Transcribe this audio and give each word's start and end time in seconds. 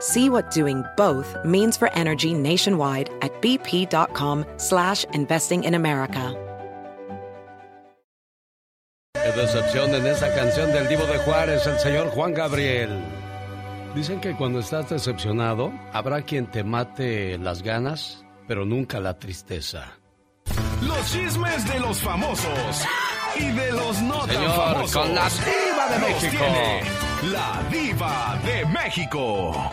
See 0.00 0.28
what 0.28 0.50
doing 0.50 0.84
both 0.96 1.36
means 1.44 1.76
for 1.76 1.90
energy 1.94 2.34
nationwide 2.34 3.10
at 3.22 3.32
bp.com 3.40 4.44
slash 4.58 5.04
investing 5.12 5.64
in 5.64 5.74
America. 5.74 6.34
Qué 9.14 9.32
decepción 9.32 9.92
en 9.94 10.06
esa 10.06 10.32
canción 10.34 10.72
del 10.72 10.86
Divo 10.88 11.04
de 11.06 11.18
Juárez, 11.18 11.66
el 11.66 11.78
señor 11.78 12.08
Juan 12.10 12.32
Gabriel. 12.32 12.90
Dicen 13.94 14.20
que 14.20 14.36
cuando 14.36 14.60
estás 14.60 14.88
decepcionado, 14.90 15.72
habrá 15.92 16.22
quien 16.22 16.46
te 16.46 16.62
mate 16.62 17.36
las 17.38 17.62
ganas, 17.62 18.24
pero 18.46 18.64
nunca 18.64 19.00
la 19.00 19.18
tristeza. 19.18 19.98
Los 20.82 21.10
chismes 21.10 21.66
de 21.72 21.80
los 21.80 21.98
famosos 22.00 22.84
y 23.40 23.50
de 23.50 23.72
los 23.72 24.02
no 24.02 24.18
tan 24.26 24.28
Señor, 24.28 24.50
famosos. 24.54 24.92
con 24.92 25.14
la 25.14 25.28
diva 25.28 25.88
de 25.88 25.98
México. 26.06 26.44
tiene 26.44 26.82
La 27.32 27.62
diva 27.70 28.38
de 28.44 28.66
México. 28.66 29.70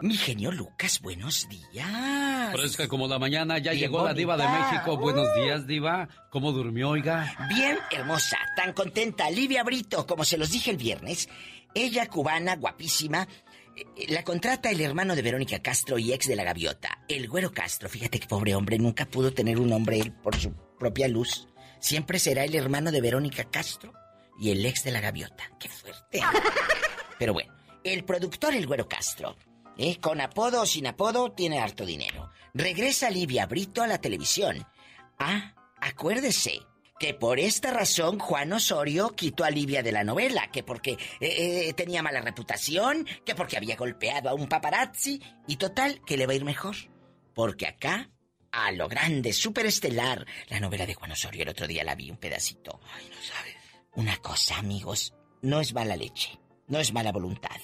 Mi 0.00 0.16
genio 0.16 0.52
Lucas, 0.52 1.00
buenos 1.00 1.48
días. 1.48 2.52
Fresca 2.52 2.86
como 2.86 3.08
la 3.08 3.18
mañana, 3.18 3.58
ya 3.58 3.72
Bien 3.72 3.82
llegó 3.82 4.04
la 4.04 4.14
diva 4.14 4.36
de. 4.36 4.44
México. 4.46 4.96
Buenos 4.96 5.26
días, 5.34 5.66
diva. 5.66 6.08
¿Cómo 6.30 6.52
durmió, 6.52 6.90
oiga? 6.90 7.34
Bien 7.48 7.78
hermosa, 7.90 8.36
tan 8.56 8.72
contenta. 8.74 9.28
Livia 9.30 9.64
Brito, 9.64 10.06
como 10.06 10.24
se 10.24 10.38
los 10.38 10.50
dije 10.50 10.70
el 10.70 10.76
viernes, 10.76 11.28
ella 11.74 12.06
cubana, 12.06 12.54
guapísima. 12.56 13.26
eh, 13.76 14.06
La 14.10 14.22
contrata 14.22 14.70
el 14.70 14.80
hermano 14.80 15.16
de 15.16 15.22
Verónica 15.22 15.58
Castro 15.60 15.98
y 15.98 16.12
ex 16.12 16.28
de 16.28 16.36
la 16.36 16.44
gaviota, 16.44 17.00
el 17.08 17.28
güero 17.28 17.52
Castro. 17.52 17.88
Fíjate 17.88 18.20
que 18.20 18.28
pobre 18.28 18.54
hombre, 18.54 18.78
nunca 18.78 19.04
pudo 19.06 19.32
tener 19.32 19.58
un 19.58 19.72
hombre 19.72 19.98
él 19.98 20.12
por 20.12 20.36
su 20.36 20.52
propia 20.78 21.08
luz. 21.08 21.48
Siempre 21.80 22.20
será 22.20 22.44
el 22.44 22.54
hermano 22.54 22.92
de 22.92 23.00
Verónica 23.00 23.44
Castro 23.50 23.92
y 24.38 24.50
el 24.52 24.64
ex 24.64 24.84
de 24.84 24.92
la 24.92 25.00
gaviota. 25.00 25.44
¡Qué 25.58 25.68
fuerte! 25.68 26.20
Pero 27.18 27.32
bueno, 27.32 27.52
el 27.82 28.04
productor, 28.04 28.54
el 28.54 28.66
güero 28.66 28.88
Castro, 28.88 29.36
¿eh? 29.78 29.98
con 30.00 30.20
apodo 30.20 30.62
o 30.62 30.66
sin 30.66 30.86
apodo, 30.86 31.32
tiene 31.32 31.60
harto 31.60 31.86
dinero. 31.86 32.30
Regresa 32.52 33.08
Livia 33.10 33.46
Brito 33.46 33.82
a 33.82 33.86
la 33.86 33.98
televisión. 33.98 34.66
Ah, 35.18 35.54
acuérdese 35.80 36.60
que 36.98 37.14
por 37.14 37.38
esta 37.38 37.70
razón 37.70 38.18
Juan 38.18 38.52
Osorio 38.52 39.10
quitó 39.10 39.44
a 39.44 39.50
Livia 39.50 39.82
de 39.82 39.92
la 39.92 40.04
novela, 40.04 40.50
que 40.50 40.62
porque 40.62 40.92
eh, 41.20 41.68
eh, 41.68 41.72
tenía 41.74 42.02
mala 42.02 42.20
reputación, 42.20 43.06
que 43.24 43.34
porque 43.34 43.56
había 43.56 43.76
golpeado 43.76 44.28
a 44.28 44.34
un 44.34 44.48
paparazzi, 44.48 45.22
y 45.46 45.56
total, 45.56 46.00
que 46.04 46.16
le 46.16 46.26
va 46.26 46.32
a 46.32 46.36
ir 46.36 46.44
mejor. 46.44 46.74
Porque 47.34 47.66
acá, 47.66 48.10
a 48.50 48.72
lo 48.72 48.88
grande, 48.88 49.32
superestelar, 49.32 50.26
la 50.48 50.58
novela 50.58 50.86
de 50.86 50.94
Juan 50.94 51.12
Osorio, 51.12 51.42
el 51.42 51.50
otro 51.50 51.68
día 51.68 51.84
la 51.84 51.94
vi 51.94 52.10
un 52.10 52.16
pedacito. 52.16 52.80
Ay, 52.92 53.08
no 53.08 53.22
sabes. 53.22 53.54
Una 53.94 54.16
cosa, 54.16 54.58
amigos, 54.58 55.14
no 55.42 55.60
es 55.60 55.72
mala 55.72 55.96
leche, 55.96 56.38
no 56.66 56.80
es 56.80 56.92
mala 56.92 57.12
voluntad, 57.12 57.60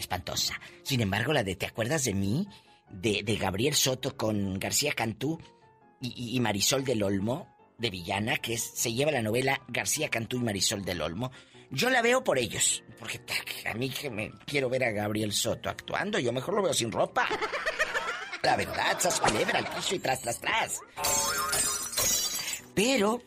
espantosa. 0.00 0.60
Sin 0.82 1.00
embargo, 1.00 1.32
la 1.32 1.44
de 1.44 1.56
¿Te 1.56 1.66
acuerdas 1.66 2.04
de 2.04 2.14
mí? 2.14 2.46
De, 2.90 3.22
Gabriel 3.40 3.74
Soto 3.74 4.16
con 4.16 4.58
García 4.58 4.92
Cantú 4.92 5.38
y, 6.00 6.38
Marisol 6.40 6.84
del 6.84 7.02
Olmo, 7.02 7.46
de 7.78 7.90
Villana, 7.90 8.38
que 8.38 8.54
es- 8.54 8.72
se 8.74 8.92
lleva 8.92 9.12
la 9.12 9.22
novela 9.22 9.62
García 9.68 10.08
Cantú 10.08 10.36
y 10.38 10.40
Marisol 10.40 10.84
del 10.84 11.00
Olmo. 11.02 11.30
Yo 11.70 11.88
la 11.88 12.02
veo 12.02 12.24
por 12.24 12.38
ellos, 12.38 12.82
porque 12.98 13.20
a 13.66 13.74
mí 13.74 13.90
que 13.90 14.10
me 14.10 14.32
quiero 14.44 14.68
ver 14.68 14.82
a 14.82 14.90
Gabriel 14.90 15.32
Soto 15.32 15.68
actuando, 15.70 16.18
yo 16.18 16.32
mejor 16.32 16.54
lo 16.54 16.62
veo 16.62 16.74
sin 16.74 16.90
ropa. 16.90 17.28
La 18.42 18.56
verdad, 18.56 18.96
esas 18.98 19.20
culebra 19.20 19.58
al 19.60 19.68
piso 19.68 19.94
y 19.94 19.98
tras, 20.00 20.20
tras, 20.22 20.40
tras. 20.40 20.80
Pero, 22.74 23.20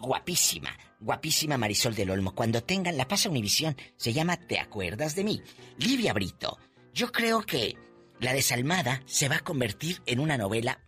guapísima, 0.00 0.70
guapísima 1.00 1.56
Marisol 1.58 1.94
del 1.94 2.10
Olmo. 2.10 2.34
Cuando 2.34 2.62
tengan 2.62 2.96
la 2.96 3.08
pasa 3.08 3.28
Univisión, 3.28 3.76
se 3.96 4.12
llama 4.12 4.36
¿Te 4.36 4.58
acuerdas 4.58 5.14
de 5.14 5.24
mí? 5.24 5.42
Livia 5.78 6.12
Brito. 6.12 6.58
Yo 6.94 7.12
creo 7.12 7.42
que 7.42 7.76
la 8.20 8.32
desalmada 8.32 9.02
se 9.06 9.28
va 9.28 9.36
a 9.36 9.40
convertir 9.44 10.02
en 10.06 10.20
una 10.20 10.36
novela 10.36 10.80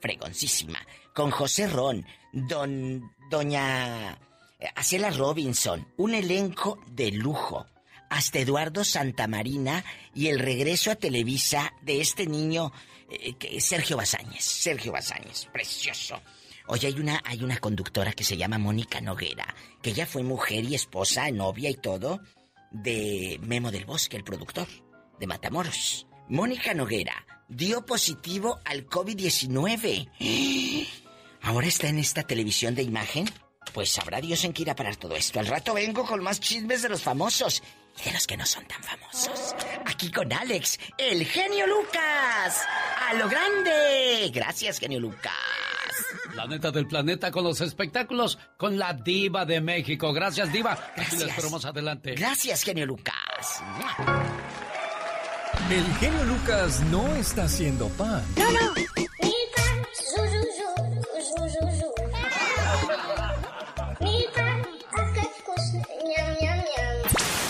fregoncísima. 0.00 0.78
Con 1.14 1.30
José 1.30 1.68
Ron, 1.68 2.04
don, 2.32 3.12
doña 3.30 4.18
eh, 4.58 4.68
Acela 4.74 5.10
Robinson, 5.10 5.86
un 5.96 6.14
elenco 6.14 6.80
de 6.88 7.12
lujo. 7.12 7.66
Hasta 8.10 8.38
Eduardo 8.40 8.84
Santamarina 8.84 9.84
y 10.14 10.28
el 10.28 10.38
regreso 10.38 10.90
a 10.90 10.96
Televisa 10.96 11.72
de 11.82 12.00
este 12.00 12.26
niño, 12.26 12.72
eh, 13.10 13.34
que- 13.38 13.60
Sergio 13.60 13.96
Bazáñez. 13.96 14.44
Sergio 14.44 14.92
Bazáñez, 14.92 15.46
precioso. 15.52 16.20
Oye, 16.66 16.88
hay 16.88 16.98
una, 16.98 17.20
hay 17.24 17.42
una 17.42 17.58
conductora 17.58 18.12
que 18.12 18.24
se 18.24 18.36
llama 18.36 18.58
Mónica 18.58 19.00
Noguera, 19.00 19.54
que 19.82 19.92
ya 19.92 20.06
fue 20.06 20.22
mujer 20.22 20.64
y 20.64 20.74
esposa, 20.74 21.30
novia 21.30 21.68
y 21.68 21.74
todo, 21.74 22.20
de 22.70 23.38
Memo 23.42 23.70
del 23.70 23.84
Bosque, 23.84 24.16
el 24.16 24.24
productor, 24.24 24.66
de 25.20 25.26
Matamoros. 25.26 26.06
Mónica 26.28 26.72
Noguera 26.72 27.26
dio 27.48 27.84
positivo 27.84 28.60
al 28.64 28.86
COVID-19. 28.86 30.08
Ahora 31.42 31.66
está 31.66 31.88
en 31.88 31.98
esta 31.98 32.22
televisión 32.22 32.74
de 32.74 32.82
imagen. 32.82 33.28
Pues 33.74 33.90
sabrá 33.90 34.20
Dios 34.20 34.44
en 34.44 34.52
qué 34.52 34.62
irá 34.62 34.74
parar 34.74 34.96
todo 34.96 35.16
esto. 35.16 35.40
Al 35.40 35.46
rato 35.46 35.74
vengo 35.74 36.06
con 36.06 36.22
más 36.22 36.40
chismes 36.40 36.82
de 36.82 36.88
los 36.88 37.02
famosos 37.02 37.62
y 38.00 38.04
de 38.04 38.12
los 38.12 38.26
que 38.26 38.36
no 38.36 38.46
son 38.46 38.64
tan 38.66 38.82
famosos. 38.82 39.54
Aquí 39.84 40.10
con 40.10 40.32
Alex, 40.32 40.78
el 40.96 41.26
genio 41.26 41.66
Lucas. 41.66 42.62
A 43.08 43.14
lo 43.14 43.28
grande. 43.28 44.30
Gracias, 44.32 44.78
genio 44.78 45.00
Lucas. 45.00 45.32
La 46.34 46.46
neta 46.46 46.70
del 46.70 46.86
planeta 46.86 47.30
con 47.30 47.44
los 47.44 47.60
espectáculos 47.60 48.38
con 48.56 48.78
la 48.78 48.92
diva 48.92 49.44
de 49.44 49.60
México. 49.60 50.12
Gracias, 50.12 50.52
diva. 50.52 50.78
Gracias. 50.96 51.22
esperamos 51.22 51.64
adelante. 51.64 52.14
Gracias, 52.14 52.62
genio 52.62 52.86
Lucas. 52.86 53.62
El 55.70 55.84
genio 55.96 56.24
Lucas 56.24 56.80
no 56.90 57.14
está 57.16 57.44
haciendo 57.44 57.88
pan. 57.90 58.22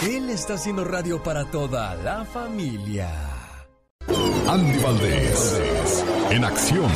Él 0.03 0.29
está 0.29 0.55
haciendo 0.55 0.85
radio 0.85 1.23
para 1.23 1.51
toda 1.51 1.95
la 1.97 2.25
familia. 2.27 3.11
Andy 4.47 4.79
Valdés. 4.79 6.05
En 6.31 6.45
acción. 6.45 6.91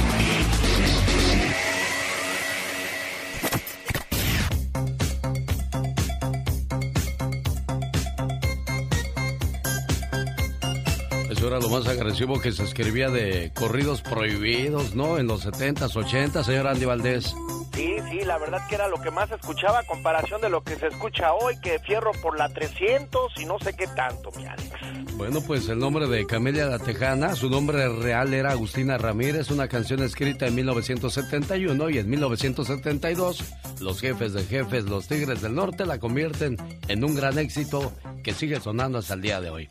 Lo 11.69 11.79
más 11.79 11.89
agresivo 11.89 12.41
que 12.41 12.53
se 12.53 12.65
escribía 12.65 13.11
de 13.11 13.53
corridos 13.55 14.01
prohibidos, 14.01 14.95
¿no? 14.95 15.19
En 15.19 15.27
los 15.27 15.47
70s, 15.47 15.93
80s, 15.93 16.45
señor 16.45 16.67
Andy 16.67 16.87
Valdés. 16.87 17.35
Sí, 17.75 17.97
sí, 18.11 18.21
la 18.25 18.39
verdad 18.39 18.67
que 18.69 18.75
era 18.75 18.89
lo 18.89 19.01
que 19.01 19.11
más 19.11 19.31
escuchaba 19.31 19.81
a 19.81 19.87
comparación 19.87 20.41
de 20.41 20.49
lo 20.49 20.63
que 20.63 20.77
se 20.77 20.87
escucha 20.87 21.35
hoy, 21.35 21.59
que 21.61 21.79
fierro 21.81 22.13
por 22.23 22.39
la 22.39 22.49
300 22.49 23.33
y 23.39 23.45
no 23.45 23.59
sé 23.59 23.75
qué 23.75 23.87
tanto, 23.89 24.31
mi 24.37 24.47
Alex. 24.47 24.71
Bueno, 25.17 25.41
pues 25.47 25.69
el 25.69 25.79
nombre 25.79 26.07
de 26.07 26.27
Camelia 26.27 26.67
la 26.67 26.79
Tejana, 26.79 27.35
su 27.35 27.51
nombre 27.51 27.89
real 27.89 28.33
era 28.33 28.53
Agustina 28.53 28.97
Ramírez, 28.97 29.51
una 29.51 29.69
canción 29.69 30.03
escrita 30.03 30.47
en 30.47 30.55
1971 30.55 31.91
y 31.91 31.99
en 31.99 32.09
1972 32.09 33.45
los 33.81 34.01
jefes 34.01 34.33
de 34.33 34.45
jefes, 34.45 34.85
los 34.85 35.07
Tigres 35.07 35.43
del 35.43 35.55
Norte, 35.55 35.85
la 35.85 35.99
convierten 35.99 36.57
en 36.89 37.05
un 37.05 37.15
gran 37.15 37.39
éxito 37.39 37.93
que 38.25 38.33
sigue 38.33 38.59
sonando 38.59 38.99
hasta 38.99 39.15
el 39.15 39.21
día 39.21 39.41
de 39.41 39.51
hoy. 39.51 39.69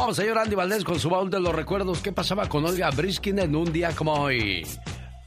Vamos, 0.00 0.16
señor 0.16 0.38
Andy 0.38 0.54
Valdés, 0.54 0.82
con 0.82 0.98
su 0.98 1.10
baúl 1.10 1.28
de 1.28 1.38
los 1.40 1.54
recuerdos. 1.54 2.00
¿Qué 2.00 2.10
pasaba 2.10 2.48
con 2.48 2.64
Olga 2.64 2.90
Briskin 2.90 3.38
en 3.38 3.54
un 3.54 3.70
día 3.70 3.94
como 3.94 4.14
hoy? 4.14 4.66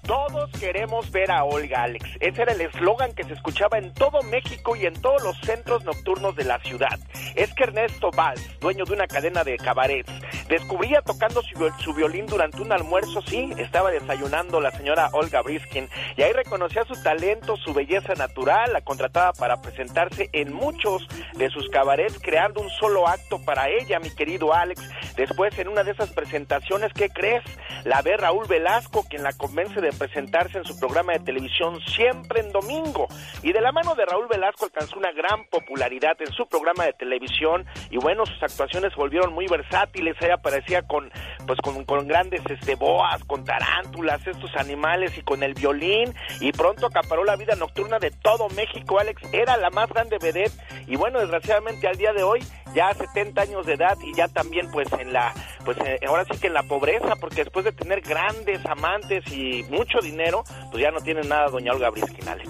Todos 0.03 0.51
queremos 0.59 1.09
ver 1.11 1.31
a 1.31 1.45
Olga, 1.45 1.83
Alex. 1.83 2.05
Ese 2.19 2.41
era 2.41 2.51
el 2.51 2.59
eslogan 2.59 3.13
que 3.13 3.23
se 3.23 3.33
escuchaba 3.33 3.77
en 3.77 3.93
todo 3.93 4.21
México 4.23 4.75
y 4.75 4.85
en 4.85 4.93
todos 5.01 5.23
los 5.23 5.37
centros 5.39 5.85
nocturnos 5.85 6.35
de 6.35 6.43
la 6.43 6.59
ciudad. 6.59 6.99
Es 7.35 7.53
que 7.53 7.63
Ernesto 7.63 8.11
Valls, 8.11 8.59
dueño 8.59 8.83
de 8.83 8.93
una 8.93 9.07
cadena 9.07 9.45
de 9.45 9.55
cabarets, 9.55 10.11
descubría 10.49 11.01
tocando 11.01 11.41
su, 11.41 11.93
violín 11.93 12.25
durante 12.25 12.61
un 12.61 12.73
almuerzo, 12.73 13.21
sí, 13.21 13.53
estaba 13.57 13.91
desayunando 13.91 14.59
la 14.59 14.71
señora 14.71 15.09
Olga 15.13 15.41
Briskin, 15.41 15.87
y 16.17 16.21
ahí 16.21 16.33
reconocía 16.33 16.83
su 16.83 17.01
talento, 17.01 17.55
su 17.55 17.73
belleza 17.73 18.13
natural, 18.15 18.73
la 18.73 18.81
contrataba 18.81 19.31
para 19.31 19.61
presentarse 19.61 20.29
en 20.33 20.51
muchos 20.51 21.07
de 21.37 21.49
sus 21.49 21.69
cabarets, 21.69 22.19
creando 22.19 22.59
un 22.59 22.69
solo 22.69 23.07
acto 23.07 23.39
para 23.45 23.69
ella, 23.69 24.01
mi 24.01 24.09
querido 24.09 24.53
Alex. 24.53 24.81
Después, 25.15 25.57
en 25.59 25.69
una 25.69 25.85
de 25.85 25.91
esas 25.91 26.11
presentaciones, 26.11 26.91
¿qué 26.93 27.09
crees? 27.09 27.43
La 27.85 28.01
ve 28.01 28.17
Raúl 28.17 28.47
Velasco, 28.47 29.05
quien 29.09 29.23
la 29.23 29.31
convence 29.31 29.79
de 29.79 29.92
presentarse 29.93 30.57
en 30.57 30.65
su 30.65 30.77
programa 30.79 31.13
de 31.13 31.19
televisión 31.19 31.79
siempre 31.81 32.41
en 32.41 32.51
domingo. 32.51 33.07
Y 33.41 33.53
de 33.53 33.61
la 33.61 33.71
mano 33.71 33.95
de 33.95 34.05
Raúl 34.05 34.27
Velasco 34.27 34.65
alcanzó 34.65 34.97
una 34.97 35.11
gran 35.11 35.45
popularidad 35.45 36.15
en 36.19 36.31
su 36.33 36.47
programa 36.47 36.85
de 36.85 36.93
televisión 36.93 37.65
y 37.89 37.97
bueno, 37.97 38.25
sus 38.25 38.41
actuaciones 38.41 38.95
volvieron 38.95 39.33
muy 39.33 39.47
versátiles. 39.47 40.15
Ella 40.21 40.35
aparecía 40.35 40.81
con 40.83 41.11
pues 41.45 41.59
con, 41.61 41.83
con 41.85 42.07
grandes 42.07 42.41
este 42.49 42.75
boas, 42.75 43.23
con 43.25 43.43
tarántulas, 43.43 44.25
estos 44.25 44.55
animales 44.55 45.17
y 45.17 45.21
con 45.21 45.43
el 45.43 45.53
violín 45.53 46.13
y 46.39 46.51
pronto 46.51 46.87
acaparó 46.87 47.23
la 47.23 47.35
vida 47.35 47.55
nocturna 47.55 47.99
de 47.99 48.11
todo 48.11 48.49
México. 48.49 48.99
Alex 48.99 49.21
era 49.31 49.57
la 49.57 49.69
más 49.69 49.89
grande 49.89 50.17
vedette 50.21 50.53
y 50.87 50.95
bueno, 50.95 51.19
desgraciadamente 51.19 51.87
al 51.87 51.97
día 51.97 52.13
de 52.13 52.23
hoy 52.23 52.39
ya 52.73 52.93
70 52.93 53.41
años 53.41 53.65
de 53.65 53.73
edad 53.73 53.97
y 54.03 54.15
ya 54.15 54.27
también 54.27 54.69
pues 54.71 54.87
en 54.99 55.13
la 55.13 55.33
pues 55.65 55.77
eh, 55.85 55.99
ahora 56.07 56.25
sí 56.25 56.37
que 56.39 56.47
en 56.47 56.53
la 56.53 56.63
pobreza 56.63 57.15
porque 57.19 57.43
después 57.43 57.65
de 57.65 57.71
tener 57.71 58.01
grandes 58.01 58.65
amantes 58.65 59.23
y 59.31 59.63
mucho 59.69 59.99
dinero 60.01 60.43
pues 60.71 60.81
ya 60.83 60.91
no 60.91 60.99
tiene 60.99 61.21
nada 61.21 61.47
doña 61.49 61.73
Olga 61.73 61.89
Briskin 61.89 62.27
Alex. 62.27 62.49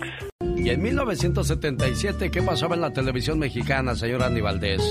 Y 0.58 0.70
en 0.70 0.81
1977 0.81 2.31
qué 2.31 2.42
pasaba 2.42 2.75
en 2.75 2.81
la 2.81 2.92
televisión 2.92 3.40
mexicana 3.40 3.96
señor 3.96 4.24
Andy 4.24 4.42
Valdés 4.42 4.81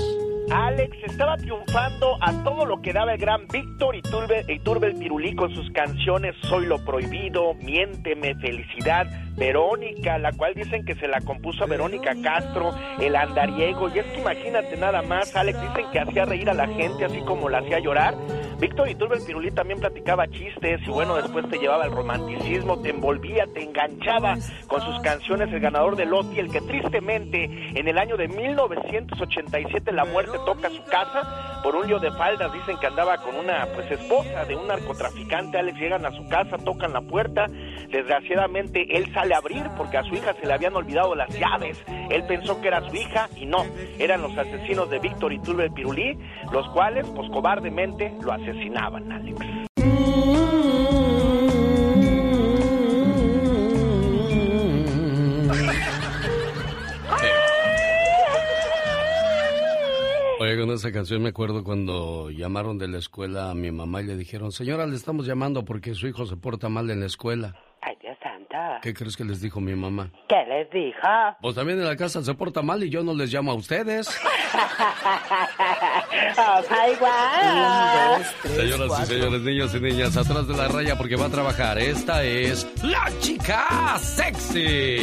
Alex 0.51 0.97
estaba 1.03 1.37
triunfando 1.37 2.17
a 2.21 2.43
todo 2.43 2.65
lo 2.65 2.81
que 2.81 2.93
daba 2.93 3.13
el 3.13 3.19
gran 3.19 3.47
Víctor 3.47 3.95
y 3.95 4.01
Turbe 4.01 4.87
el 4.87 4.95
Pirulí 4.95 5.35
con 5.35 5.53
sus 5.53 5.69
canciones 5.71 6.35
Soy 6.41 6.65
lo 6.65 6.83
prohibido, 6.83 7.53
Miénteme, 7.55 8.35
Felicidad, 8.35 9.07
Verónica, 9.37 10.17
la 10.17 10.31
cual 10.31 10.53
dicen 10.53 10.85
que 10.85 10.95
se 10.95 11.07
la 11.07 11.21
compuso 11.21 11.63
a 11.63 11.67
Verónica 11.67 12.13
Castro, 12.21 12.71
el 12.99 13.15
andariego, 13.15 13.89
y 13.89 13.99
es 13.99 14.05
que 14.07 14.19
imagínate 14.19 14.77
nada 14.77 15.01
más, 15.01 15.35
Alex, 15.35 15.59
dicen 15.61 15.91
que 15.91 15.99
hacía 15.99 16.25
reír 16.25 16.49
a 16.49 16.53
la 16.53 16.67
gente 16.67 17.05
así 17.05 17.19
como 17.21 17.49
la 17.49 17.59
hacía 17.59 17.79
llorar. 17.79 18.15
Víctor 18.59 18.87
y 18.87 18.95
Turbe 18.95 19.17
el 19.17 19.25
Pirulí 19.25 19.51
también 19.51 19.79
platicaba 19.79 20.27
chistes 20.27 20.79
y 20.85 20.89
bueno, 20.89 21.15
después 21.15 21.49
te 21.49 21.57
llevaba 21.57 21.85
el 21.85 21.91
romanticismo, 21.91 22.79
te 22.79 22.91
envolvía, 22.91 23.45
te 23.47 23.63
enganchaba 23.63 24.37
con 24.67 24.81
sus 24.81 24.99
canciones, 25.01 25.51
el 25.51 25.59
ganador 25.59 25.95
de 25.95 26.05
Loti, 26.05 26.39
el 26.39 26.49
que 26.49 26.61
tristemente 26.61 27.43
en 27.43 27.87
el 27.87 27.97
año 27.97 28.15
de 28.15 28.27
1987 28.27 29.91
la 29.91 30.05
muerte 30.05 30.32
toca 30.39 30.69
su 30.69 30.83
casa 30.85 31.61
por 31.63 31.75
un 31.75 31.87
lío 31.87 31.99
de 31.99 32.11
faldas. 32.11 32.51
Dicen 32.53 32.77
que 32.77 32.87
andaba 32.87 33.17
con 33.17 33.35
una 33.35 33.65
pues 33.73 33.89
esposa 33.91 34.45
de 34.45 34.55
un 34.55 34.67
narcotraficante. 34.67 35.57
Alex 35.57 35.79
llegan 35.79 36.05
a 36.05 36.11
su 36.11 36.27
casa, 36.29 36.57
tocan 36.57 36.93
la 36.93 37.01
puerta. 37.01 37.47
Desgraciadamente 37.89 38.85
él 38.95 39.11
sale 39.13 39.33
a 39.33 39.37
abrir 39.37 39.69
porque 39.77 39.97
a 39.97 40.03
su 40.03 40.15
hija 40.15 40.33
se 40.39 40.45
le 40.45 40.53
habían 40.53 40.75
olvidado 40.75 41.15
las 41.15 41.29
llaves. 41.37 41.83
Él 42.09 42.23
pensó 42.27 42.59
que 42.61 42.67
era 42.67 42.81
su 42.89 42.95
hija 42.95 43.29
y 43.35 43.45
no, 43.45 43.65
eran 43.99 44.21
los 44.21 44.37
asesinos 44.37 44.89
de 44.89 44.99
Víctor 44.99 45.33
y 45.33 45.39
Tulbe 45.39 45.69
Pirulí, 45.71 46.17
los 46.51 46.67
cuales 46.69 47.07
pues 47.15 47.29
cobardemente 47.29 48.13
lo 48.21 48.31
asesinaban, 48.31 49.11
Alex. 49.11 49.72
Con 60.57 60.71
esa 60.71 60.91
canción 60.91 61.21
me 61.21 61.29
acuerdo 61.29 61.63
cuando 61.63 62.29
llamaron 62.29 62.77
de 62.77 62.87
la 62.87 62.97
escuela 62.97 63.49
a 63.49 63.55
mi 63.55 63.71
mamá 63.71 64.01
y 64.01 64.05
le 64.05 64.15
dijeron, 64.15 64.51
señora, 64.51 64.85
le 64.85 64.95
estamos 64.95 65.25
llamando 65.25 65.65
porque 65.65 65.93
su 65.93 66.07
hijo 66.07 66.25
se 66.25 66.35
porta 66.37 66.69
mal 66.69 66.89
en 66.89 66.99
la 66.99 67.05
escuela. 67.05 67.55
Ay, 67.81 67.97
Dios 68.01 68.17
santa. 68.21 68.79
¿Qué 68.81 68.93
crees 68.93 69.17
que 69.17 69.23
les 69.23 69.41
dijo 69.41 69.59
mi 69.59 69.75
mamá? 69.75 70.11
¿Qué 70.29 70.43
les 70.47 70.69
dijo? 70.71 70.99
Pues 71.41 71.55
también 71.55 71.79
en 71.79 71.85
la 71.85 71.95
casa 71.95 72.23
se 72.23 72.33
porta 72.33 72.61
mal 72.61 72.83
y 72.83 72.89
yo 72.89 73.03
no 73.03 73.13
les 73.13 73.33
llamo 73.33 73.51
a 73.51 73.55
ustedes. 73.55 74.09
oh, 76.37 76.61
my 76.69 76.95
Señoras 78.49 79.01
y 79.01 79.05
señores, 79.05 79.41
niños 79.41 79.75
y 79.75 79.79
niñas, 79.79 80.15
atrás 80.17 80.47
de 80.47 80.55
la 80.55 80.67
raya 80.67 80.97
porque 80.97 81.15
va 81.15 81.25
a 81.25 81.29
trabajar. 81.29 81.77
Esta 81.79 82.23
es 82.23 82.67
la 82.83 83.09
chica 83.19 83.97
sexy. 83.99 84.97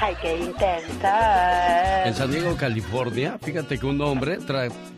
¡Ay, 0.00 0.14
qué 0.20 0.36
intensa! 0.36 2.06
En 2.06 2.14
San 2.14 2.30
Diego, 2.30 2.56
California, 2.56 3.38
fíjate 3.40 3.78
que 3.78 3.86
un 3.86 4.00
hombre 4.00 4.38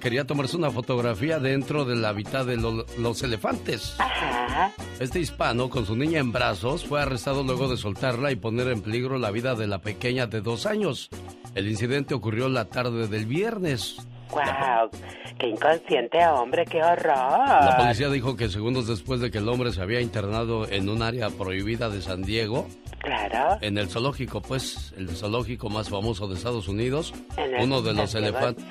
quería 0.00 0.26
tomarse 0.26 0.56
una 0.56 0.70
fotografía 0.70 1.38
dentro 1.38 1.84
del 1.84 2.04
hábitat 2.04 2.46
de 2.46 2.56
los 2.56 3.22
elefantes. 3.22 3.94
Ajá. 3.98 4.72
Este 4.98 5.20
hispano, 5.20 5.68
con 5.68 5.84
su 5.86 5.94
niña 5.96 6.18
en 6.18 6.32
brazos, 6.32 6.86
fue 6.86 7.02
arrestado 7.02 7.42
luego 7.42 7.68
de 7.68 7.76
soltarla 7.76 8.32
y 8.32 8.36
poner 8.36 8.68
en 8.68 8.80
peligro 8.80 9.18
la 9.18 9.30
vida 9.30 9.54
de 9.54 9.66
la 9.66 9.78
pequeña 9.78 10.26
de 10.26 10.40
dos 10.40 10.66
años. 10.66 11.10
El 11.54 11.68
incidente 11.68 12.14
ocurrió 12.14 12.48
la 12.48 12.64
tarde 12.64 13.06
del 13.06 13.26
viernes. 13.26 13.96
¡Wow! 14.30 14.90
¡Qué 15.38 15.48
inconsciente 15.48 16.26
hombre! 16.26 16.64
¡Qué 16.64 16.82
horror! 16.82 17.14
La 17.14 17.76
policía 17.76 18.08
dijo 18.08 18.36
que 18.36 18.48
segundos 18.48 18.88
después 18.88 19.20
de 19.20 19.30
que 19.30 19.38
el 19.38 19.48
hombre 19.48 19.72
se 19.72 19.80
había 19.80 20.00
internado 20.00 20.66
en 20.68 20.88
un 20.88 21.02
área 21.02 21.30
prohibida 21.30 21.88
de 21.90 22.02
San 22.02 22.22
Diego, 22.22 22.66
Claro. 23.00 23.58
En 23.60 23.78
el 23.78 23.88
zoológico, 23.88 24.40
pues, 24.42 24.92
el 24.96 25.08
zoológico 25.10 25.68
más 25.68 25.88
famoso 25.88 26.26
de 26.26 26.34
Estados 26.34 26.66
Unidos, 26.68 27.14
uno 27.60 27.82
de 27.82 27.92
los 27.92 28.14
elefantes. 28.14 28.64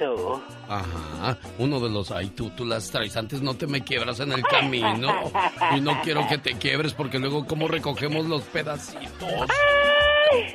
Ajá, 0.68 1.38
uno 1.58 1.80
de 1.80 1.90
los. 1.90 2.12
Ay, 2.12 2.28
tú, 2.30 2.50
tú 2.52 2.66
las 2.66 2.90
traes 2.92 3.16
antes, 3.16 3.42
no 3.42 3.54
te 3.56 3.68
me 3.68 3.84
quiebras 3.84 4.20
en 4.20 4.32
el 4.34 4.44
camino. 4.44 5.32
y 5.76 5.82
no 5.82 6.02
quiero 6.02 6.28
que 6.28 6.38
te 6.38 6.54
quiebres 6.56 6.94
porque 6.94 7.20
luego, 7.20 7.46
¿cómo 7.46 7.68
recogemos 7.68 8.26
los 8.26 8.44
pedacitos? 8.44 9.50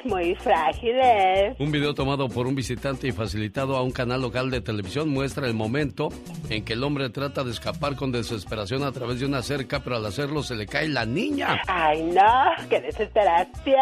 Muy 0.05 0.35
frágiles. 0.35 1.57
Un 1.59 1.71
video 1.71 1.95
tomado 1.95 2.29
por 2.29 2.47
un 2.47 2.55
visitante 2.55 3.09
y 3.09 3.13
facilitado 3.13 3.77
a 3.77 3.83
un 3.83 3.91
canal 3.91 4.23
local 4.23 4.51
de 4.51 4.61
televisión 4.61 5.09
muestra 5.09 5.47
el 5.47 5.55
momento 5.55 6.09
en 6.49 6.65
que 6.65 6.75
el 6.75 6.83
hombre 6.85 7.11
trata 7.11 7.45
de 7.45 7.51
escapar 7.51 7.97
con 7.97 8.13
desesperación 8.13 8.83
a 8.83 8.93
través 8.93 9.21
de 9.21 9.27
una 9.27 9.43
cerca, 9.43 9.81
pero 9.81 9.97
al 9.97 10.07
hacerlo 10.07 10.43
se 10.43 10.55
le 10.55 10.67
cae 10.67 10.89
la 10.89 11.07
niña. 11.07 11.61
¡Ay, 11.67 12.03
no! 12.03 12.67
¡Qué 12.69 12.81
desesperación! 12.81 13.77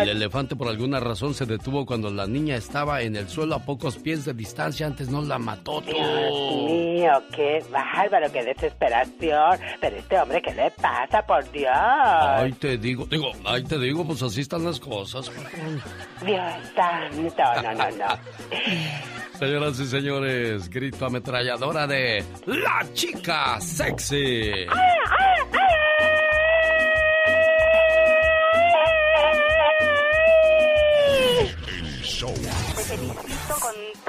El 0.00 0.08
elefante 0.08 0.56
por 0.56 0.68
alguna 0.68 1.00
razón 1.00 1.34
se 1.34 1.46
detuvo 1.46 1.86
cuando 1.86 2.10
la 2.10 2.26
niña 2.26 2.56
estaba 2.56 3.02
en 3.02 3.16
el 3.16 3.28
suelo 3.28 3.54
a 3.54 3.58
pocos 3.60 3.96
pies 3.98 4.24
de 4.24 4.34
distancia. 4.34 4.86
Antes 4.86 5.08
no 5.08 5.22
la 5.22 5.38
mató. 5.38 5.80
Dios 5.80 5.96
mío, 6.66 7.12
qué 7.34 7.62
bárbaro, 7.70 8.30
qué 8.32 8.44
desesperación. 8.44 9.58
Pero 9.80 9.96
este 9.96 10.18
hombre, 10.18 10.42
¿qué 10.42 10.54
le 10.54 10.70
pasa, 10.70 11.22
por 11.26 11.50
Dios? 11.52 11.72
Ay, 11.74 12.52
te 12.52 12.76
digo, 12.78 13.06
digo, 13.06 13.32
ay, 13.44 13.62
te 13.64 13.78
digo, 13.78 14.04
pues 14.04 14.22
así 14.22 14.40
están 14.40 14.64
las 14.64 14.80
cosas. 14.80 15.11
Dios 15.12 15.30
santo, 16.74 17.42
no, 17.62 17.74
no, 17.74 17.90
no. 17.90 18.06
Señoras 19.38 19.78
y 19.80 19.86
señores, 19.86 20.70
grito 20.70 21.04
ametralladora 21.06 21.86
de 21.86 22.24
La 22.46 22.86
Chica 22.94 23.60
Sexy. 23.60 24.16
Te 24.16 24.66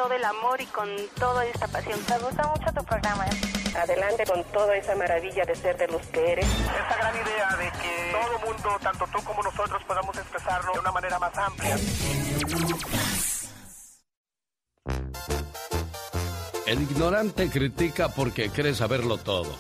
todo 0.04 0.16
el 0.16 0.26
amor 0.26 0.60
y 0.60 0.66
con 0.66 0.90
toda 1.18 1.46
esta 1.46 1.66
pasión. 1.68 1.98
Me 2.10 2.18
gusta 2.20 2.48
mucho 2.50 2.74
tu 2.76 2.84
programa. 2.84 3.26
Adelante 3.76 4.26
con 4.26 4.44
toda 4.52 4.76
esa 4.76 4.96
maravilla 4.96 5.46
de 5.46 5.56
ser 5.56 5.78
de 5.78 5.88
los 5.88 6.02
que 6.08 6.32
eres. 6.32 6.46
Esta 6.46 6.98
gran 6.98 7.16
idea 7.16 7.56
de 7.58 7.72
que 7.80 8.12
todo 8.12 8.52
mundo, 8.52 8.70
tanto 8.82 9.06
tú 9.14 9.24
como 9.24 9.42
nosotros, 9.42 9.82
podamos 9.88 10.18
expresarlo 10.18 10.74
de 10.74 10.80
una 10.80 10.92
manera 10.92 11.20
más 11.20 11.38
amplia. 11.38 11.78
El 16.66 16.82
ignorante 16.82 17.50
critica 17.50 18.10
porque 18.10 18.50
cree 18.50 18.74
saberlo 18.74 19.18
todo. 19.18 19.58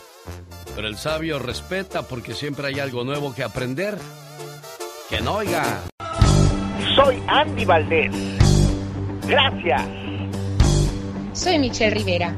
Pero 0.75 0.89
el 0.89 0.97
sabio 0.97 1.39
respeta 1.39 2.03
porque 2.03 2.33
siempre 2.33 2.67
hay 2.67 2.79
algo 2.81 3.05
nuevo 3.05 3.33
que 3.33 3.43
aprender. 3.43 3.97
Que 5.09 5.21
no 5.21 5.35
oiga. 5.35 5.63
Soy 6.95 7.23
Andy 7.27 7.63
Valdés. 7.63 8.11
Gracias. 9.25 10.02
Soy 11.33 11.59
Michelle 11.59 11.95
Rivera. 11.95 12.35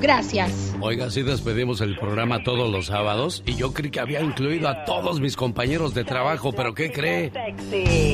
Gracias. 0.00 0.74
Oiga, 0.80 1.10
sí 1.10 1.22
despedimos 1.22 1.80
el 1.80 1.96
programa 1.96 2.42
todos 2.42 2.70
los 2.70 2.86
sábados 2.86 3.44
y 3.46 3.54
yo 3.54 3.72
creí 3.72 3.90
que 3.90 4.00
había 4.00 4.20
incluido 4.20 4.68
a 4.68 4.84
todos 4.84 5.20
mis 5.20 5.36
compañeros 5.36 5.94
de 5.94 6.02
trabajo, 6.02 6.52
pero 6.52 6.74
¿qué 6.74 6.90
cree? 6.90 7.30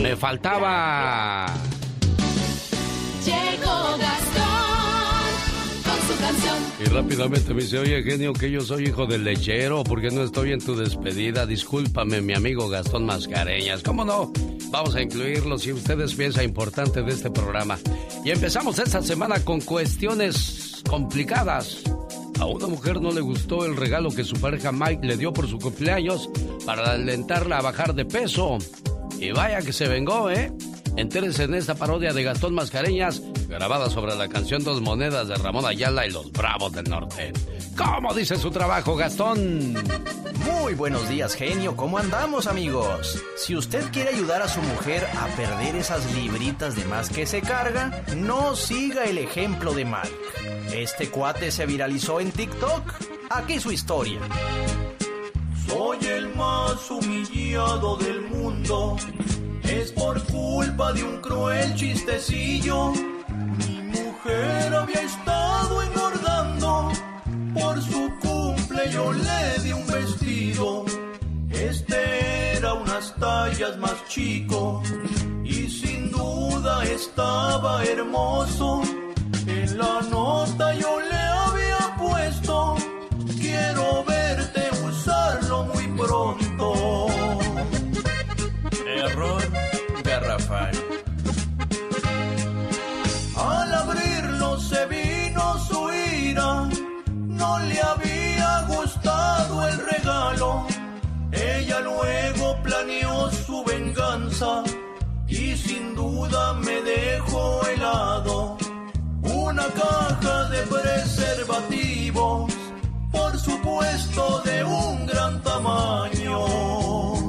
Me 0.03 0.15
faltaba. 0.17 1.47
Llegó 3.25 3.97
Gastón 3.99 4.48
Y 6.81 6.85
rápidamente 6.85 7.55
me 7.55 7.63
dice, 7.63 7.79
oye 7.79 8.03
genio, 8.03 8.33
que 8.33 8.51
yo 8.51 8.61
soy 8.61 8.87
hijo 8.87 9.07
del 9.07 9.25
lechero, 9.25 9.83
porque 9.83 10.11
no 10.11 10.23
estoy 10.23 10.53
en 10.53 10.61
tu 10.61 10.77
despedida. 10.77 11.45
Discúlpame, 11.45 12.21
mi 12.21 12.35
amigo 12.35 12.69
Gastón 12.69 13.05
Mascareñas. 13.05 13.83
¿Cómo 13.83 14.05
no? 14.05 14.33
Vamos 14.71 14.95
a 14.95 15.03
incluirlo 15.03 15.59
si 15.59 15.73
ustedes 15.73 16.15
piensan 16.15 16.45
importante 16.45 17.03
de 17.03 17.13
este 17.13 17.31
programa. 17.31 17.79
Y 18.25 18.31
empezamos 18.31 18.79
esta 18.79 19.03
semana 19.03 19.45
con 19.45 19.61
cuestiones 19.61 20.83
complicadas. 20.89 21.83
A 22.39 22.47
una 22.47 22.69
mujer 22.69 23.01
no 23.01 23.11
le 23.11 23.21
gustó 23.21 23.65
el 23.65 23.77
regalo 23.77 24.11
que 24.11 24.23
su 24.23 24.37
pareja 24.37 24.71
Mike 24.71 25.07
le 25.07 25.17
dio 25.17 25.33
por 25.33 25.49
su 25.49 25.59
cumpleaños 25.59 26.31
para 26.65 26.93
alentarla 26.93 27.59
a 27.59 27.63
bajar 27.63 27.95
de 27.95 28.05
peso. 28.05 28.59
Y 29.19 29.33
vaya 29.33 29.63
que 29.63 29.73
se 29.73 29.89
vengó, 29.89 30.31
¿eh? 30.31 30.53
Entérese 30.99 31.45
en 31.45 31.55
esta 31.55 31.77
parodia 31.77 32.13
de 32.13 32.25
Gastón 32.25 32.55
Mascareñas, 32.55 33.23
grabada 33.47 33.89
sobre 33.89 34.17
la 34.17 34.29
canción 34.29 34.65
Dos 34.65 34.81
Monedas 34.81 35.29
de 35.29 35.37
Ramón 35.37 35.65
Ayala 35.65 36.05
y 36.05 36.11
los 36.11 36.33
Bravos 36.33 36.73
del 36.73 36.91
Norte. 36.91 37.33
¿Cómo 37.77 38.13
dice 38.13 38.35
su 38.35 38.51
trabajo, 38.51 38.97
Gastón? 38.97 39.75
Muy 40.45 40.75
buenos 40.75 41.09
días, 41.09 41.37
genio. 41.37 41.77
¿Cómo 41.77 41.99
andamos, 41.99 42.49
amigos? 42.49 43.23
Si 43.37 43.55
usted 43.55 43.85
quiere 43.93 44.11
ayudar 44.11 44.43
a 44.43 44.49
su 44.49 44.61
mujer 44.61 45.07
a 45.17 45.27
perder 45.37 45.77
esas 45.77 46.13
libritas 46.17 46.75
de 46.75 46.85
más 46.87 47.11
que 47.11 47.27
se 47.27 47.43
carga, 47.43 48.03
no 48.17 48.57
siga 48.57 49.05
el 49.05 49.19
ejemplo 49.19 49.75
de 49.75 49.85
Mark. 49.85 50.11
Este 50.75 51.11
cuate 51.11 51.53
se 51.53 51.65
viralizó 51.65 52.19
en 52.19 52.33
TikTok. 52.33 52.83
Aquí 53.31 53.61
su 53.61 53.71
historia. 53.71 54.19
Soy 55.65 55.99
el 56.09 56.35
más 56.35 56.91
humillado 56.91 57.97
del 57.99 58.23
mundo 58.23 58.97
es 59.69 59.93
por 59.93 60.23
culpa 60.25 60.93
de 60.93 61.05
un 61.05 61.21
cruel 61.21 61.75
chistecillo. 61.75 62.93
Mi 63.59 63.83
mujer 63.83 64.75
había 64.75 65.03
estado 65.03 65.83
engordando. 65.83 66.93
Por 67.55 67.83
su 67.83 68.11
cumple 68.21 68.91
yo 68.91 69.13
le 69.13 69.63
di 69.63 69.73
un 69.73 69.87
vestido. 69.87 70.85
Este 71.51 72.57
era 72.57 72.75
unas 72.75 73.15
tallas 73.17 73.77
más 73.79 73.97
chico. 74.09 74.83
Y 75.45 75.69
sin 75.69 76.11
duda 76.11 76.85
estaba 76.85 77.85
hermoso. 77.85 78.83
En 79.47 79.79
la 79.79 80.01
nota 80.11 80.75
yo 80.75 81.01
le 81.01 81.18
no 97.39 97.59
le 97.61 97.81
había 97.81 98.63
gustado 98.69 99.69
el 99.69 99.77
regalo. 99.93 100.67
Ella 101.33 101.81
luego 101.81 102.57
planeó 102.63 103.31
su 103.31 103.65
venganza 103.65 104.63
y 105.27 105.57
sin 105.57 105.95
duda 105.95 106.55
me 106.55 106.83
dejó 106.83 107.67
helado. 107.67 108.59
Una 109.23 109.67
caja 109.69 110.49
de 110.49 110.61
preservativos, 110.75 112.53
por 113.13 113.39
supuesto 113.39 114.43
de 114.45 114.65
un 114.65 115.07
gran 115.07 115.43
tamaño. 115.43 117.28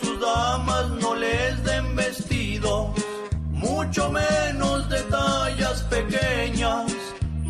Sus 0.00 0.20
damas 0.20 0.88
no 1.00 1.14
les 1.14 1.62
den 1.64 1.96
vestidos, 1.96 2.90
mucho 3.50 4.10
menos 4.10 4.88
de 4.88 5.00
tallas 5.02 5.82
pequeñas. 5.84 6.92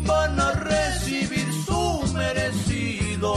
Van 0.05 0.39
a 0.39 0.51
recibir 0.51 1.47
su 1.65 2.13
merecido. 2.13 3.33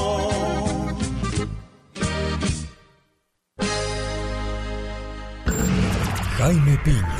Jaime 6.39 6.79
Piña, 6.85 7.19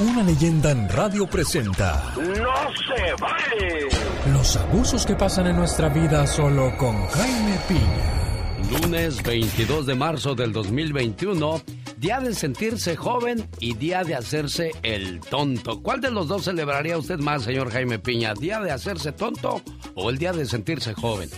una 0.00 0.22
leyenda 0.22 0.70
en 0.70 0.88
radio 0.88 1.26
presenta 1.26 2.12
¡No 2.16 2.24
se 2.24 3.14
vale! 3.20 3.88
los 4.32 4.56
abusos 4.56 5.06
que 5.06 5.14
pasan 5.14 5.46
en 5.46 5.56
nuestra 5.56 5.88
vida 5.88 6.26
solo 6.26 6.76
con 6.76 7.06
Jaime 7.08 7.58
Piña. 7.68 8.33
Lunes 8.70 9.22
22 9.22 9.86
de 9.86 9.94
marzo 9.94 10.34
del 10.34 10.52
2021, 10.52 11.60
día 11.96 12.20
de 12.20 12.34
sentirse 12.34 12.96
joven 12.96 13.48
y 13.60 13.74
día 13.74 14.04
de 14.04 14.14
hacerse 14.14 14.72
el 14.82 15.20
tonto. 15.20 15.82
¿Cuál 15.82 16.00
de 16.00 16.10
los 16.10 16.28
dos 16.28 16.44
celebraría 16.44 16.96
usted 16.96 17.18
más, 17.18 17.42
señor 17.42 17.70
Jaime 17.70 17.98
Piña? 17.98 18.34
¿Día 18.34 18.60
de 18.60 18.70
hacerse 18.70 19.12
tonto 19.12 19.62
o 19.94 20.10
el 20.10 20.18
día 20.18 20.32
de 20.32 20.46
sentirse 20.46 20.94
joven? 20.94 21.28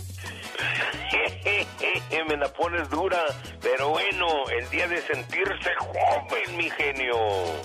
Me 2.29 2.37
la 2.37 2.49
pones 2.49 2.89
dura, 2.91 3.21
pero 3.63 3.91
bueno, 3.91 4.27
el 4.59 4.69
día 4.69 4.89
de 4.89 5.01
sentirse 5.03 5.71
joven, 5.79 6.57
mi 6.57 6.69
genio. 6.71 7.15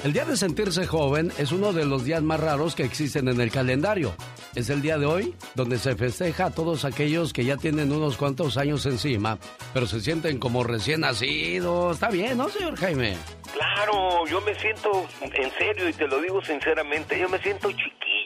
El 0.03 0.13
día 0.13 0.23
de 0.23 0.38
sentirse 0.38 0.85
joven 0.85 1.31
es 1.39 1.51
uno 1.51 1.73
de 1.73 1.85
los 1.85 2.05
días 2.05 2.21
más 2.21 2.39
raros 2.39 2.75
que 2.75 2.83
existen 2.83 3.27
en 3.27 3.41
el 3.41 3.50
calendario. 3.50 4.13
Es 4.53 4.69
el 4.69 4.83
día 4.83 5.00
de 5.00 5.07
hoy 5.07 5.35
donde 5.55 5.79
se 5.79 5.95
festeja 5.95 6.45
a 6.45 6.51
todos 6.51 6.85
aquellos 6.85 7.33
que 7.33 7.43
ya 7.43 7.57
tienen 7.57 7.91
unos 7.91 8.17
cuantos 8.17 8.57
años 8.57 8.85
encima, 8.85 9.39
pero 9.73 9.88
se 9.88 10.00
sienten 10.00 10.38
como 10.38 10.63
recién 10.63 11.01
nacidos. 11.01 11.95
Está 11.95 12.09
bien, 12.09 12.38
¿no, 12.38 12.50
señor 12.50 12.75
Jaime? 12.77 13.17
Claro, 13.51 14.27
yo 14.27 14.41
me 14.41 14.53
siento, 14.59 15.07
en 15.21 15.51
serio, 15.53 15.89
y 15.89 15.93
te 15.93 16.07
lo 16.07 16.21
digo 16.21 16.41
sinceramente, 16.43 17.19
yo 17.19 17.27
me 17.29 17.39
siento 17.39 17.69
chiquillo, 17.71 17.91
me 18.01 18.20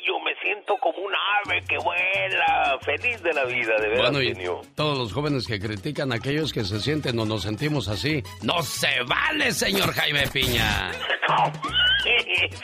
siento 0.45 0.75
como 0.79 0.99
un 0.99 1.11
ave 1.45 1.63
que 1.67 1.77
vuela, 1.79 2.77
feliz 2.81 3.21
de 3.23 3.33
la 3.33 3.45
vida, 3.45 3.73
de 3.81 3.87
verdad, 3.89 4.03
Bueno, 4.11 4.21
y 4.21 4.27
genio. 4.27 4.61
todos 4.75 4.97
los 4.97 5.11
jóvenes 5.11 5.47
que 5.47 5.59
critican 5.59 6.11
a 6.11 6.15
aquellos 6.17 6.53
que 6.53 6.63
se 6.63 6.79
sienten 6.79 7.17
o 7.19 7.25
nos 7.25 7.41
sentimos 7.41 7.87
así, 7.87 8.21
no 8.43 8.61
se 8.61 9.01
vale, 9.07 9.51
señor 9.51 9.91
Jaime 9.93 10.27
Piña. 10.27 10.91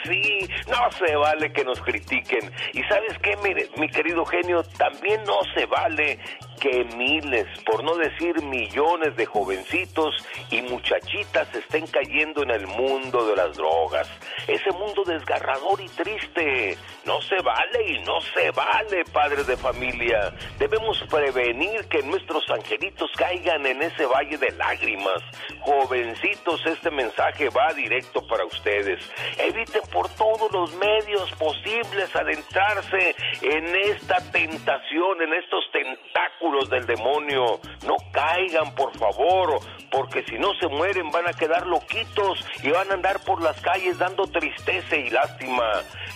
Sí, 0.04 0.48
no 0.68 0.76
se 1.04 1.16
vale 1.16 1.52
que 1.52 1.64
nos 1.64 1.80
critiquen. 1.80 2.48
Y 2.74 2.82
sabes 2.84 3.18
qué, 3.22 3.36
mi, 3.38 3.52
mi 3.80 3.88
querido 3.88 4.24
genio, 4.24 4.62
también 4.78 5.20
no 5.24 5.40
se 5.54 5.66
vale 5.66 6.16
que 6.62 6.84
miles, 6.96 7.48
por 7.66 7.82
no 7.82 7.96
decir 7.96 8.40
millones 8.40 9.16
de 9.16 9.26
jovencitos 9.26 10.14
y 10.48 10.62
muchachitas 10.62 11.52
estén 11.56 11.88
cayendo 11.88 12.44
en 12.44 12.52
el 12.52 12.68
mundo 12.68 13.26
de 13.26 13.34
las 13.34 13.56
drogas. 13.56 14.08
Ese 14.46 14.70
mundo 14.70 15.02
desgarrador 15.04 15.80
y 15.80 15.88
triste. 15.88 16.78
No 17.04 17.20
se 17.22 17.34
vale 17.42 17.94
y 17.94 17.98
no 18.04 18.20
se 18.20 18.52
vale, 18.52 19.04
padres 19.12 19.44
de 19.48 19.56
familia. 19.56 20.32
Debemos 20.60 21.02
prevenir 21.10 21.84
que 21.88 22.00
nuestros 22.04 22.48
angelitos 22.48 23.10
caigan 23.16 23.66
en 23.66 23.82
ese 23.82 24.06
valle 24.06 24.38
de 24.38 24.52
lágrimas. 24.52 25.20
Jovencitos, 25.62 26.64
este 26.64 26.92
mensaje 26.92 27.48
va 27.48 27.74
directo 27.74 28.24
para 28.28 28.44
ustedes. 28.44 29.04
Eviten 29.36 29.82
por 29.92 30.08
todos 30.10 30.52
los 30.52 30.72
medios 30.76 31.28
posibles 31.32 32.14
adentrarse 32.14 33.16
en 33.42 33.74
esta 33.74 34.18
tentación, 34.30 35.22
en 35.22 35.34
estos 35.34 35.64
tentáculos 35.72 36.51
del 36.68 36.86
demonio. 36.86 37.60
No 37.86 37.96
caigan, 38.12 38.74
por 38.74 38.96
favor, 38.96 39.58
porque 39.90 40.24
si 40.24 40.38
no 40.38 40.52
se 40.60 40.68
mueren 40.68 41.10
van 41.10 41.28
a 41.28 41.32
quedar 41.32 41.66
loquitos 41.66 42.46
y 42.62 42.70
van 42.70 42.90
a 42.90 42.94
andar 42.94 43.20
por 43.24 43.42
las 43.42 43.60
calles 43.60 43.98
dando 43.98 44.24
tristeza 44.24 44.96
y 44.96 45.10
lástima. 45.10 45.70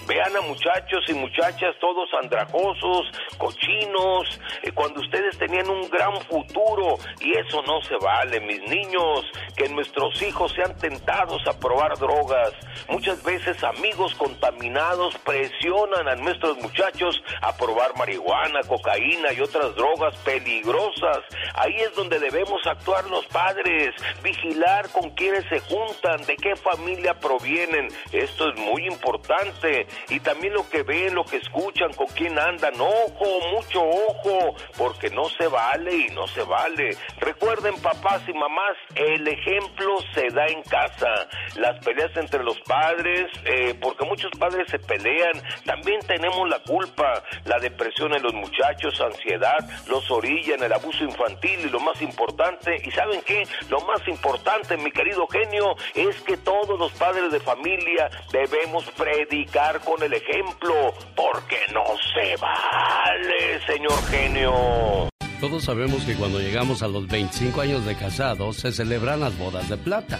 Vean 0.06 0.36
a 0.36 0.40
muchachos 0.42 1.04
y 1.08 1.14
muchachas 1.14 1.74
todos 1.80 2.08
andrajosos, 2.22 3.10
cochinos, 3.38 4.40
eh, 4.62 4.70
cuando 4.72 5.00
ustedes 5.00 5.36
tenían 5.36 5.68
un 5.68 5.88
gran 5.90 6.20
futuro 6.22 6.96
y 7.20 7.32
eso 7.36 7.62
no 7.62 7.82
se 7.82 7.96
vale, 7.96 8.40
mis 8.40 8.62
niños, 8.68 9.24
que 9.56 9.68
nuestros 9.68 10.22
hijos 10.22 10.52
sean 10.52 10.76
tentados 10.78 11.42
a 11.48 11.58
probar 11.58 11.98
drogas. 11.98 12.52
Muchas 12.88 13.22
veces 13.24 13.62
amigos 13.64 14.14
contaminados 14.14 15.16
presionan 15.18 16.08
a 16.08 16.14
nuestros 16.14 16.56
muchachos 16.58 17.20
a 17.42 17.56
probar 17.56 17.96
marihuana, 17.96 18.60
cocaína 18.68 19.32
y 19.32 19.40
otras 19.40 19.74
drogas 19.74 20.15
peligrosas. 20.24 21.20
Ahí 21.54 21.74
es 21.76 21.94
donde 21.94 22.18
debemos 22.18 22.64
actuar 22.66 23.04
los 23.06 23.26
padres, 23.26 23.94
vigilar 24.22 24.90
con 24.90 25.10
quienes 25.10 25.44
se 25.48 25.60
juntan, 25.60 26.24
de 26.26 26.36
qué 26.36 26.56
familia 26.56 27.14
provienen. 27.14 27.88
Esto 28.12 28.50
es 28.50 28.58
muy 28.58 28.86
importante. 28.86 29.86
Y 30.08 30.20
también 30.20 30.54
lo 30.54 30.68
que 30.68 30.82
ven, 30.82 31.14
lo 31.14 31.24
que 31.24 31.36
escuchan, 31.36 31.92
con 31.94 32.06
quién 32.08 32.38
andan. 32.38 32.74
Ojo, 32.80 33.48
mucho 33.52 33.82
ojo, 33.82 34.54
porque 34.76 35.10
no 35.10 35.24
se 35.28 35.46
vale 35.48 35.94
y 35.94 36.08
no 36.08 36.26
se 36.28 36.42
vale. 36.42 36.96
Recuerden, 37.18 37.74
papás 37.80 38.22
y 38.28 38.32
mamás, 38.32 38.76
el 38.94 39.26
ejemplo 39.28 39.98
se 40.14 40.28
da 40.30 40.46
en 40.46 40.62
casa. 40.62 41.28
Las 41.56 41.84
peleas 41.84 42.16
entre 42.16 42.42
los 42.42 42.58
padres 42.60 43.26
eh, 43.44 43.74
porque 43.80 44.04
muchos 44.04 44.30
padres 44.38 44.66
se 44.70 44.78
pelean, 44.78 45.32
también 45.64 46.00
tenemos 46.06 46.48
la 46.48 46.58
culpa, 46.60 47.22
la 47.44 47.58
depresión 47.58 48.14
en 48.14 48.22
los 48.22 48.34
muchachos, 48.34 49.00
ansiedad, 49.00 49.58
los 49.88 50.05
orillan, 50.10 50.62
el 50.62 50.72
abuso 50.72 51.04
infantil 51.04 51.60
y 51.60 51.68
lo 51.70 51.80
más 51.80 52.00
importante, 52.02 52.76
y 52.84 52.90
¿saben 52.90 53.20
qué? 53.22 53.44
Lo 53.68 53.80
más 53.80 54.06
importante, 54.08 54.76
mi 54.76 54.90
querido 54.90 55.26
genio, 55.28 55.76
es 55.94 56.20
que 56.22 56.36
todos 56.36 56.78
los 56.78 56.92
padres 56.92 57.30
de 57.32 57.40
familia 57.40 58.10
debemos 58.32 58.84
predicar 58.90 59.80
con 59.80 60.02
el 60.02 60.12
ejemplo, 60.12 60.94
porque 61.14 61.58
no 61.72 61.84
se 62.14 62.36
vale, 62.36 63.60
señor 63.66 64.02
genio. 64.10 65.08
Todos 65.40 65.64
sabemos 65.64 66.04
que 66.04 66.16
cuando 66.16 66.40
llegamos 66.40 66.82
a 66.82 66.88
los 66.88 67.06
25 67.08 67.60
años 67.60 67.84
de 67.84 67.94
casados 67.94 68.56
se 68.56 68.72
celebran 68.72 69.20
las 69.20 69.38
bodas 69.38 69.68
de 69.68 69.76
plata. 69.76 70.18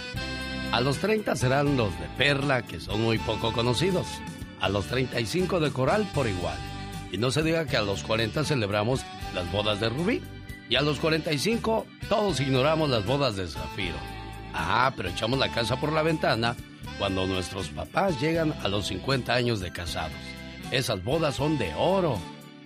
A 0.71 0.81
los 0.81 0.99
30 0.99 1.35
serán 1.35 1.75
los 1.75 1.97
de 1.99 2.07
perla, 2.17 2.61
que 2.61 2.79
son 2.79 3.01
muy 3.01 3.17
poco 3.17 3.51
conocidos. 3.51 4.05
A 4.59 4.69
los 4.69 4.85
35 4.87 5.59
de 5.59 5.71
coral 5.71 6.07
por 6.13 6.27
igual. 6.27 6.57
Y 7.11 7.17
no 7.17 7.31
se 7.31 7.43
diga 7.43 7.65
que 7.65 7.77
a 7.77 7.81
los 7.81 8.03
40 8.03 8.43
celebramos 8.43 9.01
las 9.33 9.51
bodas 9.51 9.79
de 9.79 9.89
rubí. 9.89 10.21
Y 10.69 10.75
a 10.75 10.81
los 10.81 10.99
45 10.99 11.85
todos 12.09 12.39
ignoramos 12.41 12.89
las 12.89 13.05
bodas 13.05 13.35
de 13.35 13.47
zafiro. 13.47 13.95
Ah, 14.53 14.91
pero 14.95 15.09
echamos 15.09 15.39
la 15.39 15.51
casa 15.51 15.79
por 15.79 15.93
la 15.93 16.01
ventana 16.01 16.55
cuando 16.97 17.25
nuestros 17.25 17.69
papás 17.69 18.19
llegan 18.19 18.53
a 18.63 18.67
los 18.67 18.87
50 18.87 19.33
años 19.33 19.59
de 19.59 19.71
casados. 19.71 20.17
Esas 20.71 21.03
bodas 21.03 21.35
son 21.35 21.57
de 21.57 21.73
oro 21.77 22.19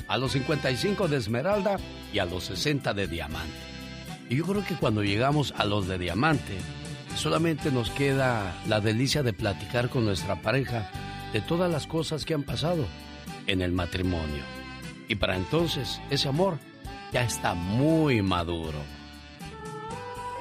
a 0.07 0.17
los 0.17 0.31
55 0.31 1.07
de 1.07 1.17
esmeralda 1.17 1.77
y 2.11 2.19
a 2.19 2.25
los 2.25 2.45
60 2.45 2.93
de 2.93 3.07
diamante. 3.07 3.53
Y 4.29 4.37
yo 4.37 4.45
creo 4.45 4.65
que 4.65 4.75
cuando 4.75 5.03
llegamos 5.03 5.53
a 5.57 5.65
los 5.65 5.87
de 5.87 5.97
diamante, 5.97 6.57
solamente 7.15 7.71
nos 7.71 7.91
queda 7.91 8.55
la 8.67 8.79
delicia 8.79 9.21
de 9.21 9.33
platicar 9.33 9.89
con 9.89 10.05
nuestra 10.05 10.41
pareja 10.41 10.89
de 11.33 11.41
todas 11.41 11.69
las 11.69 11.85
cosas 11.85 12.25
que 12.25 12.33
han 12.33 12.43
pasado 12.43 12.85
en 13.47 13.61
el 13.61 13.71
matrimonio. 13.71 14.43
Y 15.07 15.15
para 15.15 15.35
entonces 15.35 16.01
ese 16.09 16.29
amor 16.29 16.57
ya 17.11 17.23
está 17.23 17.53
muy 17.53 18.21
maduro. 18.21 18.79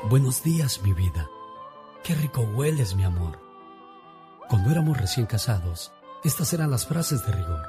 Buenos 0.09 0.43
días, 0.43 0.81
mi 0.83 0.93
vida. 0.93 1.29
Qué 2.03 2.15
rico 2.15 2.43
hueles, 2.43 2.95
mi 2.95 3.05
amor. 3.05 3.39
Cuando 4.49 4.71
éramos 4.71 4.97
recién 4.97 5.27
casados, 5.27 5.93
estas 6.25 6.53
eran 6.53 6.71
las 6.71 6.87
frases 6.87 7.25
de 7.27 7.33
rigor. 7.33 7.63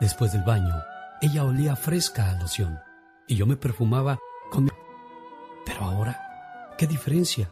Después 0.00 0.32
del 0.32 0.42
baño, 0.42 0.74
ella 1.20 1.44
olía 1.44 1.76
fresca 1.76 2.30
a 2.30 2.38
loción 2.40 2.78
y 3.26 3.36
yo 3.36 3.46
me 3.46 3.56
perfumaba 3.56 4.18
con 4.50 4.64
mi... 4.64 4.70
Pero 5.66 5.82
ahora, 5.82 6.74
¿qué 6.78 6.86
diferencia? 6.86 7.50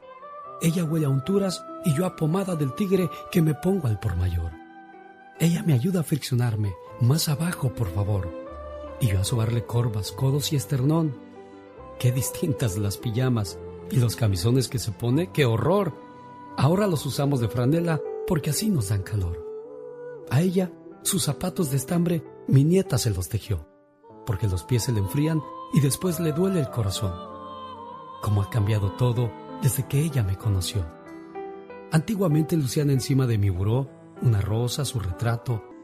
Ella 0.60 0.84
huele 0.84 1.06
a 1.06 1.10
unturas 1.10 1.64
y 1.84 1.94
yo 1.94 2.06
a 2.06 2.16
pomada 2.16 2.56
del 2.56 2.74
tigre 2.74 3.10
que 3.30 3.42
me 3.42 3.54
pongo 3.54 3.86
al 3.86 3.98
por 4.00 4.16
mayor. 4.16 4.52
Ella 5.38 5.62
me 5.62 5.74
ayuda 5.74 6.00
a 6.00 6.04
friccionarme, 6.04 6.72
más 7.00 7.28
abajo, 7.28 7.72
por 7.72 7.88
favor. 7.88 8.28
Y 9.00 9.08
yo 9.08 9.20
a 9.20 9.24
sobarle 9.24 9.64
corvas, 9.64 10.12
codos 10.12 10.52
y 10.52 10.56
esternón. 10.56 11.16
Qué 11.98 12.12
distintas 12.12 12.76
las 12.78 12.96
pijamas 12.96 13.58
y 13.90 13.96
los 13.96 14.16
camisones 14.16 14.68
que 14.68 14.78
se 14.78 14.92
pone, 14.92 15.30
qué 15.32 15.44
horror. 15.44 15.94
Ahora 16.56 16.86
los 16.86 17.06
usamos 17.06 17.40
de 17.40 17.48
franela 17.48 18.00
porque 18.26 18.50
así 18.50 18.68
nos 18.68 18.88
dan 18.88 19.02
calor. 19.02 19.44
A 20.30 20.40
ella, 20.40 20.70
sus 21.02 21.24
zapatos 21.24 21.70
de 21.70 21.76
estambre 21.76 22.22
mi 22.48 22.64
nieta 22.64 22.98
se 22.98 23.10
los 23.10 23.28
tejió, 23.28 23.66
porque 24.26 24.48
los 24.48 24.64
pies 24.64 24.84
se 24.84 24.92
le 24.92 25.00
enfrían 25.00 25.40
y 25.72 25.80
después 25.80 26.20
le 26.20 26.32
duele 26.32 26.60
el 26.60 26.70
corazón. 26.70 27.12
Cómo 28.22 28.42
ha 28.42 28.50
cambiado 28.50 28.92
todo 28.92 29.30
desde 29.62 29.86
que 29.86 30.00
ella 30.00 30.22
me 30.22 30.36
conoció. 30.36 30.84
Antiguamente 31.92 32.56
lucían 32.56 32.90
encima 32.90 33.26
de 33.26 33.38
mi 33.38 33.50
buró 33.50 33.88
una 34.20 34.40
rosa, 34.40 34.84
su 34.84 34.98
retrato, 34.98 35.62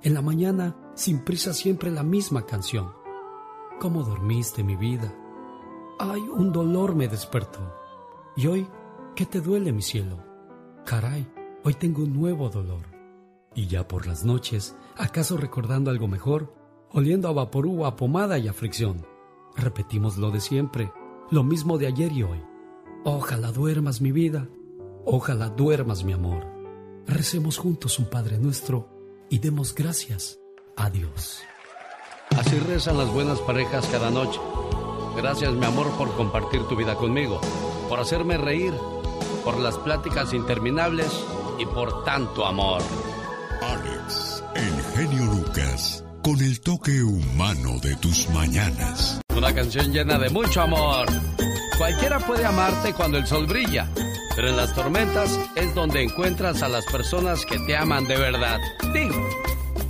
En 0.00 0.14
la 0.14 0.22
mañana, 0.22 0.76
sin 0.94 1.24
prisa, 1.24 1.52
siempre 1.52 1.90
la 1.90 2.04
misma 2.04 2.46
canción. 2.46 2.92
¿Cómo 3.80 4.04
dormiste, 4.04 4.62
mi 4.62 4.76
vida? 4.76 5.12
Ay, 5.98 6.20
un 6.20 6.52
dolor 6.52 6.94
me 6.94 7.08
despertó. 7.08 7.58
Y 8.36 8.46
hoy, 8.46 8.68
¿qué 9.16 9.26
te 9.26 9.40
duele, 9.40 9.72
mi 9.72 9.82
cielo? 9.82 10.22
Caray, 10.86 11.28
hoy 11.64 11.74
tengo 11.74 12.04
un 12.04 12.12
nuevo 12.12 12.48
dolor. 12.48 12.86
Y 13.56 13.66
ya 13.66 13.88
por 13.88 14.06
las 14.06 14.24
noches, 14.24 14.76
¿acaso 14.96 15.36
recordando 15.36 15.90
algo 15.90 16.06
mejor? 16.06 16.54
Oliendo 16.92 17.26
a 17.26 17.32
vaporú, 17.32 17.84
a 17.84 17.96
pomada 17.96 18.38
y 18.38 18.46
a 18.46 18.52
fricción. 18.52 19.04
Repetimos 19.56 20.16
lo 20.16 20.30
de 20.30 20.40
siempre, 20.40 20.92
lo 21.32 21.42
mismo 21.42 21.76
de 21.76 21.88
ayer 21.88 22.12
y 22.12 22.22
hoy. 22.22 22.40
Ojalá 23.04 23.50
duermas 23.50 24.00
mi 24.00 24.12
vida, 24.12 24.48
ojalá 25.04 25.48
duermas 25.48 26.04
mi 26.04 26.12
amor. 26.12 26.46
Recemos 27.04 27.58
juntos 27.58 27.98
un 27.98 28.08
Padre 28.08 28.38
nuestro 28.38 28.97
y 29.30 29.38
demos 29.38 29.74
gracias 29.74 30.38
a 30.76 30.90
Dios. 30.90 31.40
Así 32.36 32.58
rezan 32.60 32.98
las 32.98 33.12
buenas 33.12 33.40
parejas 33.40 33.86
cada 33.86 34.10
noche. 34.10 34.40
Gracias 35.16 35.52
mi 35.52 35.64
amor 35.64 35.90
por 35.96 36.14
compartir 36.16 36.62
tu 36.68 36.76
vida 36.76 36.94
conmigo, 36.94 37.40
por 37.88 38.00
hacerme 38.00 38.36
reír, 38.36 38.72
por 39.44 39.58
las 39.58 39.76
pláticas 39.78 40.32
interminables 40.32 41.08
y 41.58 41.66
por 41.66 42.04
tanto 42.04 42.46
amor. 42.46 42.82
Alex, 43.62 44.44
el 44.54 44.82
genio 44.94 45.24
Lucas, 45.24 46.04
con 46.22 46.40
el 46.40 46.60
toque 46.60 47.02
humano 47.02 47.78
de 47.82 47.96
tus 47.96 48.28
mañanas. 48.30 49.20
Una 49.36 49.54
canción 49.54 49.92
llena 49.92 50.18
de 50.18 50.30
mucho 50.30 50.62
amor. 50.62 51.08
Cualquiera 51.76 52.18
puede 52.20 52.44
amarte 52.44 52.92
cuando 52.92 53.18
el 53.18 53.26
sol 53.26 53.46
brilla, 53.46 53.88
pero 54.38 54.50
en 54.50 54.56
las 54.56 54.72
tormentas 54.72 55.36
es 55.56 55.74
donde 55.74 56.00
encuentras 56.00 56.62
a 56.62 56.68
las 56.68 56.86
personas 56.86 57.44
que 57.44 57.58
te 57.58 57.76
aman 57.76 58.06
de 58.06 58.16
verdad. 58.16 58.60
Digo, 58.94 59.28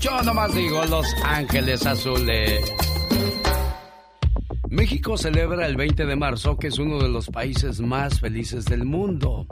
yo 0.01 0.23
nomás 0.23 0.55
digo 0.55 0.83
Los 0.87 1.07
Ángeles 1.23 1.85
Azules. 1.85 2.73
México 4.71 5.19
celebra 5.19 5.67
el 5.67 5.77
20 5.77 6.07
de 6.07 6.17
marzo, 6.17 6.57
que 6.57 6.69
es 6.69 6.79
uno 6.79 6.99
de 6.99 7.11
los 7.11 7.27
países 7.27 7.83
más 7.83 8.21
felices 8.21 8.65
del 8.65 8.87
mundo. 8.87 9.47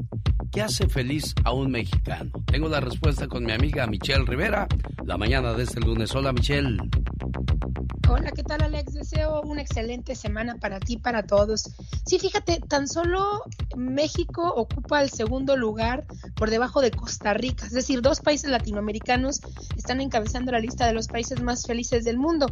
¿Qué 0.51 0.63
hace 0.63 0.89
feliz 0.89 1.35
a 1.45 1.53
un 1.53 1.73
mexicano? 1.73 2.31
Tengo 2.47 2.71
la 2.71 2.81
respuesta 2.81 3.29
con 3.29 3.45
mi 3.45 3.53
amiga 3.53 3.87
Michelle 3.87 4.25
Rivera, 4.25 4.67
la 5.05 5.19
mañana 5.19 5.53
de 5.53 5.65
este 5.65 5.79
lunes. 5.79 6.15
Hola 6.15 6.33
Michelle. 6.33 6.79
Hola, 8.09 8.31
¿qué 8.31 8.45
tal 8.45 8.63
Alex? 8.63 8.95
Deseo 8.95 9.43
una 9.43 9.63
excelente 9.63 10.15
semana 10.15 10.59
para 10.59 10.79
ti, 10.79 10.97
para 10.97 11.25
todos. 11.25 11.71
Sí, 12.07 12.21
fíjate, 12.21 12.61
tan 12.61 12.87
solo 12.87 13.43
México 13.77 14.49
ocupa 14.55 15.03
el 15.03 15.11
segundo 15.11 15.57
lugar 15.57 16.07
por 16.37 16.51
debajo 16.51 16.81
de 16.81 16.93
Costa 16.93 17.35
Rica, 17.35 17.67
es 17.67 17.73
decir, 17.73 18.03
dos 18.03 18.21
países 18.21 18.49
latinoamericanos 18.49 19.41
están 19.77 20.01
encabezando 20.01 20.53
la 20.53 20.61
lista 20.61 20.87
de 20.87 20.93
los 20.93 21.09
países 21.09 21.43
más 21.43 21.67
felices 21.67 22.05
del 22.05 22.17
mundo. 22.17 22.47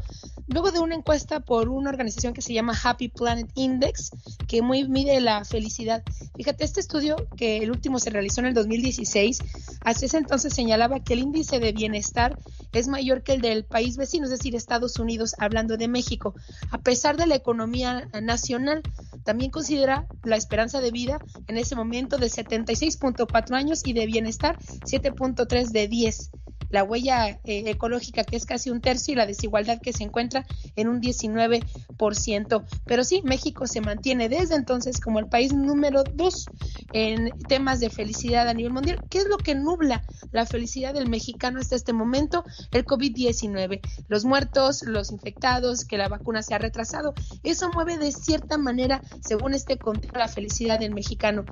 Luego 0.48 0.72
de 0.72 0.80
una 0.80 0.96
encuesta 0.96 1.38
por 1.38 1.68
una 1.68 1.90
organización 1.90 2.34
que 2.34 2.42
se 2.42 2.52
llama 2.52 2.76
Happy 2.82 3.08
Planet 3.08 3.48
Index, 3.54 4.10
que 4.48 4.60
muy 4.60 4.88
mide 4.88 5.20
la 5.20 5.44
felicidad. 5.44 6.02
Fíjate, 6.36 6.64
este 6.64 6.80
estudio, 6.80 7.14
que 7.36 7.58
el 7.58 7.70
último 7.70 8.00
se 8.00 8.10
realizó 8.10 8.40
en 8.40 8.46
el 8.46 8.54
2016, 8.54 9.38
hasta 9.82 10.06
ese 10.06 10.18
entonces 10.18 10.52
señalaba 10.52 10.98
que 10.98 11.12
el 11.12 11.20
índice 11.20 11.60
de 11.60 11.72
bienestar 11.72 12.36
es 12.78 12.88
mayor 12.88 13.22
que 13.22 13.34
el 13.34 13.40
del 13.40 13.64
país 13.64 13.96
vecino, 13.96 14.24
es 14.24 14.30
decir, 14.30 14.54
Estados 14.54 14.98
Unidos, 14.98 15.34
hablando 15.38 15.76
de 15.76 15.88
México. 15.88 16.34
A 16.70 16.78
pesar 16.78 17.16
de 17.16 17.26
la 17.26 17.34
economía 17.34 18.08
nacional, 18.22 18.82
también 19.24 19.50
considera 19.50 20.06
la 20.22 20.36
esperanza 20.36 20.80
de 20.80 20.90
vida 20.90 21.18
en 21.46 21.56
ese 21.56 21.76
momento 21.76 22.18
de 22.18 22.26
76.4 22.26 23.54
años 23.54 23.82
y 23.84 23.92
de 23.92 24.06
bienestar 24.06 24.58
7.3 24.58 25.70
de 25.70 25.88
10. 25.88 26.30
La 26.74 26.82
huella 26.82 27.38
eh, 27.44 27.62
ecológica 27.66 28.24
que 28.24 28.36
es 28.36 28.46
casi 28.46 28.68
un 28.68 28.80
tercio 28.80 29.12
y 29.12 29.16
la 29.16 29.26
desigualdad 29.26 29.80
que 29.80 29.92
se 29.92 30.02
encuentra 30.02 30.44
en 30.74 30.88
un 30.88 31.00
19%. 31.00 32.64
Pero 32.84 33.04
sí, 33.04 33.22
México 33.24 33.68
se 33.68 33.80
mantiene 33.80 34.28
desde 34.28 34.56
entonces 34.56 35.00
como 35.00 35.20
el 35.20 35.28
país 35.28 35.54
número 35.54 36.02
dos 36.02 36.46
en 36.92 37.30
temas 37.48 37.78
de 37.78 37.90
felicidad 37.90 38.48
a 38.48 38.54
nivel 38.54 38.72
mundial. 38.72 38.98
¿Qué 39.08 39.18
es 39.18 39.28
lo 39.28 39.36
que 39.36 39.54
nubla 39.54 40.04
la 40.32 40.46
felicidad 40.46 40.94
del 40.94 41.08
mexicano 41.08 41.60
hasta 41.60 41.76
este 41.76 41.92
momento? 41.92 42.44
El 42.72 42.84
COVID-19, 42.84 43.80
los 44.08 44.24
muertos, 44.24 44.82
los 44.82 45.12
infectados, 45.12 45.84
que 45.84 45.96
la 45.96 46.08
vacuna 46.08 46.42
se 46.42 46.54
ha 46.54 46.58
retrasado. 46.58 47.14
Eso 47.44 47.70
mueve 47.72 47.98
de 47.98 48.10
cierta 48.10 48.58
manera, 48.58 49.00
según 49.22 49.54
este 49.54 49.78
conteo, 49.78 50.10
la 50.14 50.26
felicidad 50.26 50.80
del 50.80 50.92
mexicano. 50.92 51.44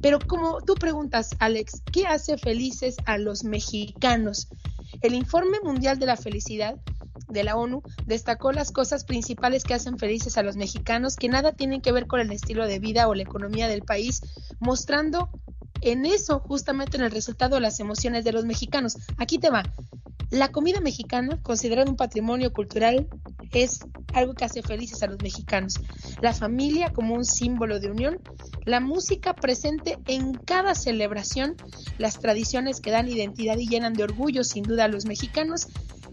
Pero 0.00 0.20
como 0.20 0.60
tú 0.60 0.74
preguntas, 0.76 1.30
Alex, 1.40 1.82
¿qué 1.92 2.06
hace 2.06 2.38
felices 2.38 2.96
a 3.06 3.18
los 3.18 3.42
mexicanos? 3.42 4.48
El 5.00 5.14
Informe 5.14 5.60
Mundial 5.64 5.98
de 5.98 6.04
la 6.04 6.18
Felicidad 6.18 6.78
de 7.26 7.42
la 7.42 7.56
ONU 7.56 7.84
destacó 8.04 8.52
las 8.52 8.70
cosas 8.70 9.04
principales 9.04 9.64
que 9.64 9.72
hacen 9.74 9.98
felices 9.98 10.36
a 10.36 10.42
los 10.42 10.56
mexicanos, 10.56 11.16
que 11.16 11.28
nada 11.28 11.52
tienen 11.52 11.80
que 11.80 11.92
ver 11.92 12.06
con 12.06 12.20
el 12.20 12.32
estilo 12.32 12.66
de 12.66 12.78
vida 12.78 13.08
o 13.08 13.14
la 13.14 13.22
economía 13.22 13.68
del 13.68 13.82
país, 13.82 14.22
mostrando 14.58 15.30
en 15.80 16.06
eso 16.06 16.40
justamente 16.40 16.96
en 16.96 17.04
el 17.04 17.10
resultado 17.10 17.60
las 17.60 17.80
emociones 17.80 18.24
de 18.24 18.32
los 18.32 18.44
mexicanos. 18.44 18.96
Aquí 19.16 19.38
te 19.38 19.50
va. 19.50 19.62
La 20.30 20.48
comida 20.48 20.80
mexicana, 20.80 21.40
considerada 21.42 21.90
un 21.90 21.96
patrimonio 21.96 22.52
cultural, 22.52 23.08
es 23.52 23.80
algo 24.12 24.34
que 24.34 24.44
hace 24.44 24.62
felices 24.62 25.02
a 25.02 25.06
los 25.06 25.22
mexicanos. 25.22 25.80
La 26.20 26.34
familia 26.34 26.92
como 26.92 27.14
un 27.14 27.24
símbolo 27.24 27.80
de 27.80 27.90
unión, 27.90 28.20
la 28.64 28.80
música 28.80 29.34
presente 29.34 29.98
en 30.06 30.34
cada 30.34 30.74
celebración, 30.74 31.56
las 31.96 32.18
tradiciones 32.18 32.80
que 32.80 32.90
dan 32.90 33.08
identidad 33.08 33.56
y 33.56 33.68
llenan 33.68 33.94
de 33.94 34.04
orgullo 34.04 34.44
sin 34.44 34.64
duda 34.64 34.84
a 34.84 34.88
los 34.88 35.06
mexicanos 35.06 35.68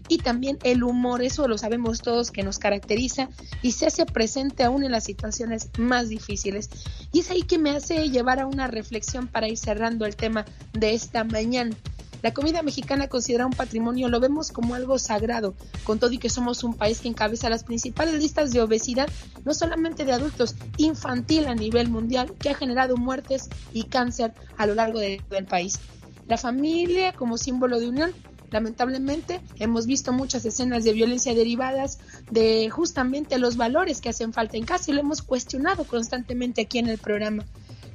y 0.08 0.18
también 0.18 0.58
el 0.62 0.82
humor, 0.82 1.22
eso 1.22 1.48
lo 1.48 1.58
sabemos 1.58 2.00
todos 2.00 2.30
que 2.30 2.42
nos 2.42 2.58
caracteriza 2.58 3.28
y 3.62 3.72
se 3.72 3.86
hace 3.86 4.06
presente 4.06 4.64
aún 4.64 4.84
en 4.84 4.92
las 4.92 5.04
situaciones 5.04 5.68
más 5.78 6.08
difíciles. 6.08 6.70
Y 7.12 7.20
es 7.20 7.30
ahí 7.30 7.42
que 7.42 7.58
me 7.58 7.70
hace 7.70 8.08
llevar 8.10 8.40
a 8.40 8.46
una 8.46 8.66
reflexión 8.66 9.26
para 9.28 9.48
ir 9.48 9.58
cerrando 9.58 10.06
el 10.06 10.16
tema 10.16 10.44
de 10.72 10.94
esta 10.94 11.24
mañana. 11.24 11.76
La 12.22 12.32
comida 12.32 12.62
mexicana 12.62 13.08
considera 13.08 13.46
un 13.46 13.52
patrimonio 13.52 14.08
lo 14.08 14.20
vemos 14.20 14.50
como 14.50 14.74
algo 14.74 14.98
sagrado, 14.98 15.54
con 15.84 15.98
todo 15.98 16.12
y 16.12 16.18
que 16.18 16.30
somos 16.30 16.64
un 16.64 16.74
país 16.74 17.00
que 17.00 17.08
encabeza 17.08 17.50
las 17.50 17.62
principales 17.62 18.14
listas 18.14 18.52
de 18.52 18.60
obesidad, 18.60 19.08
no 19.44 19.54
solamente 19.54 20.04
de 20.04 20.12
adultos, 20.12 20.56
infantil 20.76 21.46
a 21.46 21.54
nivel 21.54 21.88
mundial, 21.88 22.32
que 22.38 22.50
ha 22.50 22.54
generado 22.54 22.96
muertes 22.96 23.48
y 23.72 23.84
cáncer 23.84 24.32
a 24.56 24.66
lo 24.66 24.74
largo 24.74 24.98
del 24.98 25.46
país. 25.48 25.78
La 26.26 26.38
familia 26.38 27.12
como 27.12 27.38
símbolo 27.38 27.78
de 27.78 27.88
unión 27.88 28.12
lamentablemente 28.50 29.40
hemos 29.58 29.86
visto 29.86 30.12
muchas 30.12 30.44
escenas 30.44 30.84
de 30.84 30.92
violencia 30.92 31.34
derivadas 31.34 31.98
de 32.30 32.68
justamente 32.70 33.38
los 33.38 33.56
valores 33.56 34.00
que 34.00 34.08
hacen 34.08 34.32
falta 34.32 34.56
en 34.56 34.64
casa 34.64 34.90
y 34.90 34.94
lo 34.94 35.00
hemos 35.00 35.22
cuestionado 35.22 35.84
constantemente 35.84 36.62
aquí 36.62 36.78
en 36.78 36.88
el 36.88 36.98
programa. 36.98 37.44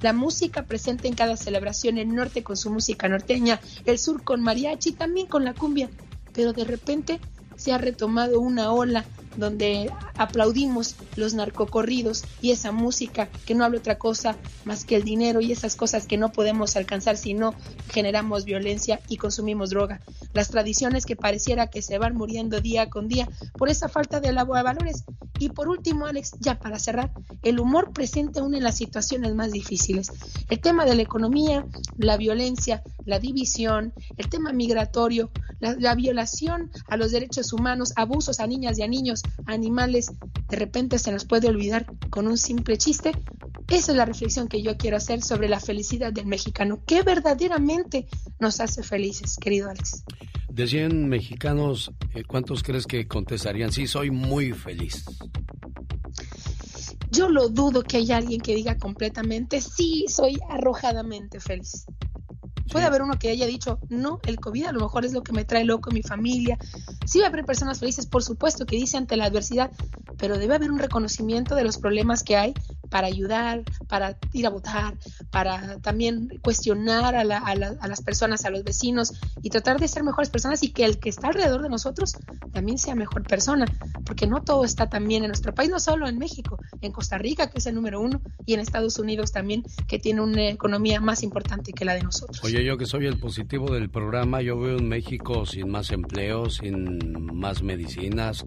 La 0.02 0.14
música 0.14 0.64
presente 0.64 1.08
en 1.08 1.14
cada 1.14 1.38
celebración, 1.38 1.98
el 1.98 2.14
norte 2.14 2.44
con 2.44 2.58
su 2.58 2.72
música 2.72 3.08
norteña, 3.08 3.60
el 3.86 4.00
sur 4.00 4.24
con 4.24 4.42
mariachi, 4.42 4.94
también 4.94 5.28
con 5.28 5.46
la 5.46 5.54
cumbia, 5.54 5.90
pero 6.34 6.54
de 6.54 6.64
repente 6.64 7.20
se 7.56 7.72
ha 7.72 7.78
retomado 7.78 8.40
una 8.40 8.72
ola 8.72 9.06
donde 9.38 9.90
aplaudimos 10.18 10.96
los 11.16 11.34
narcocorridos 11.34 12.26
y 12.42 12.52
esa 12.52 12.72
música 12.72 13.30
que 13.46 13.56
no 13.56 13.64
habla 13.64 13.80
otra 13.80 13.98
cosa 13.98 14.36
más 14.66 14.86
que 14.86 14.96
el 14.96 15.04
dinero 15.04 15.42
y 15.42 15.52
esas 15.52 15.76
cosas 15.76 16.06
que 16.06 16.18
no 16.18 16.32
podemos 16.32 16.76
alcanzar 16.76 17.18
si 17.18 17.34
no 17.34 17.54
generamos 17.92 18.46
violencia 18.46 19.00
y 19.08 19.18
consumimos 19.18 19.70
droga. 19.70 20.02
Las 20.34 20.50
tradiciones 20.50 21.06
que 21.06 21.16
pareciera 21.16 21.68
que 21.68 21.82
se 21.82 21.98
van 21.98 22.16
muriendo 22.16 22.62
día 22.62 22.90
con 22.90 23.08
día 23.08 23.28
por 23.58 23.70
esa 23.70 23.88
falta 23.88 24.20
de 24.20 24.32
valores. 24.44 25.04
Y 25.40 25.50
por 25.50 25.68
último, 25.68 26.06
Alex, 26.06 26.34
ya 26.40 26.60
para 26.60 26.78
cerrar, 26.78 27.12
el 27.42 27.60
humor 27.60 27.92
presente 27.94 28.40
aún 28.40 28.54
en 28.54 28.64
las 28.64 28.78
situaciones 28.78 29.34
más 29.34 29.52
difíciles. 29.52 30.12
El 30.50 30.60
tema 30.60 30.86
de 30.86 30.96
la 30.96 31.02
economía, 31.02 31.66
la 31.98 32.18
violencia, 32.18 32.84
la 33.06 33.20
división, 33.20 33.94
el 34.18 34.30
tema 34.30 34.54
migratorio, 34.54 35.32
la, 35.60 35.76
la 35.80 35.96
violación 35.96 36.72
a 36.88 36.98
los 36.98 37.12
derechos 37.12 37.54
humanos, 37.54 37.94
abusos 37.96 38.40
a 38.40 38.48
niñas 38.48 38.78
y 38.78 38.84
a 38.84 38.88
niños, 38.88 39.21
animales, 39.46 40.12
de 40.50 40.58
repente 40.58 41.00
se 41.00 41.12
nos 41.12 41.26
puede 41.26 41.48
olvidar 41.48 41.86
con 42.10 42.28
un 42.28 42.38
simple 42.38 42.78
chiste. 42.78 43.12
Esa 43.68 43.92
es 43.92 43.98
la 43.98 44.06
reflexión 44.06 44.48
que 44.48 44.62
yo 44.62 44.78
quiero 44.78 44.98
hacer 44.98 45.22
sobre 45.22 45.48
la 45.48 45.60
felicidad 45.60 46.12
del 46.12 46.26
mexicano. 46.26 46.82
¿Qué 46.86 47.04
verdaderamente 47.04 48.08
nos 48.40 48.60
hace 48.60 48.84
felices, 48.84 49.38
querido 49.38 49.70
Alex? 49.70 50.04
De 50.50 50.68
100 50.68 51.08
mexicanos, 51.08 51.92
eh, 52.14 52.24
¿cuántos 52.26 52.64
crees 52.64 52.86
que 52.86 53.08
contestarían? 53.08 53.72
Sí, 53.72 53.88
soy 53.88 54.12
muy 54.12 54.52
feliz. 54.52 55.06
Yo 57.12 57.30
lo 57.30 57.50
dudo 57.50 57.84
que 57.84 57.98
haya 57.98 58.18
alguien 58.18 58.40
que 58.40 58.56
diga 58.56 58.78
completamente, 58.78 59.60
sí, 59.60 60.06
soy 60.08 60.40
arrojadamente 60.50 61.40
feliz. 61.40 61.86
Puede 62.72 62.86
haber 62.86 63.02
uno 63.02 63.20
que 63.20 63.30
haya 63.30 63.46
dicho, 63.46 63.80
no, 63.90 64.22
el 64.26 64.40
COVID 64.40 64.68
a 64.68 64.72
lo 64.72 64.80
mejor 64.80 65.04
es 65.04 65.12
lo 65.12 65.24
que 65.24 65.34
me 65.34 65.44
trae 65.44 65.66
loco 65.66 65.92
mi 65.92 66.04
familia. 66.04 66.58
Sí 67.06 67.20
va 67.20 67.26
a 67.26 67.28
haber 67.28 67.44
personas 67.44 67.80
felices, 67.80 68.06
por 68.06 68.24
supuesto, 68.24 68.66
que 68.66 68.78
dicen 68.78 69.00
ante 69.00 69.18
la 69.18 69.26
adversidad, 69.26 69.72
pero 70.18 70.38
debe 70.38 70.56
haber 70.56 70.72
un 70.72 70.80
reconocimiento 70.80 71.56
de 71.56 71.66
los 71.66 71.78
problemas 71.78 72.24
que 72.24 72.38
hay 72.38 72.54
para 72.90 73.08
ayudar, 73.08 73.64
para 73.88 74.18
ir 74.34 74.46
a 74.46 74.50
votar, 74.50 74.98
para 75.32 75.80
también 75.80 76.30
cuestionar 76.44 77.16
a, 77.16 77.24
las 77.24 78.02
personas, 78.02 78.46
a 78.46 78.50
los 78.50 78.64
vecinos 78.64 79.14
y 79.42 79.50
tratar 79.50 79.80
de 79.80 79.88
ser 79.88 80.04
mejores 80.04 80.30
personas 80.30 80.62
y 80.62 80.72
que 80.72 80.86
el 80.86 81.00
que 81.00 81.10
está 81.10 81.28
alrededor 81.28 81.64
de 81.64 81.70
nosotros 81.70 82.16
también 82.54 82.78
sea 82.78 82.94
mejor 82.96 83.24
persona, 83.24 83.66
porque 84.06 84.28
no 84.28 84.42
todo 84.44 84.66
está 84.66 84.90
tan 84.90 85.08
bien 85.08 85.24
en 85.24 85.30
nuestro 85.30 85.56
país, 85.56 85.70
no 85.70 85.80
solo 85.80 86.08
en 86.08 86.18
México, 86.18 86.58
en 86.82 86.92
Costa 87.02 87.18
Rica, 87.18 87.50
que 87.50 87.58
es 87.58 87.66
el 87.66 87.74
número 87.74 88.00
uno, 88.00 88.22
y 88.46 88.54
en 88.54 88.60
Estados 88.60 89.00
Unidos 89.00 89.32
también, 89.32 89.64
que 89.88 89.98
tiene 89.98 90.22
una 90.22 90.50
economía 90.50 91.02
más 91.02 91.24
importante 91.24 91.74
que 91.74 91.84
la 91.84 91.96
de 91.96 92.04
nosotros. 92.04 92.44
Oye, 92.44 92.64
yo 92.64 92.78
que 92.78 92.86
soy 92.86 93.08
el 93.08 93.18
positivo 93.18 93.74
del 93.74 93.90
programa, 93.90 94.44
yo 94.44 94.60
veo 94.60 94.78
un 94.78 94.88
México 94.88 95.48
sin 95.48 95.72
más 95.72 95.90
empleo, 95.90 96.52
sin 96.52 97.00
más 97.34 97.64
medicinas, 97.64 98.46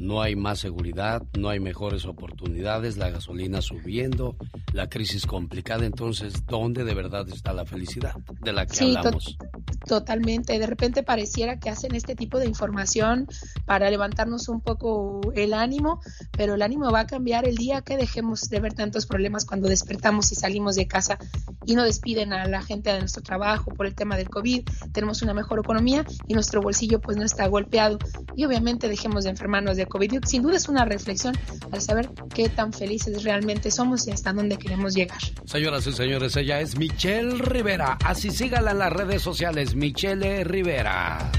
no 0.00 0.20
hay 0.20 0.34
más 0.34 0.58
seguridad, 0.58 1.22
no 1.38 1.48
hay 1.48 1.60
mejores 1.60 2.04
oportunidades, 2.04 2.96
la 2.96 3.08
gasolina 3.08 3.62
subiendo, 3.62 4.36
la 4.72 4.88
crisis 4.88 5.24
complicada, 5.24 5.86
entonces, 5.86 6.44
¿dónde 6.46 6.82
de 6.82 6.94
verdad 6.94 7.28
está 7.28 7.52
la 7.52 7.64
felicidad 7.64 8.16
de 8.40 8.52
la 8.52 8.66
que 8.66 8.82
hablamos? 8.82 9.38
totalmente, 9.86 10.58
de 10.58 10.66
repente 10.66 11.02
pareciera 11.02 11.58
que 11.58 11.70
hacen 11.70 11.94
este 11.94 12.14
tipo 12.14 12.38
de 12.38 12.46
información 12.46 13.26
para 13.64 13.90
levantarnos 13.90 14.48
un 14.48 14.60
poco 14.60 15.20
el 15.34 15.54
ánimo, 15.54 16.00
pero 16.36 16.54
el 16.54 16.62
ánimo 16.62 16.90
va 16.90 17.00
a 17.00 17.06
cambiar 17.06 17.46
el 17.46 17.56
día 17.56 17.82
que 17.82 17.91
dejemos 17.96 18.48
de 18.48 18.60
ver 18.60 18.74
tantos 18.74 19.06
problemas 19.06 19.44
cuando 19.44 19.68
despertamos 19.68 20.32
y 20.32 20.34
salimos 20.34 20.74
de 20.74 20.86
casa 20.86 21.18
y 21.64 21.74
no 21.74 21.84
despiden 21.84 22.32
a 22.32 22.46
la 22.46 22.62
gente 22.62 22.92
de 22.92 23.00
nuestro 23.00 23.22
trabajo 23.22 23.72
por 23.72 23.86
el 23.86 23.94
tema 23.94 24.16
del 24.16 24.28
COVID, 24.28 24.62
tenemos 24.92 25.22
una 25.22 25.34
mejor 25.34 25.60
economía 25.60 26.04
y 26.26 26.34
nuestro 26.34 26.60
bolsillo 26.60 27.00
pues 27.00 27.16
no 27.16 27.24
está 27.24 27.46
golpeado 27.46 27.98
y 28.36 28.44
obviamente 28.44 28.88
dejemos 28.88 29.24
de 29.24 29.30
enfermarnos 29.30 29.76
de 29.76 29.86
COVID. 29.86 30.24
Sin 30.26 30.42
duda 30.42 30.56
es 30.56 30.68
una 30.68 30.84
reflexión 30.84 31.36
al 31.70 31.80
saber 31.80 32.10
qué 32.34 32.48
tan 32.48 32.72
felices 32.72 33.24
realmente 33.24 33.70
somos 33.70 34.06
y 34.08 34.10
hasta 34.10 34.32
dónde 34.32 34.56
queremos 34.56 34.94
llegar. 34.94 35.18
Señoras 35.44 35.86
y 35.86 35.92
señores, 35.92 36.36
ella 36.36 36.60
es 36.60 36.76
Michelle 36.76 37.38
Rivera. 37.38 37.98
Así 38.04 38.30
sígala 38.30 38.72
en 38.72 38.78
las 38.78 38.92
redes 38.92 39.22
sociales, 39.22 39.74
Michelle 39.74 40.44
Rivera. 40.44 41.30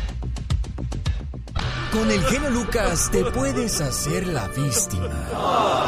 Con 1.93 2.09
el 2.09 2.23
genio 2.23 2.49
Lucas 2.49 3.11
te 3.11 3.23
puedes 3.23 3.79
hacer 3.79 4.25
la 4.25 4.47
víctima. 4.47 5.11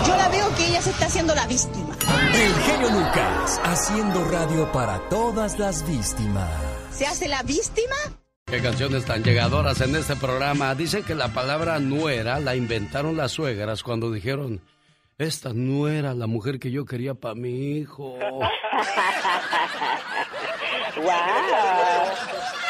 Yo 0.06 0.16
la 0.16 0.30
veo 0.30 0.56
que 0.56 0.68
ella 0.68 0.80
se 0.80 0.92
está 0.92 1.08
haciendo 1.08 1.34
la 1.34 1.48
víctima. 1.48 1.98
El 2.32 2.54
genio 2.54 2.92
Lucas, 2.92 3.60
haciendo 3.64 4.24
radio 4.26 4.72
para 4.72 5.00
todas 5.10 5.58
las 5.58 5.84
víctimas. 5.90 6.48
¿Se 6.92 7.08
hace 7.08 7.28
la 7.28 7.42
víctima? 7.42 7.96
Qué 8.46 8.62
canciones 8.62 9.06
tan 9.06 9.24
llegadoras 9.24 9.82
en 9.82 9.96
este 9.96 10.16
programa. 10.16 10.76
Dicen 10.76 11.02
que 11.02 11.16
la 11.16 11.30
palabra 11.30 11.80
nuera 11.80 12.40
la 12.40 12.56
inventaron 12.56 13.18
las 13.18 13.32
suegras 13.32 13.82
cuando 13.82 14.12
dijeron, 14.12 14.62
esta 15.18 15.54
no 15.54 15.88
era 15.88 16.14
la 16.14 16.28
mujer 16.28 16.60
que 16.60 16.70
yo 16.70 16.86
quería 16.86 17.16
para 17.16 17.34
mi 17.34 17.78
hijo. 17.78 18.16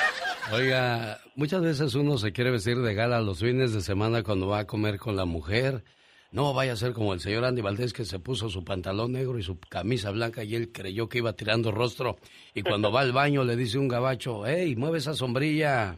Oiga, 0.51 1.19
muchas 1.35 1.61
veces 1.61 1.95
uno 1.95 2.17
se 2.17 2.31
quiere 2.31 2.51
vestir 2.51 2.77
de 2.77 2.93
gala 2.93 3.19
los 3.19 3.39
fines 3.39 3.73
de 3.73 3.81
semana 3.81 4.21
cuando 4.21 4.47
va 4.47 4.59
a 4.59 4.67
comer 4.67 4.99
con 4.99 5.15
la 5.15 5.25
mujer. 5.25 5.83
No 6.31 6.53
vaya 6.53 6.73
a 6.73 6.75
ser 6.75 6.93
como 6.93 7.13
el 7.13 7.19
señor 7.19 7.45
Andy 7.45 7.61
Valdés 7.61 7.93
que 7.93 8.05
se 8.05 8.19
puso 8.19 8.49
su 8.49 8.63
pantalón 8.63 9.13
negro 9.13 9.39
y 9.39 9.43
su 9.43 9.59
camisa 9.59 10.11
blanca 10.11 10.43
y 10.43 10.55
él 10.55 10.71
creyó 10.71 11.09
que 11.09 11.17
iba 11.19 11.33
tirando 11.33 11.71
rostro. 11.71 12.17
Y 12.53 12.61
cuando 12.61 12.91
va 12.91 13.01
al 13.01 13.11
baño 13.11 13.43
le 13.43 13.55
dice 13.55 13.79
un 13.79 13.87
gabacho, 13.87 14.45
hey, 14.45 14.75
mueve 14.75 14.99
esa 14.99 15.13
sombrilla. 15.13 15.97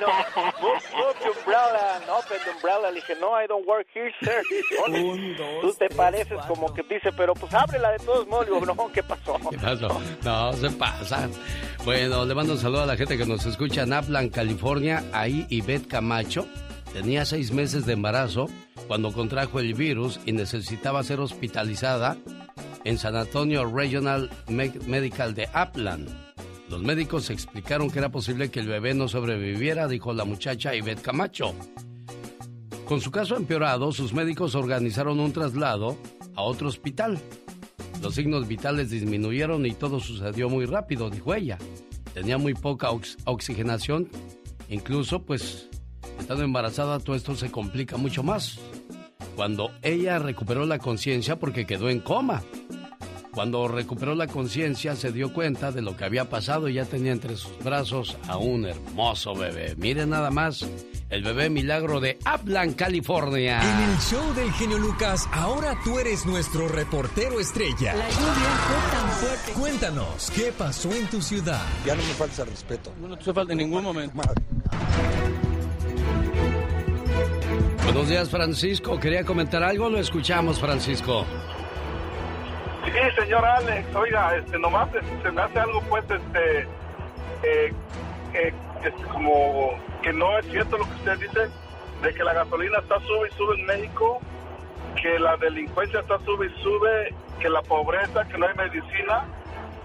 no, 0.00 0.06
move, 0.60 1.14
the 1.22 1.30
umbrella, 1.30 2.00
no, 2.06 2.20
the 2.22 2.50
umbrella. 2.50 2.90
Le 2.90 2.94
dije, 2.96 3.14
no, 3.20 3.40
I 3.40 3.46
don't 3.46 3.66
work 3.66 3.86
here, 3.94 4.12
sir. 4.22 4.42
Tú 5.60 5.74
te 5.74 5.88
pareces 5.94 6.38
como 6.46 6.72
que 6.72 6.82
dice, 6.82 7.12
pero 7.16 7.34
pues 7.34 7.52
ábrela 7.52 7.92
de 7.92 7.98
todos 7.98 8.26
modos. 8.26 8.46
Digo, 8.46 8.60
no, 8.64 8.92
¿qué 8.92 9.02
pasó? 9.02 9.38
¿Qué 9.50 9.58
pasó? 9.58 10.00
No, 10.22 10.52
se 10.54 10.70
pasan. 10.70 11.32
Bueno, 11.84 12.24
le 12.24 12.34
mando 12.36 12.52
un 12.52 12.60
saludo 12.60 12.82
a 12.82 12.86
la 12.86 12.96
gente 12.96 13.18
que 13.18 13.26
nos 13.26 13.44
escucha 13.44 13.82
en 13.82 13.92
Upland, 13.92 14.30
California. 14.30 15.02
Ahí 15.12 15.46
Ivette 15.50 15.88
Camacho 15.88 16.46
tenía 16.92 17.24
seis 17.24 17.50
meses 17.50 17.86
de 17.86 17.94
embarazo 17.94 18.48
cuando 18.86 19.12
contrajo 19.12 19.58
el 19.58 19.74
virus 19.74 20.20
y 20.24 20.30
necesitaba 20.30 21.02
ser 21.02 21.18
hospitalizada 21.18 22.16
en 22.84 22.98
San 22.98 23.16
Antonio 23.16 23.64
Regional 23.64 24.30
Medical 24.46 25.34
de 25.34 25.48
Upland. 25.48 26.08
Los 26.70 26.82
médicos 26.82 27.30
explicaron 27.30 27.90
que 27.90 27.98
era 27.98 28.10
posible 28.10 28.48
que 28.52 28.60
el 28.60 28.68
bebé 28.68 28.94
no 28.94 29.08
sobreviviera, 29.08 29.88
dijo 29.88 30.12
la 30.12 30.24
muchacha 30.24 30.76
Ivette 30.76 31.02
Camacho. 31.02 31.52
Con 32.84 33.00
su 33.00 33.10
caso 33.10 33.36
empeorado, 33.36 33.90
sus 33.90 34.12
médicos 34.12 34.54
organizaron 34.54 35.18
un 35.18 35.32
traslado 35.32 35.96
a 36.36 36.42
otro 36.42 36.68
hospital. 36.68 37.18
Los 38.02 38.16
signos 38.16 38.48
vitales 38.48 38.90
disminuyeron 38.90 39.64
y 39.64 39.74
todo 39.74 40.00
sucedió 40.00 40.48
muy 40.48 40.66
rápido, 40.66 41.08
dijo 41.08 41.34
ella. 41.34 41.56
Tenía 42.12 42.36
muy 42.36 42.52
poca 42.52 42.90
oxigenación, 43.24 44.08
incluso 44.68 45.22
pues 45.22 45.68
estando 46.18 46.42
embarazada 46.42 46.98
todo 46.98 47.14
esto 47.14 47.36
se 47.36 47.52
complica 47.52 47.96
mucho 47.96 48.24
más. 48.24 48.58
Cuando 49.36 49.70
ella 49.82 50.18
recuperó 50.18 50.66
la 50.66 50.78
conciencia 50.78 51.38
porque 51.38 51.64
quedó 51.64 51.88
en 51.90 52.00
coma. 52.00 52.42
Cuando 53.34 53.66
recuperó 53.66 54.14
la 54.14 54.26
conciencia 54.26 54.94
se 54.94 55.10
dio 55.10 55.32
cuenta 55.32 55.72
de 55.72 55.80
lo 55.80 55.96
que 55.96 56.04
había 56.04 56.28
pasado 56.28 56.68
y 56.68 56.74
ya 56.74 56.84
tenía 56.84 57.12
entre 57.12 57.36
sus 57.36 57.58
brazos 57.64 58.18
a 58.28 58.36
un 58.36 58.66
hermoso 58.66 59.34
bebé. 59.34 59.74
Miren 59.76 60.10
nada 60.10 60.30
más 60.30 60.66
el 61.08 61.22
bebé 61.22 61.48
milagro 61.48 61.98
de 61.98 62.18
Upland, 62.26 62.76
California. 62.76 63.58
En 63.62 63.90
el 63.90 63.98
show 64.00 64.34
del 64.34 64.52
genio 64.52 64.76
Lucas, 64.76 65.26
ahora 65.32 65.74
tú 65.82 65.98
eres 65.98 66.26
nuestro 66.26 66.68
reportero 66.68 67.40
estrella. 67.40 67.94
La 67.94 68.10
lluvia 68.10 68.32
fue 68.68 68.98
tan 68.98 69.10
fuerte. 69.12 69.52
Cuéntanos, 69.52 70.30
¿qué 70.32 70.52
pasó 70.52 70.92
en 70.92 71.06
tu 71.06 71.22
ciudad? 71.22 71.62
Ya 71.86 71.94
no 71.94 72.02
me 72.02 72.12
falta 72.12 72.44
respeto. 72.44 72.92
No 73.00 73.16
te 73.16 73.32
falta 73.32 73.52
en 73.52 73.58
ningún 73.58 73.82
momento. 73.82 74.14
Buenos 77.84 78.08
días, 78.08 78.28
Francisco. 78.28 79.00
¿Quería 79.00 79.24
comentar 79.24 79.62
algo? 79.62 79.88
Lo 79.88 79.98
escuchamos, 79.98 80.60
Francisco. 80.60 81.26
Sí, 82.84 83.20
señor 83.20 83.44
Alex. 83.44 83.94
Oiga, 83.94 84.36
este, 84.36 84.58
nomás 84.58 84.88
se 85.22 85.30
me 85.30 85.42
hace 85.42 85.58
algo, 85.60 85.80
pues, 85.88 86.04
este, 86.10 86.60
eh, 87.42 87.72
eh, 88.34 88.52
como 89.12 89.70
que 90.02 90.12
no 90.12 90.38
es 90.38 90.46
cierto 90.46 90.78
lo 90.78 90.84
que 90.84 90.94
usted 90.94 91.18
dice, 91.18 91.48
de 92.02 92.14
que 92.14 92.24
la 92.24 92.34
gasolina 92.34 92.78
está 92.78 92.98
sube 93.00 93.28
y 93.28 93.36
sube 93.36 93.60
en 93.60 93.66
México, 93.66 94.20
que 95.00 95.18
la 95.18 95.36
delincuencia 95.36 96.00
está 96.00 96.18
sube 96.20 96.46
y 96.46 96.62
sube, 96.62 97.14
que 97.38 97.48
la 97.48 97.62
pobreza, 97.62 98.26
que 98.28 98.38
no 98.38 98.46
hay 98.46 98.54
medicina. 98.54 99.24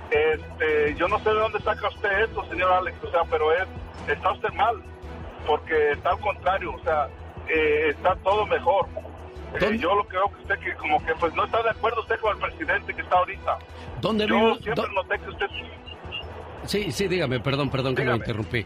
Este, 0.09 0.95
yo 0.95 1.07
no 1.07 1.19
sé 1.19 1.29
de 1.29 1.35
dónde 1.35 1.59
saca 1.59 1.89
usted 1.89 2.23
esto, 2.23 2.43
señor 2.45 2.71
Alex, 2.71 2.97
o 3.03 3.11
sea, 3.11 3.21
pero 3.29 3.51
es, 3.53 3.67
está 4.07 4.31
usted 4.31 4.51
mal, 4.53 4.81
porque 5.45 5.91
está 5.91 6.11
al 6.11 6.19
contrario, 6.19 6.73
o 6.73 6.79
sea, 6.83 7.07
eh, 7.49 7.89
está 7.89 8.15
todo 8.17 8.45
mejor. 8.47 8.87
Eh, 9.61 9.77
yo 9.77 9.95
lo 9.95 10.07
que 10.07 10.17
veo 10.17 10.29
que 10.29 10.41
usted 10.41 10.59
que 10.59 10.73
como 10.75 11.03
que 11.05 11.13
pues 11.15 11.33
no 11.33 11.45
está 11.45 11.63
de 11.63 11.69
acuerdo 11.69 12.01
usted 12.01 12.19
con 12.19 12.35
el 12.35 12.41
presidente 12.41 12.93
que 12.93 13.01
está 13.01 13.17
ahorita. 13.17 13.57
¿Dónde 14.01 14.27
yo 14.27 14.55
siempre 14.55 14.85
noté 14.93 15.19
que 15.19 15.29
usted 15.29 15.47
Sí, 16.65 16.91
sí, 16.91 17.07
dígame, 17.07 17.39
perdón, 17.39 17.69
perdón 17.69 17.95
que 17.95 18.03
lo 18.03 18.15
interrumpí. 18.15 18.65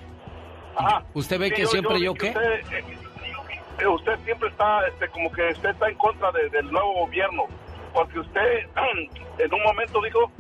¿Usted 1.13 1.39
ve 1.39 1.51
que 1.51 1.65
siempre 1.67 2.01
yo, 2.01 2.13
qué? 2.13 2.29
Eh, 2.29 3.87
usted, 3.87 4.19
siempre 4.25 4.49
está, 4.49 4.87
este, 4.87 5.07
como 5.09 5.31
que 5.31 5.49
usted 5.49 5.69
está 5.69 5.89
en 5.89 5.95
contra 5.95 6.31
del 6.31 6.71
nuevo 6.71 7.05
gobierno, 7.05 7.45
porque 7.93 8.19
usted 8.19 8.67
en 9.37 9.53
un 9.53 9.63
momento 9.63 10.01
dijo 10.01 10.31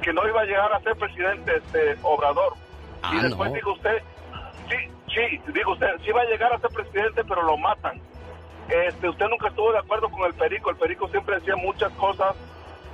que 0.00 0.12
no 0.12 0.26
iba 0.26 0.40
a 0.40 0.44
llegar 0.44 0.72
a 0.72 0.80
ser 0.80 0.96
presidente 0.96 1.56
este 1.56 1.96
Obrador. 2.02 2.54
y 3.12 3.18
ah, 3.18 3.22
después 3.22 3.52
dijo 3.52 3.72
usted, 3.72 4.02
sí, 4.68 4.76
sí, 5.14 5.52
dijo 5.52 5.72
usted, 5.72 5.88
sí 6.04 6.12
va 6.12 6.22
a 6.22 6.26
llegar 6.26 6.52
a 6.52 6.58
ser 6.58 6.70
presidente, 6.70 7.22
pero 7.24 7.42
lo 7.42 7.56
matan. 7.56 8.00
Este, 8.72 9.06
usted 9.06 9.26
nunca 9.28 9.48
estuvo 9.48 9.70
de 9.70 9.78
acuerdo 9.78 10.08
con 10.08 10.24
el 10.24 10.32
Perico, 10.32 10.70
el 10.70 10.76
Perico 10.76 11.06
siempre 11.08 11.34
decía 11.34 11.56
muchas 11.56 11.92
cosas 11.92 12.34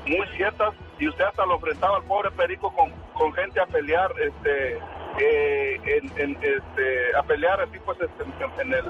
muy 0.07 0.27
ciertas 0.37 0.75
y 0.99 1.07
usted 1.07 1.25
hasta 1.25 1.47
lo 1.47 1.55
enfrentaba 1.55 1.99
al 1.99 2.03
pobre 2.03 2.33
Perico 2.33 2.73
con, 2.75 2.91
con 3.15 3.33
gente 3.33 3.61
a 3.61 3.67
pelear, 3.67 4.13
este, 4.21 4.79
eh, 5.21 6.01
en, 6.17 6.37
este, 6.43 7.17
a 7.17 7.23
pelear 7.23 7.61
así 7.61 7.79
pues 7.85 7.97
este, 8.01 8.25
en, 8.63 8.73
el, 8.73 8.85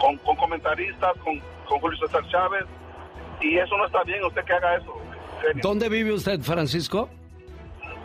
con, 0.00 0.36
comentaristas, 0.36 1.12
con, 1.18 1.40
con 1.68 1.78
Julio 1.78 1.98
César 1.98 2.26
Chávez 2.28 2.64
y 3.40 3.58
eso 3.58 3.76
no 3.76 3.86
está 3.86 4.02
bien, 4.02 4.24
usted 4.24 4.44
que 4.44 4.52
haga 4.54 4.76
eso. 4.76 5.00
¿Dónde 5.62 5.88
vive 5.88 6.12
usted, 6.12 6.40
Francisco? 6.40 7.08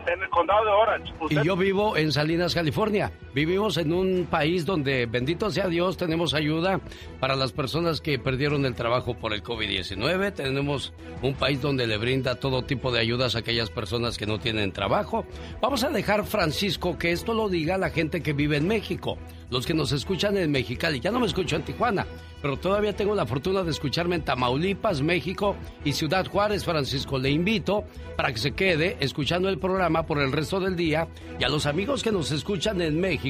En 0.06 0.22
el 0.22 0.30
condado 0.30 0.66
de 0.66 0.72
Orange. 0.72 1.14
Y 1.30 1.44
yo 1.44 1.56
vivo 1.56 1.98
en 1.98 2.12
Salinas, 2.12 2.54
California. 2.54 3.12
Vivimos 3.38 3.78
en 3.78 3.94
un 3.94 4.26
país 4.26 4.66
donde, 4.66 5.06
bendito 5.06 5.52
sea 5.52 5.68
Dios, 5.68 5.96
tenemos 5.96 6.34
ayuda 6.34 6.82
para 7.20 7.36
las 7.36 7.52
personas 7.52 8.02
que 8.02 8.18
perdieron 8.18 8.66
el 8.66 8.74
trabajo 8.74 9.14
por 9.14 9.32
el 9.32 9.44
COVID-19. 9.44 10.34
Tenemos 10.34 10.92
un 11.22 11.36
país 11.36 11.62
donde 11.62 11.86
le 11.86 11.98
brinda 11.98 12.40
todo 12.40 12.64
tipo 12.64 12.92
de 12.92 13.00
ayudas 13.00 13.36
a 13.36 13.40
aquellas 13.40 13.70
personas 13.70 14.18
que 14.18 14.26
no 14.26 14.40
tienen 14.40 14.72
trabajo. 14.72 15.24
Vamos 15.62 15.84
a 15.84 15.92
dejar, 15.92 16.26
Francisco, 16.26 16.98
que 16.98 17.12
esto 17.12 17.36
lo 17.36 17.48
diga 17.48 17.78
la 17.78 17.92
gente 17.92 18.24
que 18.24 18.34
vive 18.34 18.58
en 18.58 18.68
México 18.68 19.20
los 19.50 19.66
que 19.66 19.74
nos 19.74 19.92
escuchan 19.92 20.38
en 20.38 20.52
Mexicali. 20.52 21.00
Ya 21.00 21.12
no 21.12 21.20
me 21.20 21.28
escucho 21.28 21.56
en 21.56 21.64
Tijuana, 21.64 22.06
pero 22.42 22.58
todavía 22.58 22.96
tengo 22.96 23.16
la 23.16 23.26
fortuna 23.26 23.64
de 23.64 23.72
escucharme 23.72 24.16
en 24.16 24.24
Tamaulipas, 24.24 25.02
México 25.02 25.56
y 25.84 25.94
Ciudad 25.94 26.28
Juárez, 26.28 26.66
Francisco. 26.66 27.18
Le 27.18 27.30
invito 27.30 27.86
para 28.16 28.32
que 28.32 28.40
se 28.40 28.52
quede 28.52 28.98
escuchando 29.00 29.50
el 29.50 29.58
programa 29.58 30.04
por 30.04 30.20
el 30.20 30.32
resto 30.32 30.60
del 30.60 30.76
día 30.76 31.08
y 31.40 31.44
a 31.44 31.50
los 31.50 31.66
amigos 31.66 32.04
que 32.04 32.12
nos 32.12 32.32
escuchan 32.32 32.82
en 32.82 33.00
México. 33.00 33.27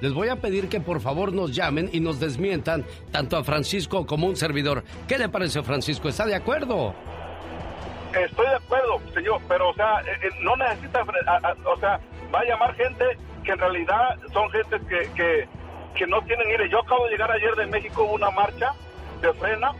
Les 0.00 0.12
voy 0.12 0.28
a 0.28 0.36
pedir 0.36 0.68
que 0.68 0.80
por 0.80 1.00
favor 1.00 1.32
nos 1.32 1.54
llamen 1.54 1.88
y 1.92 2.00
nos 2.00 2.20
desmientan 2.20 2.84
tanto 3.10 3.36
a 3.36 3.44
Francisco 3.44 4.06
como 4.06 4.26
un 4.26 4.36
servidor. 4.36 4.84
¿Qué 5.08 5.18
le 5.18 5.28
parece, 5.28 5.62
Francisco? 5.62 6.08
¿Está 6.08 6.26
de 6.26 6.34
acuerdo? 6.34 6.94
Estoy 8.12 8.46
de 8.46 8.56
acuerdo, 8.56 9.00
señor, 9.14 9.40
pero 9.48 9.70
o 9.70 9.74
sea, 9.74 10.00
eh, 10.00 10.18
eh, 10.22 10.30
no 10.42 10.56
necesita, 10.56 11.02
o 11.64 11.76
sea, 11.78 12.00
va 12.34 12.40
a 12.40 12.44
llamar 12.44 12.74
gente 12.74 13.04
que 13.44 13.52
en 13.52 13.58
realidad 13.58 14.16
son 14.32 14.50
gente 14.50 14.80
que, 14.88 15.48
que, 15.94 16.06
no 16.06 16.20
tienen 16.22 16.50
ir. 16.50 16.68
Yo 16.70 16.80
acabo 16.80 17.04
de 17.06 17.12
llegar 17.12 17.30
ayer 17.30 17.54
de 17.56 17.66
México 17.66 18.04
una 18.04 18.30
marcha 18.30 18.72
de 19.20 19.32
frena. 19.34 19.72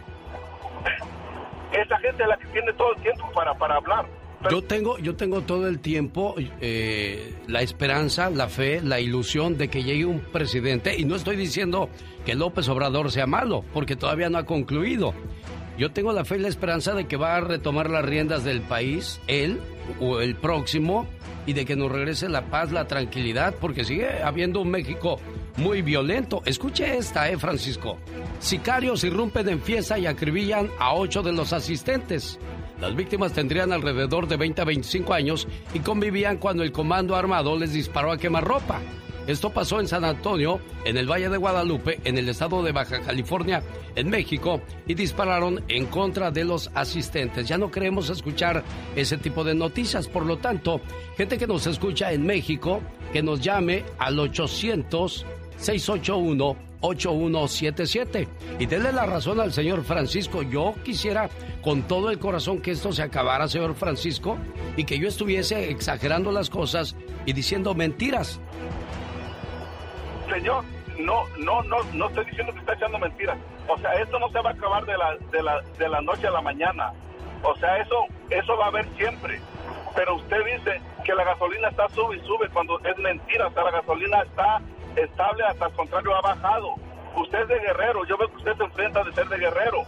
Esa 1.73 1.99
gente 1.99 2.23
es 2.23 2.29
la 2.29 2.37
que 2.37 2.47
tiene 2.49 2.73
todo 2.73 2.95
el 2.95 3.03
tiempo 3.03 3.31
para, 3.35 3.55
para 3.55 3.77
hablar. 3.77 4.07
Yo 4.51 4.63
tengo, 4.63 4.99
yo 4.99 5.17
tengo 5.17 5.41
todo 5.41 5.67
el 5.67 5.81
tiempo 5.81 6.35
eh, 6.61 7.35
la 7.47 7.63
esperanza, 7.63 8.31
la 8.31 8.49
fe, 8.49 8.81
la 8.83 9.01
ilusión 9.01 9.57
de 9.57 9.69
que 9.69 9.83
llegue 9.83 10.05
un 10.05 10.21
presidente, 10.21 10.97
y 10.99 11.05
no 11.05 11.17
estoy 11.17 11.37
diciendo 11.37 11.89
que 12.25 12.35
López 12.35 12.69
Obrador 12.69 13.11
sea 13.11 13.27
malo, 13.27 13.65
porque 13.73 13.97
todavía 13.97 14.29
no 14.29 14.39
ha 14.39 14.45
concluido. 14.45 15.15
Yo 15.79 15.91
tengo 15.91 16.13
la 16.13 16.25
fe 16.25 16.37
y 16.37 16.41
la 16.41 16.49
esperanza 16.49 16.95
de 16.95 17.07
que 17.07 17.17
va 17.17 17.37
a 17.37 17.41
retomar 17.41 17.91
las 17.91 18.05
riendas 18.05 18.45
del 18.45 18.61
país, 18.63 19.21
él 19.27 19.61
o 20.01 20.21
el 20.21 20.35
próximo, 20.37 21.07
y 21.47 21.53
de 21.53 21.65
que 21.65 21.77
nos 21.77 21.93
regrese 21.93 22.29
la 22.29 22.47
paz, 22.47 22.73
la 22.73 22.87
tranquilidad, 22.87 23.55
porque 23.61 23.85
sigue 23.85 24.23
habiendo 24.23 24.61
un 24.61 24.71
México 24.71 25.21
muy 25.57 25.83
violento. 25.83 26.43
Escuche 26.45 26.97
esta, 26.97 27.31
¿eh, 27.31 27.39
Francisco? 27.39 27.99
Sicarios 28.41 29.05
irrumpen 29.05 29.49
en 29.49 29.61
fiesta 29.61 29.99
y 29.99 30.07
acribillan 30.07 30.71
a 30.79 30.95
ocho 30.95 31.23
de 31.23 31.33
los 31.33 31.53
asistentes. 31.53 32.39
Las 32.81 32.95
víctimas 32.95 33.33
tendrían 33.33 33.73
alrededor 33.73 34.29
de 34.29 34.37
20 34.37 34.61
a 34.61 34.65
25 34.65 35.15
años 35.15 35.49
y 35.73 35.81
convivían 35.81 36.37
cuando 36.37 36.63
el 36.63 36.73
comando 36.73 37.17
armado 37.17 37.57
les 37.59 37.73
disparó 37.73 38.13
a 38.13 38.19
quemarropa. 38.19 38.81
Esto 39.27 39.51
pasó 39.51 39.81
en 39.81 39.89
San 39.89 40.05
Antonio, 40.05 40.61
en 40.85 40.97
el 40.97 41.11
Valle 41.11 41.29
de 41.29 41.37
Guadalupe, 41.37 41.99
en 42.05 42.17
el 42.17 42.29
estado 42.29 42.63
de 42.63 42.71
Baja 42.71 43.01
California, 43.01 43.61
en 43.97 44.09
México, 44.09 44.61
y 44.87 44.95
dispararon 44.95 45.65
en 45.67 45.87
contra 45.87 46.31
de 46.31 46.45
los 46.45 46.71
asistentes. 46.75 47.49
Ya 47.49 47.59
no 47.59 47.73
queremos 47.73 48.09
escuchar 48.09 48.63
ese 48.95 49.17
tipo 49.17 49.43
de 49.43 49.57
noticias, 49.57 50.07
por 50.07 50.25
lo 50.25 50.37
tanto, 50.37 50.81
gente 51.17 51.39
que 51.39 51.47
nos 51.49 51.67
escucha 51.67 52.13
en 52.13 52.25
México, 52.25 52.81
que 53.13 53.21
nos 53.21 53.41
llame 53.41 53.85
al 53.99 54.17
800 54.21 55.27
681 55.57 56.57
8177 56.81 58.29
y 58.59 58.67
denle 58.67 58.93
la 58.93 59.07
razón 59.07 59.41
al 59.41 59.53
señor 59.53 59.83
Francisco. 59.85 60.43
Yo 60.43 60.75
quisiera 60.85 61.29
con 61.63 61.83
todo 61.83 62.11
el 62.11 62.19
corazón 62.19 62.61
que 62.61 62.73
esto 62.73 62.93
se 62.93 63.03
acabara, 63.03 63.49
señor 63.49 63.75
Francisco, 63.75 64.39
y 64.77 64.85
que 64.85 64.99
yo 64.99 65.09
estuviese 65.09 65.71
exagerando 65.71 66.31
las 66.33 66.51
cosas 66.51 66.97
y 67.25 67.33
diciendo 67.33 67.75
mentiras. 67.75 68.41
Señor, 70.31 70.65
no, 70.99 71.25
no, 71.39 71.63
no, 71.63 71.77
no 71.93 72.09
estoy 72.09 72.25
diciendo 72.27 72.53
que 72.53 72.61
está 72.61 72.75
echando 72.75 72.99
mentiras. 72.99 73.39
O 73.69 73.77
sea, 73.79 73.93
esto 73.95 74.19
no 74.19 74.29
se 74.31 74.41
va 74.41 74.51
a 74.51 74.53
acabar 74.53 74.85
de 74.87 74.97
la, 74.97 75.17
de 75.33 75.43
la, 75.43 75.61
de 75.79 75.89
la 75.89 76.01
noche 76.01 76.27
a 76.27 76.31
la 76.31 76.41
mañana. 76.41 76.93
O 77.43 77.55
sea, 77.57 77.79
eso, 77.79 78.07
eso 78.31 78.57
va 78.57 78.67
a 78.67 78.69
haber 78.69 78.87
siempre. 78.97 79.41
Pero 79.95 80.17
usted 80.17 80.37
dice 80.45 80.81
que 81.05 81.15
la 81.15 81.25
gasolina 81.25 81.69
está 81.69 81.89
sube 81.91 82.17
y 82.17 82.21
sube 82.27 82.49
cuando 82.53 82.79
es 82.81 82.99
mentira. 82.99 83.49
O 83.49 83.53
sea, 83.53 83.65
la 83.65 83.71
gasolina 83.71 84.23
está 84.23 84.61
estable, 84.97 85.45
hasta 85.45 85.67
el 85.67 85.73
contrario, 85.73 86.15
ha 86.15 86.21
bajado. 86.21 86.75
Usted 87.17 87.41
es 87.43 87.49
de 87.49 87.59
Guerrero, 87.61 88.05
yo 88.07 88.17
veo 88.19 88.29
que 88.29 88.37
usted 88.37 88.57
se 88.57 88.65
enfrenta 88.65 89.03
de 89.05 89.13
ser 89.13 89.29
de 89.29 89.39
Guerrero. 89.39 89.83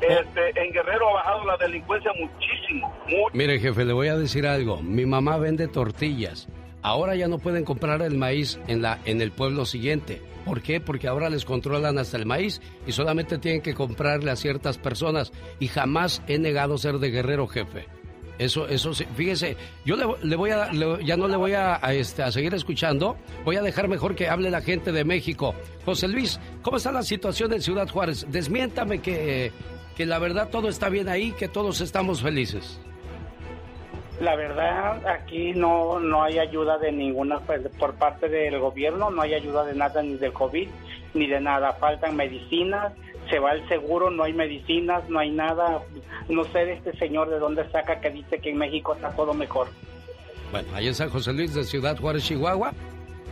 Este, 0.00 0.62
en 0.62 0.72
Guerrero 0.72 1.08
ha 1.08 1.14
bajado 1.14 1.44
la 1.46 1.56
delincuencia 1.56 2.12
muchísimo. 2.18 2.92
Mire, 3.32 3.58
jefe, 3.58 3.84
le 3.84 3.92
voy 3.92 4.08
a 4.08 4.16
decir 4.16 4.46
algo. 4.46 4.82
Mi 4.82 5.06
mamá 5.06 5.38
vende 5.38 5.68
tortillas 5.68 6.48
ahora 6.86 7.16
ya 7.16 7.26
no 7.26 7.38
pueden 7.38 7.64
comprar 7.64 8.00
el 8.02 8.16
maíz 8.16 8.60
en, 8.68 8.80
la, 8.80 9.00
en 9.04 9.20
el 9.20 9.32
pueblo 9.32 9.64
siguiente. 9.64 10.22
¿Por 10.44 10.62
qué? 10.62 10.80
Porque 10.80 11.08
ahora 11.08 11.28
les 11.28 11.44
controlan 11.44 11.98
hasta 11.98 12.16
el 12.16 12.26
maíz 12.26 12.60
y 12.86 12.92
solamente 12.92 13.38
tienen 13.38 13.60
que 13.60 13.74
comprarle 13.74 14.30
a 14.30 14.36
ciertas 14.36 14.78
personas. 14.78 15.32
Y 15.58 15.66
jamás 15.66 16.22
he 16.28 16.38
negado 16.38 16.78
ser 16.78 16.98
de 16.98 17.10
guerrero, 17.10 17.48
jefe. 17.48 17.95
Eso, 18.38 18.68
eso, 18.68 18.92
fíjese, 18.92 19.56
yo 19.84 19.96
le, 19.96 20.36
voy 20.36 20.50
a, 20.50 20.70
ya 21.02 21.16
no 21.16 21.26
le 21.26 21.36
voy 21.36 21.52
a, 21.52 21.76
este, 21.92 22.22
a 22.22 22.30
seguir 22.30 22.52
escuchando, 22.52 23.16
voy 23.44 23.56
a 23.56 23.62
dejar 23.62 23.88
mejor 23.88 24.14
que 24.14 24.28
hable 24.28 24.50
la 24.50 24.60
gente 24.60 24.92
de 24.92 25.04
México. 25.04 25.54
José 25.84 26.08
Luis, 26.08 26.38
¿cómo 26.60 26.76
está 26.76 26.92
la 26.92 27.02
situación 27.02 27.52
en 27.54 27.62
Ciudad 27.62 27.88
Juárez? 27.88 28.26
Desmiéntame 28.30 29.00
que, 29.00 29.52
que 29.96 30.04
la 30.04 30.18
verdad 30.18 30.50
todo 30.50 30.68
está 30.68 30.90
bien 30.90 31.08
ahí, 31.08 31.32
que 31.32 31.48
todos 31.48 31.80
estamos 31.80 32.22
felices. 32.22 32.78
La 34.20 34.34
verdad, 34.34 35.06
aquí 35.06 35.52
no, 35.52 36.00
no 36.00 36.22
hay 36.22 36.38
ayuda 36.38 36.78
de 36.78 36.90
ninguna, 36.90 37.40
pues, 37.40 37.60
por 37.78 37.94
parte 37.94 38.28
del 38.28 38.58
gobierno, 38.58 39.10
no 39.10 39.20
hay 39.20 39.34
ayuda 39.34 39.64
de 39.64 39.74
nada, 39.74 40.02
ni 40.02 40.16
del 40.16 40.32
COVID, 40.32 40.68
ni 41.12 41.26
de 41.26 41.40
nada. 41.40 41.74
Faltan 41.74 42.16
medicinas, 42.16 42.94
se 43.28 43.38
va 43.38 43.52
el 43.52 43.66
seguro, 43.68 44.10
no 44.10 44.24
hay 44.24 44.32
medicinas, 44.32 45.08
no 45.08 45.18
hay 45.18 45.30
nada. 45.30 45.82
No 46.28 46.44
sé 46.44 46.64
de 46.64 46.72
este 46.74 46.96
señor 46.98 47.30
de 47.30 47.38
dónde 47.38 47.68
saca 47.70 48.00
que 48.00 48.10
dice 48.10 48.38
que 48.38 48.50
en 48.50 48.58
México 48.58 48.94
está 48.94 49.10
todo 49.10 49.34
mejor. 49.34 49.68
Bueno, 50.52 50.68
ahí 50.74 50.88
está 50.88 51.08
José 51.08 51.32
Luis 51.32 51.54
de 51.54 51.64
Ciudad 51.64 51.98
Juárez, 51.98 52.24
Chihuahua. 52.24 52.72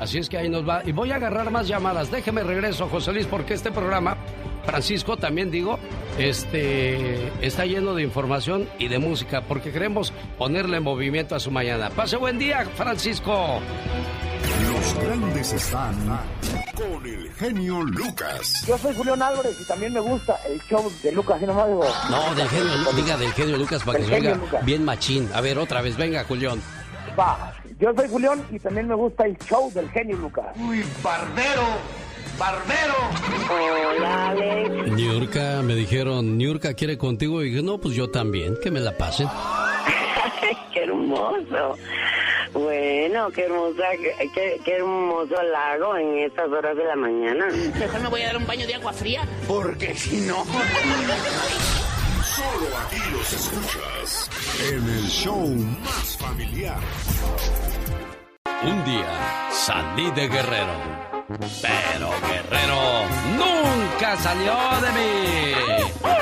Así 0.01 0.19
es 0.19 0.29
que 0.29 0.37
ahí 0.37 0.49
nos 0.49 0.69
va. 0.69 0.83
Y 0.85 0.93
voy 0.93 1.13
a 1.13 1.17
agarrar 1.17 1.51
más 1.51 1.69
llamadas. 1.69 2.11
Déjeme 2.11 2.43
regreso, 2.43 2.89
José 2.89 3.13
Luis, 3.13 3.27
porque 3.27 3.55
este 3.55 3.71
programa, 3.71 4.17
Francisco, 4.65 5.17
también 5.17 5.51
digo, 5.51 5.79
este, 6.19 7.31
está 7.41 7.65
lleno 7.65 7.95
de 7.95 8.03
información 8.03 8.69
y 8.79 8.89
de 8.89 8.99
música, 8.99 9.43
porque 9.43 9.71
queremos 9.71 10.13
ponerle 10.37 10.81
movimiento 10.81 11.37
a 11.37 11.41
su 11.41 11.53
mañana. 11.53 11.91
Pase 11.91 12.17
buen 12.17 12.39
día, 12.39 12.65
Francisco. 12.75 13.61
Los 14.85 14.95
grandes 15.03 15.53
están 15.55 15.95
con 16.75 17.07
el 17.07 17.33
genio 17.33 17.81
Lucas. 17.85 18.65
Yo 18.67 18.77
soy 18.77 18.95
Julián 18.95 19.23
Álvarez 19.23 19.59
y 19.59 19.65
también 19.65 19.95
me 19.95 20.01
gusta 20.01 20.39
el 20.47 20.61
show 20.61 20.93
de 21.03 21.11
Lucas, 21.11 21.41
y 21.41 21.47
no 21.47 21.67
digo. 21.67 21.87
No, 22.11 22.35
del 22.35 22.47
genio, 22.51 22.73
diga 22.95 23.17
del 23.17 23.33
genio 23.33 23.57
Lucas 23.57 23.83
para 23.83 23.99
que 23.99 24.05
se 24.05 24.15
oiga 24.15 24.39
bien 24.63 24.85
machín. 24.85 25.31
A 25.33 25.41
ver, 25.41 25.59
otra 25.59 25.81
vez, 25.81 25.97
venga, 25.97 26.23
Julián. 26.25 26.61
Va, 27.19 27.55
yo 27.81 27.95
soy 27.97 28.09
Julián 28.11 28.45
y 28.51 28.59
también 28.59 28.87
me 28.87 28.95
gusta 28.95 29.25
el 29.25 29.39
show 29.39 29.73
del 29.73 29.89
genio 29.91 30.19
Lucas. 30.19 30.55
Uy, 30.57 30.85
barbero, 31.03 31.67
barbero. 32.39 32.95
Hola, 33.97 34.29
Alex. 34.29 34.93
Niurka, 34.93 35.63
me 35.63 35.77
dijeron, 35.77 36.37
Niurka 36.37 36.75
quiere 36.75 36.99
contigo 36.99 37.43
y 37.43 37.49
dije, 37.49 37.63
no, 37.63 37.81
pues 37.81 37.95
yo 37.95 38.11
también, 38.11 38.59
que 38.63 38.71
me 38.71 38.81
la 38.81 38.95
pasen. 38.99 39.29
qué 40.75 40.81
hermoso. 40.81 41.79
Bueno, 42.55 43.31
qué 43.33 43.45
hermosa, 43.47 43.83
qué, 44.33 44.61
qué, 44.65 44.77
hermoso 44.77 45.43
lago 45.43 45.97
en 45.97 46.19
estas 46.21 46.49
horas 46.49 46.77
de 46.77 46.85
la 46.85 46.95
mañana. 46.95 47.49
Mejor 47.79 48.01
me 48.01 48.09
voy 48.09 48.23
a 48.23 48.27
dar 48.27 48.37
un 48.37 48.47
baño 48.47 48.65
de 48.67 48.77
agua 48.77 48.93
fría. 48.93 49.23
Porque 49.49 49.95
si 49.95 50.21
no. 50.21 50.45
Solo 52.25 52.77
aquí 52.87 52.97
los 53.13 53.33
escuchas 53.33 54.31
en 54.71 54.89
el 54.89 55.07
show 55.09 55.47
más 55.47 56.17
familiar. 56.17 56.79
Un 58.63 58.85
día 58.85 59.51
salí 59.51 60.11
de 60.13 60.29
Guerrero, 60.29 60.75
pero 61.61 62.11
Guerrero 62.29 63.05
nunca 63.37 64.17
salió 64.17 64.55
de 64.81 64.93
mí. 64.93 66.14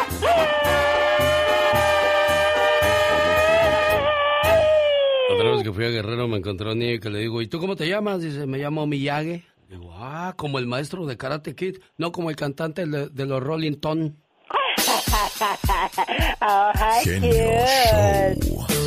Que 5.62 5.72
fui 5.72 5.85
a 5.85 5.90
Guerrero 5.90 6.27
me 6.27 6.38
encontró 6.38 6.72
a 6.72 6.75
niño 6.75 6.98
que 6.98 7.09
le 7.09 7.20
digo, 7.20 7.40
¿y 7.40 7.46
tú 7.46 7.61
cómo 7.61 7.77
te 7.77 7.88
llamas? 7.88 8.20
Dice, 8.20 8.46
me 8.46 8.59
llamo 8.59 8.87
Miyagi. 8.87 9.44
Digo, 9.68 9.92
ah, 9.94 10.35
como 10.37 10.59
el 10.59 10.66
maestro 10.66 11.07
de 11.07 11.16
Karate 11.16 11.55
Kid, 11.55 11.77
no 11.96 12.11
como 12.11 12.31
el 12.31 12.37
cantante 12.37 12.85
de, 12.85 13.09
de 13.09 13.27
los 13.27 13.42
Rolling 13.42 13.72
Stones. 13.72 14.12
oh, 16.40 16.72
Genio 17.05 17.33
Show. 17.33 18.83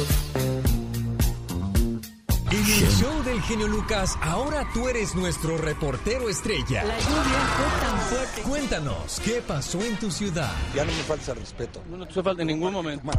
En 2.51 2.57
el 2.57 2.89
show 2.89 3.23
del 3.23 3.41
genio 3.41 3.67
Lucas, 3.67 4.17
ahora 4.21 4.65
tú 4.73 4.87
eres 4.87 5.13
nuestro 5.15 5.57
reportero 5.57 6.29
estrella. 6.29 6.83
La 6.83 6.97
lluvia 6.99 7.39
fue 7.57 7.87
tan 7.87 7.99
fuerte. 8.01 8.41
Cuéntanos, 8.43 9.21
¿qué 9.25 9.41
pasó 9.45 9.81
en 9.81 9.97
tu 9.97 10.09
ciudad? 10.09 10.53
Ya 10.73 10.85
no 10.85 10.91
me 10.91 11.03
falta 11.03 11.33
respeto. 11.33 11.81
No 11.89 12.05
te 12.05 12.23
falta 12.23 12.43
en 12.43 12.47
ningún 12.47 12.71
momento. 12.71 13.11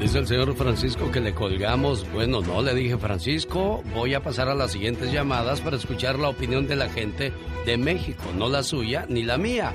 Dice 0.00 0.20
el 0.20 0.26
señor 0.28 0.54
Francisco 0.54 1.10
que 1.10 1.20
le 1.20 1.34
colgamos. 1.34 2.10
Bueno, 2.12 2.40
no, 2.40 2.62
le 2.62 2.72
dije, 2.72 2.96
Francisco, 2.98 3.82
voy 3.92 4.14
a 4.14 4.20
pasar 4.20 4.48
a 4.48 4.54
las 4.54 4.70
siguientes 4.70 5.12
llamadas 5.12 5.60
para 5.60 5.76
escuchar 5.76 6.20
la 6.20 6.28
opinión 6.28 6.68
de 6.68 6.76
la 6.76 6.88
gente 6.88 7.32
de 7.66 7.76
México, 7.76 8.22
no 8.36 8.48
la 8.48 8.62
suya 8.62 9.06
ni 9.08 9.24
la 9.24 9.38
mía. 9.38 9.72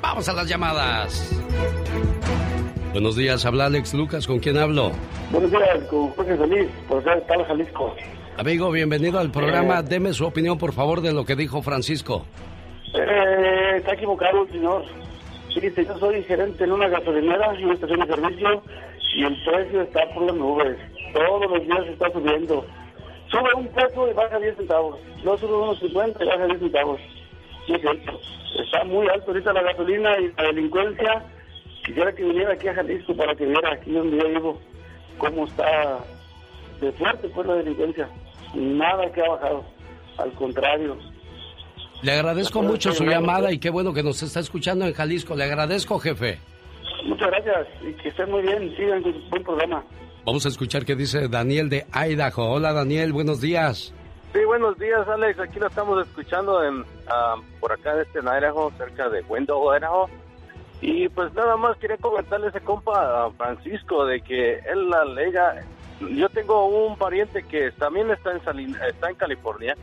Vamos 0.00 0.26
a 0.28 0.32
las 0.32 0.48
llamadas. 0.48 1.38
Buenos 2.92 3.16
días, 3.16 3.44
habla 3.44 3.66
Alex 3.66 3.92
Lucas, 3.92 4.26
¿con 4.26 4.38
quién 4.38 4.56
hablo? 4.56 4.90
Buenos 5.30 5.50
días, 5.50 5.84
con 5.90 6.08
Jorge 6.12 6.36
Feliz, 6.36 6.68
por 6.88 7.04
ser 7.04 7.20
tal 7.26 7.44
Jalisco. 7.44 7.94
Amigo, 8.38 8.70
bienvenido 8.70 9.18
al 9.18 9.30
programa. 9.30 9.82
Deme 9.82 10.14
su 10.14 10.24
opinión, 10.24 10.56
por 10.56 10.72
favor, 10.72 11.02
de 11.02 11.12
lo 11.12 11.26
que 11.26 11.36
dijo 11.36 11.60
Francisco. 11.60 12.24
Eh, 12.94 13.76
está 13.76 13.92
equivocado 13.92 14.44
el 14.44 14.48
señor. 14.50 14.84
Fíjate, 15.52 15.84
yo 15.84 15.98
soy 15.98 16.22
gerente 16.22 16.64
en 16.64 16.72
una 16.72 16.88
gasolinera, 16.88 17.54
en 17.54 17.64
una 17.64 17.74
estación 17.74 18.00
de 18.00 18.06
servicio, 18.06 18.62
y 19.14 19.24
el 19.24 19.42
precio 19.44 19.82
está 19.82 20.08
por 20.14 20.24
las 20.24 20.36
nubes. 20.36 20.76
Todos 21.12 21.50
los 21.50 21.66
días 21.66 21.86
está 21.88 22.10
subiendo. 22.12 22.64
Sube 23.30 23.54
un 23.56 23.68
peso 23.68 24.08
y 24.08 24.14
baja 24.14 24.38
10 24.38 24.56
centavos. 24.56 24.98
Luego 25.22 25.38
sube 25.38 25.54
unos 25.54 25.78
50 25.80 26.24
y 26.24 26.28
baja 26.28 26.46
10 26.46 26.58
centavos. 26.58 27.00
Sí, 27.66 27.74
es 27.74 27.80
cierto. 27.80 28.20
Está 28.64 28.84
muy 28.84 29.06
alto 29.08 29.30
ahorita 29.30 29.52
la 29.52 29.62
gasolina 29.62 30.18
y 30.18 30.32
la 30.32 30.44
delincuencia. 30.44 31.24
Quisiera 31.84 32.12
que 32.12 32.24
viniera 32.24 32.52
aquí 32.52 32.68
a 32.68 32.74
Jalisco 32.74 33.14
para 33.16 33.34
que 33.34 33.46
viera 33.46 33.72
aquí 33.72 33.92
donde 33.92 34.18
yo 34.18 34.28
vivo 34.28 34.60
cómo 35.18 35.46
está 35.46 35.98
de 36.80 36.92
fuerte 36.92 37.28
pues 37.28 37.46
la 37.46 37.54
delincuencia. 37.54 38.08
Nada 38.54 39.10
que 39.12 39.22
ha 39.22 39.28
bajado. 39.28 39.64
Al 40.16 40.32
contrario. 40.32 40.96
Le 42.02 42.12
agradezco 42.12 42.62
mucho 42.62 42.92
su 42.92 43.04
llamada 43.04 43.52
y 43.52 43.58
qué 43.58 43.70
bueno 43.70 43.92
que 43.92 44.02
nos 44.02 44.22
está 44.22 44.40
escuchando 44.40 44.86
en 44.86 44.94
Jalisco. 44.94 45.34
Le 45.34 45.44
agradezco, 45.44 45.98
jefe. 45.98 46.38
Muchas 47.04 47.28
gracias 47.30 47.66
y 47.82 47.92
que 47.94 48.08
estén 48.08 48.30
muy 48.30 48.42
bien. 48.42 48.74
Sigan 48.76 49.02
con 49.02 49.12
su 49.14 49.28
buen 49.30 49.42
programa. 49.42 49.82
Vamos 50.24 50.44
a 50.44 50.48
escuchar 50.48 50.84
qué 50.84 50.94
dice 50.94 51.28
Daniel 51.28 51.68
de 51.68 51.86
Idaho. 51.94 52.50
Hola, 52.52 52.72
Daniel, 52.72 53.12
buenos 53.12 53.40
días. 53.40 53.94
Sí, 54.32 54.44
buenos 54.44 54.78
días, 54.78 55.08
Alex. 55.08 55.40
Aquí 55.40 55.58
lo 55.58 55.68
estamos 55.68 56.06
escuchando 56.06 56.62
en, 56.62 56.84
ah, 57.08 57.36
por 57.60 57.72
acá 57.72 57.94
en 57.94 58.00
este 58.00 58.18
en 58.18 58.26
Idaho, 58.26 58.70
cerca 58.76 59.08
de 59.08 59.22
Wendell, 59.22 59.56
Idaho. 59.78 60.08
Y 60.80 61.08
pues 61.08 61.32
nada 61.34 61.56
más 61.56 61.76
quería 61.78 61.96
comentarle 61.96 62.46
a 62.46 62.50
ese 62.50 62.60
compa 62.60 63.24
a 63.26 63.30
Francisco 63.32 64.04
de 64.04 64.20
que 64.20 64.58
él 64.58 64.90
la 64.90 65.00
alega. 65.00 65.64
Yo 66.00 66.28
tengo 66.28 66.66
un 66.86 66.96
pariente 66.96 67.42
que 67.44 67.72
también 67.72 68.10
está 68.10 68.32
en 68.32 68.40
Salin- 68.44 68.76
está 68.88 69.08
en 69.10 69.16
California 69.16 69.74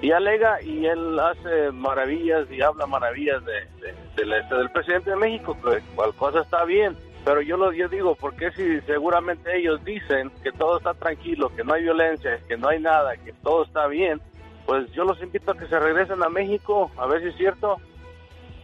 y 0.00 0.10
alega 0.10 0.60
y 0.62 0.86
él 0.86 1.18
hace 1.18 1.70
maravillas 1.72 2.50
y 2.50 2.60
habla 2.60 2.86
maravillas 2.86 3.42
de, 3.44 3.52
de- 3.80 3.94
del, 4.16 4.32
este, 4.32 4.54
del 4.54 4.70
presidente 4.70 5.10
de 5.10 5.16
México, 5.16 5.56
que 5.62 5.80
cual 5.94 6.14
cosa 6.14 6.40
está 6.40 6.64
bien. 6.64 6.96
Pero 7.24 7.40
yo 7.40 7.56
lo 7.56 7.72
yo 7.72 7.88
digo, 7.88 8.14
porque 8.16 8.50
si 8.52 8.80
seguramente 8.82 9.56
ellos 9.56 9.82
dicen 9.84 10.30
que 10.42 10.52
todo 10.52 10.76
está 10.76 10.92
tranquilo, 10.92 11.48
que 11.56 11.64
no 11.64 11.72
hay 11.72 11.82
violencia, 11.82 12.38
que 12.46 12.56
no 12.58 12.68
hay 12.68 12.80
nada, 12.80 13.16
que 13.16 13.32
todo 13.32 13.64
está 13.64 13.86
bien, 13.86 14.20
pues 14.66 14.90
yo 14.92 15.04
los 15.04 15.20
invito 15.22 15.52
a 15.52 15.56
que 15.56 15.66
se 15.66 15.78
regresen 15.78 16.22
a 16.22 16.28
México, 16.28 16.90
a 16.98 17.06
ver 17.06 17.22
si 17.22 17.28
es 17.28 17.36
cierto. 17.36 17.76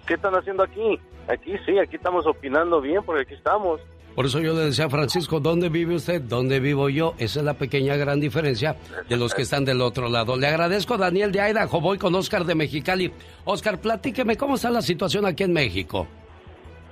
¿Qué 0.06 0.14
están 0.14 0.34
haciendo 0.34 0.62
aquí? 0.62 1.00
Aquí 1.28 1.56
sí, 1.64 1.78
aquí 1.78 1.96
estamos 1.96 2.26
opinando 2.26 2.80
bien, 2.80 3.02
porque 3.02 3.22
aquí 3.22 3.34
estamos. 3.34 3.80
Por 4.20 4.26
eso 4.26 4.38
yo 4.40 4.52
le 4.52 4.66
decía 4.66 4.84
a 4.84 4.90
Francisco, 4.90 5.40
¿dónde 5.40 5.70
vive 5.70 5.94
usted? 5.94 6.20
¿Dónde 6.20 6.60
vivo 6.60 6.90
yo? 6.90 7.14
Esa 7.16 7.38
es 7.38 7.44
la 7.46 7.54
pequeña 7.54 7.96
gran 7.96 8.20
diferencia 8.20 8.76
de 9.08 9.16
los 9.16 9.32
que 9.32 9.40
están 9.40 9.64
del 9.64 9.80
otro 9.80 10.10
lado. 10.10 10.36
Le 10.36 10.46
agradezco 10.46 10.92
a 10.92 10.98
Daniel 10.98 11.32
de 11.32 11.40
Idaho, 11.40 11.80
voy 11.80 11.96
con 11.96 12.14
Oscar 12.14 12.44
de 12.44 12.54
Mexicali. 12.54 13.10
Oscar, 13.46 13.78
platíqueme 13.80 14.36
cómo 14.36 14.56
está 14.56 14.68
la 14.68 14.82
situación 14.82 15.24
aquí 15.24 15.44
en 15.44 15.54
México. 15.54 16.06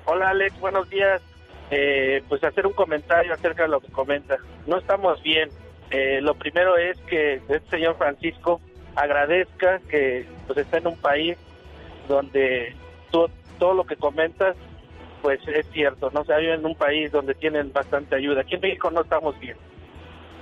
Hola 0.06 0.30
Alex, 0.30 0.58
buenos 0.58 0.88
días. 0.88 1.20
Eh, 1.70 2.22
pues 2.30 2.42
hacer 2.42 2.66
un 2.66 2.72
comentario 2.72 3.34
acerca 3.34 3.64
de 3.64 3.68
lo 3.68 3.80
que 3.80 3.92
comenta. 3.92 4.38
No 4.66 4.78
estamos 4.78 5.22
bien. 5.22 5.50
Eh, 5.90 6.20
lo 6.22 6.32
primero 6.34 6.78
es 6.78 6.96
que 7.10 7.42
este 7.50 7.68
señor 7.68 7.98
Francisco 7.98 8.58
agradezca 8.96 9.80
que 9.90 10.24
pues 10.46 10.60
está 10.60 10.78
en 10.78 10.86
un 10.86 10.96
país 10.96 11.36
donde 12.08 12.74
tú- 13.10 13.28
todo 13.58 13.74
lo 13.74 13.84
que 13.84 13.96
comentas 13.96 14.56
pues 15.22 15.40
es 15.48 15.66
cierto, 15.72 16.10
no 16.12 16.24
se 16.24 16.36
vive 16.38 16.54
en 16.54 16.64
un 16.66 16.74
país 16.74 17.10
donde 17.12 17.34
tienen 17.34 17.72
bastante 17.72 18.16
ayuda. 18.16 18.42
Aquí 18.42 18.54
en 18.54 18.60
México 18.60 18.90
no 18.90 19.00
estamos 19.02 19.38
bien. 19.40 19.56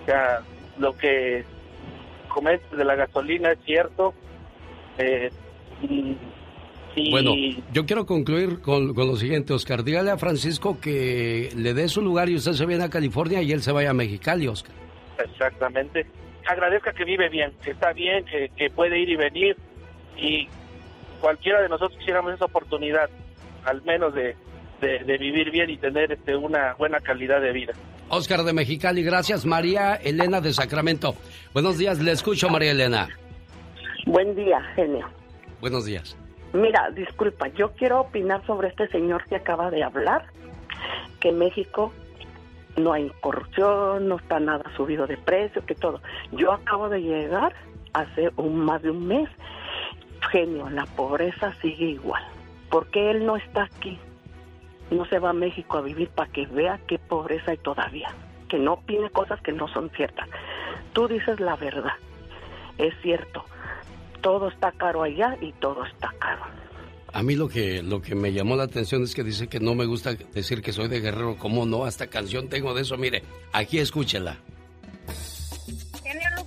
O 0.02 0.06
sea, 0.06 0.40
lo 0.78 0.96
que 0.96 1.44
comentas 2.28 2.70
de 2.76 2.84
la 2.84 2.94
gasolina 2.94 3.52
es 3.52 3.58
cierto. 3.64 4.14
Eh, 4.98 5.30
y- 5.82 6.16
y- 6.94 7.10
Bueno, 7.10 7.32
yo 7.72 7.84
quiero 7.86 8.06
concluir 8.06 8.60
con, 8.60 8.94
con 8.94 9.06
lo 9.08 9.16
siguiente, 9.16 9.52
Oscar. 9.52 9.84
Dígale 9.84 10.10
a 10.10 10.16
Francisco 10.18 10.78
que 10.80 11.50
le 11.56 11.74
dé 11.74 11.88
su 11.88 12.00
lugar 12.02 12.28
y 12.28 12.36
usted 12.36 12.52
se 12.52 12.64
viene 12.66 12.84
a 12.84 12.90
California 12.90 13.42
y 13.42 13.52
él 13.52 13.62
se 13.62 13.72
vaya 13.72 13.90
a 13.90 13.94
Mexicali, 13.94 14.48
Oscar. 14.48 14.74
Exactamente. 15.18 16.06
agradezca 16.48 16.92
que 16.92 17.04
vive 17.04 17.28
bien, 17.28 17.52
que 17.62 17.72
está 17.72 17.92
bien, 17.92 18.24
que, 18.24 18.50
que 18.56 18.70
puede 18.70 18.98
ir 19.00 19.08
y 19.08 19.16
venir 19.16 19.56
y 20.16 20.46
cualquiera 21.20 21.60
de 21.60 21.68
nosotros 21.68 21.98
quisiéramos 21.98 22.34
esa 22.34 22.44
oportunidad, 22.44 23.10
al 23.64 23.82
menos 23.82 24.14
de, 24.14 24.36
de, 24.80 25.04
de 25.04 25.18
vivir 25.18 25.50
bien 25.50 25.70
y 25.70 25.76
tener 25.76 26.12
este, 26.12 26.36
una 26.36 26.74
buena 26.74 27.00
calidad 27.00 27.40
de 27.40 27.52
vida. 27.52 27.72
Oscar 28.08 28.44
de 28.44 28.52
Mexicali, 28.52 29.02
gracias. 29.02 29.44
María 29.44 29.94
Elena 29.94 30.40
de 30.40 30.52
Sacramento. 30.52 31.14
Buenos 31.52 31.78
días, 31.78 32.00
le 32.00 32.12
escucho, 32.12 32.48
María 32.48 32.70
Elena. 32.70 33.08
Buen 34.06 34.34
día, 34.36 34.60
genio. 34.76 35.08
Buenos 35.60 35.84
días. 35.84 36.16
Mira, 36.52 36.90
disculpa, 36.94 37.48
yo 37.48 37.72
quiero 37.72 38.00
opinar 38.00 38.44
sobre 38.46 38.68
este 38.68 38.88
señor 38.88 39.24
que 39.28 39.36
acaba 39.36 39.70
de 39.70 39.82
hablar, 39.82 40.26
que 41.20 41.30
en 41.30 41.38
México 41.38 41.92
no 42.76 42.92
hay 42.92 43.10
corrupción, 43.20 44.08
no 44.08 44.16
está 44.16 44.38
nada 44.38 44.64
subido 44.76 45.06
de 45.06 45.16
precio, 45.16 45.64
que 45.66 45.74
todo. 45.74 46.00
Yo 46.32 46.52
acabo 46.52 46.88
de 46.88 47.00
llegar 47.00 47.54
hace 47.92 48.30
un, 48.36 48.60
más 48.60 48.82
de 48.82 48.90
un 48.90 49.06
mes. 49.06 49.28
Genio, 50.30 50.68
la 50.70 50.86
pobreza 50.86 51.52
sigue 51.60 51.86
igual. 51.86 52.22
¿Por 52.70 52.88
qué 52.90 53.10
él 53.10 53.26
no 53.26 53.36
está 53.36 53.64
aquí? 53.64 53.98
No 54.90 55.04
se 55.06 55.18
va 55.18 55.30
a 55.30 55.34
México 55.34 55.78
a 55.78 55.82
vivir 55.82 56.08
para 56.10 56.30
que 56.30 56.46
vea 56.46 56.80
qué 56.86 56.98
pobreza 56.98 57.50
hay 57.50 57.58
todavía. 57.58 58.14
Que 58.48 58.58
no 58.58 58.74
opine 58.74 59.10
cosas 59.10 59.40
que 59.42 59.52
no 59.52 59.68
son 59.68 59.90
ciertas. 59.90 60.28
Tú 60.92 61.08
dices 61.08 61.40
la 61.40 61.56
verdad. 61.56 61.94
Es 62.78 62.94
cierto. 63.02 63.44
Todo 64.20 64.48
está 64.48 64.72
caro 64.72 65.02
allá 65.02 65.36
y 65.40 65.52
todo 65.52 65.84
está 65.84 66.12
caro. 66.18 66.42
A 67.12 67.22
mí 67.22 67.34
lo 67.34 67.48
que, 67.48 67.82
lo 67.82 68.02
que 68.02 68.14
me 68.14 68.32
llamó 68.32 68.56
la 68.56 68.64
atención 68.64 69.02
es 69.02 69.14
que 69.14 69.24
dice 69.24 69.48
que 69.48 69.60
no 69.60 69.74
me 69.74 69.86
gusta 69.86 70.14
decir 70.14 70.62
que 70.62 70.72
soy 70.72 70.88
de 70.88 71.00
Guerrero. 71.00 71.36
¿Cómo 71.38 71.64
no? 71.64 71.84
Hasta 71.84 72.08
canción 72.08 72.48
tengo 72.48 72.74
de 72.74 72.82
eso. 72.82 72.96
Mire, 72.96 73.22
aquí 73.52 73.78
escúchela. 73.78 74.36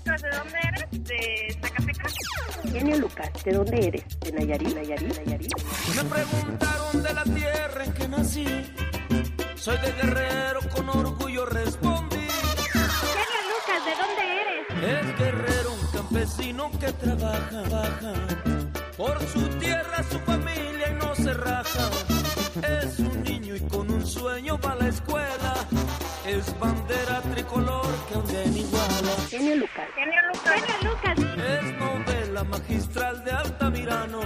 Lucas, 0.10 0.22
¿de 0.24 0.30
dónde 0.32 0.58
eres? 0.64 1.04
¿De 1.04 1.58
Zacatecas? 1.62 2.14
Genio 2.72 2.98
Lucas, 2.98 3.30
¿de 3.44 3.52
dónde 3.52 3.88
eres? 3.88 4.20
¿De 4.22 4.32
Nayarit, 4.32 4.76
Nayarit, 4.76 5.18
Nayarit? 5.20 5.52
Me 5.96 6.04
preguntaron 6.04 7.04
de 7.04 7.14
la 7.14 7.24
tierra 7.26 7.84
en 7.86 7.94
que 7.94 8.08
nací. 8.08 8.46
Soy 9.56 9.78
de 9.78 9.92
Guerrero, 9.92 10.62
con 10.76 10.90
orgullo 10.90 11.46
respondí. 11.46 12.16
Genio 12.16 13.42
Lucas, 13.52 13.86
¿de 13.86 13.94
dónde 14.02 14.24
eres? 14.42 15.06
Es 15.06 15.20
guerrero, 15.20 15.74
un 15.74 15.88
campesino 15.92 16.72
que 16.80 16.92
trabaja, 16.94 17.62
baja. 17.70 18.14
Por 18.98 19.28
su 19.28 19.48
tierra, 19.60 20.04
su 20.10 20.18
familia 20.22 20.90
y 20.90 20.94
no 20.96 21.14
se 21.14 21.34
raja. 21.36 21.90
Es 22.68 22.98
un 22.98 23.22
niño 23.22 23.56
y 23.56 23.60
con 23.62 23.92
un 23.92 24.04
sueño 24.08 24.58
va 24.66 24.72
a 24.72 24.76
la 24.76 24.88
escuela. 24.88 25.54
Es 26.26 26.60
bandera 26.60 27.22
tricolor 27.22 27.86
que 28.08 28.16
aún. 28.16 28.29
Genio 29.30 29.58
Lucas. 29.58 29.88
Genio 29.96 30.22
Lucas. 30.34 30.54
Genio 30.54 30.92
Lucas. 30.92 31.20
Es 31.20 31.78
novela 31.78 32.44
magistral 32.46 33.24
de 33.24 33.32
Altamirano. 33.32 34.22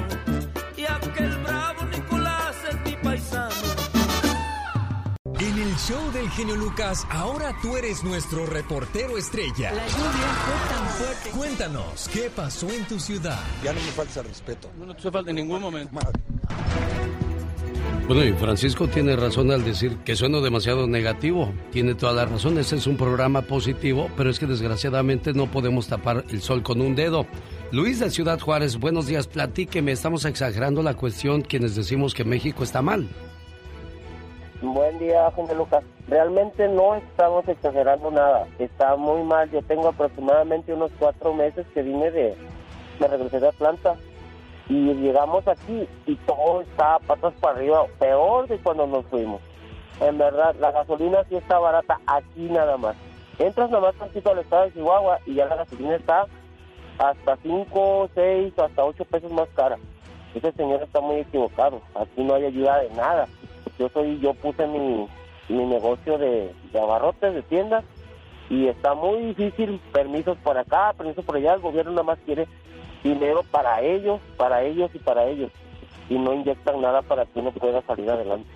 Y 0.78 0.86
aquel 0.86 1.38
bravo 1.39 1.84
Nicolás 1.86 2.56
es 2.70 2.80
mi 2.89 2.95
paisano. 3.04 3.54
En 5.39 5.60
el 5.60 5.76
show 5.76 6.12
del 6.14 6.30
genio 6.30 6.56
Lucas, 6.56 7.06
ahora 7.10 7.54
tú 7.62 7.76
eres 7.76 8.01
nuestro 8.06 8.45
reportero 8.45 9.18
estrella. 9.18 9.74
La 9.74 9.88
lluvia 9.88 10.30
fue 10.45 10.76
tan 10.76 10.88
fuerte. 10.88 11.30
Cuéntanos, 11.32 12.10
¿qué 12.14 12.30
pasó 12.30 12.70
en 12.70 12.86
tu 12.86 12.97
ciudad? 12.97 13.41
Ya 13.62 13.74
no 13.74 13.82
me 13.82 13.91
falta 13.91 14.22
el 14.22 14.28
respeto. 14.28 14.72
No, 14.78 14.86
no 14.86 14.95
te 14.95 15.12
falta 15.12 15.32
en 15.32 15.36
ningún 15.36 15.60
momento. 15.60 15.99
Bueno, 18.06 18.26
y 18.26 18.34
Francisco 18.34 18.88
tiene 18.89 19.16
razón 19.16 19.49
al 19.49 19.64
decir 19.64 19.97
que 20.04 20.18
sueno 20.18 20.41
demasiado 20.41 20.88
negativo. 20.88 21.54
Tiene 21.72 21.95
toda 21.95 22.12
la 22.12 22.26
razón, 22.26 22.58
ese 22.58 22.76
es 22.76 22.86
un 22.86 22.97
programa 22.97 23.43
positivo, 23.43 24.10
pero 24.18 24.30
es 24.30 24.39
que 24.39 24.45
desgraciadamente 24.45 25.32
no 25.34 25.47
podemos 25.47 25.88
tapar 25.88 26.26
el 26.30 26.41
sol 26.41 26.64
con 26.64 26.82
un 26.82 26.95
dedo. 26.95 27.26
Luis 27.72 28.01
de 28.01 28.10
Ciudad 28.10 28.41
Juárez, 28.41 28.78
buenos 28.78 29.08
días, 29.08 29.28
platíqueme, 29.28 29.93
estamos 29.93 30.26
exagerando 30.26 30.84
la 30.84 30.95
cuestión 30.95 31.43
quienes 31.43 31.76
decimos 31.76 32.14
que 32.14 32.26
México 32.26 32.64
está 32.64 32.82
mal. 32.82 33.08
Buen 34.62 34.99
día, 34.99 35.32
Jorge 35.32 35.56
Lucas. 35.56 35.84
Realmente 36.10 36.68
no 36.68 36.95
estamos 36.95 37.47
exagerando 37.47 38.12
nada. 38.12 38.47
Está 38.60 38.97
muy 38.97 39.24
mal. 39.24 39.49
Yo 39.51 39.62
tengo 39.64 39.88
aproximadamente 39.88 40.74
unos 40.74 40.91
cuatro 40.99 41.34
meses 41.34 41.66
que 41.74 41.82
vine 41.82 42.12
de... 42.12 42.36
Me 42.99 43.08
regresé 43.08 43.39
de. 43.39 43.49
Y 44.70 44.93
llegamos 44.93 45.47
aquí 45.47 45.88
y 46.05 46.16
todo 46.28 46.61
está 46.61 46.99
patas 46.99 47.34
para 47.41 47.57
arriba. 47.57 47.86
Peor 47.99 48.47
de 48.47 48.57
cuando 48.59 48.88
nos 48.88 49.05
fuimos. 49.07 49.41
En 49.99 50.18
verdad, 50.18 50.55
la 50.59 50.72
gasolina 50.72 51.24
sí 51.30 51.36
está 51.36 51.59
barata 51.59 51.99
aquí 52.07 52.49
nada 52.49 52.78
más. 52.78 52.95
Entras 53.39 53.70
nada 53.70 53.88
más 53.88 53.95
tantito 53.95 54.32
al 54.32 54.39
estado 54.39 54.66
de 54.66 54.74
Chihuahua 54.74 55.20
y 55.26 55.36
ya 55.36 55.45
la 55.45 55.57
gasolina 55.57 55.95
está 55.95 56.26
hasta 56.97 57.38
5, 57.38 58.09
6, 58.16 58.59
hasta 58.59 58.84
8 58.84 59.05
pesos 59.05 59.32
más 59.32 59.49
cara. 59.55 59.78
Ese 60.34 60.51
señor 60.53 60.82
está 60.82 60.99
muy 60.99 61.18
equivocado. 61.18 61.82
Aquí 61.95 62.24
no 62.24 62.36
hay 62.36 62.45
ayuda 62.45 62.80
de 62.80 62.89
nada 62.91 63.28
yo 63.80 63.89
soy 63.89 64.20
yo 64.20 64.34
puse 64.34 64.66
mi, 64.68 65.07
mi 65.49 65.66
negocio 65.66 66.18
de, 66.18 66.53
de 66.72 66.80
abarrotes 66.80 67.34
de 67.34 67.41
tiendas 67.43 67.84
y 68.49 68.68
está 68.68 68.93
muy 68.93 69.34
difícil 69.34 69.80
permisos 69.91 70.38
por 70.39 70.57
acá 70.57 70.93
permisos 70.93 71.26
por 71.26 71.38
allá 71.38 71.55
el 71.55 71.61
gobierno 71.61 71.91
nada 71.91 72.03
más 72.03 72.20
quiere 72.26 72.47
dinero 73.04 73.43
para 73.51 73.82
ellos 73.82 74.20
para 74.38 74.64
ellos 74.64 74.89
y 74.93 74.99
para 74.99 75.26
ellos 75.26 75.51
y 76.10 76.18
no 76.18 76.34
inyectan 76.34 76.82
nada 76.82 77.01
para 77.01 77.26
que 77.26 77.39
uno 77.39 77.51
pueda 77.51 77.82
salir 77.84 78.10
adelante 78.10 78.49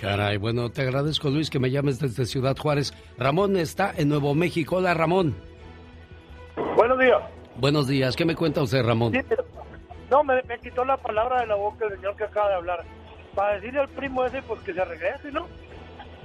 Caray, 0.00 0.36
bueno, 0.36 0.68
te 0.68 0.82
agradezco 0.82 1.30
Luis 1.30 1.48
que 1.48 1.60
me 1.60 1.70
llames 1.70 2.00
desde 2.00 2.26
Ciudad 2.26 2.56
Juárez. 2.56 2.92
Ramón 3.18 3.56
está 3.56 3.92
en 3.96 4.08
Nuevo 4.08 4.34
México. 4.34 4.78
Hola 4.78 4.94
Ramón. 4.94 5.36
Buenos 6.76 6.98
días. 6.98 7.22
Buenos 7.56 7.86
días, 7.86 8.16
¿qué 8.16 8.24
me 8.24 8.34
cuenta 8.34 8.62
usted 8.62 8.84
Ramón? 8.84 9.12
Sí, 9.12 9.20
pero- 9.28 9.44
no, 10.10 10.24
me, 10.24 10.42
me 10.42 10.58
quitó 10.58 10.84
la 10.84 10.96
palabra 10.96 11.42
de 11.42 11.46
la 11.46 11.54
boca 11.54 11.86
el 11.86 11.94
señor 11.96 12.16
que 12.16 12.24
acaba 12.24 12.48
de 12.48 12.54
hablar. 12.56 12.84
Para 13.36 13.54
decirle 13.54 13.78
al 13.78 13.88
primo 13.90 14.24
ese, 14.24 14.42
pues 14.42 14.60
que 14.62 14.74
se 14.74 14.84
regrese, 14.84 15.30
¿no? 15.30 15.46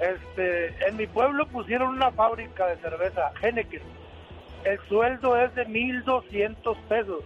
Este, 0.01 0.67
en 0.87 0.97
mi 0.97 1.05
pueblo 1.05 1.45
pusieron 1.47 1.89
una 1.89 2.09
fábrica 2.11 2.65
de 2.65 2.77
cerveza, 2.77 3.31
Henneken. 3.41 3.81
El 4.63 4.79
sueldo 4.89 5.37
es 5.37 5.53
de 5.55 5.67
1.200 5.67 6.75
pesos, 6.89 7.23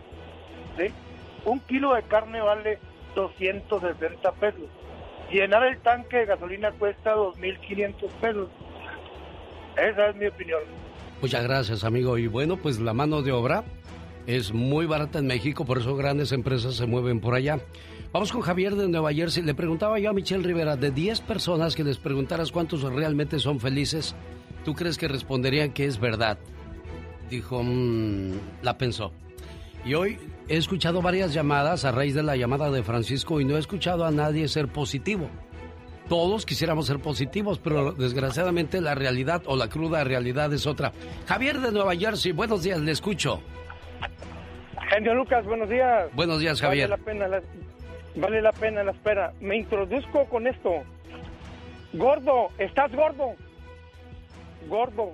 Un 1.45 1.59
kilo 1.61 1.93
de 1.95 2.03
carne 2.03 2.41
vale 2.41 2.79
260 3.15 4.31
pesos. 4.33 4.69
Llenar 5.31 5.63
el 5.63 5.79
tanque 5.79 6.17
de 6.17 6.25
gasolina 6.25 6.71
cuesta 6.71 7.15
2.500 7.15 8.09
pesos. 8.21 8.49
Esa 9.77 10.09
es 10.09 10.15
mi 10.15 10.27
opinión. 10.27 10.59
Muchas 11.21 11.43
gracias, 11.43 11.83
amigo. 11.83 12.17
Y 12.17 12.27
bueno, 12.27 12.57
pues 12.57 12.79
la 12.79 12.93
mano 12.93 13.21
de 13.21 13.31
obra 13.31 13.63
es 14.27 14.53
muy 14.53 14.85
barata 14.85 15.19
en 15.19 15.27
México, 15.27 15.65
por 15.65 15.77
eso 15.79 15.95
grandes 15.95 16.31
empresas 16.31 16.75
se 16.75 16.85
mueven 16.85 17.19
por 17.19 17.33
allá. 17.33 17.59
Vamos 18.11 18.31
con 18.31 18.41
Javier 18.41 18.75
de 18.75 18.87
Nueva 18.87 19.13
Jersey. 19.13 19.43
Le 19.43 19.55
preguntaba 19.55 19.97
yo 19.99 20.09
a 20.09 20.13
Michelle 20.13 20.43
Rivera, 20.43 20.75
de 20.75 20.91
10 20.91 21.21
personas 21.21 21.75
que 21.75 21.83
les 21.83 21.97
preguntaras 21.97 22.51
cuántos 22.51 22.83
realmente 22.83 23.39
son 23.39 23.59
felices, 23.59 24.15
¿tú 24.65 24.73
crees 24.73 24.97
que 24.97 25.07
responderían 25.07 25.71
que 25.71 25.85
es 25.85 25.99
verdad? 25.99 26.37
Dijo, 27.29 27.63
"Mm", 27.63 28.33
la 28.63 28.77
pensó. 28.77 29.13
Y 29.85 29.93
hoy 29.93 30.19
he 30.51 30.57
escuchado 30.57 31.01
varias 31.01 31.33
llamadas 31.33 31.85
a 31.85 31.93
raíz 31.93 32.13
de 32.13 32.23
la 32.23 32.35
llamada 32.35 32.69
de 32.69 32.83
Francisco 32.83 33.39
y 33.39 33.45
no 33.45 33.55
he 33.55 33.59
escuchado 33.59 34.03
a 34.03 34.11
nadie 34.11 34.49
ser 34.49 34.67
positivo. 34.67 35.29
Todos 36.09 36.45
quisiéramos 36.45 36.87
ser 36.87 36.99
positivos, 36.99 37.57
pero 37.57 37.93
desgraciadamente 37.93 38.81
la 38.81 38.93
realidad 38.93 39.43
o 39.45 39.55
la 39.55 39.69
cruda 39.69 40.03
realidad 40.03 40.51
es 40.51 40.67
otra. 40.67 40.91
Javier 41.25 41.61
de 41.61 41.71
Nueva 41.71 41.95
Jersey, 41.95 42.33
buenos 42.33 42.63
días, 42.63 42.81
le 42.81 42.91
escucho. 42.91 43.41
Genio 44.89 45.13
Lucas, 45.13 45.45
buenos 45.45 45.69
días. 45.69 46.13
Buenos 46.13 46.41
días, 46.41 46.59
Javier. 46.59 46.89
Vale 46.89 46.99
la 46.99 47.05
pena 47.05 47.27
la, 47.29 47.41
vale 48.17 48.41
la 48.41 48.51
pena 48.51 48.83
la 48.83 48.91
espera. 48.91 49.31
Me 49.39 49.55
introduzco 49.55 50.25
con 50.25 50.47
esto. 50.47 50.83
Gordo, 51.93 52.49
estás 52.57 52.91
gordo. 52.93 53.35
Gordo, 54.67 55.13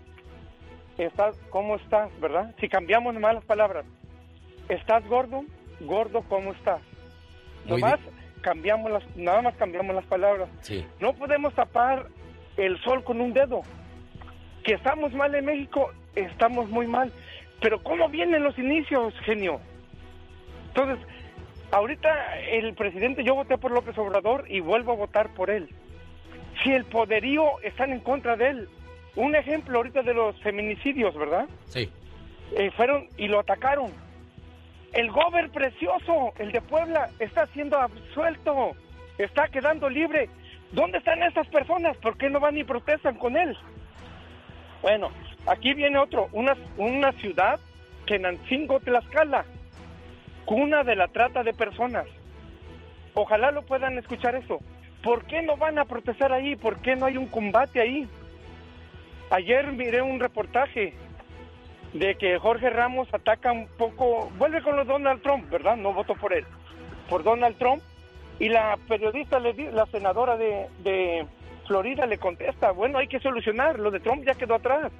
estás, 0.97 1.37
¿cómo 1.51 1.75
estás, 1.75 2.09
verdad? 2.19 2.55
Si 2.59 2.67
cambiamos 2.67 3.13
nomás 3.13 3.35
las 3.35 3.45
palabras. 3.45 3.85
¿Estás 4.69 5.05
gordo? 5.07 5.43
Gordo, 5.81 6.23
¿cómo 6.27 6.51
estás? 6.53 6.81
Muy 7.65 7.81
Nomás 7.81 7.99
cambiamos 8.41 8.91
las, 8.91 9.15
nada 9.15 9.41
más 9.41 9.55
cambiamos 9.55 9.95
las 9.95 10.05
palabras. 10.05 10.49
Sí. 10.61 10.85
No 10.99 11.13
podemos 11.13 11.53
tapar 11.53 12.07
el 12.57 12.79
sol 12.81 13.03
con 13.03 13.21
un 13.21 13.33
dedo. 13.33 13.61
Que 14.63 14.73
estamos 14.73 15.13
mal 15.13 15.33
en 15.35 15.45
México, 15.45 15.91
estamos 16.15 16.69
muy 16.69 16.87
mal. 16.87 17.11
Pero 17.61 17.81
¿cómo 17.83 18.09
vienen 18.09 18.43
los 18.43 18.57
inicios, 18.57 19.13
genio? 19.23 19.59
Entonces, 20.67 20.99
ahorita 21.71 22.39
el 22.51 22.73
presidente, 22.73 23.23
yo 23.23 23.35
voté 23.35 23.57
por 23.57 23.71
López 23.71 23.97
Obrador 23.97 24.45
y 24.49 24.59
vuelvo 24.59 24.91
a 24.91 24.95
votar 24.95 25.33
por 25.33 25.49
él. 25.49 25.69
Si 26.63 26.71
el 26.71 26.85
poderío 26.85 27.59
están 27.63 27.91
en 27.91 27.99
contra 27.99 28.35
de 28.35 28.49
él. 28.49 28.69
Un 29.15 29.35
ejemplo 29.35 29.77
ahorita 29.77 30.03
de 30.03 30.13
los 30.13 30.39
feminicidios, 30.41 31.15
¿verdad? 31.15 31.47
Sí. 31.65 31.89
Eh, 32.55 32.71
fueron 32.75 33.07
y 33.17 33.27
lo 33.27 33.39
atacaron. 33.39 33.91
El 34.93 35.11
gober 35.11 35.49
precioso, 35.49 36.33
el 36.37 36.51
de 36.51 36.61
Puebla, 36.61 37.09
está 37.19 37.45
siendo 37.47 37.77
absuelto, 37.77 38.71
está 39.17 39.47
quedando 39.47 39.89
libre. 39.89 40.29
¿Dónde 40.71 40.97
están 40.97 41.23
estas 41.23 41.47
personas? 41.47 41.95
¿Por 41.97 42.17
qué 42.17 42.29
no 42.29 42.39
van 42.39 42.57
y 42.57 42.63
protestan 42.63 43.15
con 43.15 43.37
él? 43.37 43.55
Bueno, 44.81 45.11
aquí 45.45 45.73
viene 45.73 45.97
otro, 45.97 46.29
una, 46.31 46.55
una 46.77 47.11
ciudad 47.13 47.59
Kenancingo, 48.05 48.79
Tlaxcala, 48.79 49.45
cuna 50.45 50.83
de 50.83 50.95
la 50.95 51.07
trata 51.09 51.43
de 51.43 51.53
personas. 51.53 52.05
Ojalá 53.13 53.51
lo 53.51 53.63
puedan 53.63 53.97
escuchar 53.97 54.35
eso. 54.35 54.59
¿Por 55.03 55.25
qué 55.25 55.41
no 55.41 55.57
van 55.57 55.77
a 55.77 55.85
protestar 55.85 56.31
ahí? 56.31 56.55
¿Por 56.55 56.81
qué 56.81 56.95
no 56.95 57.05
hay 57.05 57.17
un 57.17 57.27
combate 57.27 57.81
ahí? 57.81 58.07
Ayer 59.29 59.71
miré 59.73 60.01
un 60.01 60.19
reportaje 60.19 60.93
de 61.93 62.15
que 62.15 62.37
Jorge 62.37 62.69
Ramos 62.69 63.07
ataca 63.13 63.51
un 63.51 63.67
poco, 63.77 64.29
vuelve 64.37 64.61
con 64.61 64.75
los 64.75 64.87
Donald 64.87 65.21
Trump, 65.21 65.49
¿verdad? 65.49 65.77
No 65.77 65.93
voto 65.93 66.15
por 66.15 66.33
él, 66.33 66.45
por 67.09 67.23
Donald 67.23 67.57
Trump. 67.57 67.81
Y 68.39 68.49
la 68.49 68.77
periodista, 68.87 69.39
la 69.39 69.85
senadora 69.87 70.37
de, 70.37 70.67
de 70.83 71.25
Florida 71.65 72.05
le 72.05 72.17
contesta, 72.19 72.71
bueno, 72.71 72.99
hay 72.99 73.07
que 73.07 73.19
solucionar, 73.19 73.79
lo 73.79 73.89
de 73.89 73.99
Trump 73.99 74.23
ya 74.25 74.35
quedó 74.35 74.55
atrás. 74.55 74.91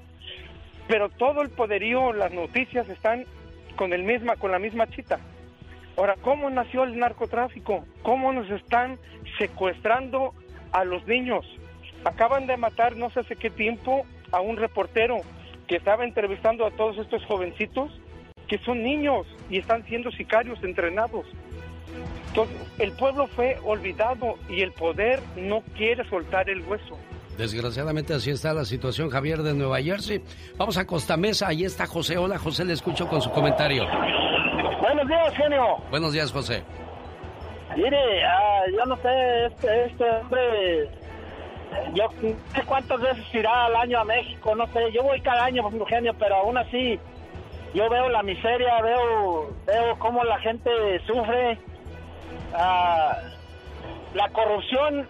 Pero 0.88 1.10
todo 1.10 1.42
el 1.42 1.50
poderío, 1.50 2.14
las 2.14 2.32
noticias 2.32 2.88
están 2.90 3.26
con, 3.76 3.94
el 3.94 4.04
misma, 4.04 4.36
con 4.38 4.52
la 4.52 4.60
misma 4.60 4.88
chita. 4.88 5.20
Ahora, 5.98 6.16
¿cómo 6.22 6.50
nació 6.50 6.84
el 6.84 6.98
narcotráfico? 6.98 7.86
¿Cómo 8.04 8.32
nos 8.32 8.50
están 8.50 8.98
secuestrando 9.38 10.34
a 10.72 10.84
los 10.84 11.06
niños? 11.08 11.46
Acaban 12.06 12.48
de 12.48 12.58
matar 12.58 12.96
no 12.96 13.10
sé 13.10 13.22
hace 13.22 13.36
qué 13.36 13.50
tiempo 13.50 14.06
a 14.32 14.40
un 14.40 14.58
reportero 14.58 15.18
que 15.68 15.76
estaba 15.76 16.04
entrevistando 16.04 16.66
a 16.66 16.72
todos 16.72 16.98
estos 16.98 17.24
jovencitos 17.26 17.92
que 18.48 18.58
son 18.60 18.82
niños 18.82 19.28
y 19.50 19.60
están 19.60 19.84
siendo 19.86 20.12
sicarios 20.12 20.58
entrenados. 20.64 21.26
Entonces, 22.30 22.58
el 22.80 22.92
pueblo 22.94 23.28
fue 23.28 23.58
olvidado 23.64 24.36
y 24.50 24.62
el 24.62 24.72
poder 24.72 25.20
no 25.36 25.62
quiere 25.76 26.08
soltar 26.10 26.50
el 26.50 26.62
hueso. 26.62 26.98
Desgraciadamente 27.38 28.14
así 28.14 28.32
está 28.32 28.54
la 28.54 28.66
situación, 28.66 29.10
Javier 29.10 29.44
de 29.44 29.54
Nueva 29.54 29.82
Jersey. 29.82 30.24
Vamos 30.58 30.78
a 30.78 30.86
Costa 30.86 31.18
Mesa, 31.18 31.50
ahí 31.50 31.66
está 31.66 31.86
José. 31.86 32.18
Hola 32.18 32.40
José, 32.40 32.66
le 32.66 32.74
escucho 32.74 33.08
con 33.08 33.22
su 33.22 33.30
comentario. 33.32 33.86
Buenos 34.82 35.08
días, 35.08 35.34
genio. 35.36 35.78
Buenos 35.90 36.14
días, 36.14 36.32
José. 36.32 36.64
Mire, 37.76 38.24
ah, 38.26 38.62
yo 38.76 38.86
no 38.86 38.96
sé, 38.98 39.46
este, 39.46 39.86
este 39.86 40.04
hombre, 40.04 40.90
yo 41.94 42.10
no 42.22 42.36
sé 42.54 42.64
cuántas 42.66 43.00
veces 43.00 43.26
irá 43.34 43.66
al 43.66 43.76
año 43.76 44.00
a 44.00 44.06
México, 44.06 44.56
no 44.56 44.68
sé, 44.68 44.92
yo 44.92 45.04
voy 45.04 45.22
cada 45.22 45.46
año, 45.46 45.64
genio, 45.88 46.14
pero 46.18 46.36
aún 46.36 46.58
así, 46.58 47.00
yo 47.74 47.90
veo 47.90 48.10
la 48.10 48.24
miseria, 48.24 48.82
veo, 48.82 49.50
veo 49.66 50.00
cómo 50.00 50.24
la 50.24 50.40
gente 50.40 50.70
sufre, 51.06 51.58
Ah, 52.54 53.18
la 54.14 54.30
corrupción 54.30 55.08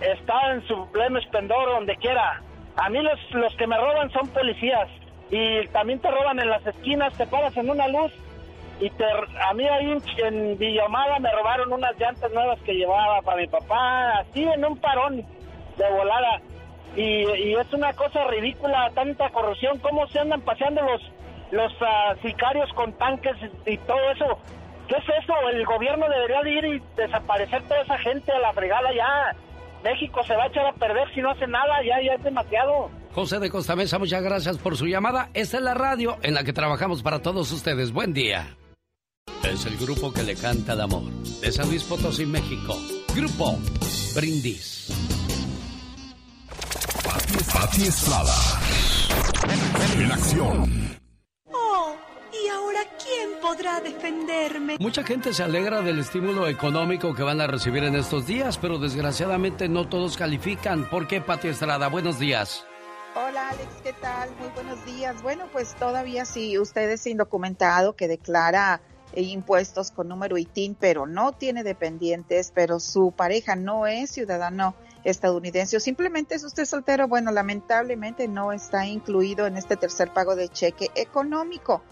está 0.00 0.52
en 0.52 0.66
su 0.66 0.90
pleno 0.90 1.18
esplendor 1.18 1.68
donde 1.70 1.96
quiera. 1.96 2.42
A 2.76 2.88
mí 2.88 3.00
los, 3.02 3.18
los 3.32 3.54
que 3.56 3.66
me 3.66 3.76
roban 3.76 4.10
son 4.10 4.28
policías 4.28 4.88
y 5.30 5.66
también 5.68 6.00
te 6.00 6.10
roban 6.10 6.38
en 6.38 6.48
las 6.48 6.66
esquinas, 6.66 7.16
te 7.16 7.26
paras 7.26 7.56
en 7.56 7.70
una 7.70 7.88
luz 7.88 8.12
y 8.80 8.88
te, 8.90 9.04
a 9.04 9.52
mí 9.54 9.66
ahí 9.66 9.90
en, 9.90 10.02
en 10.24 10.58
Villomada 10.58 11.18
me 11.18 11.30
robaron 11.32 11.72
unas 11.72 11.98
llantas 11.98 12.32
nuevas 12.32 12.58
que 12.60 12.74
llevaba 12.74 13.20
para 13.22 13.38
mi 13.38 13.48
papá, 13.48 14.20
así 14.20 14.44
en 14.44 14.64
un 14.64 14.78
parón 14.78 15.24
de 15.78 15.90
volada. 15.90 16.40
Y, 16.96 17.02
y 17.02 17.54
es 17.54 17.72
una 17.72 17.92
cosa 17.92 18.24
ridícula, 18.24 18.90
tanta 18.94 19.30
corrupción, 19.30 19.78
cómo 19.78 20.06
se 20.08 20.18
andan 20.18 20.40
paseando 20.42 20.82
los, 20.82 21.00
los 21.52 21.72
ah, 21.80 22.14
sicarios 22.22 22.70
con 22.74 22.92
tanques 22.94 23.36
y 23.66 23.76
todo 23.78 24.10
eso. 24.10 24.38
¿Qué 24.88 24.96
es 24.96 25.04
eso? 25.22 25.34
El 25.52 25.64
gobierno 25.66 26.06
debería 26.08 26.42
de 26.42 26.50
ir 26.50 26.64
y 26.64 26.82
desaparecer 26.96 27.62
toda 27.64 27.82
esa 27.82 27.98
gente 27.98 28.32
a 28.32 28.38
la 28.38 28.52
fregada 28.52 28.88
ya. 28.94 29.36
México 29.84 30.22
se 30.24 30.34
va 30.34 30.44
a 30.44 30.46
echar 30.48 30.66
a 30.66 30.72
perder 30.72 31.12
si 31.14 31.20
no 31.20 31.30
hace 31.30 31.46
nada, 31.46 31.76
ya, 31.84 32.02
ya 32.02 32.14
es 32.14 32.24
demasiado. 32.24 32.90
José 33.12 33.38
de 33.38 33.50
Costa 33.50 33.76
Mesa, 33.76 33.98
muchas 33.98 34.22
gracias 34.22 34.58
por 34.58 34.76
su 34.76 34.86
llamada. 34.86 35.28
Esta 35.34 35.58
es 35.58 35.62
la 35.62 35.74
radio 35.74 36.16
en 36.22 36.34
la 36.34 36.42
que 36.42 36.52
trabajamos 36.52 37.02
para 37.02 37.20
todos 37.20 37.52
ustedes. 37.52 37.92
Buen 37.92 38.12
día. 38.12 38.56
Es 39.44 39.66
el 39.66 39.76
grupo 39.76 40.12
que 40.12 40.22
le 40.22 40.34
canta 40.34 40.72
el 40.72 40.80
amor. 40.80 41.04
De 41.40 41.52
San 41.52 41.68
Luis 41.68 41.84
Potosí, 41.84 42.26
México. 42.26 42.74
Grupo 43.14 43.56
Brindis. 44.14 44.88
Pati 47.52 47.82
Estrada. 47.86 48.34
En 49.98 50.12
acción. 50.12 50.98
Oh, 51.52 51.96
¿y 52.32 52.48
ahora 52.48 52.80
quién 53.02 53.40
podrá 53.42 53.80
defenderme? 53.80 54.76
Mucha 54.78 55.02
gente 55.02 55.34
se 55.34 55.42
alegra 55.42 55.80
del 55.82 55.98
estímulo 55.98 56.46
económico 56.46 57.14
que 57.14 57.24
van 57.24 57.40
a 57.40 57.48
recibir 57.48 57.82
en 57.82 57.96
estos 57.96 58.26
días, 58.26 58.58
pero 58.58 58.78
desgraciadamente 58.78 59.68
no 59.68 59.88
todos 59.88 60.16
califican. 60.16 60.88
¿Por 60.88 61.08
qué, 61.08 61.20
Pati 61.20 61.48
Estrada? 61.48 61.88
Buenos 61.88 62.20
días. 62.20 62.64
Hola 63.16 63.48
Alex, 63.48 63.68
¿qué 63.82 63.92
tal? 63.94 64.30
Muy 64.38 64.48
buenos 64.54 64.84
días. 64.84 65.20
Bueno, 65.22 65.46
pues 65.52 65.74
todavía 65.74 66.24
si 66.24 66.56
usted 66.56 66.88
es 66.90 67.04
indocumentado 67.06 67.96
que 67.96 68.06
declara 68.06 68.80
eh, 69.12 69.22
impuestos 69.22 69.90
con 69.90 70.06
número 70.06 70.38
ITIN, 70.38 70.76
pero 70.78 71.06
no 71.06 71.32
tiene 71.32 71.64
dependientes, 71.64 72.52
pero 72.54 72.78
su 72.78 73.10
pareja 73.10 73.56
no 73.56 73.88
es 73.88 74.10
ciudadano 74.10 74.76
estadounidense 75.10 75.76
o 75.76 75.80
simplemente 75.80 76.34
es 76.34 76.44
usted 76.44 76.64
soltero, 76.64 77.08
bueno, 77.08 77.30
lamentablemente 77.30 78.28
no 78.28 78.52
está 78.52 78.86
incluido 78.86 79.46
en 79.46 79.56
este 79.56 79.76
tercer 79.76 80.12
pago 80.12 80.36
de 80.36 80.48
cheque 80.48 80.90
económico. 80.94 81.82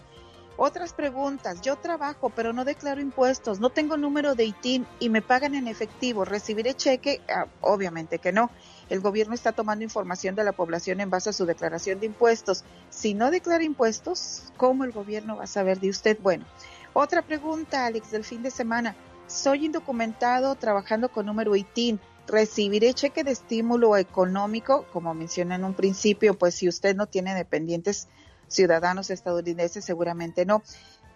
Otras 0.59 0.91
preguntas. 0.91 1.61
Yo 1.61 1.75
trabajo, 1.75 2.31
pero 2.31 2.51
no 2.51 2.65
declaro 2.65 2.99
impuestos. 2.99 3.59
No 3.59 3.69
tengo 3.69 3.95
número 3.95 4.33
de 4.33 4.45
ITIN 4.45 4.87
y 4.99 5.09
me 5.09 5.21
pagan 5.21 5.53
en 5.53 5.67
efectivo. 5.67 6.25
¿Recibiré 6.25 6.73
cheque? 6.73 7.21
Ah, 7.29 7.45
obviamente 7.61 8.17
que 8.17 8.31
no. 8.31 8.49
El 8.89 8.99
gobierno 8.99 9.35
está 9.35 9.51
tomando 9.51 9.83
información 9.83 10.33
de 10.33 10.43
la 10.43 10.53
población 10.53 10.99
en 10.99 11.11
base 11.11 11.29
a 11.29 11.33
su 11.33 11.45
declaración 11.45 11.99
de 11.99 12.07
impuestos. 12.07 12.63
Si 12.89 13.13
no 13.13 13.29
declara 13.29 13.63
impuestos, 13.63 14.51
¿cómo 14.57 14.83
el 14.83 14.91
gobierno 14.91 15.37
va 15.37 15.43
a 15.43 15.47
saber 15.47 15.79
de 15.79 15.91
usted? 15.91 16.17
Bueno, 16.23 16.45
otra 16.93 17.21
pregunta, 17.21 17.85
Alex, 17.85 18.09
del 18.09 18.23
fin 18.23 18.41
de 18.41 18.49
semana. 18.49 18.95
Soy 19.27 19.65
indocumentado 19.65 20.55
trabajando 20.55 21.09
con 21.09 21.27
número 21.27 21.55
ITIN. 21.55 21.99
¿Recibiré 22.27 22.93
cheque 22.93 23.23
de 23.23 23.31
estímulo 23.31 23.95
económico? 23.95 24.85
Como 24.91 25.13
mencioné 25.13 25.55
en 25.55 25.63
un 25.63 25.73
principio, 25.73 26.37
pues 26.37 26.55
si 26.55 26.67
usted 26.67 26.93
no 26.93 27.07
tiene 27.07 27.33
dependientes 27.33 28.09
ciudadanos 28.49 29.09
estadounidenses, 29.09 29.85
seguramente 29.85 30.45
no. 30.45 30.61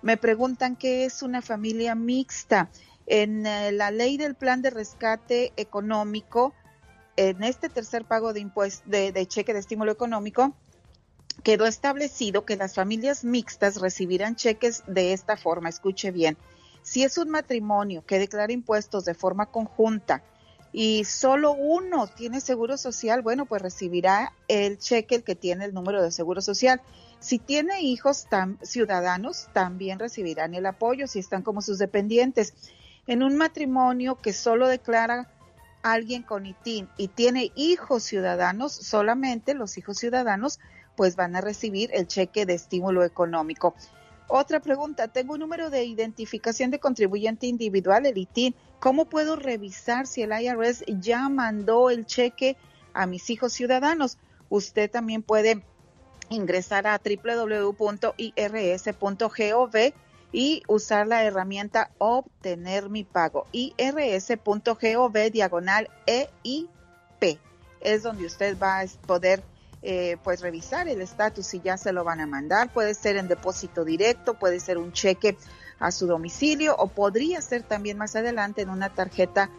Me 0.02 0.16
preguntan 0.16 0.78
qué 0.78 1.04
es 1.04 1.22
una 1.22 1.42
familia 1.42 1.96
mixta. 1.96 2.70
En 3.08 3.46
eh, 3.46 3.74
la 3.74 3.92
ley 3.92 4.16
del 4.16 4.36
plan 4.36 4.62
de 4.62 4.70
rescate 4.70 5.52
económico, 5.58 6.54
en 7.18 7.44
este 7.44 7.68
tercer 7.68 8.06
pago 8.06 8.32
de 8.32 8.40
impuestos 8.40 8.90
de, 8.90 9.12
de 9.12 9.28
cheque 9.28 9.52
de 9.52 9.60
estímulo 9.60 9.92
económico, 9.92 10.56
quedó 11.44 11.66
establecido 11.66 12.46
que 12.46 12.56
las 12.56 12.74
familias 12.74 13.26
mixtas 13.26 13.82
recibirán 13.82 14.38
cheques 14.38 14.84
de 14.88 15.12
esta 15.12 15.36
forma. 15.36 15.68
Escuche 15.68 16.12
bien. 16.12 16.38
Si 16.84 17.04
es 17.04 17.18
un 17.18 17.30
matrimonio 17.30 18.06
que 18.06 18.18
declara 18.18 18.54
impuestos 18.54 19.04
de 19.04 19.14
forma 19.14 19.48
conjunta 19.48 20.24
y 20.74 21.04
solo 21.04 21.52
uno 21.52 22.08
tiene 22.08 22.40
seguro 22.40 22.78
social, 22.78 23.22
bueno, 23.22 23.46
pues 23.46 23.62
recibirá 23.62 24.34
el 24.48 24.78
cheque 24.78 25.16
el 25.16 25.24
que 25.24 25.36
tiene 25.36 25.66
el 25.66 25.74
número 25.74 26.02
de 26.02 26.12
seguro 26.12 26.42
social. 26.42 26.82
Si 27.20 27.40
tiene 27.40 27.82
hijos 27.82 28.26
ciudadanos, 28.62 29.48
también 29.54 30.00
recibirán 30.00 30.54
el 30.54 30.66
apoyo 30.66 31.08
si 31.08 31.20
están 31.20 31.44
como 31.44 31.62
sus 31.62 31.78
dependientes. 31.78 32.54
En 33.06 33.22
un 33.22 33.36
matrimonio 33.36 34.16
que 34.16 34.32
solo 34.32 34.68
declara 34.68 35.30
alguien 35.84 36.24
con 36.24 36.46
ITIN 36.46 36.88
y 36.98 37.10
tiene 37.10 37.52
hijos 37.56 38.04
ciudadanos, 38.04 38.72
solamente 38.72 39.54
los 39.54 39.78
hijos 39.78 39.98
ciudadanos 39.98 40.60
pues 40.96 41.16
van 41.16 41.36
a 41.36 41.42
recibir 41.42 41.90
el 41.94 42.08
cheque 42.08 42.46
de 42.46 42.54
estímulo 42.54 43.04
económico. 43.04 43.76
Otra 44.34 44.62
pregunta, 44.62 45.10
tengo 45.10 45.34
un 45.34 45.42
número 45.42 45.70
de 45.70 45.84
identificación 45.84 46.72
de 46.72 46.80
contribuyente 46.80 47.48
individual, 47.48 48.06
el 48.06 48.18
ITIN. 48.18 48.56
¿Cómo 48.80 49.04
puedo 49.04 49.36
revisar 49.36 50.08
si 50.08 50.22
el 50.22 50.32
IRS 50.32 50.86
ya 51.02 51.28
mandó 51.28 51.90
el 51.90 52.06
cheque 52.06 52.56
a 52.94 53.08
mis 53.08 53.30
hijos 53.30 53.52
ciudadanos? 53.52 54.18
Usted 54.48 54.90
también 54.90 55.22
puede 55.22 55.62
ingresar 56.30 56.88
a 56.88 56.98
www.irs.gov 57.04 57.76
y 60.32 60.64
usar 60.70 61.08
la 61.08 61.26
herramienta 61.26 61.92
Obtener 61.98 62.90
mi 62.90 63.04
pago. 63.04 63.48
irs.gov 63.52 65.14
diagonal 65.30 65.90
EIP. 66.06 67.38
Es 67.82 68.04
donde 68.04 68.28
usted 68.28 68.58
va 68.58 68.80
a 68.80 68.86
poder 69.06 69.44
eh, 69.82 70.18
pues 70.24 70.42
revisar 70.42 70.88
el 70.88 71.02
estatus 71.02 71.48
si 71.48 71.62
ya 71.62 71.78
se 71.78 71.92
lo 71.92 72.04
van 72.04 72.20
a 72.20 72.28
mandar. 72.28 72.72
Puede 72.72 72.94
ser 72.94 73.18
en 73.18 73.28
depósito 73.28 73.84
directo, 73.84 74.36
puede 74.36 74.60
ser 74.60 74.78
un 74.78 74.92
cheque 74.92 75.38
a 75.80 75.92
su 75.92 76.08
domicilio 76.08 76.76
o 76.78 76.88
podría 76.88 77.42
ser 77.42 77.64
también 77.64 77.98
más 77.98 78.16
adelante 78.16 78.62
en 78.62 78.70
una 78.70 78.90
tarjeta 78.90 79.50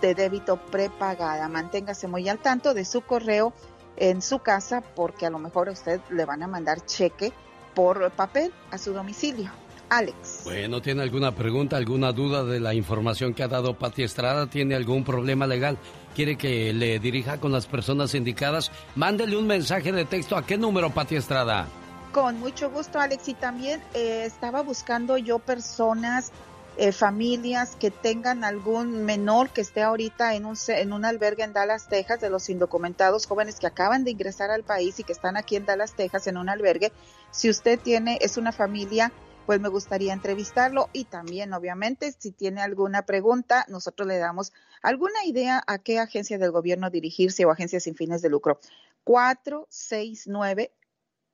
de 0.00 0.14
débito 0.14 0.56
prepagada. 0.66 1.48
Manténgase 1.48 2.06
muy 2.06 2.28
al 2.28 2.38
tanto 2.38 2.74
de 2.74 2.84
su 2.84 3.00
correo 3.00 3.52
en 3.96 4.22
su 4.22 4.40
casa 4.40 4.82
porque 4.94 5.26
a 5.26 5.30
lo 5.30 5.38
mejor 5.38 5.68
a 5.68 5.72
usted 5.72 6.00
le 6.10 6.24
van 6.24 6.42
a 6.42 6.46
mandar 6.46 6.84
cheque 6.84 7.32
por 7.74 8.10
papel 8.12 8.52
a 8.70 8.78
su 8.78 8.92
domicilio. 8.92 9.50
Alex. 9.88 10.42
Bueno, 10.44 10.80
¿tiene 10.80 11.02
alguna 11.02 11.34
pregunta, 11.34 11.76
alguna 11.76 12.12
duda 12.12 12.44
de 12.44 12.58
la 12.58 12.74
información 12.74 13.34
que 13.34 13.42
ha 13.42 13.48
dado 13.48 13.74
Pati 13.74 14.02
Estrada? 14.02 14.46
¿Tiene 14.46 14.74
algún 14.74 15.04
problema 15.04 15.46
legal? 15.46 15.78
¿Quiere 16.14 16.36
que 16.36 16.72
le 16.72 17.00
dirija 17.00 17.40
con 17.40 17.50
las 17.50 17.66
personas 17.66 18.14
indicadas? 18.14 18.70
Mándele 18.94 19.36
un 19.36 19.48
mensaje 19.48 19.90
de 19.90 20.04
texto. 20.04 20.36
¿A 20.36 20.46
qué 20.46 20.56
número, 20.56 20.90
Pati 20.90 21.16
Estrada? 21.16 21.66
Con 22.12 22.38
mucho 22.38 22.70
gusto, 22.70 23.00
Alex. 23.00 23.28
Y 23.28 23.34
también 23.34 23.82
eh, 23.94 24.22
estaba 24.24 24.62
buscando 24.62 25.18
yo 25.18 25.40
personas, 25.40 26.30
eh, 26.76 26.92
familias 26.92 27.74
que 27.74 27.90
tengan 27.90 28.44
algún 28.44 29.04
menor 29.04 29.50
que 29.50 29.60
esté 29.60 29.82
ahorita 29.82 30.36
en 30.36 30.46
un, 30.46 30.56
en 30.68 30.92
un 30.92 31.04
albergue 31.04 31.42
en 31.42 31.52
Dallas, 31.52 31.88
Texas, 31.88 32.20
de 32.20 32.30
los 32.30 32.48
indocumentados 32.48 33.26
jóvenes 33.26 33.58
que 33.58 33.66
acaban 33.66 34.04
de 34.04 34.12
ingresar 34.12 34.52
al 34.52 34.62
país 34.62 35.00
y 35.00 35.02
que 35.02 35.12
están 35.12 35.36
aquí 35.36 35.56
en 35.56 35.66
Dallas, 35.66 35.94
Texas, 35.94 36.28
en 36.28 36.36
un 36.36 36.48
albergue. 36.48 36.92
Si 37.32 37.50
usted 37.50 37.80
tiene, 37.80 38.18
es 38.20 38.36
una 38.36 38.52
familia 38.52 39.10
pues 39.46 39.60
me 39.60 39.68
gustaría 39.68 40.12
entrevistarlo 40.12 40.88
y 40.92 41.04
también 41.04 41.52
obviamente 41.52 42.12
si 42.12 42.30
tiene 42.30 42.62
alguna 42.62 43.02
pregunta 43.02 43.64
nosotros 43.68 44.08
le 44.08 44.18
damos 44.18 44.52
alguna 44.82 45.24
idea 45.24 45.62
a 45.66 45.78
qué 45.78 45.98
agencia 45.98 46.38
del 46.38 46.50
gobierno 46.50 46.90
dirigirse 46.90 47.44
o 47.44 47.50
agencia 47.50 47.80
sin 47.80 47.94
fines 47.94 48.22
de 48.22 48.30
lucro. 48.30 48.60
469 49.04 50.72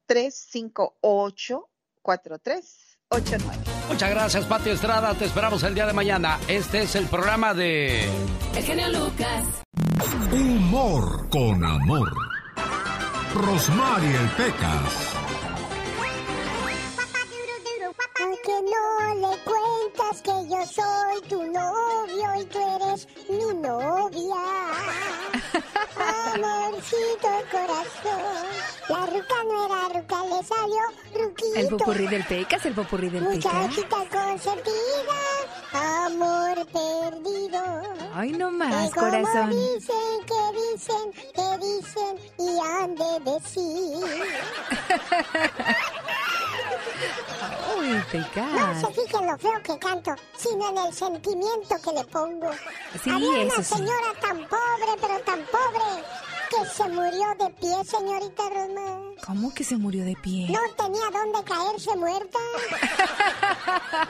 358 0.07 1.69
4389. 2.03 3.81
Muchas 3.89 4.11
gracias, 4.11 4.47
Pati 4.47 4.71
Estrada. 4.71 5.15
Te 5.15 5.25
esperamos 5.25 5.63
el 5.65 5.75
día 5.75 5.87
de 5.87 5.93
mañana. 5.93 6.39
Este 6.49 6.83
es 6.83 6.95
el 6.95 7.07
programa 7.07 7.55
de. 7.55 8.05
El 8.57 8.65
genio 8.65 8.89
Lucas. 8.89 9.45
Humor 10.33 11.29
con 11.29 11.65
amor. 11.65 12.13
Rosmarie 13.35 14.19
Pecas. 14.37 15.20
Aunque 18.23 18.63
no 18.63 19.15
le 19.15 19.37
cuentas 19.45 20.23
que 20.23 20.33
yo 20.49 20.67
soy 20.67 21.21
tu 21.29 21.43
novio 21.45 22.35
y 22.41 22.45
tú 22.47 22.59
eres 22.77 23.07
mi 23.29 23.45
novia. 23.61 24.43
Amorcito 26.35 27.29
corazón. 27.51 28.47
La 28.89 29.07
ruca 29.07 29.35
no 29.45 29.67
era 29.67 29.89
ruca, 30.01 30.19
le 30.25 30.43
salió 30.45 30.83
ruquito. 31.15 31.57
El 31.57 31.69
popurrí 31.69 32.07
del 32.09 32.25
Pecas, 32.25 32.65
el 32.67 32.75
popurrí 32.75 33.09
del 33.11 33.25
Pecas. 33.27 33.53
Muchachita 33.55 33.97
consentida, 34.11 35.19
amor 35.73 36.67
perdido. 36.67 37.63
Ay, 38.15 38.33
no 38.33 38.51
más, 38.51 38.91
Que 38.91 38.95
como 38.99 39.11
corazón. 39.11 39.51
dicen, 39.51 40.25
que 40.27 40.43
dicen, 40.73 41.13
que 41.35 41.59
dicen 41.67 42.19
y 42.39 42.59
han 42.61 42.95
de 42.95 43.21
decir. 43.33 44.05
Uy, 47.79 48.03
No 48.19 48.81
se 48.81 48.87
fijen 49.03 49.27
lo 49.27 49.39
feo 49.39 49.63
que 49.63 49.79
canto, 49.79 50.15
sino 50.37 50.69
en 50.71 50.79
el 50.87 50.93
sentimiento 50.95 51.77
que 51.85 51.93
le 51.93 52.05
pongo. 52.07 52.51
Sí, 53.05 53.11
Había 53.11 53.31
una 53.45 53.57
sí. 53.63 53.75
señora 53.75 54.13
tan 54.21 54.39
pobre, 54.49 54.93
pero 55.01 55.19
tan 55.21 55.41
pobre, 55.47 56.05
que 56.51 56.69
se 56.69 56.89
murió 56.89 57.29
de 57.39 57.51
pie, 57.61 57.85
señorita 57.85 58.43
Rosmar. 58.51 59.01
¿Cómo 59.27 59.55
que 59.55 59.63
se 59.65 59.77
murió 59.77 60.05
de 60.05 60.17
pie? 60.17 60.49
No 60.51 60.59
tenía 60.77 61.11
dónde 61.13 61.45
caerse 61.45 61.97
muerta. 61.97 62.39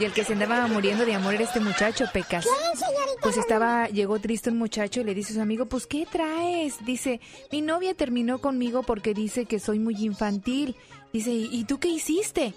Y 0.00 0.04
el 0.04 0.12
que 0.12 0.24
se 0.24 0.32
andaba 0.32 0.66
muriendo 0.66 1.04
de 1.04 1.14
amor 1.14 1.34
era 1.34 1.44
este 1.44 1.60
muchacho, 1.60 2.06
Pecas. 2.12 2.44
¿Quién, 2.44 2.76
señorita? 2.76 3.20
Pues 3.22 3.36
estaba, 3.36 3.86
llegó 3.88 4.18
triste 4.18 4.50
un 4.50 4.58
muchacho 4.58 5.00
y 5.00 5.04
le 5.04 5.14
dice 5.14 5.32
a 5.32 5.36
su 5.36 5.42
amigo, 5.42 5.66
pues 5.66 5.86
¿qué 5.86 6.06
traes? 6.10 6.84
Dice, 6.84 7.20
mi 7.52 7.60
novia 7.60 7.94
terminó 7.94 8.40
conmigo 8.40 8.82
porque 8.82 9.14
dice 9.14 9.44
que 9.44 9.60
soy 9.60 9.78
muy 9.78 9.94
infantil. 10.04 10.76
Dice, 11.12 11.30
¿y 11.30 11.48
y 11.52 11.64
tú 11.64 11.78
qué 11.78 11.88
hiciste? 11.88 12.54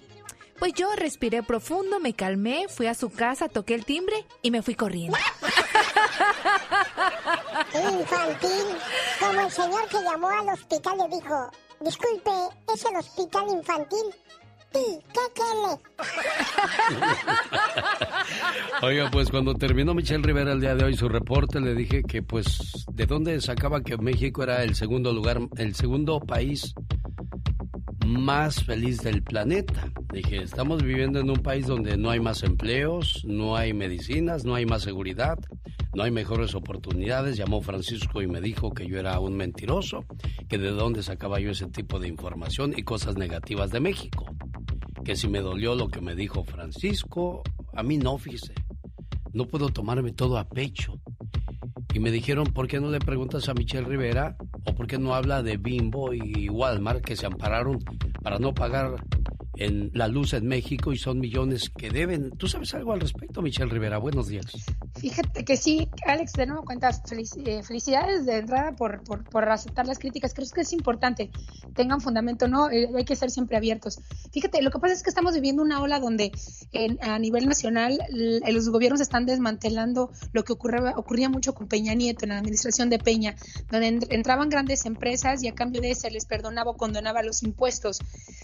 Pues 0.60 0.74
yo 0.74 0.88
respiré 0.96 1.44
profundo, 1.44 2.00
me 2.00 2.14
calmé, 2.14 2.68
fui 2.70 2.88
a 2.88 2.94
su 2.94 3.10
casa, 3.10 3.50
toqué 3.50 3.76
el 3.76 3.86
timbre 3.86 4.16
y 4.42 4.52
me 4.52 4.62
fui 4.62 4.76
corriendo. 4.76 5.18
Infantil. 7.74 8.78
Como 9.20 9.42
el 9.42 9.52
señor 9.52 9.88
que 9.90 10.02
llamó 10.02 10.30
al 10.30 10.50
hospital 10.50 10.98
le 10.98 11.16
dijo, 11.16 11.52
disculpe, 11.82 12.32
¿es 12.74 12.86
el 12.86 12.96
hospital 12.96 13.50
infantil? 13.50 14.06
Sí, 14.74 15.00
¿qué 15.14 15.20
quiere? 15.34 15.80
Oiga, 18.82 19.10
pues 19.12 19.30
cuando 19.30 19.56
terminó 19.56 19.94
Michelle 19.94 20.24
Rivera 20.24 20.52
el 20.54 20.62
día 20.62 20.76
de 20.76 20.84
hoy 20.84 20.98
su 20.98 21.08
reporte, 21.08 21.60
le 21.62 21.76
dije 21.76 22.04
que 22.04 22.22
pues 22.22 22.86
de 22.92 23.06
dónde 23.06 23.40
sacaba 23.42 23.82
que 23.82 23.98
México 23.98 24.44
era 24.44 24.64
el 24.64 24.76
segundo 24.76 25.14
lugar, 25.14 25.40
el 25.58 25.76
segundo 25.76 26.20
país 26.20 26.74
más 28.06 28.64
feliz 28.64 29.02
del 29.02 29.24
planeta. 29.24 29.92
Dije, 30.14 30.38
estamos 30.38 30.84
viviendo 30.84 31.20
en 31.20 31.30
un 31.30 31.38
país 31.38 31.66
donde 31.68 31.98
no 31.98 32.10
hay 32.10 32.20
más 32.20 32.44
empleos, 32.44 33.24
no 33.26 33.56
hay 33.56 33.74
medicinas, 33.74 34.46
no 34.46 34.56
hay 34.56 34.66
más 34.66 34.84
seguridad, 34.84 35.40
no 35.94 36.04
hay 36.04 36.12
mejores 36.12 36.56
oportunidades. 36.56 37.36
Llamó 37.36 37.62
Francisco 37.62 38.22
y 38.22 38.28
me 38.28 38.42
dijo 38.42 38.74
que 38.74 38.88
yo 38.88 39.00
era 39.00 39.20
un 39.20 39.36
mentiroso, 39.36 40.06
que 40.48 40.58
de 40.58 40.70
dónde 40.70 41.04
sacaba 41.04 41.40
yo 41.40 41.52
ese 41.52 41.68
tipo 41.68 42.00
de 42.00 42.08
información 42.08 42.74
y 42.78 42.84
cosas 42.84 43.18
negativas 43.18 43.72
de 43.72 43.80
México. 43.80 44.26
Que 45.04 45.16
si 45.16 45.28
me 45.28 45.40
dolió 45.40 45.76
lo 45.76 45.88
que 45.88 46.02
me 46.02 46.16
dijo 46.16 46.44
Francisco, 46.44 47.44
a 47.74 47.84
mí 47.84 47.98
no, 47.98 48.18
fíjese. 48.18 48.54
No 49.34 49.46
puedo 49.46 49.70
tomarme 49.70 50.14
todo 50.14 50.38
a 50.38 50.48
pecho. 50.48 51.02
Y 51.96 52.00
me 52.00 52.12
dijeron, 52.12 52.48
¿por 52.48 52.68
qué 52.68 52.82
no 52.82 52.90
le 52.90 53.00
preguntas 53.00 53.48
a 53.48 53.54
Michelle 53.54 53.88
Rivera 53.88 54.36
o 54.66 54.76
por 54.76 54.86
qué 54.86 54.98
no 54.98 55.16
habla 55.16 55.42
de 55.42 55.56
Bimbo 55.56 56.14
y 56.14 56.50
Walmart 56.50 57.00
que 57.00 57.16
se 57.16 57.26
ampararon 57.26 57.80
para 58.22 58.38
no 58.38 58.54
pagar 58.54 58.96
en 59.58 59.92
la 59.94 60.08
luz 60.08 60.34
en 60.34 60.48
México 60.48 60.92
y 60.94 60.98
son 60.98 61.20
millones 61.20 61.70
que 61.76 61.90
deben? 61.90 62.32
¿Tú 62.32 62.48
sabes 62.48 62.74
algo 62.74 62.94
al 62.94 63.00
respecto, 63.00 63.42
Michelle 63.42 63.70
Rivera? 63.72 63.98
Buenos 63.98 64.28
días. 64.28 64.46
Fíjate 65.00 65.44
que 65.46 65.58
sí, 65.58 65.88
Alex, 66.06 66.34
de 66.34 66.46
nuevo 66.48 66.64
cuentas, 66.64 67.02
eh, 67.46 67.64
felicidades 67.64 68.26
de 68.26 68.38
entrada 68.38 68.74
por, 68.76 69.04
por, 69.04 69.24
por 69.24 69.48
aceptar 69.50 69.86
las 69.88 70.00
críticas. 70.00 70.34
Creo 70.34 70.48
que 70.54 70.62
es 70.62 70.74
importante, 70.74 71.30
tengan 71.76 72.02
fundamento, 72.02 72.48
¿no? 72.48 72.70
Eh, 72.70 72.90
hay 72.96 73.06
que 73.06 73.16
ser 73.16 73.32
siempre 73.32 73.58
abiertos. 73.58 74.00
Fíjate, 74.32 74.62
lo 74.62 74.72
que 74.72 74.80
pasa 74.80 74.94
es 74.94 75.04
que 75.04 75.10
estamos 75.10 75.34
viviendo 75.34 75.62
una 75.64 75.82
ola 75.82 76.00
donde 76.00 76.32
a 77.02 77.20
nivel 77.20 77.48
nacional 77.48 78.00
l- 78.10 78.40
los 78.52 78.70
gobiernos 78.70 79.02
están 79.02 79.26
desmantelando 79.26 80.12
lo 80.34 80.44
que 80.44 80.54
ocurría, 80.54 80.94
ocurría 80.96 81.30
mucho 81.30 81.54
con 81.54 81.68
Peña 81.68 81.94
Nieto 81.94 82.26
en 82.26 82.30
la 82.30 82.38
administración 82.38 82.90
de 82.90 83.00
Peña, 83.00 83.36
donde 83.72 83.88
en- 83.88 84.00
entraban 84.10 84.50
grandes 84.50 84.86
empresas 84.86 85.44
y 85.44 85.48
a 85.48 85.56
cambio 85.56 85.82
de 85.82 85.96
se 85.96 86.10
les 86.12 86.26
perdonaba 86.26 86.72
o 86.72 86.78
condonaba 86.78 87.24
los 87.24 87.44
impuestos. 87.44 88.00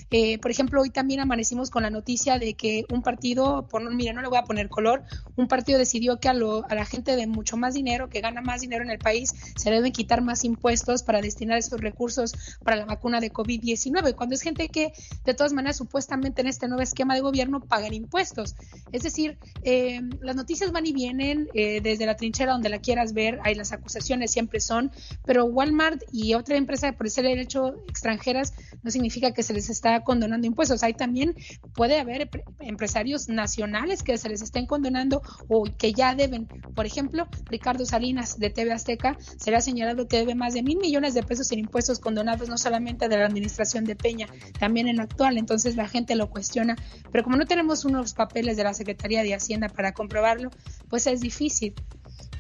Eh, 0.10 0.38
por 0.40 0.52
ejemplo, 0.52 0.82
hoy 0.82 0.90
también 1.02 1.20
amanecimos 1.20 1.72
con 1.72 1.82
la 1.82 1.90
noticia 1.90 2.38
de 2.38 2.54
que 2.54 2.86
un 2.94 3.02
partido, 3.02 3.68
por, 3.68 3.92
mira, 3.92 4.14
no 4.14 4.22
le 4.22 4.28
voy 4.28 4.38
a 4.38 4.44
poner 4.44 4.70
color, 4.70 5.02
un 5.36 5.48
partido 5.48 5.80
decidió 5.80 6.20
que 6.20 6.30
a, 6.30 6.34
la 6.34 6.86
gente 6.86 7.16
de 7.16 7.26
mucho 7.26 7.58
más 7.58 7.74
dinero, 7.74 8.08
que 8.08 8.22
gana 8.22 8.42
más 8.42 8.62
dinero 8.62 8.84
en 8.84 8.92
el 8.92 9.00
país, 9.00 9.34
se 9.56 9.72
deben 9.72 9.92
quitar 9.94 10.22
más 10.22 10.44
impuestos 10.44 11.02
para 11.02 11.20
destinar 11.20 11.58
esos 11.58 11.82
recursos 11.82 12.36
para 12.64 12.78
la 12.78 12.86
vacuna 12.86 13.20
de 13.20 13.34
COVID-19, 13.34 14.14
cuando 14.14 14.36
es 14.36 14.44
gente 14.44 14.70
que 14.70 14.94
de 15.26 15.34
todas 15.34 15.54
maneras 15.54 15.78
supuestamente 15.78 16.42
en 16.42 16.48
este 16.48 16.68
nuevo 16.68 16.84
esquema 16.84 17.16
de 17.16 17.22
gobierno 17.22 17.62
pagan 17.62 17.96
impuestos. 17.96 18.54
Es 18.92 19.02
decir, 19.02 19.40
eh, 19.64 20.02
las 20.22 20.36
noticias 20.36 20.72
van 20.72 20.86
y 20.86 20.94
vienen 20.94 21.50
eh, 21.56 21.82
desde 21.82 22.06
la 22.06 22.16
trinchera 22.16 22.52
donde 22.52 22.70
la 22.70 22.78
quieras 22.78 23.14
ver, 23.14 23.40
hay 23.44 23.56
las 23.56 23.72
acusaciones 23.72 24.30
siempre 24.30 24.60
son, 24.60 24.92
pero 25.26 25.46
Walmart 25.46 26.04
y 26.12 26.36
otra 26.36 26.58
empresa 26.58 26.92
por 26.92 27.10
ser 27.10 27.24
derecho 27.24 27.74
extranjeras 27.88 28.54
no 28.84 28.92
significa 28.92 29.32
que 29.32 29.42
se 29.42 29.56
les 29.56 29.72
está 29.72 30.04
condonando 30.04 30.46
impuestos. 30.46 30.84
Hay 30.84 30.91
también 30.94 31.36
puede 31.74 32.00
haber 32.00 32.30
empre- 32.30 32.44
empresarios 32.60 33.30
nacionales 33.30 34.04
que 34.04 34.18
se 34.18 34.30
les 34.30 34.42
estén 34.42 34.66
condonando 34.66 35.22
o 35.48 35.64
que 35.64 35.94
ya 35.94 36.16
deben. 36.16 36.48
Por 36.76 36.86
ejemplo, 36.86 37.28
Ricardo 37.46 37.86
Salinas 37.86 38.38
de 38.40 38.50
TV 38.50 38.72
Azteca 38.72 39.18
se 39.38 39.52
le 39.52 39.58
ha 39.58 39.62
señalado 39.62 40.08
que 40.08 40.18
debe 40.18 40.36
más 40.36 40.54
de 40.54 40.64
mil 40.64 40.78
millones 40.78 41.14
de 41.14 41.24
pesos 41.24 41.52
en 41.52 41.60
impuestos 41.60 42.00
condonados 42.00 42.50
no 42.50 42.58
solamente 42.58 43.08
de 43.10 43.18
la 43.18 43.26
administración 43.26 43.86
de 43.86 43.96
Peña, 43.96 44.28
también 44.60 44.88
en 44.88 44.98
la 44.98 45.04
actual. 45.04 45.38
Entonces 45.38 45.76
la 45.76 45.88
gente 45.88 46.16
lo 46.16 46.30
cuestiona. 46.30 46.76
Pero 47.12 47.24
como 47.24 47.38
no 47.38 47.46
tenemos 47.46 47.86
unos 47.86 48.14
papeles 48.14 48.58
de 48.58 48.64
la 48.64 48.74
Secretaría 48.74 49.24
de 49.24 49.34
Hacienda 49.34 49.70
para 49.70 49.94
comprobarlo, 49.94 50.50
pues 50.90 51.08
es 51.08 51.22
difícil. 51.22 51.74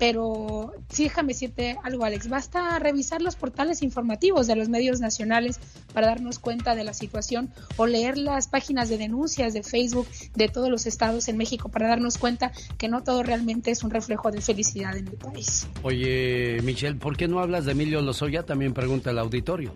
Pero 0.02 0.74
sí, 0.90 1.04
déjame 1.04 1.34
decirte 1.34 1.78
algo, 1.84 2.04
Alex. 2.06 2.28
Basta 2.28 2.80
revisar 2.80 3.22
los 3.22 3.36
portales 3.36 3.84
informativos 3.84 4.48
de 4.48 4.56
los 4.56 4.68
medios 4.68 5.00
nacionales 5.00 5.60
para 5.94 6.08
darnos 6.08 6.40
cuenta 6.40 6.74
de 6.74 6.84
la 6.84 6.96
situación 6.96 7.54
o 7.78 7.86
leer 7.86 8.18
las 8.18 8.48
páginas 8.48 8.90
de 8.90 8.98
denuncias 8.98 9.54
de 9.54 9.62
Facebook 9.62 10.08
de 10.34 10.48
todos 10.48 10.72
los 10.72 10.88
estados 10.88 11.28
en 11.28 11.38
México 11.38 11.70
para 11.70 11.88
darnos 11.88 12.18
cuenta 12.18 12.52
que 12.80 12.88
no 12.88 13.04
todo 13.04 13.22
realmente 13.22 13.70
es 13.70 13.84
un 13.84 13.92
reflejo 13.92 14.32
de 14.32 14.42
felicidad 14.42 14.98
en 14.98 15.08
el 15.08 15.18
país. 15.18 15.68
Oye, 15.84 16.58
Michelle, 16.64 16.98
¿por 16.98 17.16
qué 17.16 17.28
no 17.28 17.40
hablas 17.40 17.66
de 17.66 17.74
Emilio 17.74 18.02
Lozoya? 18.02 18.42
También 18.42 18.74
pregunta 18.74 19.12
el 19.12 19.20
auditorio. 19.20 19.76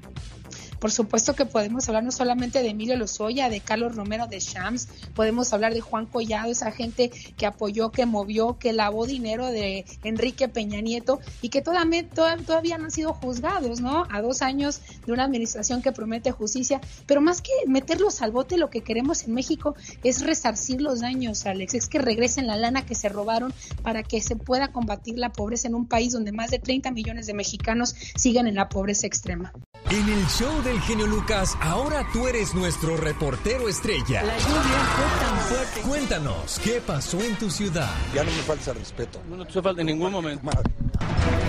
Por 0.80 0.92
supuesto 0.92 1.34
que 1.34 1.46
podemos 1.46 1.88
hablar 1.88 2.04
no 2.04 2.12
solamente 2.12 2.62
de 2.62 2.70
Emilio 2.70 2.96
Lozoya, 2.98 3.50
de 3.50 3.62
Carlos 3.62 3.96
Romero 3.96 4.28
de 4.28 4.40
Shams, 4.40 4.88
podemos 5.16 5.52
hablar 5.54 5.74
de 5.74 5.82
Juan 5.82 6.06
Collado, 6.06 6.52
esa 6.52 6.72
gente 6.72 7.12
que 7.38 7.46
apoyó, 7.46 7.92
que 7.92 8.06
movió, 8.06 8.58
que 8.58 8.74
lavó 8.74 9.06
dinero 9.06 9.48
de 9.48 9.86
Enrique 10.04 10.48
Peña 10.48 10.82
Nieto 10.82 11.20
y 11.42 11.50
que 11.50 11.62
todavía, 11.62 12.08
todavía 12.10 12.78
no 12.78 12.86
han 12.86 12.92
sido 12.92 13.14
juzgados, 13.14 13.82
¿no? 13.82 14.06
A 14.12 14.22
dos 14.22 14.42
años 14.42 14.82
de 15.06 15.14
una 15.14 15.24
administración 15.24 15.82
que 15.82 15.92
promete 15.92 16.32
justicia, 16.32 16.82
pero 17.06 17.22
más 17.22 17.42
que 17.42 17.52
meterlos 17.68 18.22
al 18.22 18.32
bote, 18.32 18.58
lo 18.58 18.70
que 18.70 18.82
queremos 18.82 19.24
en 19.24 19.34
México 19.34 19.76
es 20.04 20.22
resarcir 20.24 20.82
los 20.82 21.02
daños, 21.02 21.46
Alex, 21.46 21.74
es 21.74 21.88
que 21.88 22.00
regresen 22.00 22.48
la 22.48 22.58
lana 22.58 22.86
que 22.86 22.96
se 22.96 23.10
robaron 23.10 23.54
para 23.82 24.04
que 24.04 24.22
se 24.22 24.36
pueda 24.36 24.70
combatir 24.70 25.18
la 25.18 25.32
pobreza 25.32 25.68
en 25.68 25.76
un 25.76 25.88
país 25.88 26.14
donde 26.14 26.32
más 26.32 26.52
de 26.52 26.60
30 26.60 26.92
millones 26.92 27.28
de 27.28 27.34
mexicanos 27.34 27.96
siguen 28.16 28.48
en 28.48 28.56
la 28.56 28.70
pobreza 28.70 29.08
extrema. 29.08 29.54
En 29.92 30.10
el 30.10 30.26
show 30.26 30.64
del 30.64 30.82
genio 30.82 31.06
Lucas, 31.06 31.56
ahora 31.62 32.08
tú 32.12 32.28
eres 32.28 32.56
nuestro 32.56 32.98
reportero 32.98 33.70
estrella. 33.70 34.24
La 34.24 34.36
lluvia 34.40 34.80
fue 34.96 35.26
tan 35.26 35.38
fuerte. 35.42 35.82
Cuéntanos, 35.82 36.60
¿qué 36.64 36.82
pasó 36.86 37.22
en 37.22 37.36
tu 37.36 37.52
ciudad? 37.52 37.92
Ya 38.14 38.24
no 38.24 38.32
me 38.32 38.38
falta 38.38 38.74
respeto. 38.74 39.22
No, 39.30 39.38
no 39.38 39.46
te 39.46 39.62
falta 39.62 39.82
en 39.82 39.88
ningún 39.88 40.12
momento. 40.12 40.50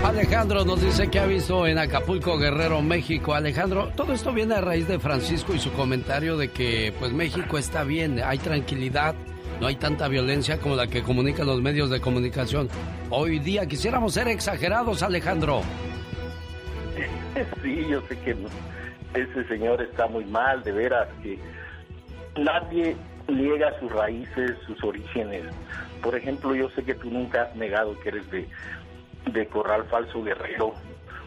Alejandro 0.04 0.66
nos 0.66 0.82
dice 0.82 1.08
que 1.08 1.18
ha 1.18 1.24
visto 1.24 1.66
en 1.66 1.78
Acapulco, 1.78 2.36
Guerrero, 2.36 2.82
México. 2.82 3.32
Alejandro, 3.32 3.90
todo 3.96 4.12
esto 4.12 4.32
viene 4.32 4.54
a 4.54 4.60
raíz 4.60 4.86
de 4.86 4.98
Francisco 4.98 5.54
y 5.54 5.58
su 5.58 5.72
comentario 5.72 6.36
de 6.36 6.50
que 6.50 6.94
pues 6.98 7.12
México 7.12 7.56
está 7.56 7.84
bien, 7.84 8.20
hay 8.22 8.36
tranquilidad, 8.36 9.14
no 9.62 9.66
hay 9.66 9.76
tanta 9.76 10.08
violencia 10.08 10.60
como 10.60 10.76
la 10.76 10.86
que 10.88 11.02
comunican 11.02 11.46
los 11.46 11.62
medios 11.62 11.88
de 11.88 12.02
comunicación. 12.02 12.68
Hoy 13.08 13.38
día 13.38 13.64
quisiéramos 13.64 14.12
ser 14.12 14.28
exagerados, 14.28 15.02
Alejandro. 15.02 15.62
Sí, 17.62 17.86
yo 17.88 18.00
sé 18.02 18.18
que 18.20 18.36
ese 19.14 19.44
señor 19.48 19.82
está 19.82 20.06
muy 20.06 20.24
mal, 20.24 20.62
de 20.62 20.72
veras, 20.72 21.08
que 21.22 21.38
nadie 22.36 22.96
niega 23.28 23.78
sus 23.80 23.90
raíces, 23.92 24.52
sus 24.66 24.82
orígenes. 24.84 25.44
Por 26.02 26.14
ejemplo, 26.14 26.54
yo 26.54 26.68
sé 26.70 26.82
que 26.84 26.94
tú 26.94 27.10
nunca 27.10 27.42
has 27.42 27.56
negado 27.56 27.98
que 28.00 28.10
eres 28.10 28.30
de, 28.30 28.48
de 29.32 29.46
Corral 29.46 29.84
Falso 29.84 30.22
Guerrero, 30.22 30.74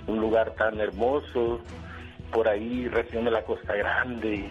un 0.07 0.19
lugar 0.19 0.51
tan 0.51 0.79
hermoso, 0.79 1.59
por 2.31 2.47
ahí, 2.47 2.87
región 2.87 3.25
de 3.25 3.31
la 3.31 3.43
Costa 3.43 3.75
Grande, 3.75 4.49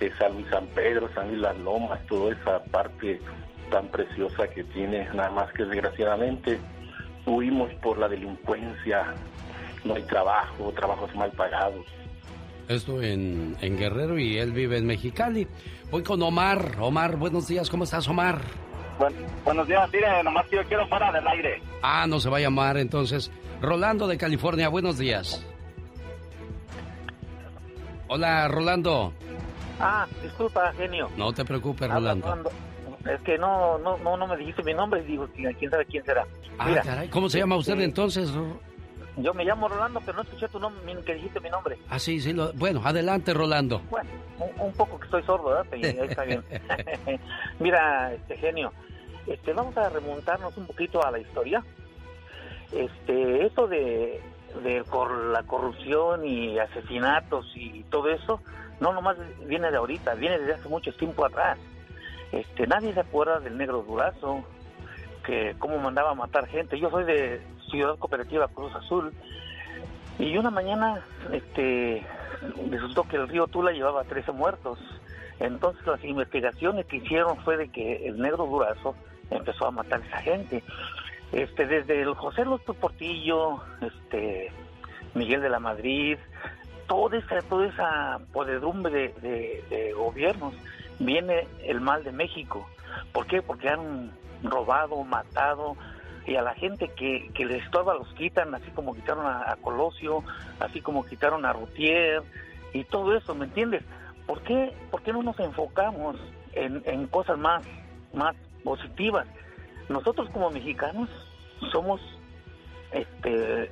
de 0.00 0.12
San 0.16 0.34
Luis 0.34 0.46
San 0.50 0.66
Pedro, 0.68 1.08
San 1.14 1.28
Luis 1.28 1.40
Las 1.40 1.56
Lomas, 1.58 2.04
toda 2.06 2.32
esa 2.32 2.62
parte 2.64 3.20
tan 3.70 3.88
preciosa 3.88 4.48
que 4.48 4.64
tiene, 4.64 5.08
nada 5.14 5.30
más 5.30 5.52
que 5.52 5.64
desgraciadamente 5.64 6.58
huimos 7.26 7.72
por 7.74 7.98
la 7.98 8.08
delincuencia, 8.08 9.14
no 9.88 9.94
hay 9.94 10.02
trabajo, 10.02 10.72
trabajos 10.76 11.14
mal 11.16 11.30
pagados. 11.32 11.84
Esto 12.68 13.02
en, 13.02 13.56
en 13.62 13.78
Guerrero 13.78 14.18
y 14.18 14.36
él 14.38 14.52
vive 14.52 14.76
en 14.76 14.86
Mexicali. 14.86 15.48
Voy 15.90 16.02
con 16.02 16.22
Omar. 16.22 16.76
Omar, 16.78 17.16
buenos 17.16 17.48
días, 17.48 17.70
¿cómo 17.70 17.84
estás, 17.84 18.06
Omar? 18.06 18.40
buenos 19.44 19.68
días, 19.68 19.88
mire, 19.92 20.22
nomás 20.24 20.44
que 20.48 20.56
yo 20.56 20.64
quiero 20.64 20.86
fuera 20.88 21.12
del 21.12 21.26
aire. 21.28 21.62
Ah, 21.82 22.06
no 22.08 22.18
se 22.18 22.28
va 22.28 22.38
a 22.38 22.40
llamar 22.40 22.76
entonces. 22.76 23.30
Rolando 23.62 24.06
de 24.06 24.18
California, 24.18 24.68
buenos 24.68 24.98
días. 24.98 25.46
Hola, 28.08 28.48
Rolando. 28.48 29.12
Ah, 29.80 30.06
disculpa, 30.22 30.72
genio. 30.72 31.08
No 31.16 31.32
te 31.32 31.44
preocupes, 31.44 31.88
Rolando. 31.88 32.50
Es 33.08 33.20
que 33.22 33.38
no, 33.38 33.78
no, 33.78 33.96
no, 33.98 34.16
no 34.16 34.26
me 34.26 34.36
dijiste 34.36 34.62
mi 34.64 34.74
nombre 34.74 35.00
y 35.00 35.04
digo, 35.04 35.28
¿quién 35.34 35.54
quién 35.54 35.70
sabe 35.70 35.86
quién 35.86 36.04
será? 36.04 36.26
Ah, 36.58 36.66
Mira, 36.68 36.82
caray, 36.82 37.08
¿cómo 37.08 37.28
se 37.30 37.38
llama 37.38 37.56
usted 37.56 37.74
este, 37.74 37.84
entonces? 37.84 38.30
Yo 39.18 39.34
me 39.34 39.44
llamo 39.44 39.68
Rolando, 39.68 40.00
pero 40.00 40.16
no 40.16 40.22
escuché 40.22 40.48
tu 40.48 40.58
nombre, 40.60 40.80
que 41.04 41.14
dijiste 41.14 41.40
mi 41.40 41.50
nombre. 41.50 41.76
Ah, 41.90 41.98
sí, 41.98 42.20
sí. 42.20 42.32
lo- 42.32 42.52
Bueno, 42.54 42.80
adelante, 42.84 43.34
Rolando. 43.34 43.80
Bueno, 43.90 44.08
un, 44.38 44.66
un 44.66 44.72
poco 44.74 44.98
que 44.98 45.04
estoy 45.06 45.22
sordo, 45.24 45.48
¿verdad? 45.48 45.66
Y 45.76 45.84
ahí 45.84 45.98
está 46.08 46.24
bien. 46.24 46.42
Mira, 47.58 48.12
este 48.14 48.36
genio, 48.36 48.72
este, 49.26 49.52
vamos 49.52 49.76
a 49.76 49.88
remontarnos 49.88 50.56
un 50.56 50.66
poquito 50.66 51.04
a 51.04 51.10
la 51.10 51.18
historia. 51.18 51.64
Este, 52.72 53.46
eso 53.46 53.66
de, 53.66 54.20
de 54.62 54.84
cor- 54.88 55.32
la 55.32 55.42
corrupción 55.44 56.24
y 56.26 56.58
asesinatos 56.58 57.50
y 57.54 57.82
todo 57.84 58.10
eso, 58.10 58.40
no 58.80 58.92
nomás 58.92 59.16
viene 59.46 59.70
de 59.70 59.76
ahorita, 59.78 60.14
viene 60.14 60.38
desde 60.38 60.54
hace 60.54 60.68
mucho 60.68 60.92
tiempo 60.94 61.24
atrás. 61.24 61.58
Este, 62.30 62.66
nadie 62.66 62.92
se 62.92 63.00
acuerda 63.00 63.40
del 63.40 63.56
negro 63.56 63.82
durazo, 63.82 64.44
que 65.24 65.54
cómo 65.58 65.78
mandaba 65.78 66.10
a 66.10 66.14
matar 66.14 66.46
gente. 66.46 66.78
Yo 66.78 66.90
soy 66.90 67.04
de 67.04 67.40
Ciudad 67.70 67.96
Cooperativa 67.98 68.48
Cruz 68.48 68.74
Azul 68.74 69.12
y 70.18 70.36
una 70.36 70.50
mañana, 70.50 71.00
este, 71.32 72.04
resultó 72.70 73.04
que 73.04 73.16
el 73.16 73.28
río 73.28 73.46
Tula 73.46 73.72
llevaba 73.72 74.04
13 74.04 74.32
muertos. 74.32 74.78
Entonces 75.38 75.86
las 75.86 76.02
investigaciones 76.04 76.86
que 76.86 76.96
hicieron 76.96 77.36
fue 77.44 77.56
de 77.56 77.68
que 77.68 78.08
el 78.08 78.18
negro 78.18 78.46
Durazo 78.46 78.96
empezó 79.30 79.66
a 79.66 79.70
matar 79.70 80.00
a 80.02 80.06
esa 80.06 80.18
gente. 80.18 80.64
Este, 81.30 81.66
desde 81.66 82.00
el 82.02 82.14
José 82.14 82.44
López 82.44 82.76
Portillo, 82.76 83.60
este, 83.80 84.50
Miguel 85.14 85.40
de 85.42 85.50
la 85.50 85.60
Madrid, 85.60 86.18
toda 86.88 87.18
esa, 87.18 87.40
toda 87.42 87.66
esa 87.66 88.18
podredumbre 88.32 88.90
de, 88.90 89.08
de- 89.20 89.64
de 89.68 89.92
gobiernos, 89.92 90.54
viene 90.98 91.46
el 91.64 91.80
mal 91.80 92.02
de 92.02 92.10
México. 92.12 92.66
¿Por 93.12 93.26
qué? 93.26 93.42
Porque 93.42 93.68
han 93.68 94.10
robado, 94.42 95.04
matado, 95.04 95.76
y 96.28 96.36
a 96.36 96.42
la 96.42 96.54
gente 96.54 96.88
que, 96.88 97.30
que 97.32 97.46
les 97.46 97.64
estorba 97.64 97.94
los 97.94 98.12
quitan, 98.12 98.54
así 98.54 98.70
como 98.72 98.94
quitaron 98.94 99.24
a, 99.26 99.56
Colosio, 99.62 100.22
así 100.60 100.82
como 100.82 101.06
quitaron 101.06 101.46
a 101.46 101.54
Rutier, 101.54 102.22
y 102.74 102.84
todo 102.84 103.16
eso, 103.16 103.34
¿me 103.34 103.46
entiendes? 103.46 103.82
¿Por 104.26 104.42
qué, 104.42 104.74
por 104.90 105.02
qué 105.02 105.10
no 105.14 105.22
nos 105.22 105.40
enfocamos 105.40 106.16
en, 106.52 106.82
en 106.84 107.06
cosas 107.06 107.38
más, 107.38 107.64
más 108.12 108.36
positivas? 108.62 109.26
Nosotros 109.88 110.28
como 110.28 110.50
mexicanos 110.50 111.08
somos 111.72 111.98
este, 112.92 113.70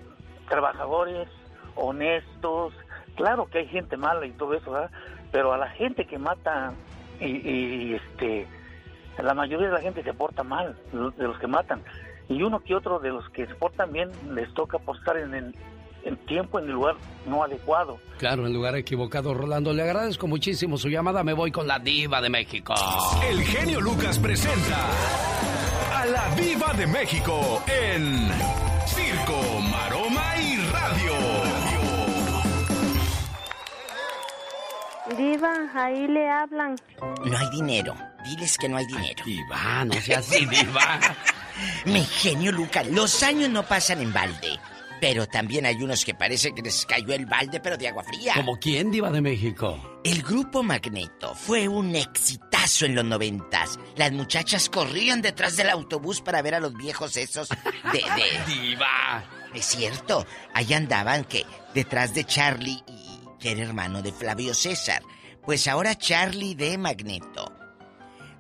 trabajadores, 0.49 1.29
honestos, 1.75 2.73
claro 3.17 3.45
que 3.51 3.59
hay 3.59 3.67
gente 3.67 3.99
mala 3.99 4.25
y 4.25 4.31
todo 4.31 4.55
eso, 4.55 4.71
¿verdad? 4.71 4.91
Pero 5.31 5.53
a 5.53 5.59
la 5.59 5.69
gente 5.69 6.07
que 6.07 6.19
mata 6.19 6.73
y, 7.21 7.27
y, 7.27 7.95
este 7.95 8.49
la 9.23 9.35
mayoría 9.35 9.69
de 9.69 9.75
la 9.75 9.81
gente 9.81 10.03
se 10.03 10.13
porta 10.13 10.43
mal, 10.43 10.77
de 10.93 11.27
los 11.27 11.39
que 11.39 11.47
matan. 11.47 11.83
Y 12.29 12.43
uno 12.43 12.61
que 12.61 12.75
otro 12.75 12.99
de 12.99 13.11
los 13.11 13.29
que 13.31 13.47
se 13.47 13.55
portan 13.55 13.93
bien 13.93 14.11
les 14.35 14.53
toca 14.55 14.79
por 14.79 14.97
estar 14.97 15.17
en 15.17 15.35
el 15.35 15.55
en 16.07 16.17
tiempo, 16.19 16.59
en 16.59 16.67
el 16.67 16.73
lugar 16.73 16.95
no 17.27 17.43
adecuado. 17.43 17.99
Claro, 18.19 18.47
en 18.47 18.53
lugar 18.53 18.77
equivocado, 18.77 19.35
Rolando. 19.35 19.73
Le 19.73 19.83
agradezco 19.83 20.27
muchísimo 20.27 20.79
su 20.79 20.89
llamada. 20.89 21.25
Me 21.25 21.33
voy 21.33 21.51
con 21.51 21.67
la 21.67 21.79
diva 21.79 22.21
de 22.21 22.31
México. 22.31 22.75
El 23.29 23.43
genio 23.43 23.81
Lucas 23.81 24.19
presenta 24.19 24.87
a 25.95 26.07
la 26.07 26.35
Viva 26.37 26.73
de 26.75 26.87
México 26.87 27.63
en 27.67 28.29
Circo, 28.87 29.61
Maroma 29.71 30.37
y 30.39 30.57
Radio. 30.71 31.13
Diva, 35.17 35.53
ahí 35.75 36.07
le 36.07 36.31
hablan. 36.31 36.77
No 37.25 37.37
hay 37.37 37.51
dinero. 37.51 37.95
Diles 38.25 38.57
que 38.59 38.69
no 38.69 38.77
hay 38.77 38.87
dinero. 38.87 39.25
Diva, 39.25 39.85
no 39.85 39.93
seas 39.95 40.31
así, 40.31 40.47
diva. 40.47 41.01
Mi 41.85 42.05
genio 42.05 42.53
Lucas, 42.53 42.87
los 42.89 43.23
años 43.23 43.51
no 43.51 43.65
pasan 43.67 44.01
en 44.01 44.13
balde. 44.13 44.59
Pero 45.01 45.27
también 45.27 45.67
hay 45.67 45.77
unos 45.83 46.05
que 46.05 46.15
parece 46.15 46.55
que 46.55 46.63
les 46.63 46.87
cayó 46.87 47.13
el 47.13 47.27
balde, 47.27 47.61
pero 47.61 47.77
de 47.77 47.89
agua 47.89 48.03
fría. 48.03 48.33
¿Como 48.35 48.59
quién, 48.59 48.91
diva 48.91 49.11
de 49.11 49.21
México? 49.21 50.01
El 50.03 50.23
grupo 50.23 50.63
Magneto 50.63 51.35
fue 51.35 51.69
un 51.69 51.95
exitazo 51.95 52.87
en 52.87 52.95
los 52.95 53.05
noventas. 53.05 53.79
Las 53.97 54.13
muchachas 54.13 54.71
corrían 54.71 55.21
detrás 55.21 55.57
del 55.57 55.69
autobús 55.69 56.23
para 56.23 56.41
ver 56.41 56.55
a 56.55 56.61
los 56.61 56.75
viejos 56.75 57.17
esos 57.17 57.49
de... 57.49 57.93
de... 57.93 58.45
¡Diva! 58.47 59.25
Es 59.55 59.67
cierto, 59.67 60.27
ahí 60.55 60.73
andaban 60.73 61.25
que 61.25 61.45
detrás 61.75 62.15
de 62.15 62.25
Charlie 62.25 62.83
y 62.87 63.21
que 63.39 63.53
era 63.53 63.63
hermano 63.63 64.03
de 64.03 64.13
Flavio 64.13 64.55
César. 64.55 65.03
Pues 65.43 65.69
ahora 65.69 65.97
Charlie 65.97 66.55
de 66.55 66.77
Magneto. 66.79 67.56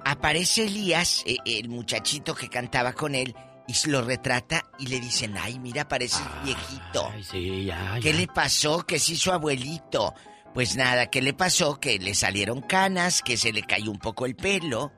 Aparece 0.08 0.66
Elías, 0.66 1.24
eh, 1.26 1.36
el 1.44 1.68
muchachito 1.68 2.32
que 2.32 2.48
cantaba 2.48 2.92
con 2.92 3.16
él, 3.16 3.34
y 3.66 3.74
se 3.74 3.90
lo 3.90 4.02
retrata 4.02 4.64
y 4.78 4.86
le 4.86 5.00
dicen, 5.00 5.36
ay, 5.36 5.58
mira, 5.58 5.88
parece 5.88 6.22
viejito. 6.44 7.10
Ay, 7.12 7.24
sí, 7.24 7.64
ya, 7.64 7.98
¿Qué 8.00 8.12
ya. 8.12 8.18
le 8.20 8.28
pasó? 8.28 8.86
Que 8.86 9.00
sí 9.00 9.16
su 9.16 9.32
abuelito. 9.32 10.14
Pues 10.54 10.76
nada, 10.76 11.10
¿qué 11.10 11.20
le 11.20 11.34
pasó? 11.34 11.80
Que 11.80 11.98
le 11.98 12.14
salieron 12.14 12.60
canas, 12.60 13.20
que 13.20 13.36
se 13.36 13.52
le 13.52 13.62
cayó 13.64 13.90
un 13.90 13.98
poco 13.98 14.26
el 14.26 14.36
pelo 14.36 14.92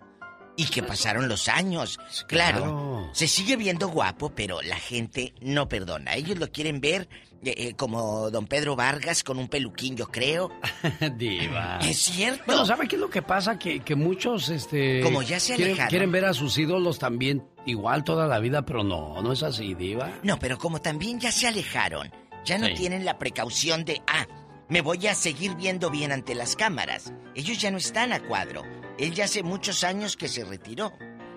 y 0.58 0.66
que 0.66 0.82
pasaron 0.82 1.28
los 1.28 1.48
años. 1.48 1.98
Claro, 2.26 2.58
Claro. 2.58 3.10
se 3.12 3.26
sigue 3.28 3.56
viendo 3.56 3.88
guapo, 3.88 4.30
pero 4.34 4.60
la 4.60 4.76
gente 4.76 5.32
no 5.40 5.68
perdona. 5.68 6.14
Ellos 6.16 6.36
lo 6.38 6.50
quieren 6.52 6.80
ver 6.82 7.08
eh, 7.44 7.54
eh, 7.56 7.74
como 7.76 8.30
don 8.30 8.46
Pedro 8.48 8.74
Vargas 8.76 9.22
con 9.22 9.38
un 9.38 9.48
peluquín, 9.48 9.96
yo 9.96 10.08
creo. 10.08 10.50
Diva. 11.16 11.78
Es 11.82 11.98
cierto. 11.98 12.42
Bueno, 12.46 12.66
¿sabe 12.66 12.88
qué 12.88 12.96
es 12.96 13.00
lo 13.00 13.08
que 13.08 13.22
pasa? 13.22 13.58
Que, 13.58 13.80
que 13.80 13.94
muchos, 13.94 14.48
este... 14.48 15.00
Como 15.02 15.22
ya 15.22 15.38
se 15.40 15.54
quieren, 15.54 15.72
alejaron. 15.74 15.90
quieren 15.90 16.12
ver 16.12 16.24
a 16.24 16.34
sus 16.34 16.58
ídolos 16.58 16.98
también 16.98 17.46
igual 17.64 18.02
toda 18.04 18.26
la 18.26 18.40
vida, 18.40 18.62
pero 18.66 18.82
no, 18.82 19.22
no 19.22 19.32
es 19.32 19.42
así, 19.44 19.74
diva. 19.74 20.10
No, 20.24 20.38
pero 20.38 20.58
como 20.58 20.80
también 20.80 21.20
ya 21.20 21.30
se 21.30 21.46
alejaron, 21.46 22.10
ya 22.44 22.58
no 22.58 22.66
Sí. 22.66 22.74
tienen 22.74 23.04
la 23.04 23.18
precaución 23.18 23.84
de, 23.84 24.02
ah, 24.08 24.26
me 24.68 24.80
voy 24.80 25.06
a 25.06 25.14
seguir 25.14 25.54
viendo 25.54 25.90
bien 25.90 26.10
ante 26.12 26.34
las 26.34 26.56
cámaras. 26.56 27.12
Ellos 27.34 27.58
ya 27.60 27.70
no 27.70 27.78
están 27.78 28.12
a 28.12 28.20
cuadro. 28.20 28.64
Él 28.98 29.14
ya 29.14 29.24
hace 29.24 29.42
muchos 29.42 29.84
años 29.84 30.16
que 30.16 30.28
se 30.28 30.44
retiró. 30.44 30.92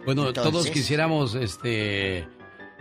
Bueno, 0.06 0.28
Entonces- 0.28 0.52
todos 0.52 0.68
quisiéramos, 0.70 1.36
este... 1.36 2.28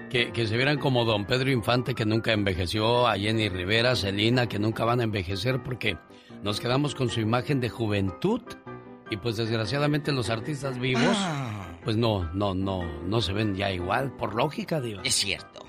Que, 0.08 0.32
que 0.32 0.46
se 0.48 0.56
vieran 0.56 0.78
como 0.78 1.04
don 1.04 1.24
Pedro 1.26 1.50
Infante, 1.52 1.94
que 1.94 2.04
nunca 2.04 2.32
envejeció, 2.32 3.06
a 3.06 3.16
Jenny 3.16 3.48
Rivera, 3.48 3.94
Celina, 3.94 4.48
que 4.48 4.58
nunca 4.58 4.84
van 4.84 5.00
a 5.00 5.04
envejecer 5.04 5.62
porque 5.62 5.98
nos 6.42 6.58
quedamos 6.58 6.94
con 6.96 7.10
su 7.10 7.20
imagen 7.20 7.60
de 7.60 7.68
juventud 7.68 8.40
y 9.10 9.16
pues 9.18 9.36
desgraciadamente 9.36 10.10
los 10.10 10.28
artistas 10.30 10.80
vivos, 10.80 11.16
Ah. 11.16 11.78
pues 11.84 11.96
no, 11.96 12.24
no, 12.32 12.54
no, 12.54 12.82
no 13.02 13.20
se 13.20 13.32
ven 13.32 13.54
ya 13.54 13.70
igual, 13.70 14.16
por 14.16 14.34
lógica, 14.34 14.80
diva. 14.80 15.02
Es 15.04 15.14
cierto. 15.14 15.64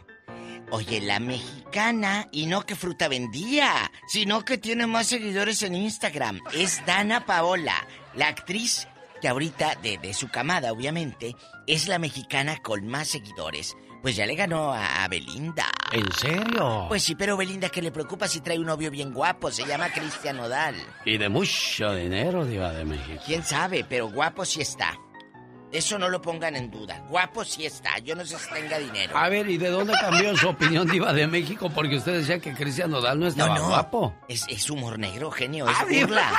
Oye, 0.72 1.02
la 1.02 1.20
mexicana, 1.20 2.30
y 2.32 2.46
no 2.48 2.66
que 2.66 2.76
fruta 2.76 3.10
vendía, 3.10 3.92
sino 4.08 4.44
que 4.46 4.58
tiene 4.58 4.88
más 4.88 5.08
seguidores 5.08 5.62
en 5.64 5.76
Instagram. 5.76 6.40
Es 6.54 6.84
Dana 6.86 7.26
Paola, 7.26 7.76
la 8.16 8.30
actriz 8.30 8.88
que 9.22 9.28
ahorita, 9.28 9.76
de, 9.82 9.98
de 9.98 10.14
su 10.14 10.30
camada, 10.30 10.72
obviamente, 10.72 11.36
es 11.68 11.88
la 11.88 12.00
mexicana 12.00 12.58
con 12.62 12.88
más 12.88 13.08
seguidores. 13.08 13.78
Pues 14.02 14.16
ya 14.16 14.26
le 14.26 14.34
ganó 14.36 14.74
a, 14.74 15.04
a 15.04 15.08
Belinda. 15.08 15.68
¿En 15.92 16.12
serio? 16.14 16.86
Pues 16.90 17.04
sí, 17.04 17.14
pero 17.14 17.38
Belinda, 17.38 17.70
que 17.70 17.84
le 17.84 17.92
preocupa 17.92 18.28
si 18.28 18.42
trae 18.42 18.58
un 18.58 18.66
novio 18.66 18.90
bien 18.90 19.14
guapo? 19.14 19.52
Se 19.52 19.64
llama 19.64 19.90
Cristian 19.92 20.38
Nodal. 20.38 20.76
Y 21.06 21.18
de 21.20 21.30
mucho 21.30 21.94
dinero, 21.94 22.44
Diva 22.44 22.72
de 22.74 22.84
México. 22.84 23.22
¿Quién 23.26 23.44
sabe? 23.44 23.86
Pero 23.88 24.10
guapo 24.10 24.44
sí 24.44 24.60
está. 24.62 24.98
Eso 25.72 25.98
no 25.98 26.10
lo 26.10 26.22
pongan 26.22 26.56
en 26.56 26.70
duda. 26.70 27.02
Guapo 27.08 27.46
sí 27.46 27.66
está. 27.66 27.98
Yo 28.00 28.14
no 28.16 28.26
sé 28.26 28.38
si 28.38 28.50
tenga 28.54 28.78
dinero. 28.78 29.18
A 29.18 29.30
ver, 29.30 29.50
¿y 29.50 29.58
de 29.58 29.70
dónde 29.70 29.94
cambió 30.00 30.36
su 30.36 30.50
opinión, 30.50 30.88
Diva 30.88 31.14
de 31.14 31.28
México? 31.28 31.70
Porque 31.74 31.96
usted 31.96 32.14
decía 32.20 32.40
que 32.40 32.54
Cristian 32.54 32.92
Nodal 32.92 33.20
no 33.20 33.28
estaba 33.28 33.56
No, 33.56 33.62
no. 33.62 33.68
guapo. 33.70 34.14
Es, 34.28 34.46
es 34.50 34.70
humor 34.70 35.00
negro, 35.00 35.32
genio. 35.32 35.70
Es 35.70 35.78
Ah, 35.80 35.86
burla. 35.90 36.32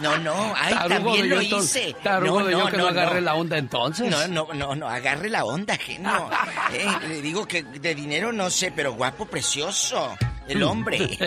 No, 0.00 0.16
no. 0.18 0.54
Ay, 0.56 0.74
también 0.88 1.28
lo 1.28 1.42
hice. 1.42 1.94
tarugo 2.02 2.42
de 2.44 2.52
yo 2.52 2.66
que 2.68 2.76
no 2.78 2.88
agarre 2.88 3.20
la 3.20 3.34
onda 3.34 3.58
entonces. 3.58 4.10
No, 4.10 4.26
no, 4.28 4.48
no, 4.54 4.74
no. 4.74 4.88
Agarre 4.88 5.28
la 5.28 5.44
onda, 5.44 5.76
genio. 5.76 6.30
Eh, 6.72 6.86
le 7.08 7.22
digo 7.22 7.46
que 7.48 7.62
de 7.62 7.94
dinero 7.94 8.30
no 8.32 8.50
sé, 8.50 8.70
pero 8.72 8.92
guapo, 8.92 9.24
precioso. 9.26 10.16
El 10.46 10.62
hombre. 10.62 10.98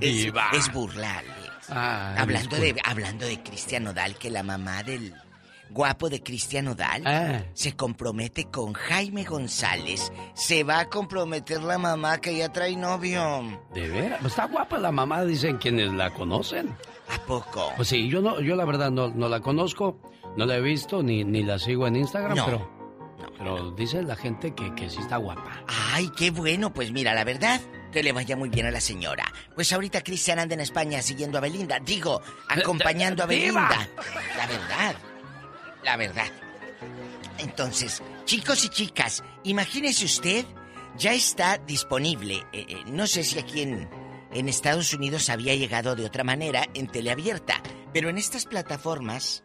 Diva. 0.00 0.50
es 0.52 0.72
burla, 0.72 1.18
Alex. 1.18 1.34
Ay, 1.70 2.14
hablando, 2.18 2.56
de, 2.56 2.74
hablando 2.84 3.26
de 3.26 3.42
Cristian 3.42 3.84
Nodal, 3.84 4.16
que 4.16 4.30
la 4.30 4.42
mamá 4.42 4.82
del 4.82 5.14
guapo 5.70 6.08
de 6.08 6.22
Cristian 6.22 6.66
Nodal 6.66 7.02
Ah. 7.06 7.42
se 7.54 7.74
compromete 7.76 8.44
con 8.46 8.72
Jaime 8.72 9.24
González. 9.24 10.12
Se 10.34 10.64
va 10.64 10.80
a 10.80 10.88
comprometer 10.88 11.62
la 11.62 11.78
mamá 11.78 12.18
que 12.20 12.36
ya 12.36 12.52
trae 12.52 12.76
novio. 12.76 13.60
¿De 13.74 13.88
veras? 13.88 14.18
Pues 14.20 14.32
está 14.32 14.46
guapa 14.46 14.78
la 14.78 14.92
mamá, 14.92 15.24
dicen 15.24 15.58
quienes 15.58 15.92
la 15.92 16.12
conocen. 16.12 16.74
¿A 17.14 17.18
poco? 17.26 17.72
Pues 17.76 17.88
sí, 17.88 18.08
yo 18.08 18.20
no, 18.20 18.40
yo 18.40 18.54
la 18.56 18.64
verdad 18.64 18.90
no, 18.90 19.08
no 19.08 19.28
la 19.28 19.40
conozco, 19.40 19.98
no 20.36 20.44
la 20.46 20.56
he 20.56 20.60
visto 20.60 21.02
ni, 21.02 21.24
ni 21.24 21.42
la 21.42 21.58
sigo 21.58 21.86
en 21.86 21.96
Instagram, 21.96 22.36
No. 22.36 22.44
pero, 22.44 22.70
pero 23.38 23.70
dice 23.72 24.02
la 24.02 24.14
gente 24.16 24.54
que, 24.54 24.74
que 24.74 24.90
sí 24.90 24.98
está 25.00 25.16
guapa. 25.16 25.62
Ay, 25.92 26.10
qué 26.16 26.30
bueno. 26.30 26.72
Pues 26.72 26.92
mira, 26.92 27.14
la 27.14 27.24
verdad, 27.24 27.60
que 27.92 28.02
le 28.02 28.12
vaya 28.12 28.36
muy 28.36 28.50
bien 28.50 28.66
a 28.66 28.70
la 28.70 28.80
señora. 28.82 29.24
Pues 29.54 29.72
ahorita 29.72 30.02
Cristian 30.02 30.38
anda 30.38 30.54
en 30.54 30.60
España 30.60 31.00
siguiendo 31.00 31.38
a 31.38 31.40
Belinda. 31.40 31.78
Digo, 31.80 32.20
acompañando 32.48 33.22
a. 33.22 33.26
Belinda. 33.26 33.88
La 34.36 34.46
verdad. 34.46 34.94
La 35.88 35.96
verdad. 35.96 36.30
Entonces, 37.38 38.02
chicos 38.26 38.62
y 38.62 38.68
chicas, 38.68 39.24
imagínese 39.44 40.04
usted, 40.04 40.44
ya 40.98 41.14
está 41.14 41.56
disponible. 41.56 42.44
eh, 42.52 42.66
eh, 42.68 42.82
no 42.88 43.06
sé 43.06 43.24
si 43.24 43.38
aquí 43.38 43.62
en, 43.62 43.88
en 44.34 44.50
Estados 44.50 44.92
Unidos 44.92 45.30
había 45.30 45.54
llegado 45.54 45.96
de 45.96 46.04
otra 46.04 46.24
manera 46.24 46.66
en 46.74 46.88
teleabierta, 46.88 47.62
pero 47.94 48.10
en 48.10 48.18
estas 48.18 48.44
plataformas 48.44 49.42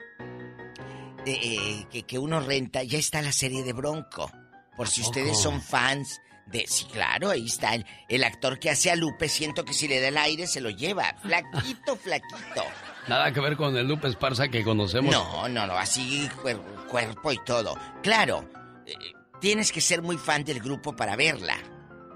eh, 1.26 1.32
eh, 1.32 1.86
que, 1.90 2.04
que 2.04 2.20
uno 2.20 2.42
renta, 2.42 2.84
ya 2.84 2.98
está 2.98 3.22
la 3.22 3.32
serie 3.32 3.64
de 3.64 3.72
Bronco. 3.72 4.30
Por 4.76 4.90
si 4.90 5.00
ustedes 5.00 5.40
son 5.40 5.62
fans 5.62 6.20
de... 6.48 6.68
Sí, 6.68 6.84
claro, 6.92 7.30
ahí 7.30 7.46
está 7.46 7.74
el, 7.74 7.86
el 8.10 8.22
actor 8.26 8.60
que 8.60 8.70
hace 8.70 8.92
a 8.92 8.98
Lupe. 8.98 9.30
Siento 9.30 9.64
que 9.64 9.74
si 9.74 9.88
le 9.88 10.02
da 10.02 10.10
el 10.10 10.18
aire 10.18 10.46
se 10.46 10.60
lo 10.60 10.72
lleva. 10.72 11.16
Flaquito, 11.22 11.96
flaquito. 11.96 12.66
Nada 13.08 13.32
que 13.32 13.40
ver 13.42 13.56
con 13.58 13.76
el 13.76 13.88
Lupe 13.88 14.08
Esparza 14.08 14.48
que 14.48 14.64
conocemos. 14.64 15.12
No, 15.14 15.48
no, 15.50 15.68
no, 15.68 15.74
así 15.78 16.28
cuer- 16.42 16.62
cuerpo 16.88 17.32
y 17.32 17.38
todo. 17.46 17.78
Claro, 18.02 18.50
eh, 18.86 18.94
tienes 19.42 19.72
que 19.72 19.82
ser 19.82 20.02
muy 20.02 20.18
fan 20.18 20.44
del 20.44 20.60
grupo 20.60 20.96
para 20.96 21.16
verla. 21.16 21.56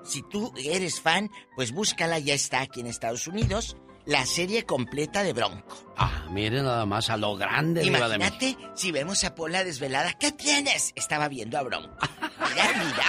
Si 0.04 0.24
tú 0.24 0.54
eres 0.58 1.02
fan, 1.02 1.30
pues 1.56 1.72
búscala, 1.74 2.20
ya 2.20 2.34
está 2.34 2.62
aquí 2.62 2.80
en 2.80 2.88
Estados 2.88 3.28
Unidos, 3.28 3.76
la 4.06 4.26
serie 4.26 4.64
completa 4.64 5.22
de 5.24 5.34
Bronco. 5.34 5.94
Ah, 5.98 6.24
mire 6.30 6.62
nada 6.64 6.86
más 6.86 7.10
a 7.10 7.18
lo 7.18 7.36
grande, 7.36 7.82
de. 7.82 7.88
Imagínate 7.88 8.58
si 8.74 8.94
vemos 8.94 9.26
a 9.26 9.36
Pola 9.36 9.66
desvelada. 9.66 10.14
¿Qué 10.14 10.32
tienes? 10.32 10.94
Estaba 10.96 11.28
viendo 11.28 11.58
a 11.58 11.64
Bronco. 11.64 11.90
Mira, 12.50 12.72
mira. 12.74 13.04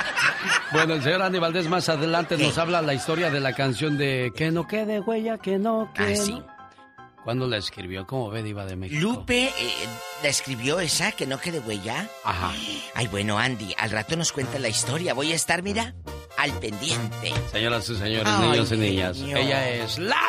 Bueno, 0.72 0.94
el 0.94 1.02
señor 1.02 1.38
Valdés 1.40 1.68
más 1.68 1.88
adelante 1.88 2.36
nos 2.36 2.58
habla 2.58 2.82
la 2.82 2.92
historia 2.94 3.30
de 3.30 3.38
la 3.40 3.52
canción 3.54 3.96
de 3.96 4.32
Que 4.34 4.50
no 4.50 4.66
quede 4.66 4.98
huella, 5.00 5.38
que 5.38 5.58
no 5.58 5.82
Ah, 5.82 5.92
quede. 5.94 6.16
sí. 6.16 6.42
¿Cuándo 7.28 7.46
la 7.46 7.58
escribió? 7.58 8.06
¿Cómo 8.06 8.30
ve, 8.30 8.42
Diva 8.42 8.64
de 8.64 8.74
México? 8.74 9.02
Lupe 9.02 9.48
eh, 9.48 9.72
la 10.22 10.30
escribió 10.30 10.80
esa, 10.80 11.12
que 11.12 11.26
no 11.26 11.38
quede 11.38 11.60
huella. 11.60 12.08
Ajá. 12.24 12.54
Ay, 12.94 13.06
bueno, 13.08 13.38
Andy, 13.38 13.74
al 13.76 13.90
rato 13.90 14.16
nos 14.16 14.32
cuenta 14.32 14.58
la 14.58 14.70
historia. 14.70 15.12
Voy 15.12 15.32
a 15.32 15.34
estar, 15.34 15.62
mira, 15.62 15.94
al 16.38 16.52
pendiente. 16.52 17.34
Señoras 17.52 17.86
y 17.90 17.96
señores, 17.96 18.26
Ay, 18.26 18.48
niños 18.48 18.72
y 18.72 18.76
niñas, 18.78 19.18
ella 19.18 19.68
es 19.68 19.98
la 19.98 20.22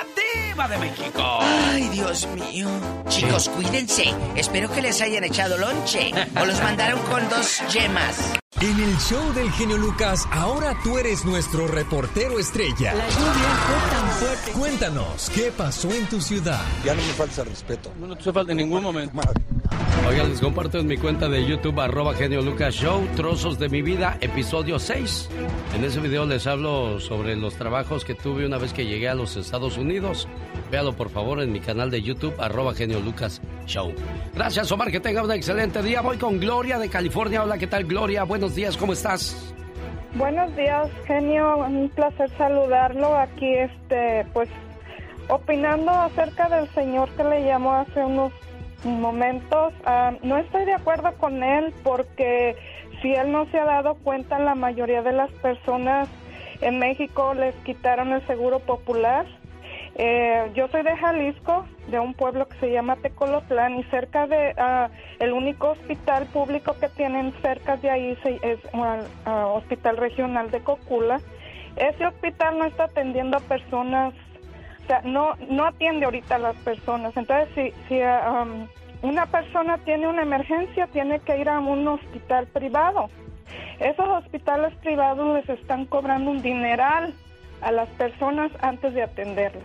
Diva 0.43 0.67
de 0.67 0.77
México. 0.77 1.37
Ay, 1.39 1.87
Dios 1.87 2.27
mío. 2.27 2.67
Chicos, 3.07 3.47
cuídense. 3.47 4.13
Espero 4.35 4.69
que 4.69 4.81
les 4.81 4.99
hayan 4.99 5.23
echado 5.23 5.57
lonche 5.57 6.11
o 6.37 6.45
los 6.45 6.61
mandaron 6.61 6.99
con 7.03 7.29
dos 7.29 7.61
yemas. 7.71 8.33
En 8.61 8.77
el 8.77 8.97
show 8.97 9.31
del 9.33 9.49
genio 9.51 9.77
Lucas, 9.77 10.27
ahora 10.31 10.77
tú 10.83 10.97
eres 10.97 11.23
nuestro 11.23 11.65
reportero 11.65 12.39
estrella. 12.39 12.93
La 12.93 13.07
lluvia 13.07 13.31
fue 13.31 13.89
tan 13.89 14.09
fuerte. 14.09 14.51
Cuéntanos, 14.51 15.29
¿qué 15.29 15.49
pasó 15.55 15.89
en 15.93 16.05
tu 16.09 16.19
ciudad? 16.19 16.61
Ya 16.83 16.93
no 16.93 17.01
me 17.01 17.13
falta 17.13 17.45
respeto. 17.45 17.89
No, 17.97 18.07
no 18.07 18.17
te 18.17 18.33
falta 18.33 18.51
en 18.51 18.57
ningún 18.57 18.83
momento. 18.83 19.17
Oigan, 20.07 20.29
les 20.29 20.41
comparto 20.41 20.79
en 20.79 20.87
mi 20.87 20.97
cuenta 20.97 21.29
de 21.29 21.45
YouTube, 21.45 21.79
arroba 21.79 22.15
genio 22.15 22.41
Lucas 22.41 22.73
Show, 22.73 23.07
trozos 23.15 23.59
de 23.59 23.69
mi 23.69 23.83
vida, 23.83 24.17
episodio 24.21 24.79
6. 24.79 25.29
En 25.75 25.83
ese 25.83 25.99
video 25.99 26.25
les 26.25 26.47
hablo 26.47 26.99
sobre 26.99 27.35
los 27.35 27.55
trabajos 27.55 28.05
que 28.05 28.15
tuve 28.15 28.45
una 28.45 28.57
vez 28.57 28.73
que 28.73 28.85
llegué 28.85 29.07
a 29.07 29.13
los 29.13 29.37
Estados 29.37 29.77
Unidos. 29.77 30.27
Véalo 30.71 30.93
por 30.93 31.09
favor 31.09 31.41
en 31.41 31.51
mi 31.51 31.59
canal 31.59 31.91
de 31.91 32.01
YouTube, 32.01 32.33
arroba 32.39 32.73
genio 32.73 32.99
Lucas 32.99 33.39
Show. 33.67 33.93
Gracias 34.33 34.71
Omar, 34.71 34.89
que 34.89 34.99
tenga 34.99 35.21
un 35.21 35.31
excelente 35.31 35.83
día. 35.83 36.01
Voy 36.01 36.17
con 36.17 36.39
Gloria 36.39 36.79
de 36.79 36.89
California. 36.89 37.43
Hola, 37.43 37.59
¿qué 37.59 37.67
tal 37.67 37.83
Gloria? 37.83 38.23
Buenos 38.23 38.55
días, 38.55 38.77
¿cómo 38.77 38.93
estás? 38.93 39.53
Buenos 40.15 40.55
días, 40.55 40.89
genio. 41.05 41.57
Un 41.57 41.87
placer 41.89 42.31
saludarlo 42.35 43.15
aquí, 43.15 43.53
este, 43.53 44.25
pues, 44.33 44.49
opinando 45.27 45.91
acerca 45.91 46.49
del 46.49 46.67
señor 46.73 47.09
que 47.11 47.23
le 47.23 47.45
llamó 47.45 47.73
hace 47.73 48.03
unos 48.03 48.33
momentos. 48.83 49.73
ah, 49.85 50.13
no 50.23 50.37
estoy 50.37 50.65
de 50.65 50.73
acuerdo 50.73 51.13
con 51.17 51.43
él 51.43 51.73
porque 51.83 52.55
si 53.01 53.13
él 53.13 53.31
no 53.31 53.45
se 53.47 53.59
ha 53.59 53.65
dado 53.65 53.95
cuenta, 53.95 54.39
la 54.39 54.55
mayoría 54.55 55.01
de 55.01 55.13
las 55.13 55.31
personas 55.31 56.07
en 56.61 56.79
México 56.79 57.33
les 57.33 57.55
quitaron 57.63 58.11
el 58.11 58.25
seguro 58.27 58.59
popular. 58.59 59.25
Eh, 59.95 60.51
yo 60.53 60.67
soy 60.69 60.83
de 60.83 60.95
Jalisco, 60.95 61.65
de 61.87 61.99
un 61.99 62.13
pueblo 62.13 62.47
que 62.47 62.57
se 62.59 62.71
llama 62.71 62.95
Tecolotlán 62.97 63.79
y 63.79 63.83
cerca 63.85 64.27
de 64.27 64.53
ah, 64.57 64.89
el 65.19 65.33
único 65.33 65.71
hospital 65.71 66.25
público 66.27 66.75
que 66.79 66.89
tienen 66.89 67.33
cerca 67.41 67.77
de 67.77 67.89
ahí 67.89 68.17
es 68.23 68.59
un 68.73 68.85
ah, 69.25 69.47
hospital 69.47 69.97
regional 69.97 70.51
de 70.51 70.61
Cocula. 70.61 71.19
Ese 71.75 72.05
hospital 72.05 72.57
no 72.57 72.65
está 72.65 72.85
atendiendo 72.85 73.37
a 73.37 73.41
personas, 73.41 74.13
no 75.03 75.35
no 75.49 75.65
atiende 75.65 76.05
ahorita 76.05 76.35
a 76.35 76.39
las 76.39 76.55
personas. 76.57 77.15
Entonces, 77.15 77.49
si 77.55 77.73
si 77.87 78.01
um, 78.01 78.67
una 79.01 79.25
persona 79.27 79.77
tiene 79.79 80.07
una 80.07 80.23
emergencia, 80.23 80.87
tiene 80.87 81.19
que 81.19 81.37
ir 81.37 81.49
a 81.49 81.59
un 81.59 81.87
hospital 81.87 82.47
privado. 82.47 83.09
Esos 83.79 84.07
hospitales 84.07 84.73
privados 84.75 85.35
les 85.35 85.49
están 85.49 85.85
cobrando 85.85 86.31
un 86.31 86.41
dineral 86.41 87.13
a 87.61 87.71
las 87.71 87.87
personas 87.89 88.51
antes 88.61 88.93
de 88.93 89.03
atenderlas. 89.03 89.63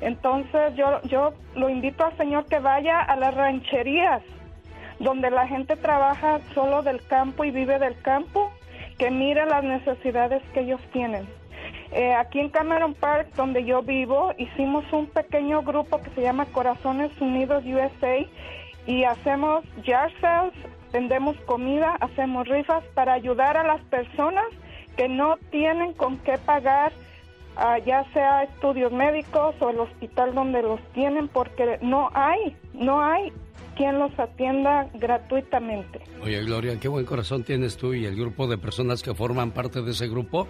Entonces 0.00 0.74
yo, 0.76 1.00
yo 1.02 1.32
lo 1.54 1.68
invito 1.68 2.04
al 2.04 2.16
señor 2.16 2.46
que 2.46 2.58
vaya 2.58 3.00
a 3.00 3.16
las 3.16 3.34
rancherías, 3.34 4.22
donde 4.98 5.30
la 5.30 5.46
gente 5.46 5.76
trabaja 5.76 6.40
solo 6.54 6.82
del 6.82 7.04
campo 7.06 7.44
y 7.44 7.50
vive 7.50 7.78
del 7.78 8.00
campo, 8.02 8.52
que 8.98 9.10
mire 9.10 9.46
las 9.46 9.64
necesidades 9.64 10.42
que 10.52 10.60
ellos 10.60 10.80
tienen. 10.92 11.26
Eh, 11.92 12.14
aquí 12.14 12.40
en 12.40 12.48
Cameron 12.48 12.94
Park, 12.94 13.28
donde 13.36 13.64
yo 13.64 13.82
vivo, 13.82 14.32
hicimos 14.38 14.90
un 14.92 15.06
pequeño 15.06 15.62
grupo 15.62 16.00
que 16.00 16.08
se 16.10 16.22
llama 16.22 16.46
Corazones 16.46 17.12
Unidos 17.20 17.64
USA 17.66 18.26
y 18.86 19.04
hacemos 19.04 19.62
yard 19.84 20.10
sales, 20.20 20.54
vendemos 20.90 21.36
comida, 21.44 21.96
hacemos 22.00 22.48
rifas 22.48 22.82
para 22.94 23.12
ayudar 23.12 23.58
a 23.58 23.64
las 23.64 23.82
personas 23.82 24.46
que 24.96 25.08
no 25.08 25.36
tienen 25.50 25.92
con 25.92 26.16
qué 26.18 26.38
pagar 26.38 26.92
ah, 27.56 27.78
ya 27.78 28.04
sea 28.14 28.44
estudios 28.44 28.90
médicos 28.90 29.54
o 29.60 29.68
el 29.68 29.80
hospital 29.80 30.34
donde 30.34 30.62
los 30.62 30.80
tienen 30.94 31.28
porque 31.28 31.78
no 31.82 32.10
hay, 32.14 32.56
no 32.72 33.02
hay 33.02 33.32
quien 33.76 33.98
los 33.98 34.16
atienda 34.18 34.88
gratuitamente. 34.94 36.00
Oye, 36.22 36.42
Gloria, 36.44 36.78
qué 36.78 36.88
buen 36.88 37.04
corazón 37.04 37.44
tienes 37.44 37.76
tú 37.76 37.94
y 37.94 38.04
el 38.04 38.16
grupo 38.16 38.46
de 38.46 38.58
personas 38.58 39.02
que 39.02 39.14
forman 39.14 39.50
parte 39.50 39.82
de 39.82 39.90
ese 39.90 40.08
grupo. 40.08 40.46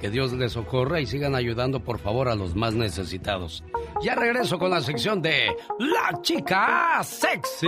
Que 0.00 0.10
Dios 0.10 0.32
les 0.32 0.52
socorra 0.52 1.00
y 1.00 1.06
sigan 1.06 1.34
ayudando, 1.34 1.80
por 1.80 1.98
favor, 1.98 2.28
a 2.28 2.34
los 2.34 2.54
más 2.54 2.74
necesitados. 2.74 3.64
Ya 4.02 4.14
regreso 4.14 4.58
con 4.58 4.70
la 4.70 4.80
sección 4.80 5.22
de 5.22 5.54
La 5.78 6.20
Chica 6.20 7.00
Sexy. 7.02 7.66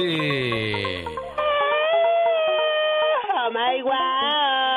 Oh 3.38 3.50
my 3.50 3.82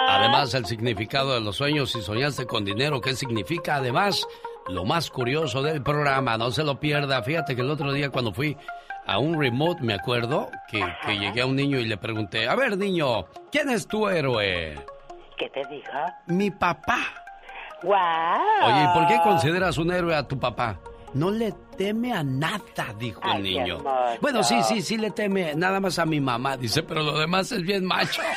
Además, 0.07 0.53
el 0.53 0.65
significado 0.65 1.33
de 1.33 1.41
los 1.41 1.57
sueños, 1.57 1.91
si 1.91 2.01
soñaste 2.01 2.45
con 2.45 2.63
dinero, 2.63 3.01
¿qué 3.01 3.15
significa? 3.15 3.75
Además, 3.75 4.27
lo 4.67 4.85
más 4.85 5.09
curioso 5.09 5.61
del 5.61 5.81
programa, 5.81 6.37
no 6.37 6.51
se 6.51 6.63
lo 6.63 6.79
pierda. 6.79 7.23
Fíjate 7.23 7.55
que 7.55 7.61
el 7.61 7.69
otro 7.69 7.91
día 7.91 8.09
cuando 8.09 8.31
fui 8.31 8.55
a 9.09 9.17
un 9.17 9.39
remote, 9.39 9.81
me 9.81 9.95
acuerdo, 9.95 10.51
que, 10.67 10.85
que 11.03 11.17
llegué 11.17 11.41
a 11.41 11.47
un 11.47 11.55
niño 11.55 11.79
y 11.79 11.85
le 11.85 11.97
pregunté, 11.97 12.47
a 12.47 12.55
ver 12.55 12.77
niño, 12.77 13.25
¿quién 13.51 13.69
es 13.69 13.87
tu 13.87 14.07
héroe? 14.07 14.75
¿Qué 15.35 15.49
te 15.49 15.65
dijo? 15.67 15.91
Mi 16.27 16.51
papá. 16.51 16.99
¡Wow! 17.81 17.95
Oye, 18.65 18.83
¿y 18.83 18.87
por 18.93 19.07
qué 19.07 19.19
consideras 19.23 19.77
un 19.79 19.91
héroe 19.91 20.15
a 20.15 20.27
tu 20.27 20.37
papá? 20.39 20.79
No 21.15 21.31
le 21.31 21.53
teme 21.75 22.13
a 22.13 22.21
nada, 22.23 22.93
dijo 22.99 23.19
el 23.23 23.31
Ay, 23.31 23.41
niño. 23.41 23.79
Bueno, 24.21 24.43
sí, 24.43 24.61
sí, 24.61 24.83
sí 24.83 24.95
le 24.97 25.09
teme 25.09 25.55
nada 25.55 25.79
más 25.79 25.97
a 25.97 26.05
mi 26.05 26.19
mamá, 26.19 26.55
dice, 26.55 26.83
pero 26.83 27.01
lo 27.01 27.17
demás 27.17 27.51
es 27.51 27.63
bien 27.63 27.85
macho. 27.85 28.21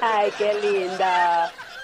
Ay, 0.00 0.30
qué 0.36 0.54
lindo. 0.54 1.04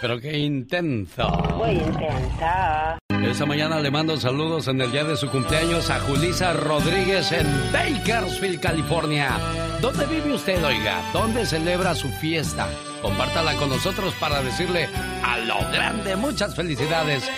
Pero 0.01 0.19
qué 0.19 0.37
intenso. 0.37 1.29
Muy 1.59 1.71
intensa. 1.71 3.00
Esta 3.23 3.47
mañana 3.47 3.81
le 3.81 3.91
mando 3.91 4.17
saludos 4.17 4.67
en 4.69 4.81
el 4.81 4.91
día 4.91 5.05
de 5.05 5.17
su 5.17 5.31
cumpleaños 5.31 5.89
a 5.91 6.01
Julisa 6.01 6.53
Rodríguez 6.53 7.31
en 7.33 7.47
Bakersfield, 7.73 8.61
California. 8.61 9.39
¿Dónde 9.81 10.07
vive 10.07 10.35
usted, 10.35 10.65
oiga? 10.65 11.03
¿Dónde 11.13 11.47
celebra 11.47 11.95
su 11.95 12.09
fiesta? 12.09 12.69
Compártala 13.03 13.55
con 13.57 13.69
nosotros 13.69 14.15
para 14.19 14.43
decirle 14.43 14.89
a 15.23 15.39
lo 15.39 15.59
grande 15.71 16.17
muchas 16.17 16.57
felicidades. 16.57 17.31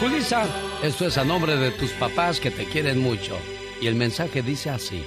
Julisa, 0.00 0.44
esto 0.82 1.06
es 1.06 1.16
a 1.16 1.24
nombre 1.24 1.56
de 1.56 1.70
tus 1.70 1.92
papás 1.92 2.40
que 2.40 2.50
te 2.50 2.64
quieren 2.66 3.00
mucho. 3.00 3.36
Y 3.80 3.86
el 3.86 3.94
mensaje 3.94 4.42
dice 4.42 4.70
así. 4.70 5.04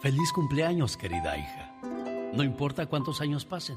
Feliz 0.00 0.32
cumpleaños, 0.32 0.96
querida 0.96 1.36
hija. 1.36 1.74
No 2.32 2.42
importa 2.42 2.86
cuántos 2.86 3.20
años 3.20 3.44
pasen, 3.44 3.76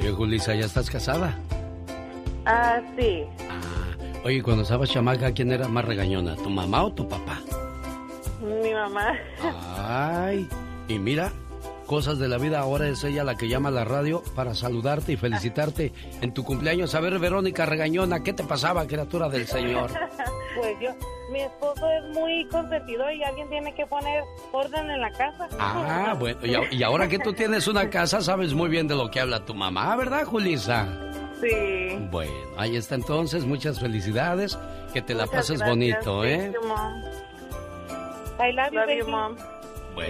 Oye, 0.00 0.12
Julisa, 0.12 0.54
¿ya 0.54 0.64
estás 0.64 0.88
casada? 0.90 1.38
Ah, 2.46 2.80
sí. 2.98 3.24
Oye, 4.24 4.42
cuando 4.42 4.62
estabas 4.62 4.90
chamaca, 4.90 5.30
¿quién 5.32 5.52
era 5.52 5.68
más 5.68 5.84
regañona? 5.84 6.36
¿Tu 6.36 6.48
mamá 6.48 6.84
o 6.84 6.92
tu 6.92 7.06
papá? 7.06 7.38
Mi 8.40 8.72
mamá. 8.72 9.12
Ay, 9.76 10.48
y 10.88 10.98
mira, 10.98 11.30
cosas 11.90 12.20
de 12.20 12.28
la 12.28 12.38
vida, 12.38 12.60
ahora 12.60 12.86
es 12.86 13.02
ella 13.02 13.24
la 13.24 13.34
que 13.34 13.48
llama 13.48 13.68
a 13.68 13.72
la 13.72 13.84
radio 13.84 14.22
para 14.36 14.54
saludarte 14.54 15.10
y 15.10 15.16
felicitarte 15.16 15.92
en 16.20 16.32
tu 16.32 16.44
cumpleaños. 16.44 16.94
A 16.94 17.00
ver, 17.00 17.18
Verónica 17.18 17.66
Regañona, 17.66 18.22
¿qué 18.22 18.32
te 18.32 18.44
pasaba, 18.44 18.86
criatura 18.86 19.28
del 19.28 19.48
Señor? 19.48 19.90
Pues 20.56 20.76
yo, 20.80 20.90
mi 21.30 21.40
esposo 21.40 21.88
es 21.90 22.14
muy 22.14 22.44
consentido 22.48 23.10
y 23.12 23.22
alguien 23.22 23.48
tiene 23.48 23.72
que 23.72 23.86
poner 23.86 24.24
orden 24.50 24.90
en 24.90 25.00
la 25.00 25.10
casa. 25.12 25.48
Ah, 25.58 26.14
bueno, 26.18 26.40
y, 26.44 26.82
ahora 26.82 27.08
que 27.08 27.20
tú 27.20 27.32
tienes 27.32 27.68
una 27.68 27.88
casa, 27.88 28.20
sabes 28.20 28.52
muy 28.52 28.68
bien 28.68 28.88
de 28.88 28.96
lo 28.96 29.10
que 29.10 29.20
habla 29.20 29.44
tu 29.44 29.54
mamá, 29.54 29.94
¿verdad, 29.96 30.24
Julisa? 30.24 30.88
Sí. 31.40 31.96
Bueno, 32.10 32.32
ahí 32.56 32.76
está 32.76 32.96
entonces, 32.96 33.44
muchas 33.44 33.78
felicidades, 33.78 34.58
que 34.92 35.02
te 35.02 35.14
la 35.14 35.26
pases 35.26 35.60
gracias. 35.60 35.68
bonito, 35.68 36.24
¿eh? 36.24 36.52
Thank 36.52 36.54
you, 36.54 36.68
Mom. 36.68 37.02
I 38.40 38.52
love, 38.52 38.72
you, 38.72 38.80
baby. 38.80 39.59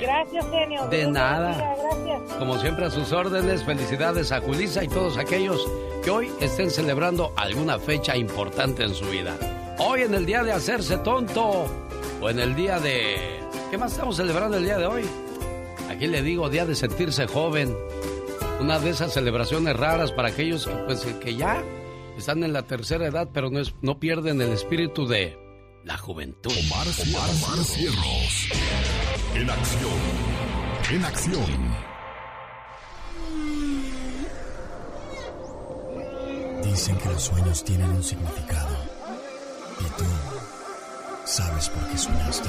Gracias, 0.01 0.45
genio. 0.51 0.86
De 0.88 1.07
nada. 1.07 1.74
Gracias. 1.82 2.36
Como 2.38 2.59
siempre 2.59 2.84
a 2.86 2.91
sus 2.91 3.12
órdenes, 3.12 3.64
felicidades 3.64 4.30
a 4.32 4.41
Julisa 4.41 4.84
y 4.84 4.88
todos 4.88 5.16
aquellos 5.16 5.66
que 6.05 6.11
hoy 6.11 6.30
estén 6.41 6.70
celebrando 6.70 7.32
alguna 7.36 7.78
fecha 7.78 8.16
importante 8.16 8.84
en 8.84 8.95
su 8.95 9.05
vida. 9.07 9.34
Hoy 9.78 10.03
en 10.03 10.14
el 10.14 10.26
día 10.26 10.43
de 10.43 10.53
hacerse 10.53 10.99
tonto 10.99 11.66
o 12.20 12.30
en 12.30 12.38
el 12.38 12.55
día 12.55 12.78
de... 12.78 13.41
¿Qué 13.70 13.78
más 13.78 13.93
estamos 13.93 14.16
celebrando 14.16 14.57
el 14.59 14.64
día 14.64 14.78
de 14.78 14.86
hoy? 14.86 15.05
Aquí 15.88 16.07
le 16.07 16.22
digo 16.22 16.49
día 16.49 16.66
de 16.66 16.74
sentirse 16.74 17.26
joven. 17.26 17.76
Una 18.61 18.78
de 18.78 18.91
esas 18.91 19.12
celebraciones 19.14 19.74
raras 19.76 20.12
para 20.12 20.28
aquellos 20.28 20.66
que, 20.66 20.74
pues, 20.86 21.01
que 21.22 21.34
ya 21.34 21.62
están 22.18 22.45
en 22.45 22.53
la 22.53 22.62
tercera 22.62 23.07
edad, 23.07 23.28
pero 23.32 23.49
no, 23.51 23.59
es- 23.61 23.74
no 23.80 23.99
pierden 23.99 24.41
el 24.43 24.51
espíritu 24.53 25.07
de 25.07 25.38
la 25.84 25.97
juventud. 25.97 26.53
Omar, 26.53 26.86
Omar 26.86 27.64
Cierros. 27.64 28.49
En 29.34 29.48
acción. 29.48 30.00
En 30.90 31.04
acción. 31.04 31.74
Dicen 36.64 36.98
que 36.98 37.08
los 37.08 37.22
sueños 37.22 37.64
tienen 37.64 37.90
un 37.90 38.02
significado. 38.02 38.76
¿Y 39.80 39.84
tú 39.98 40.04
sabes 41.24 41.68
por 41.68 41.88
qué 41.88 41.96
soñaste? 41.96 42.48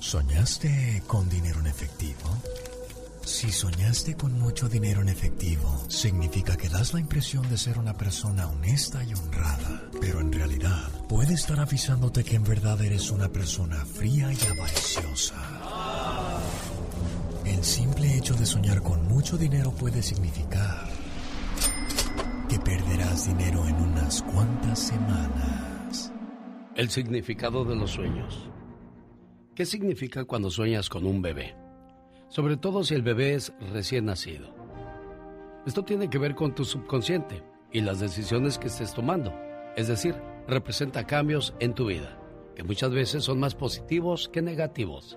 ¿Soñaste 0.00 1.02
con 1.06 1.28
dinero 1.28 1.60
en 1.60 1.66
efectivo? 1.68 2.30
Si 3.26 3.50
soñaste 3.50 4.14
con 4.14 4.38
mucho 4.38 4.68
dinero 4.68 5.00
en 5.00 5.08
efectivo, 5.08 5.84
significa 5.88 6.56
que 6.56 6.68
das 6.68 6.94
la 6.94 7.00
impresión 7.00 7.42
de 7.48 7.58
ser 7.58 7.76
una 7.76 7.92
persona 7.92 8.46
honesta 8.46 9.02
y 9.02 9.12
honrada, 9.14 9.90
pero 10.00 10.20
en 10.20 10.32
realidad 10.32 10.88
puede 11.08 11.34
estar 11.34 11.58
avisándote 11.58 12.22
que 12.22 12.36
en 12.36 12.44
verdad 12.44 12.80
eres 12.80 13.10
una 13.10 13.28
persona 13.28 13.84
fría 13.84 14.30
y 14.32 14.38
avariciosa. 14.46 15.34
El 17.44 17.64
simple 17.64 18.16
hecho 18.16 18.34
de 18.34 18.46
soñar 18.46 18.80
con 18.80 19.04
mucho 19.08 19.36
dinero 19.36 19.72
puede 19.72 20.04
significar 20.04 20.86
que 22.48 22.60
perderás 22.60 23.26
dinero 23.26 23.66
en 23.66 23.74
unas 23.74 24.22
cuantas 24.22 24.78
semanas. 24.78 26.12
El 26.76 26.90
significado 26.90 27.64
de 27.64 27.74
los 27.74 27.90
sueños. 27.90 28.48
¿Qué 29.56 29.66
significa 29.66 30.24
cuando 30.24 30.48
sueñas 30.48 30.88
con 30.88 31.04
un 31.04 31.20
bebé? 31.22 31.65
Sobre 32.28 32.56
todo 32.56 32.82
si 32.82 32.94
el 32.94 33.02
bebé 33.02 33.34
es 33.34 33.52
recién 33.72 34.06
nacido. 34.06 34.54
Esto 35.64 35.84
tiene 35.84 36.10
que 36.10 36.18
ver 36.18 36.34
con 36.34 36.54
tu 36.54 36.64
subconsciente 36.64 37.42
y 37.72 37.80
las 37.80 38.00
decisiones 38.00 38.58
que 38.58 38.66
estés 38.66 38.92
tomando. 38.92 39.32
Es 39.76 39.88
decir, 39.88 40.14
representa 40.48 41.06
cambios 41.06 41.54
en 41.60 41.74
tu 41.74 41.86
vida, 41.86 42.18
que 42.54 42.64
muchas 42.64 42.90
veces 42.90 43.24
son 43.24 43.38
más 43.38 43.54
positivos 43.54 44.28
que 44.28 44.42
negativos. 44.42 45.16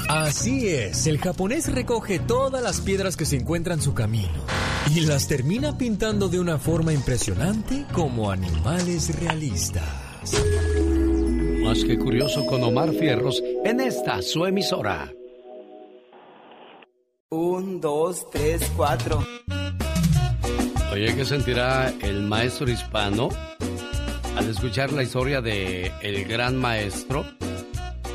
Así 0.10 0.68
es, 0.68 1.08
el 1.08 1.20
japonés 1.20 1.72
recoge 1.72 2.20
todas 2.20 2.62
las 2.62 2.82
piedras 2.82 3.16
que 3.16 3.26
se 3.26 3.38
encuentran 3.38 3.80
en 3.80 3.84
su 3.84 3.94
camino 3.94 4.44
y 4.94 5.02
las 5.02 5.30
termina 5.30 5.78
pintando 5.78 6.28
de 6.28 6.42
una 6.42 6.58
forma 6.58 6.92
impresionante 6.92 7.86
como 7.94 8.30
animales 8.30 9.18
realistas. 9.22 10.34
Más 11.64 11.84
que 11.86 11.98
curioso 11.98 12.46
con 12.46 12.62
Omar 12.62 12.92
Fierros 12.92 13.42
en 13.64 13.80
esta 13.80 14.22
su 14.22 14.46
emisora. 14.46 15.14
Un, 17.36 17.82
dos, 17.82 18.30
tres, 18.30 18.72
cuatro. 18.78 19.26
Oye, 20.92 21.16
¿qué 21.16 21.26
sentirá 21.26 21.92
el 22.04 22.22
maestro 22.22 22.70
hispano 22.70 23.30
al 24.38 24.48
escuchar 24.48 24.94
la 24.94 25.02
historia 25.02 25.42
de 25.42 25.92
el 26.04 26.26
gran 26.26 26.56
maestro 26.56 27.26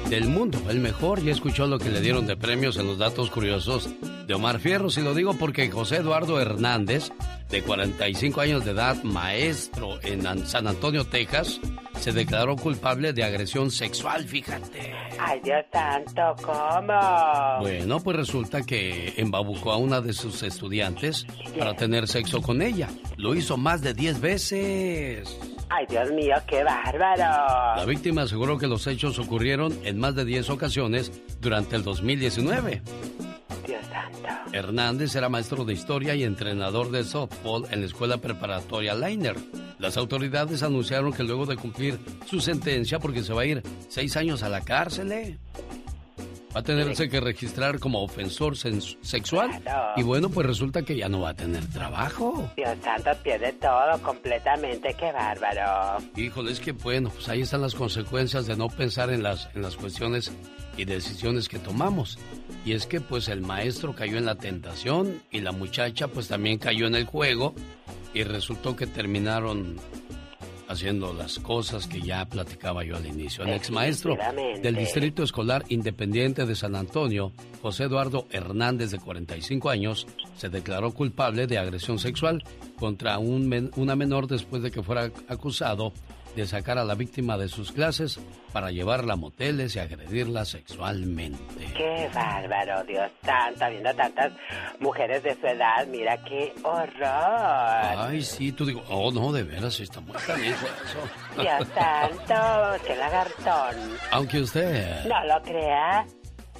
del 0.09 0.29
mundo, 0.29 0.63
el 0.71 0.79
mejor? 0.79 1.21
Ya 1.21 1.33
escuchó 1.33 1.67
lo 1.67 1.81
que 1.81 1.91
le 1.91 2.01
dieron 2.01 2.29
de 2.29 2.37
premios 2.37 2.77
en 2.77 2.87
los 2.87 2.99
datos 2.99 3.29
curiosos 3.33 3.91
de 4.29 4.35
Omar 4.35 4.61
Fierros 4.61 4.97
y 4.99 5.03
lo 5.03 5.15
digo 5.15 5.35
porque 5.35 5.69
José 5.69 5.97
Eduardo 5.97 6.41
Hernández, 6.41 7.11
de 7.51 7.63
45 7.63 8.41
años 8.41 8.65
de 8.65 8.73
edad, 8.73 9.03
maestro 9.03 9.99
en 10.03 10.47
San 10.47 10.67
Antonio, 10.67 11.05
Texas, 11.07 11.61
se 11.99 12.13
declaró 12.13 12.57
culpable 12.57 13.13
de 13.13 13.25
agresión 13.25 13.71
sexual, 13.71 14.25
fíjate. 14.25 14.95
Ay, 15.19 15.41
Dios 15.43 15.65
santo, 15.73 16.23
¿cómo? 16.43 17.61
Bueno, 17.61 18.01
pues 18.01 18.17
resulta 18.17 18.63
que 18.63 19.15
embabucó 19.17 19.73
a 19.73 19.77
una 19.77 20.01
de 20.01 20.13
sus 20.13 20.43
estudiantes 20.43 21.27
para 21.59 21.75
tener 21.75 22.07
sexo 22.07 22.41
con 22.43 22.63
ella. 22.63 22.89
Lo 23.17 23.35
hizo 23.35 23.57
más 23.57 23.83
de 23.83 23.95
10 23.95 24.21
veces. 24.21 25.39
Ay, 25.71 25.87
Dios 25.89 26.11
mío, 26.13 26.35
qué 26.47 26.63
bárbaro. 26.65 27.77
La 27.77 27.85
víctima 27.87 28.23
aseguró 28.23 28.59
que 28.59 28.67
los 28.67 28.87
hechos 28.87 29.19
ocurrieron 29.19 29.79
en 29.85 29.99
más 29.99 30.15
de 30.15 30.25
10 30.25 30.51
ocasiones 30.51 31.13
durante 31.41 31.77
el 31.77 31.83
2019. 31.83 32.83
Dios 33.69 33.85
santo. 33.87 34.29
Hernández 34.53 35.15
era 35.15 35.29
maestro 35.29 35.65
de 35.67 35.75
historia 35.75 36.15
y 36.15 36.25
entrenador 36.25 36.91
de 36.91 37.05
softball 37.05 37.67
en 37.71 37.81
la 37.81 37.87
escuela 37.87 38.17
preparatoria 38.17 38.95
Leiner. 38.95 39.37
Las 39.79 39.99
autoridades 39.99 40.63
anunciaron 40.63 41.13
que 41.13 41.23
luego 41.23 41.45
de 41.45 41.57
cumplir 41.57 42.01
su 42.27 42.41
sentencia, 42.41 42.99
porque 42.99 43.23
se 43.23 43.35
va 43.35 43.43
a 43.43 43.45
ir 43.47 43.63
seis 43.89 44.17
años 44.17 44.43
a 44.43 44.49
la 44.49 44.63
cárcel, 44.63 45.13
¿eh? 45.13 45.39
va 46.55 46.61
a 46.61 46.63
tenerse 46.63 47.09
que 47.09 47.21
registrar 47.21 47.79
como 47.79 48.03
ofensor 48.03 48.57
sexual. 48.57 49.63
Y 49.97 50.03
bueno, 50.03 50.31
pues 50.31 50.47
resulta 50.47 50.83
que 50.83 50.97
ya 50.97 51.09
no 51.09 51.21
va 51.21 51.31
a 51.31 51.35
tener 51.35 51.67
trabajo. 51.67 52.51
Dios 52.57 52.77
santo, 52.83 53.11
pierde 53.23 53.53
todo 53.55 54.03
completamente, 54.03 54.95
qué 54.99 55.13
bárbaro. 55.13 56.03
Híjole, 56.17 56.53
es 56.53 56.61
que 56.61 56.73
bueno, 56.73 57.11
pues 57.11 57.29
ahí 57.29 57.43
están 57.43 57.61
las 57.61 57.75
consecuencias 57.75 58.47
de 58.47 58.57
no 58.57 58.69
pensar 58.69 59.11
en 59.11 59.23
las, 59.23 59.49
en 59.55 59.63
las 59.63 59.77
cuestiones 59.77 60.33
y 60.77 60.85
decisiones 60.85 61.49
que 61.49 61.59
tomamos. 61.59 62.19
Y 62.69 62.75
es 62.75 62.85
que 62.85 63.01
pues 63.01 63.29
el 63.29 63.41
maestro 63.41 63.95
cayó 63.95 64.19
en 64.19 64.27
la 64.27 64.35
tentación 64.35 65.23
y 65.31 65.41
la 65.41 65.53
muchacha 65.53 66.07
pues 66.09 66.29
también 66.29 66.59
cayó 66.59 66.87
en 66.87 66.97
el 66.97 67.07
juego 67.07 67.55
y 68.13 68.25
resultó 68.25 68.77
que 68.77 68.87
terminaron 68.87 69.77
haciendo 70.69 71.15
las 71.15 71.39
cosas 71.39 71.87
que 71.87 72.03
ya 72.03 72.27
platicaba 72.27 72.85
yo 72.85 72.99
al 72.99 73.07
inicio. 73.07 73.43
El 73.45 73.55
ex 73.55 73.71
maestro 73.71 74.19
del 74.63 74.77
Distrito 74.77 75.23
Escolar 75.23 75.65
Independiente 75.71 76.45
de 76.45 76.55
San 76.55 76.77
Antonio, 76.77 77.33
José 77.63 77.85
Eduardo 77.85 78.27
Hernández, 78.31 78.91
de 78.91 78.99
45 78.99 79.71
años, 79.71 80.07
se 80.37 80.51
declaró 80.51 80.93
culpable 80.93 81.47
de 81.47 81.57
agresión 81.57 81.99
sexual 81.99 82.45
contra 82.79 83.19
un 83.19 83.71
una 83.77 83.97
menor 83.97 84.27
después 84.27 84.63
de 84.63 84.71
que 84.71 84.83
fuera 84.83 85.11
acusado 85.27 85.95
de 86.37 86.47
sacar 86.47 86.79
a 86.79 86.85
la 86.85 86.95
víctima 86.95 87.37
de 87.37 87.49
sus 87.49 87.73
clases 87.73 88.21
para 88.53 88.71
llevarla 88.71 89.15
a 89.15 89.17
moteles 89.17 89.77
y 89.77 89.79
agredirla 89.79 90.45
sexualmente. 90.45 91.39
Qué 91.77 92.09
bárbaro, 92.15 92.85
Dios 92.85 93.11
santo, 93.25 93.69
viendo 93.71 93.95
tantas 93.95 94.33
mujeres 94.79 95.23
de 95.23 95.35
su 95.35 95.47
edad, 95.47 95.87
mira 95.87 96.17
qué 96.25 96.53
horror. 96.63 98.09
Ay, 98.09 98.23
sí, 98.23 98.53
tú 98.53 98.65
digo, 98.65 98.83
oh 98.89 99.11
no, 99.11 99.33
de 99.33 99.43
veras, 99.43 99.81
está 99.81 100.01
muy 100.01 100.15
canijo 100.15 100.67
eso. 100.67 101.43
Dios 101.43 101.69
santo, 101.75 102.85
qué 102.87 102.97
lagartón. 102.97 103.77
Aunque 104.11 104.41
usted... 104.41 105.05
No 105.07 105.25
lo 105.25 105.43
crea. 105.43 106.07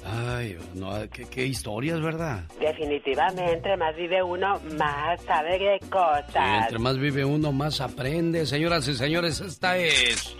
Ay, 0.05 0.57
no, 0.73 0.91
qué, 1.11 1.25
qué 1.25 1.45
historias, 1.45 2.01
¿verdad? 2.01 2.43
Definitivamente, 2.59 3.51
entre 3.53 3.77
más 3.77 3.95
vive 3.95 4.23
uno, 4.23 4.59
más 4.77 5.21
sabe 5.23 5.59
qué 5.59 5.79
cosas. 5.89 6.63
entre 6.63 6.79
más 6.79 6.97
vive 6.97 7.25
uno, 7.25 7.51
más 7.51 7.81
aprende. 7.81 8.45
Señoras 8.45 8.87
y 8.87 8.95
señores, 8.95 9.41
esta 9.41 9.77
es... 9.77 10.35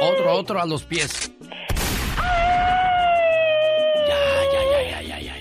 Otro, 0.00 0.32
otro 0.32 0.60
a 0.60 0.66
los 0.66 0.84
pies. 0.84 1.30
Ya, 4.08 4.16
ya, 4.52 4.62
ya, 4.70 4.80
ya, 5.02 5.20
ya, 5.20 5.20
ya, 5.20 5.34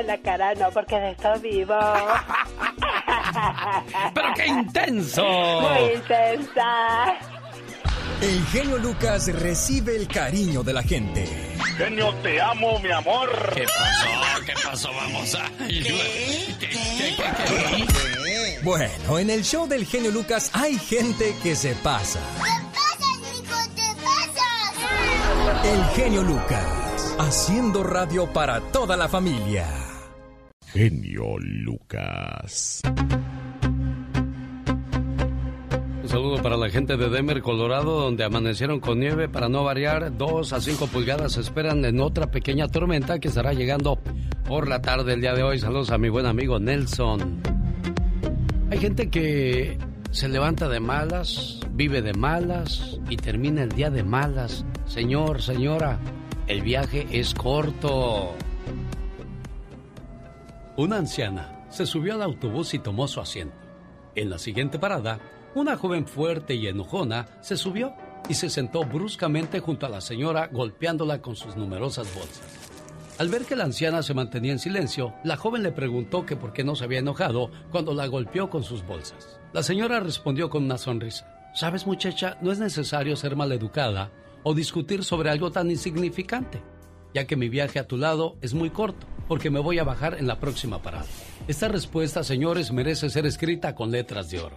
En 0.00 0.06
la 0.06 0.16
cara 0.18 0.54
no, 0.54 0.70
porque 0.70 0.96
de 0.98 1.10
esto 1.10 1.32
vivo. 1.40 1.74
¡Pero 4.14 4.28
qué 4.36 4.46
intenso! 4.46 5.24
Muy 5.24 5.94
intensa. 5.94 7.14
El 8.24 8.42
genio 8.46 8.78
Lucas 8.78 9.30
recibe 9.34 9.96
el 9.96 10.08
cariño 10.08 10.62
de 10.62 10.72
la 10.72 10.82
gente. 10.82 11.26
Genio, 11.76 12.10
te 12.22 12.40
amo, 12.40 12.78
mi 12.78 12.90
amor. 12.90 13.28
¿Qué 13.54 13.64
pasó? 13.64 14.44
¿Qué 14.46 14.54
pasó? 14.64 14.88
Vamos 14.94 15.34
a... 15.34 15.50
Bueno, 18.62 19.18
en 19.18 19.28
el 19.28 19.44
show 19.44 19.68
del 19.68 19.84
genio 19.84 20.10
Lucas 20.10 20.50
hay 20.54 20.78
gente 20.78 21.36
que 21.42 21.54
se 21.54 21.74
pasa. 21.74 22.18
¿Qué 22.42 22.50
pasa, 22.72 23.06
Nico? 23.18 23.56
¿Qué 23.76 23.92
pasa? 24.02 25.68
El 25.68 25.84
genio 25.94 26.22
Lucas, 26.22 27.14
haciendo 27.18 27.84
radio 27.84 28.32
para 28.32 28.62
toda 28.72 28.96
la 28.96 29.06
familia. 29.06 29.66
Genio 30.72 31.36
Lucas. 31.38 32.80
Saludo 36.14 36.40
para 36.40 36.56
la 36.56 36.70
gente 36.70 36.96
de 36.96 37.08
Denver, 37.08 37.42
Colorado, 37.42 38.00
donde 38.02 38.22
amanecieron 38.22 38.78
con 38.78 39.00
nieve. 39.00 39.28
Para 39.28 39.48
no 39.48 39.64
variar, 39.64 40.16
2 40.16 40.52
a 40.52 40.60
5 40.60 40.86
pulgadas 40.86 41.32
se 41.32 41.40
esperan 41.40 41.84
en 41.84 41.98
otra 41.98 42.30
pequeña 42.30 42.68
tormenta 42.68 43.18
que 43.18 43.26
estará 43.26 43.52
llegando 43.52 43.98
por 44.46 44.68
la 44.68 44.80
tarde 44.80 45.14
el 45.14 45.20
día 45.20 45.34
de 45.34 45.42
hoy. 45.42 45.58
Saludos 45.58 45.90
a 45.90 45.98
mi 45.98 46.08
buen 46.08 46.26
amigo 46.26 46.60
Nelson. 46.60 47.42
Hay 48.70 48.78
gente 48.78 49.10
que 49.10 49.76
se 50.12 50.28
levanta 50.28 50.68
de 50.68 50.78
malas, 50.78 51.58
vive 51.72 52.00
de 52.00 52.12
malas 52.12 53.00
y 53.10 53.16
termina 53.16 53.64
el 53.64 53.70
día 53.70 53.90
de 53.90 54.04
malas. 54.04 54.64
Señor, 54.86 55.42
señora, 55.42 55.98
el 56.46 56.62
viaje 56.62 57.08
es 57.10 57.34
corto. 57.34 58.34
Una 60.76 60.98
anciana 60.98 61.66
se 61.70 61.86
subió 61.86 62.14
al 62.14 62.22
autobús 62.22 62.72
y 62.72 62.78
tomó 62.78 63.08
su 63.08 63.20
asiento. 63.20 63.56
En 64.14 64.30
la 64.30 64.38
siguiente 64.38 64.78
parada, 64.78 65.18
una 65.54 65.76
joven 65.76 66.06
fuerte 66.06 66.54
y 66.54 66.66
enojona 66.66 67.28
se 67.40 67.56
subió 67.56 67.94
y 68.28 68.34
se 68.34 68.50
sentó 68.50 68.84
bruscamente 68.84 69.60
junto 69.60 69.86
a 69.86 69.88
la 69.88 70.00
señora 70.00 70.48
golpeándola 70.50 71.20
con 71.20 71.36
sus 71.36 71.56
numerosas 71.56 72.12
bolsas. 72.14 72.64
Al 73.18 73.28
ver 73.28 73.44
que 73.44 73.54
la 73.54 73.64
anciana 73.64 74.02
se 74.02 74.14
mantenía 74.14 74.52
en 74.52 74.58
silencio, 74.58 75.14
la 75.22 75.36
joven 75.36 75.62
le 75.62 75.70
preguntó 75.70 76.26
que 76.26 76.34
por 76.34 76.52
qué 76.52 76.64
no 76.64 76.74
se 76.74 76.84
había 76.84 76.98
enojado 76.98 77.50
cuando 77.70 77.94
la 77.94 78.08
golpeó 78.08 78.50
con 78.50 78.64
sus 78.64 78.84
bolsas. 78.84 79.38
La 79.52 79.62
señora 79.62 80.00
respondió 80.00 80.50
con 80.50 80.64
una 80.64 80.78
sonrisa. 80.78 81.52
Sabes 81.54 81.86
muchacha, 81.86 82.36
no 82.40 82.50
es 82.50 82.58
necesario 82.58 83.14
ser 83.14 83.36
maleducada 83.36 84.10
o 84.42 84.52
discutir 84.52 85.04
sobre 85.04 85.30
algo 85.30 85.52
tan 85.52 85.70
insignificante, 85.70 86.60
ya 87.14 87.26
que 87.26 87.36
mi 87.36 87.48
viaje 87.48 87.78
a 87.78 87.86
tu 87.86 87.96
lado 87.96 88.36
es 88.40 88.52
muy 88.52 88.70
corto, 88.70 89.06
porque 89.28 89.50
me 89.50 89.60
voy 89.60 89.78
a 89.78 89.84
bajar 89.84 90.16
en 90.18 90.26
la 90.26 90.40
próxima 90.40 90.82
parada. 90.82 91.06
Esta 91.46 91.68
respuesta, 91.68 92.24
señores, 92.24 92.72
merece 92.72 93.08
ser 93.10 93.26
escrita 93.26 93.76
con 93.76 93.92
letras 93.92 94.28
de 94.30 94.40
oro. 94.40 94.56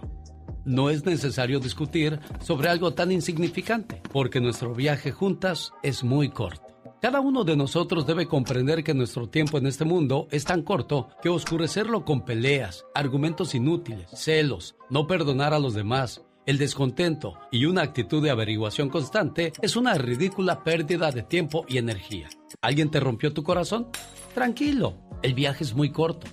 No 0.68 0.90
es 0.90 1.06
necesario 1.06 1.60
discutir 1.60 2.20
sobre 2.42 2.68
algo 2.68 2.92
tan 2.92 3.10
insignificante, 3.10 4.02
porque 4.12 4.38
nuestro 4.38 4.74
viaje 4.74 5.12
juntas 5.12 5.72
es 5.82 6.04
muy 6.04 6.28
corto. 6.28 6.66
Cada 7.00 7.20
uno 7.20 7.42
de 7.42 7.56
nosotros 7.56 8.06
debe 8.06 8.26
comprender 8.26 8.84
que 8.84 8.92
nuestro 8.92 9.30
tiempo 9.30 9.56
en 9.56 9.66
este 9.66 9.86
mundo 9.86 10.28
es 10.30 10.44
tan 10.44 10.60
corto 10.60 11.08
que 11.22 11.30
oscurecerlo 11.30 12.04
con 12.04 12.22
peleas, 12.22 12.84
argumentos 12.94 13.54
inútiles, 13.54 14.10
celos, 14.12 14.76
no 14.90 15.06
perdonar 15.06 15.54
a 15.54 15.58
los 15.58 15.72
demás, 15.72 16.20
el 16.44 16.58
descontento 16.58 17.38
y 17.50 17.64
una 17.64 17.80
actitud 17.80 18.22
de 18.22 18.30
averiguación 18.30 18.90
constante 18.90 19.54
es 19.62 19.74
una 19.74 19.94
ridícula 19.94 20.64
pérdida 20.64 21.10
de 21.12 21.22
tiempo 21.22 21.64
y 21.66 21.78
energía. 21.78 22.28
¿Alguien 22.60 22.90
te 22.90 23.00
rompió 23.00 23.32
tu 23.32 23.42
corazón? 23.42 23.88
Tranquilo, 24.34 24.98
el 25.22 25.32
viaje 25.32 25.64
es 25.64 25.72
muy 25.72 25.92
corto. 25.92 26.26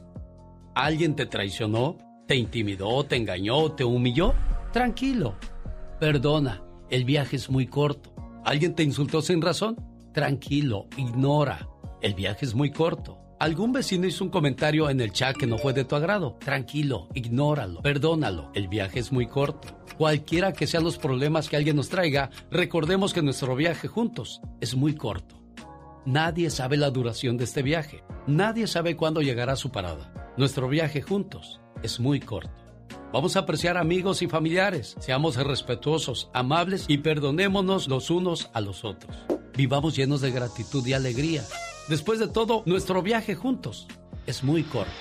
¿Alguien 0.75 1.15
te 1.15 1.25
traicionó? 1.25 2.04
¿Te 2.27 2.35
intimidó? 2.35 3.03
¿Te 3.05 3.17
engañó? 3.17 3.71
¿Te 3.73 3.83
humilló? 3.83 4.33
Tranquilo. 4.73 5.35
Perdona, 5.99 6.63
el 6.89 7.05
viaje 7.05 7.35
es 7.35 7.51
muy 7.51 7.67
corto. 7.67 8.13
¿Alguien 8.43 8.73
te 8.73 8.81
insultó 8.81 9.21
sin 9.21 9.43
razón? 9.43 9.75
Tranquilo, 10.11 10.87
ignora. 10.97 11.69
El 12.01 12.15
viaje 12.15 12.45
es 12.45 12.55
muy 12.55 12.71
corto. 12.71 13.19
¿Algún 13.39 13.73
vecino 13.73 14.07
hizo 14.07 14.23
un 14.23 14.31
comentario 14.31 14.89
en 14.89 15.01
el 15.01 15.11
chat 15.11 15.37
que 15.37 15.45
no 15.45 15.59
fue 15.59 15.73
de 15.73 15.85
tu 15.85 15.95
agrado? 15.95 16.37
Tranquilo, 16.39 17.09
ignóralo, 17.13 17.81
perdónalo. 17.81 18.49
El 18.55 18.69
viaje 18.69 18.99
es 18.99 19.11
muy 19.11 19.27
corto. 19.27 19.67
Cualquiera 19.97 20.51
que 20.51 20.65
sean 20.65 20.83
los 20.83 20.97
problemas 20.97 21.47
que 21.47 21.57
alguien 21.57 21.75
nos 21.75 21.89
traiga, 21.89 22.31
recordemos 22.49 23.13
que 23.13 23.21
nuestro 23.21 23.55
viaje 23.55 23.87
juntos 23.87 24.41
es 24.61 24.73
muy 24.75 24.95
corto. 24.95 25.35
Nadie 26.05 26.49
sabe 26.49 26.77
la 26.77 26.89
duración 26.89 27.37
de 27.37 27.43
este 27.43 27.61
viaje. 27.61 28.03
Nadie 28.25 28.65
sabe 28.65 28.95
cuándo 28.95 29.21
llegará 29.21 29.53
a 29.53 29.57
su 29.57 29.69
parada. 29.69 30.33
Nuestro 30.37 30.67
viaje 30.69 31.01
juntos 31.01 31.59
es 31.85 31.99
muy 31.99 32.19
corto. 32.19 32.51
Vamos 33.13 33.37
a 33.37 33.39
apreciar 33.39 33.77
amigos 33.77 34.21
y 34.21 34.27
familiares. 34.27 34.95
Seamos 34.99 35.37
respetuosos, 35.37 36.29
amables 36.33 36.85
y 36.89 36.97
perdonémonos 36.97 37.87
los 37.87 38.09
unos 38.09 38.49
a 38.53 38.59
los 38.59 38.83
otros. 38.83 39.15
Vivamos 39.55 39.95
llenos 39.95 40.19
de 40.19 40.31
gratitud 40.31 40.85
y 40.85 40.93
alegría. 40.93 41.43
Después 41.87 42.19
de 42.19 42.27
todo, 42.27 42.63
nuestro 42.65 43.01
viaje 43.01 43.35
juntos 43.35 43.87
es 44.27 44.43
muy 44.43 44.63
corto. 44.63 44.91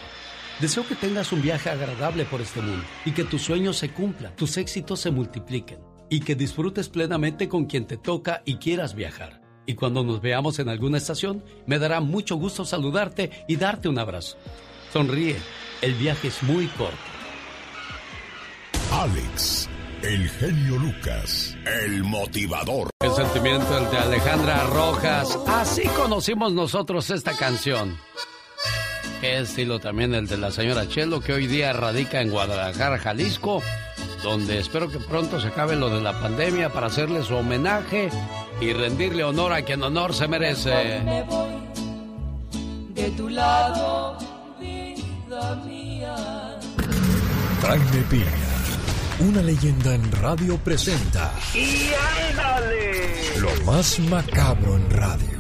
Deseo 0.61 0.87
que 0.87 0.95
tengas 0.95 1.33
un 1.33 1.43
viaje 1.43 1.71
agradable 1.71 2.25
por 2.25 2.41
este 2.41 2.61
mundo 2.61 2.85
y 3.05 3.11
que 3.11 3.25
tus 3.25 3.43
sueños 3.43 3.77
se 3.77 3.91
cumplan, 3.91 4.37
tus 4.37 4.57
éxitos 4.57 5.01
se 5.01 5.11
multipliquen 5.11 5.81
y 6.09 6.21
que 6.21 6.37
disfrutes 6.37 6.89
plenamente 6.89 7.49
con 7.49 7.65
quien 7.65 7.87
te 7.87 7.97
toca 7.97 8.43
y 8.45 8.57
quieras 8.57 8.95
viajar. 8.95 9.43
Y 9.67 9.75
cuando 9.75 10.05
nos 10.05 10.21
veamos 10.21 10.61
en 10.61 10.69
alguna 10.69 10.99
estación, 10.99 11.43
me 11.67 11.81
dará 11.81 12.01
mucho 12.01 12.37
gusto 12.37 12.65
saludarte 12.65 13.31
y 13.49 13.57
darte 13.57 13.89
un 13.89 13.99
abrazo. 13.99 14.37
Sonríe, 14.93 15.37
el 15.85 15.95
viaje 15.95 16.29
es 16.29 16.43
muy 16.43 16.67
corto. 16.69 16.97
Alex, 18.91 19.69
el 20.03 20.29
genio 20.31 20.79
Lucas, 20.79 21.55
el 21.85 22.03
motivador. 22.05 22.89
El 23.01 23.13
sentimiento 23.13 23.77
el 23.77 23.91
de 23.91 23.99
Alejandra 23.99 24.65
Rojas. 24.65 25.39
Así 25.47 25.83
conocimos 25.89 26.55
nosotros 26.55 27.11
esta 27.11 27.37
canción. 27.37 27.99
Qué 29.21 29.41
estilo 29.41 29.79
también 29.79 30.15
el 30.15 30.27
de 30.27 30.39
la 30.39 30.51
señora 30.51 30.89
Chelo, 30.89 31.21
que 31.21 31.35
hoy 31.35 31.47
día 31.47 31.75
radica 31.75 32.23
en 32.23 32.31
Guadalajara, 32.31 32.99
Jalisco, 32.99 33.63
donde 34.23 34.61
espero 34.61 34.91
que 34.91 34.99
pronto 34.99 35.39
se 35.39 35.49
acabe 35.49 35.77
lo 35.77 35.91
de 35.91 36.01
la 36.01 36.19
pandemia 36.19 36.71
para 36.71 36.87
hacerle 36.87 37.23
su 37.23 37.35
homenaje 37.35 38.09
y 38.61 38.73
rendirle 38.73 39.23
honor 39.23 39.53
a 39.53 39.63
quien 39.63 39.83
honor 39.83 40.15
se 40.15 40.29
merece. 40.29 41.01
Me 41.05 41.23
voy 41.25 41.65
de 42.95 43.11
tu 43.11 43.29
lado, 43.29 44.17
vida 45.35 45.57
mía. 45.67 46.17
Jaime 47.63 48.03
Piña, 48.11 48.25
una 49.21 49.43
leyenda 49.43 49.95
en 49.95 50.13
radio 50.13 50.59
presenta 50.59 51.33
¡Y 51.55 51.91
ándale! 52.31 53.41
lo 53.41 53.65
más 53.65 53.99
macabro 54.01 54.77
en 54.77 54.91
radio. 54.91 55.35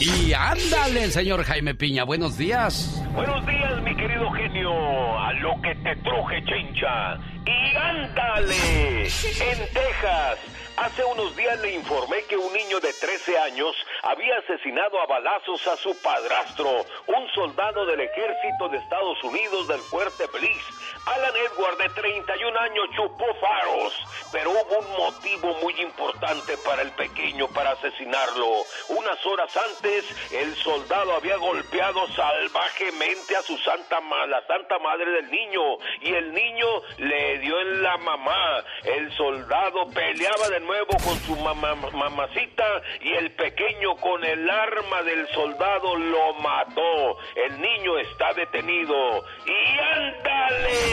Y 0.00 0.32
ándale, 0.32 1.10
señor 1.10 1.44
Jaime 1.44 1.74
Piña, 1.74 2.04
buenos 2.04 2.38
días. 2.38 3.02
Buenos 3.12 3.46
días, 3.46 3.82
mi 3.82 3.94
querido 3.94 4.30
genio. 4.30 4.70
A 5.18 5.32
lo 5.34 5.60
que 5.60 5.74
te 5.74 5.94
truje, 5.96 6.42
chencha. 6.44 7.18
Y 7.44 7.76
ándale. 7.76 9.04
En 9.04 9.58
Texas. 9.74 10.38
Hace 10.80 11.04
unos 11.04 11.36
días 11.36 11.60
le 11.60 11.74
informé 11.74 12.22
que 12.24 12.38
un 12.38 12.50
niño 12.54 12.80
de 12.80 12.90
13 12.94 13.36
años 13.36 13.76
había 14.02 14.38
asesinado 14.38 14.98
a 14.98 15.04
balazos 15.04 15.66
a 15.66 15.76
su 15.76 15.94
padrastro, 16.00 16.86
un 17.06 17.28
soldado 17.34 17.84
del 17.84 18.00
ejército 18.00 18.66
de 18.70 18.78
Estados 18.78 19.22
Unidos 19.22 19.68
del 19.68 19.80
fuerte 19.80 20.24
Bliss. 20.32 20.64
Alan 21.06 21.34
Edward, 21.36 21.78
de 21.78 21.88
31 21.90 22.60
años, 22.60 22.86
chupó 22.94 23.24
faros, 23.40 23.92
pero 24.32 24.50
hubo 24.50 24.78
un 24.78 24.96
motivo 24.96 25.54
muy 25.62 25.74
importante 25.80 26.56
para 26.58 26.82
el 26.82 26.92
pequeño 26.92 27.48
para 27.48 27.70
asesinarlo. 27.72 28.46
Unas 28.88 29.24
horas 29.26 29.56
antes, 29.56 30.04
el 30.32 30.54
soldado 30.56 31.14
había 31.14 31.36
golpeado 31.36 32.06
salvajemente 32.08 33.36
a 33.36 33.42
su 33.42 33.56
santa 33.58 33.98
la 34.26 34.44
santa 34.46 34.78
madre 34.78 35.10
del 35.10 35.30
niño 35.30 35.60
y 36.00 36.12
el 36.14 36.32
niño 36.32 36.66
le 36.98 37.38
dio 37.38 37.60
en 37.60 37.82
la 37.82 37.96
mamá. 37.98 38.64
El 38.84 39.10
soldado 39.16 39.88
peleaba 39.90 40.48
de 40.48 40.60
nuevo 40.60 40.88
con 41.04 41.16
su 41.20 41.36
mamá- 41.36 41.74
mamacita 41.74 42.82
y 43.00 43.12
el 43.12 43.32
pequeño 43.34 43.96
con 43.96 44.24
el 44.24 44.48
arma 44.48 45.02
del 45.02 45.28
soldado 45.28 45.96
lo 45.96 46.34
mató. 46.34 47.18
El 47.34 47.60
niño 47.60 47.98
está 47.98 48.32
detenido. 48.34 49.24
Y 49.46 49.78
ándale, 49.78 50.89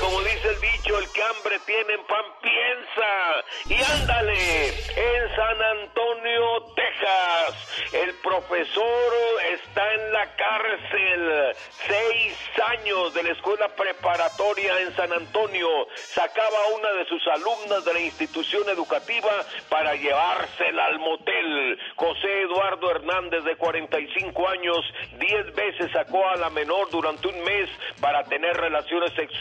como 0.00 0.20
dice 0.22 0.48
el 0.48 0.60
dicho, 0.60 0.98
el 0.98 1.08
que 1.12 1.22
hambre 1.22 1.58
tiene 1.66 1.94
en 1.94 2.04
pan 2.06 2.24
piensa. 2.42 3.44
Y 3.68 4.00
ándale, 4.00 4.68
en 4.68 5.36
San 5.36 5.62
Antonio, 5.62 6.62
Texas, 6.74 7.92
el 7.92 8.14
profesor 8.16 9.12
está 9.52 9.94
en 9.94 10.12
la 10.12 10.36
cárcel. 10.36 11.56
Seis 11.86 12.36
años 12.66 13.14
de 13.14 13.22
la 13.22 13.32
escuela 13.32 13.68
preparatoria 13.68 14.80
en 14.80 14.94
San 14.96 15.12
Antonio. 15.12 15.68
Sacaba 15.94 16.58
a 16.64 16.74
una 16.76 16.92
de 16.92 17.04
sus 17.06 17.22
alumnas 17.28 17.84
de 17.84 17.94
la 17.94 18.00
institución 18.00 18.68
educativa 18.68 19.32
para 19.68 19.94
llevársela 19.94 20.86
al 20.86 20.98
motel. 20.98 21.78
José 21.96 22.42
Eduardo 22.42 22.90
Hernández, 22.90 23.44
de 23.44 23.56
45 23.56 24.48
años, 24.48 24.84
10 25.18 25.54
veces 25.54 25.92
sacó 25.92 26.28
a 26.28 26.36
la 26.36 26.50
menor 26.50 26.90
durante 26.90 27.28
un 27.28 27.44
mes 27.44 27.68
para 28.00 28.24
tener 28.24 28.56
relaciones 28.56 29.12
sexuales. 29.14 29.33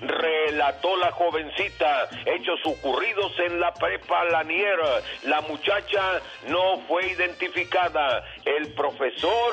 Relató 0.00 0.96
la 0.96 1.12
jovencita 1.12 2.08
hechos 2.26 2.60
ocurridos 2.64 3.32
en 3.38 3.60
la 3.60 3.72
prepa 3.74 4.24
Lanier. 4.24 4.78
La 5.24 5.40
muchacha 5.42 6.20
no 6.48 6.78
fue 6.88 7.06
identificada. 7.12 8.24
El 8.44 8.72
profesor, 8.74 9.52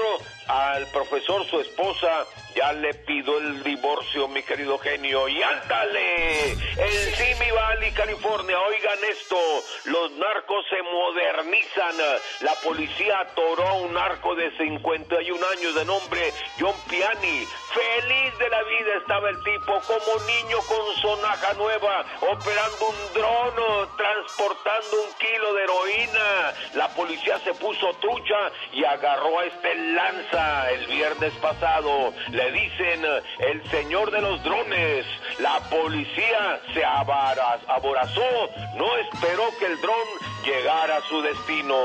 al 0.49 0.87
profesor 0.87 1.45
su 1.45 1.59
esposa, 1.59 2.25
ya 2.55 2.73
le 2.73 2.95
pido 2.95 3.37
el 3.37 3.63
divorcio, 3.63 4.27
mi 4.27 4.41
querido 4.41 4.79
genio. 4.79 5.27
Y 5.27 5.43
ándale, 5.43 6.51
en 6.53 7.15
Simi 7.15 7.51
Valley, 7.51 7.91
California, 7.91 8.59
oigan 8.59 8.97
esto, 9.11 9.37
los 9.85 10.11
narcos 10.13 10.65
se 10.69 10.81
modernizan. 10.81 11.97
La 12.41 12.53
policía 12.63 13.19
atoró 13.19 13.67
a 13.67 13.73
un 13.73 13.93
narco 13.93 14.33
de 14.33 14.49
51 14.57 15.45
años 15.57 15.75
de 15.75 15.85
nombre 15.85 16.33
John 16.59 16.75
Piani. 16.89 17.45
Feliz 17.71 18.37
de 18.39 18.49
la 18.49 18.63
vida 18.63 18.95
estaba 19.01 19.29
el 19.29 19.43
tipo, 19.43 19.79
como 19.85 20.25
niño 20.25 20.57
con 20.67 20.95
sonaja 20.99 21.53
nueva, 21.53 22.05
operando 22.21 22.87
un 22.87 23.13
dron, 23.13 23.89
transportando 23.97 25.03
un 25.05 25.13
kilo 25.19 25.53
de 25.53 25.63
heroína. 25.63 26.53
La 26.73 26.87
policía 26.95 27.37
se 27.43 27.53
puso 27.53 27.93
trucha 28.01 28.51
y 28.73 28.83
agarró 28.83 29.37
a 29.39 29.45
este 29.45 29.75
lanza 29.75 30.38
el 30.71 30.85
viernes 30.87 31.33
pasado. 31.41 32.13
Le 32.31 32.51
dicen 32.51 33.05
el 33.39 33.69
señor 33.69 34.11
de 34.11 34.21
los 34.21 34.43
drones. 34.43 35.05
La 35.39 35.59
policía 35.69 36.61
se 36.73 36.83
aborazó, 36.83 38.49
no 38.75 38.97
esperó 38.97 39.43
que 39.59 39.65
el 39.65 39.81
dron 39.81 40.07
llegara 40.43 40.97
a 40.97 41.01
su 41.01 41.21
destino. 41.21 41.75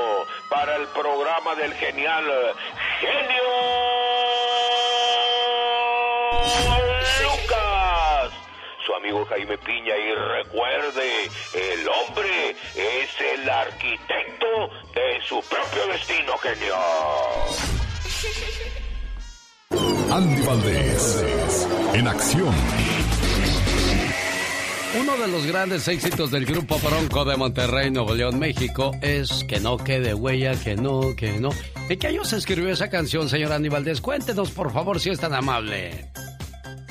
Para 0.49 0.77
el 0.77 0.87
programa 0.89 1.55
del 1.57 1.73
genial 1.75 2.25
genio 3.01 3.43
Lucas 7.23 8.33
su 8.87 8.95
amigo 8.95 9.25
Jaime 9.27 9.59
Piña 9.59 9.97
y 9.97 10.15
recuerde, 10.15 11.31
el 11.55 11.89
hombre 11.89 12.51
es 12.75 13.21
el 13.21 13.49
arquitecto 13.49 14.71
de 14.95 15.21
su 15.23 15.43
propio 15.49 15.87
destino, 15.87 16.37
genio. 16.39 17.74
Andy 20.11 20.43
Valdés, 20.43 21.27
en 21.93 22.07
acción. 22.07 22.55
Uno 25.01 25.17
de 25.17 25.27
los 25.27 25.45
grandes 25.45 25.89
éxitos 25.89 26.31
del 26.31 26.47
grupo 26.47 26.79
Bronco 26.79 27.25
de 27.25 27.37
Monterrey, 27.37 27.91
Nuevo 27.91 28.15
León, 28.15 28.39
México, 28.39 28.93
es 29.03 29.43
Que 29.49 29.59
no 29.59 29.77
quede 29.77 30.15
huella, 30.15 30.55
que 30.55 30.77
no, 30.77 31.17
que 31.17 31.41
no. 31.41 31.51
¿En 31.89 31.99
qué 31.99 32.07
año 32.07 32.25
se 32.25 32.37
escribió 32.37 32.71
esa 32.71 32.89
canción, 32.89 33.29
señor 33.29 33.51
Andy 33.53 33.69
Valdés? 33.69 34.01
Cuéntenos, 34.01 34.51
por 34.53 34.73
favor, 34.73 35.01
si 35.01 35.11
es 35.11 35.19
tan 35.19 35.35
amable. 35.35 36.13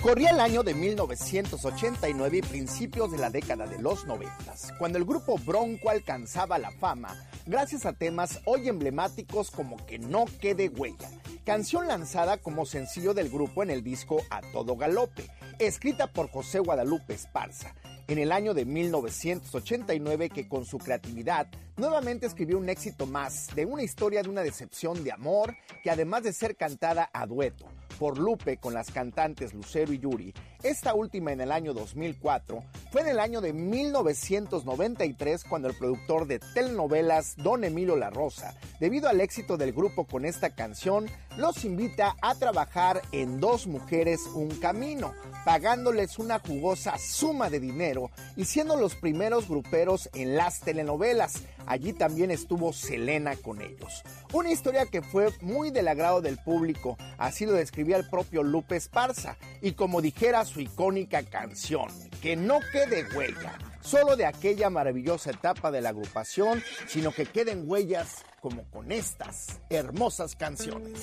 Corría 0.03 0.31
el 0.31 0.41
año 0.41 0.63
de 0.63 0.73
1989 0.73 2.37
y 2.39 2.41
principios 2.41 3.09
de 3.09 3.17
la 3.17 3.29
década 3.29 3.67
de 3.67 3.81
los 3.81 4.05
90, 4.05 4.53
cuando 4.77 4.97
el 4.97 5.05
grupo 5.05 5.37
Bronco 5.37 5.89
alcanzaba 5.89 6.59
la 6.59 6.71
fama 6.71 7.15
gracias 7.45 7.85
a 7.85 7.93
temas 7.93 8.41
hoy 8.43 8.67
emblemáticos 8.67 9.49
como 9.49 9.77
Que 9.85 9.99
no 9.99 10.25
quede 10.41 10.67
huella, 10.67 11.09
canción 11.45 11.87
lanzada 11.87 12.35
como 12.35 12.65
sencillo 12.65 13.13
del 13.13 13.29
grupo 13.29 13.63
en 13.63 13.69
el 13.69 13.81
disco 13.81 14.17
A 14.29 14.41
Todo 14.51 14.75
Galope, 14.75 15.25
escrita 15.57 16.07
por 16.07 16.29
José 16.29 16.59
Guadalupe 16.59 17.13
Esparza. 17.13 17.73
En 18.09 18.17
el 18.17 18.33
año 18.33 18.53
de 18.53 18.65
1989 18.65 20.29
que 20.29 20.49
con 20.49 20.65
su 20.65 20.79
creatividad 20.79 21.47
nuevamente 21.77 22.25
escribió 22.25 22.57
un 22.57 22.67
éxito 22.67 23.05
más 23.05 23.47
de 23.55 23.65
una 23.65 23.83
historia 23.83 24.21
de 24.21 24.29
una 24.29 24.41
decepción 24.41 25.01
de 25.05 25.13
amor 25.13 25.55
que 25.81 25.89
además 25.89 26.23
de 26.23 26.33
ser 26.33 26.57
cantada 26.57 27.09
a 27.13 27.25
dueto, 27.25 27.65
por 27.93 28.17
Lupe 28.17 28.57
con 28.57 28.73
las 28.73 28.91
cantantes 28.91 29.53
Lucero 29.53 29.93
y 29.93 29.99
Yuri, 29.99 30.33
esta 30.63 30.93
última 30.93 31.31
en 31.31 31.41
el 31.41 31.51
año 31.51 31.73
2004, 31.73 32.63
fue 32.91 33.01
en 33.01 33.07
el 33.07 33.19
año 33.19 33.41
de 33.41 33.53
1993 33.53 35.43
cuando 35.43 35.67
el 35.67 35.75
productor 35.75 36.25
de 36.25 36.39
telenovelas 36.39 37.35
Don 37.37 37.63
Emilio 37.63 37.97
La 37.97 38.09
Rosa, 38.09 38.55
debido 38.79 39.09
al 39.09 39.21
éxito 39.21 39.57
del 39.57 39.73
grupo 39.73 40.05
con 40.05 40.25
esta 40.25 40.51
canción, 40.51 41.09
los 41.37 41.65
invita 41.65 42.15
a 42.21 42.35
trabajar 42.35 43.01
en 43.11 43.39
Dos 43.39 43.67
Mujeres 43.67 44.21
Un 44.35 44.49
Camino, 44.59 45.13
pagándoles 45.43 46.19
una 46.19 46.39
jugosa 46.39 46.97
suma 46.97 47.49
de 47.49 47.59
dinero 47.59 48.11
y 48.35 48.45
siendo 48.45 48.75
los 48.75 48.95
primeros 48.95 49.49
gruperos 49.49 50.09
en 50.13 50.35
las 50.35 50.59
telenovelas. 50.61 51.41
Allí 51.65 51.93
también 51.93 52.29
estuvo 52.29 52.73
Selena 52.73 53.35
con 53.35 53.61
ellos. 53.61 54.03
Una 54.33 54.51
historia 54.51 54.85
que 54.85 55.01
fue 55.01 55.29
muy 55.41 55.71
del 55.71 55.87
agrado 55.87 56.21
del 56.21 56.37
público, 56.37 56.97
así 57.17 57.45
lo 57.45 57.53
describía 57.53 57.97
el 57.97 58.09
propio 58.09 58.43
Lupe 58.43 58.75
Esparza, 58.75 59.37
y 59.61 59.73
como 59.73 60.01
dijera 60.01 60.45
su 60.53 60.61
icónica 60.61 61.23
canción, 61.23 61.87
que 62.21 62.35
no 62.35 62.59
quede 62.71 63.05
huella, 63.15 63.57
solo 63.81 64.15
de 64.15 64.25
aquella 64.25 64.69
maravillosa 64.69 65.31
etapa 65.31 65.71
de 65.71 65.81
la 65.81 65.89
agrupación, 65.89 66.61
sino 66.87 67.11
que 67.11 67.25
queden 67.25 67.63
huellas 67.65 68.23
como 68.39 68.63
con 68.69 68.91
estas 68.91 69.61
hermosas 69.69 70.35
canciones. 70.35 71.01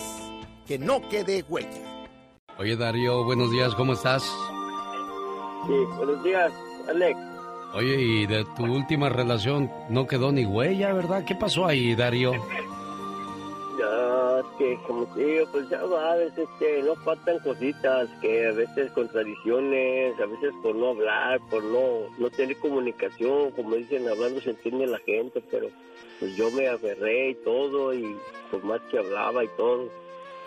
Que 0.66 0.78
no 0.78 1.08
quede 1.08 1.44
huella. 1.48 2.06
Oye 2.58 2.76
Darío, 2.76 3.24
buenos 3.24 3.50
días, 3.50 3.74
¿cómo 3.74 3.94
estás? 3.94 4.22
Sí, 5.66 5.74
buenos 5.96 6.22
días, 6.22 6.52
Alex. 6.88 7.18
Oye, 7.74 8.00
y 8.00 8.26
de 8.26 8.44
tu 8.56 8.64
última 8.64 9.08
relación 9.08 9.70
no 9.88 10.06
quedó 10.06 10.30
ni 10.30 10.44
huella, 10.44 10.92
¿verdad? 10.92 11.24
¿Qué 11.24 11.34
pasó 11.34 11.66
ahí, 11.66 11.94
Darío? 11.94 12.32
Ya, 13.80 14.42
que 14.58 14.78
como 14.86 15.06
te 15.14 15.24
digo, 15.24 15.46
pues 15.52 15.70
ya 15.70 15.82
va, 15.84 16.12
a 16.12 16.16
veces 16.16 16.46
que 16.58 16.82
no 16.82 16.94
faltan 16.96 17.38
cositas, 17.38 18.10
que 18.20 18.46
a 18.48 18.52
veces 18.52 18.90
contradicciones, 18.92 20.20
a 20.20 20.26
veces 20.26 20.52
por 20.62 20.74
no 20.74 20.88
hablar, 20.90 21.40
por 21.48 21.64
no, 21.64 22.14
no 22.18 22.28
tener 22.28 22.58
comunicación, 22.58 23.52
como 23.52 23.76
dicen, 23.76 24.06
hablando 24.06 24.38
se 24.42 24.50
entiende 24.50 24.86
la 24.86 24.98
gente, 24.98 25.42
pero 25.50 25.68
pues 26.18 26.36
yo 26.36 26.50
me 26.50 26.68
aferré 26.68 27.30
y 27.30 27.34
todo, 27.36 27.94
y 27.94 28.14
por 28.50 28.62
más 28.64 28.82
que 28.90 28.98
hablaba 28.98 29.44
y 29.44 29.48
todo. 29.56 29.88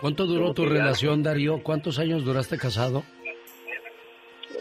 ¿Cuánto 0.00 0.26
duró 0.26 0.54
tu 0.54 0.66
relación, 0.66 1.24
Darío? 1.24 1.60
¿Cuántos 1.60 1.98
años 1.98 2.24
duraste 2.24 2.56
casado? 2.56 3.02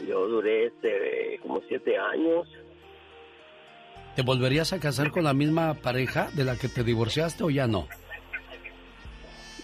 Yo 0.07 0.27
duré 0.27 0.67
este, 0.67 1.39
como 1.43 1.61
siete 1.67 1.95
años. 1.95 2.47
¿Te 4.15 4.23
volverías 4.23 4.73
a 4.73 4.79
casar 4.79 5.11
con 5.11 5.25
la 5.25 5.33
misma 5.35 5.75
pareja 5.75 6.29
de 6.33 6.43
la 6.43 6.55
que 6.55 6.69
te 6.69 6.83
divorciaste 6.83 7.43
o 7.43 7.51
ya 7.51 7.67
no? 7.67 7.87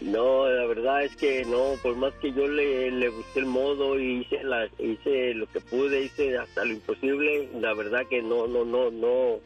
No, 0.01 0.47
la 0.47 0.65
verdad 0.65 1.03
es 1.03 1.15
que 1.17 1.43
no, 1.43 1.73
por 1.83 1.95
más 1.97 2.13
que 2.21 2.31
yo 2.31 2.47
le, 2.47 2.89
le 2.89 3.09
busqué 3.09 3.39
el 3.39 3.45
modo 3.45 3.99
y 3.99 4.21
hice, 4.21 4.43
la, 4.43 4.65
hice 4.79 5.33
lo 5.33 5.45
que 5.47 5.59
pude, 5.59 6.03
hice 6.03 6.37
hasta 6.37 6.63
lo 6.63 6.71
imposible, 6.71 7.49
la 7.59 7.73
verdad 7.73 8.07
que 8.09 8.21
no, 8.21 8.47
no, 8.47 8.63
no, 8.63 8.89
no, 8.91 9.39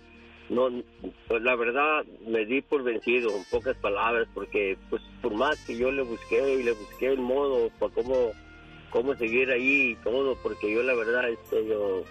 no, 0.49 0.83
pues 1.27 1.41
la 1.41 1.55
verdad 1.55 2.03
me 2.27 2.45
di 2.45 2.61
por 2.61 2.83
vencido, 2.83 3.35
en 3.35 3.43
pocas 3.45 3.75
palabras, 3.77 4.27
porque 4.35 4.77
pues 4.91 5.01
por 5.23 5.33
más 5.33 5.57
que 5.65 5.75
yo 5.75 5.91
le 5.91 6.03
busqué 6.03 6.59
y 6.59 6.63
le 6.63 6.73
busqué 6.73 7.07
el 7.07 7.19
modo 7.19 7.71
para 7.79 7.91
cómo, 7.91 8.31
cómo 8.91 9.15
seguir 9.15 9.49
ahí 9.49 9.91
y 9.91 9.95
todo, 10.03 10.37
porque 10.43 10.71
yo 10.71 10.83
la 10.83 10.93
verdad, 10.93 11.29
este, 11.29 11.65
yo 11.65 12.03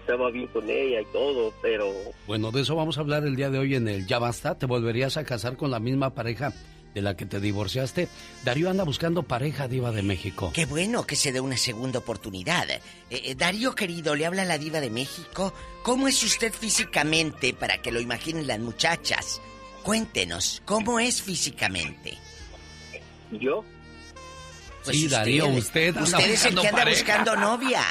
estaba 0.00 0.30
bien 0.32 0.48
con 0.48 0.68
ella 0.68 1.02
y 1.02 1.06
todo, 1.12 1.52
pero... 1.62 1.88
Bueno, 2.26 2.50
de 2.50 2.62
eso 2.62 2.74
vamos 2.74 2.98
a 2.98 3.02
hablar 3.02 3.22
el 3.22 3.36
día 3.36 3.48
de 3.48 3.60
hoy 3.60 3.76
en 3.76 3.86
el 3.86 4.08
Ya 4.08 4.18
Basta. 4.18 4.58
¿Te 4.58 4.66
volverías 4.66 5.16
a 5.16 5.24
casar 5.24 5.56
con 5.56 5.70
la 5.70 5.78
misma 5.78 6.14
pareja 6.14 6.52
de 6.94 7.02
la 7.02 7.16
que 7.16 7.26
te 7.26 7.40
divorciaste? 7.40 8.08
Darío 8.44 8.70
anda 8.70 8.84
buscando 8.84 9.22
pareja 9.22 9.68
diva 9.68 9.92
de 9.92 10.02
México. 10.02 10.50
Qué 10.54 10.66
bueno 10.66 11.06
que 11.06 11.16
se 11.16 11.32
dé 11.32 11.40
una 11.40 11.56
segunda 11.56 11.98
oportunidad. 12.00 12.68
Eh, 12.70 12.80
eh, 13.10 13.34
Darío 13.34 13.74
querido, 13.74 14.14
le 14.14 14.26
habla 14.26 14.44
la 14.44 14.58
diva 14.58 14.80
de 14.80 14.90
México. 14.90 15.52
¿Cómo 15.82 16.08
es 16.08 16.22
usted 16.22 16.52
físicamente 16.52 17.54
para 17.54 17.78
que 17.82 17.92
lo 17.92 18.00
imaginen 18.00 18.46
las 18.46 18.58
muchachas? 18.58 19.40
Cuéntenos, 19.82 20.62
¿cómo 20.64 21.00
es 21.00 21.22
físicamente? 21.22 22.18
¿Yo? 23.30 23.64
sí, 24.82 25.08
Darío, 25.08 25.46
usted 25.48 25.96
Usted 25.96 26.30
es 26.30 26.44
el 26.46 26.54
que 26.54 26.68
anda 26.68 26.80
pareja. 26.80 26.98
buscando 26.98 27.36
novia. 27.36 27.82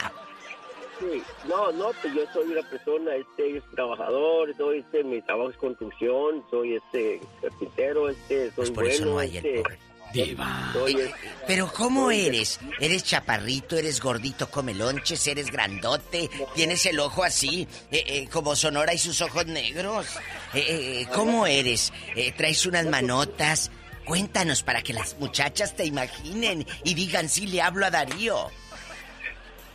Sí, 1.00 1.24
no, 1.48 1.72
no, 1.72 1.92
pues 2.02 2.14
yo 2.14 2.22
soy 2.34 2.52
una 2.52 2.70
persona, 2.70 3.16
este, 3.16 3.62
trabajador, 3.74 4.56
soy, 4.58 4.80
este, 4.80 5.04
mi 5.04 5.22
trabajo 5.22 5.50
es 5.52 5.58
construcción, 5.58 6.44
soy, 6.52 6.76
este, 6.76 7.22
carpintero, 7.42 8.10
este, 8.10 8.48
soy 8.48 8.52
Pues 8.56 8.72
por 8.72 8.86
eso 8.88 9.06
no 9.06 9.20
hay 9.20 9.38
el 9.38 9.46
este. 9.46 9.64
Diva. 10.12 10.72
soy, 10.74 10.94
este, 10.96 11.14
Pero 11.46 11.72
¿cómo 11.72 12.06
soy- 12.06 12.26
eres? 12.26 12.60
¿Eres 12.80 13.04
chaparrito? 13.04 13.78
¿Eres 13.78 14.02
gordito? 14.02 14.50
¿Come 14.50 14.74
lonches? 14.74 15.26
¿Eres 15.28 15.52
grandote? 15.52 16.30
¿Tienes 16.56 16.84
el 16.88 17.00
ojo 17.00 17.24
así? 17.24 17.68
eh, 17.92 18.04
eh, 18.08 18.28
como 18.32 18.56
Sonora 18.56 18.94
y 18.94 18.98
sus 18.98 19.22
ojos 19.22 19.46
negros. 19.46 20.08
Eh, 20.56 20.66
eh, 21.04 21.08
¿Cómo 21.14 21.46
eres? 21.46 21.94
Eh, 22.16 22.32
¿Traes 22.36 22.66
unas 22.66 22.88
manotas? 22.88 23.70
Cuéntanos 24.04 24.64
para 24.64 24.82
que 24.82 24.94
las 24.94 25.16
muchachas 25.20 25.76
te 25.76 25.86
imaginen 25.86 26.66
y 26.84 26.96
digan 26.96 27.30
sí 27.30 27.46
le 27.46 27.62
hablo 27.62 27.86
a 27.86 27.92
Darío. 27.92 28.48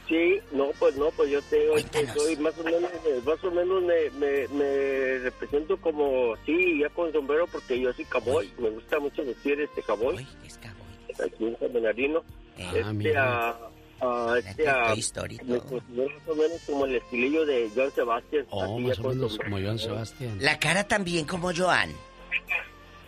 Sí, 0.08 0.38
no, 0.52 0.70
pues 0.78 0.94
no, 0.96 1.10
pues 1.12 1.30
yo 1.30 1.40
tengo, 1.42 1.76
este, 1.78 2.06
soy 2.12 2.36
más 2.36 2.56
o 2.58 2.62
menos, 2.64 2.82
eh, 3.06 3.20
más 3.24 3.42
o 3.42 3.50
menos 3.50 3.82
me, 3.82 4.10
me, 4.20 4.46
me 4.48 5.18
represento 5.20 5.78
como, 5.78 6.36
sí, 6.44 6.78
ya 6.80 6.90
con 6.90 7.10
sombrero 7.10 7.46
porque 7.46 7.80
yo 7.80 7.90
soy 7.94 8.04
cowboy, 8.04 8.50
me 8.58 8.68
gusta 8.68 8.98
mucho 9.00 9.24
vestir 9.24 9.58
este 9.60 9.82
cowboy. 9.82 10.16
Aquí 11.24 11.46
en 11.46 11.58
San 11.58 11.72
Bernardino. 11.72 12.22
este, 12.58 12.82
Ah, 12.82 12.92
mira. 12.92 13.48
a, 14.00 14.32
a, 14.32 14.38
este, 14.38 14.68
a, 14.68 14.94
me 15.44 15.58
considero 15.60 16.10
más 16.10 16.28
o 16.28 16.34
menos 16.34 16.60
como 16.66 16.84
el 16.84 16.96
estilillo 16.96 17.46
de 17.46 17.70
John 17.74 17.90
Sebastian. 17.94 18.46
Oh, 18.50 18.78
más 18.80 18.98
o 18.98 19.08
menos 19.08 19.38
como 19.38 19.58
Joan 19.58 19.78
Sebastián. 19.78 20.36
La 20.40 20.58
cara 20.58 20.84
también 20.86 21.24
como 21.24 21.50
Joan. 21.54 21.90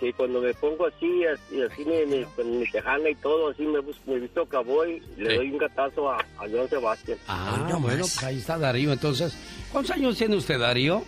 Sí, 0.00 0.12
cuando 0.12 0.40
me 0.42 0.52
pongo 0.54 0.86
así, 0.86 1.24
así, 1.24 1.62
así 1.62 1.84
me, 1.86 2.04
me- 2.04 2.24
con 2.36 2.58
mi 2.58 2.66
tejana 2.70 3.08
y 3.08 3.14
todo, 3.14 3.48
así 3.50 3.62
me, 3.62 3.78
me 4.06 4.20
visto 4.20 4.44
cowboy, 4.46 5.00
le 5.16 5.30
Sí. 5.30 5.36
doy 5.36 5.50
un 5.52 5.58
gatazo 5.58 6.10
a, 6.10 6.16
a 6.18 6.40
John 6.52 6.68
Sebastian. 6.68 7.18
Ah, 7.26 7.56
bueno, 7.80 7.80
pues 7.80 8.22
ahí 8.22 8.36
está 8.38 8.58
Darío. 8.58 8.92
Entonces, 8.92 9.34
¿cuántos 9.72 9.92
años 9.96 10.18
tiene 10.18 10.36
usted, 10.36 10.58
Darío? 10.58 11.02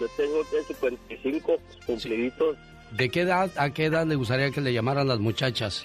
Yo 0.00 0.06
tengo 0.16 0.42
que 0.50 0.62
55 0.74 1.56
cumpliditos. 1.86 2.56
¿De 2.90 3.08
qué 3.08 3.22
edad 3.22 3.50
a 3.56 3.70
qué 3.70 3.86
edad 3.86 4.06
le 4.06 4.16
gustaría 4.16 4.50
que 4.50 4.60
le 4.60 4.72
llamaran 4.74 5.08
las 5.08 5.18
muchachas? 5.18 5.84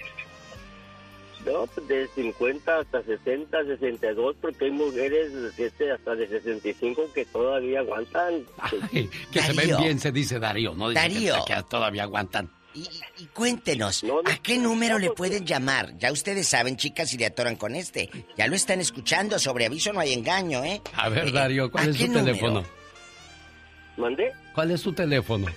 No, 1.48 1.66
pues 1.68 1.88
de 1.88 2.08
50 2.14 2.80
hasta 2.80 3.04
60, 3.04 3.64
62, 3.64 4.36
porque 4.42 4.66
hay 4.66 4.72
mujeres 4.72 5.32
este, 5.58 5.92
hasta 5.92 6.14
de 6.16 6.28
65 6.28 7.10
que 7.14 7.26
todavía 7.26 7.80
aguantan. 7.80 8.44
Ay, 8.60 9.10
que 9.32 9.42
se 9.42 9.54
ven 9.54 9.78
bien, 9.78 10.00
se 10.00 10.12
dice 10.12 10.40
Darío, 10.40 10.74
¿no? 10.76 10.90
Dice 10.90 11.00
Darío. 11.02 11.36
Que, 11.46 11.54
que 11.56 11.64
todavía 11.64 12.04
aguantan. 12.04 12.52
Y 12.74 13.26
cuéntenos, 13.34 14.04
¿a 14.26 14.38
qué 14.44 14.58
número 14.60 15.00
le 15.00 15.10
pueden 15.12 15.46
llamar? 15.46 15.98
Ya 15.98 16.12
ustedes 16.12 16.48
saben, 16.48 16.76
chicas, 16.78 17.10
si 17.10 17.18
le 17.18 17.26
atoran 17.26 17.56
con 17.56 17.74
este. 17.76 18.10
Ya 18.38 18.46
lo 18.48 18.56
están 18.56 18.80
escuchando, 18.82 19.40
sobre 19.40 19.66
aviso 19.66 19.92
no 19.94 20.00
hay 20.02 20.14
engaño, 20.14 20.64
¿eh? 20.64 20.82
A 20.94 21.10
ver, 21.10 21.30
Eh, 21.30 21.32
Darío, 21.32 21.72
¿cuál 21.72 21.88
¿a 21.88 21.90
es 21.92 21.98
tu 21.98 22.12
teléfono? 22.14 22.64
¿Mandé? 23.96 24.32
¿Cuál 24.54 24.72
es 24.72 24.82
tu 24.84 24.94
teléfono? 24.94 25.48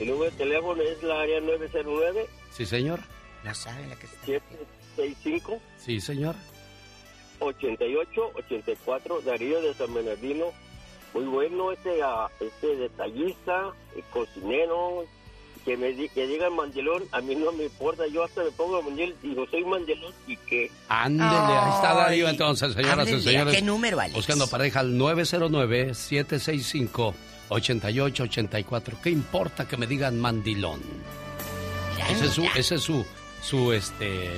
El 0.00 0.08
número 0.08 0.30
de 0.30 0.36
teléfono 0.36 0.82
es 0.82 1.02
la 1.02 1.20
área 1.20 1.40
909 1.40 2.26
Sí, 2.50 2.66
señor. 2.66 3.00
No 3.44 3.54
saben 3.54 3.88
la 3.90 3.96
que 3.96 4.06
está. 4.06 4.24
765 4.26 5.58
Sí, 5.84 6.00
señor. 6.00 6.34
88 7.40 8.30
84 8.34 9.20
Darío 9.22 9.60
de 9.60 9.72
San 9.74 9.92
Bernardino. 9.94 10.46
Muy 11.14 11.24
bueno 11.24 11.72
este, 11.72 12.00
este 12.40 12.76
detallista, 12.76 13.72
el 13.96 14.02
cocinero, 14.12 15.04
que 15.64 15.76
me 15.76 15.92
di- 15.92 16.08
que 16.10 16.26
diga 16.26 16.50
mandilón, 16.50 17.04
a 17.12 17.20
mí 17.22 17.34
no 17.34 17.50
me 17.52 17.64
importa, 17.64 18.06
yo 18.08 18.24
hasta 18.24 18.42
me 18.44 18.50
pongo 18.50 18.82
mandil, 18.82 19.14
digo 19.22 19.46
soy 19.50 19.64
mandilón 19.64 20.12
y 20.26 20.36
que 20.36 20.70
Ándele, 20.88 21.30
ahí 21.30 21.70
está 21.74 21.94
Darío 21.94 22.28
entonces, 22.28 22.74
señoras 22.74 23.08
y 23.08 23.22
señores. 23.22 23.54
¿a 23.54 23.56
qué 23.56 23.62
número, 23.62 23.98
Alex? 24.00 24.16
Buscando 24.16 24.48
pareja 24.48 24.80
al 24.80 24.98
909-765-8884. 27.48 29.00
¿Qué 29.02 29.10
importa 29.10 29.66
que 29.66 29.76
me 29.76 29.86
digan 29.86 30.20
mandilón? 30.20 30.80
Ese 32.10 32.26
es 32.26 32.32
su, 32.32 32.44
ese 32.56 32.74
es 32.76 32.82
su, 32.82 33.04
su, 33.48 33.72
este, 33.72 34.30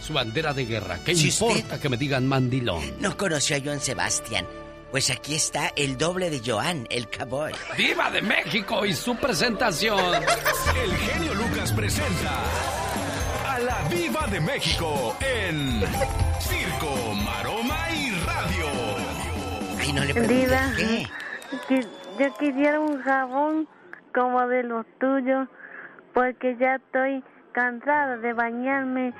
su 0.00 0.12
bandera 0.14 0.54
de 0.54 0.64
guerra. 0.64 0.98
¿Qué 1.04 1.14
Si 1.14 1.28
importa 1.28 1.58
usted- 1.74 1.80
que 1.80 1.88
me 1.90 1.96
digan 1.98 2.26
mandilón? 2.26 2.82
No 2.98 3.14
conoció 3.16 3.56
a 3.56 3.60
Joan 3.62 3.80
Sebastián. 3.80 4.46
Pues 4.90 5.10
aquí 5.10 5.34
está 5.34 5.72
el 5.76 5.98
doble 5.98 6.30
de 6.30 6.40
Joan, 6.44 6.86
el 6.88 7.08
cowboy. 7.10 7.52
¡Viva 7.76 8.10
de 8.10 8.22
México 8.22 8.86
y 8.86 8.94
su 8.94 9.16
presentación! 9.16 10.14
El 10.82 10.96
genio 10.96 11.34
Lucas 11.34 11.72
presenta 11.72 12.42
a 13.48 13.58
la 13.58 13.82
Viva 13.90 14.26
de 14.30 14.40
México 14.40 15.16
en 15.20 15.80
Circo, 16.40 17.14
Maroma 17.24 17.78
y 17.92 18.10
Radio. 18.24 18.66
Ay, 19.80 19.92
no 19.92 20.04
le 20.04 20.12
Diva, 20.14 20.70
qui- 21.68 21.88
yo 22.18 22.34
quisiera 22.38 22.78
un 22.80 23.02
jabón 23.02 23.68
como 24.14 24.46
de 24.46 24.62
los 24.62 24.86
tuyos, 25.00 25.48
porque 26.14 26.56
ya 26.60 26.76
estoy 26.76 27.22
cansada 27.54 28.16
de 28.18 28.32
bañarme 28.32 29.14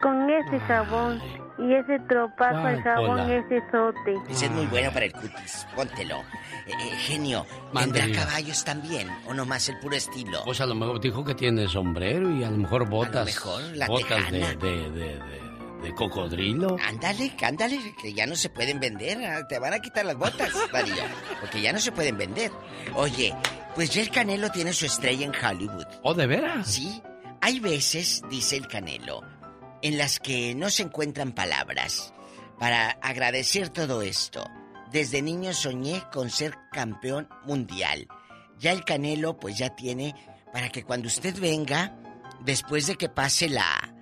con 0.00 0.30
ese 0.30 0.60
jabón 0.60 1.20
y 1.58 1.72
ese 1.74 1.98
tropazo 2.08 2.64
de 2.66 2.82
jabón, 2.82 3.06
Pola. 3.20 3.34
ese 3.34 3.60
sote. 3.70 4.14
Ese 4.30 4.46
es 4.46 4.50
muy 4.52 4.66
bueno 4.66 4.90
para 4.92 5.06
el 5.06 5.12
cutis. 5.12 5.66
Póntelo. 5.74 6.20
Eh, 6.66 6.70
eh, 6.70 6.96
genio, 6.98 7.44
¿tendrá 7.76 8.06
caballos 8.12 8.64
también? 8.64 9.08
¿O 9.26 9.34
nomás 9.34 9.68
el 9.68 9.78
puro 9.80 9.96
estilo? 9.96 10.42
Pues 10.44 10.60
a 10.60 10.66
lo 10.66 10.74
mejor 10.74 11.00
dijo 11.00 11.24
que 11.24 11.34
tiene 11.34 11.66
sombrero 11.68 12.30
y 12.30 12.42
a 12.44 12.50
lo 12.50 12.56
mejor 12.58 12.88
botas. 12.88 13.26
mejor 13.26 13.60
la 13.74 13.86
botas 13.86 14.30
de, 14.30 14.38
de, 14.56 14.90
de, 14.90 14.90
de- 15.18 15.44
de 15.84 15.94
cocodrilo. 15.94 16.78
Ándale, 16.88 17.30
ándale, 17.46 17.78
que 18.00 18.14
ya 18.14 18.26
no 18.26 18.34
se 18.36 18.48
pueden 18.48 18.80
vender. 18.80 19.18
ah, 19.26 19.46
Te 19.46 19.58
van 19.58 19.74
a 19.74 19.80
quitar 19.80 20.06
las 20.06 20.16
botas, 20.16 20.50
Darío. 20.72 20.94
Porque 21.42 21.60
ya 21.60 21.74
no 21.74 21.78
se 21.78 21.92
pueden 21.92 22.16
vender. 22.16 22.50
Oye, 22.94 23.34
pues 23.74 23.90
ya 23.90 24.00
el 24.00 24.08
Canelo 24.10 24.50
tiene 24.50 24.72
su 24.72 24.86
estrella 24.86 25.26
en 25.26 25.32
Hollywood. 25.34 25.84
¿Oh, 26.02 26.14
de 26.14 26.26
veras? 26.26 26.66
Sí. 26.66 27.02
Hay 27.44 27.60
veces, 27.60 28.22
dice 28.30 28.56
el 28.56 28.68
Canelo, 28.68 29.20
en 29.82 29.98
las 29.98 30.18
que 30.18 30.54
no 30.54 30.70
se 30.70 30.84
encuentran 30.84 31.32
palabras 31.32 32.14
para 32.58 32.92
agradecer 33.02 33.68
todo 33.68 34.00
esto. 34.00 34.48
Desde 34.90 35.20
niño 35.20 35.52
soñé 35.52 36.04
con 36.10 36.30
ser 36.30 36.54
campeón 36.72 37.28
mundial. 37.44 38.08
Ya 38.58 38.72
el 38.72 38.82
Canelo 38.86 39.36
pues 39.38 39.58
ya 39.58 39.76
tiene 39.76 40.14
para 40.54 40.70
que 40.70 40.84
cuando 40.84 41.08
usted 41.08 41.38
venga, 41.38 41.94
después 42.46 42.86
de 42.86 42.94
que 42.94 43.10
pase 43.10 43.50
la, 43.50 43.94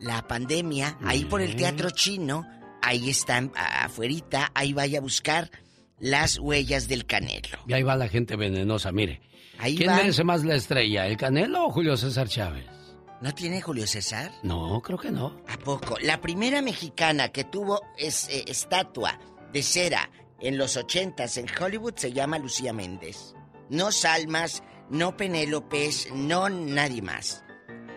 la 0.00 0.26
pandemia, 0.26 0.96
ahí 1.04 1.26
por 1.26 1.42
el 1.42 1.56
teatro 1.56 1.90
chino, 1.90 2.48
ahí 2.80 3.10
están 3.10 3.52
afuerita, 3.54 4.50
ahí 4.54 4.72
vaya 4.72 5.00
a 5.00 5.02
buscar 5.02 5.50
las 5.98 6.38
huellas 6.38 6.88
del 6.88 7.04
Canelo. 7.04 7.58
Y 7.66 7.74
ahí 7.74 7.82
va 7.82 7.96
la 7.96 8.08
gente 8.08 8.34
venenosa, 8.34 8.92
mire. 8.92 9.20
Ahí 9.58 9.76
¿Quién 9.76 9.90
va. 9.90 9.96
merece 9.96 10.24
más 10.24 10.42
la 10.42 10.54
estrella, 10.54 11.06
el 11.06 11.18
Canelo 11.18 11.66
o 11.66 11.70
Julio 11.70 11.94
César 11.94 12.28
Chávez? 12.28 12.77
¿No 13.20 13.34
tiene 13.34 13.60
Julio 13.60 13.86
César? 13.86 14.32
No, 14.44 14.80
creo 14.80 14.98
que 14.98 15.10
no. 15.10 15.42
¿A 15.48 15.56
poco? 15.58 15.96
La 16.00 16.20
primera 16.20 16.62
mexicana 16.62 17.30
que 17.30 17.44
tuvo 17.44 17.80
es, 17.96 18.28
eh, 18.28 18.44
estatua 18.46 19.18
de 19.52 19.62
cera 19.62 20.08
en 20.40 20.56
los 20.56 20.76
ochentas 20.76 21.36
en 21.36 21.46
Hollywood 21.60 21.94
se 21.96 22.12
llama 22.12 22.38
Lucía 22.38 22.72
Méndez. 22.72 23.34
No 23.70 23.90
Salmas, 23.90 24.62
no 24.88 25.16
Penélopes, 25.16 26.12
no 26.14 26.48
nadie 26.48 27.02
más. 27.02 27.44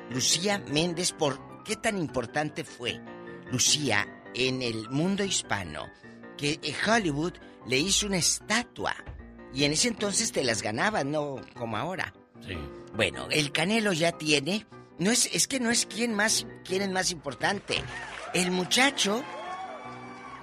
Lucía 0.10 0.58
Méndez, 0.68 1.12
¿por 1.12 1.64
qué 1.64 1.76
tan 1.76 1.98
importante 2.00 2.64
fue 2.64 3.00
Lucía 3.52 4.24
en 4.34 4.64
el 4.64 4.90
mundo 4.90 5.24
hispano? 5.24 5.88
Que 6.36 6.60
Hollywood 6.88 7.34
le 7.68 7.78
hizo 7.78 8.08
una 8.08 8.18
estatua. 8.18 8.96
Y 9.54 9.66
en 9.66 9.74
ese 9.74 9.90
entonces 9.90 10.32
te 10.32 10.44
las 10.44 10.64
ganaban, 10.64 11.12
no 11.12 11.36
como 11.56 11.78
ahora. 11.78 12.12
Sí. 12.46 12.58
Bueno, 12.96 13.28
el 13.30 13.52
Canelo 13.52 13.94
ya 13.94 14.14
tiene. 14.14 14.66
No 15.02 15.10
es, 15.10 15.28
es 15.34 15.48
que 15.48 15.60
no 15.60 15.72
es 15.72 15.88
quién 15.88 16.14
más, 16.14 16.46
quién 16.64 16.84
es 16.84 16.90
más 16.92 17.10
importante. 17.10 17.82
El 18.36 18.52
muchacho 18.52 19.24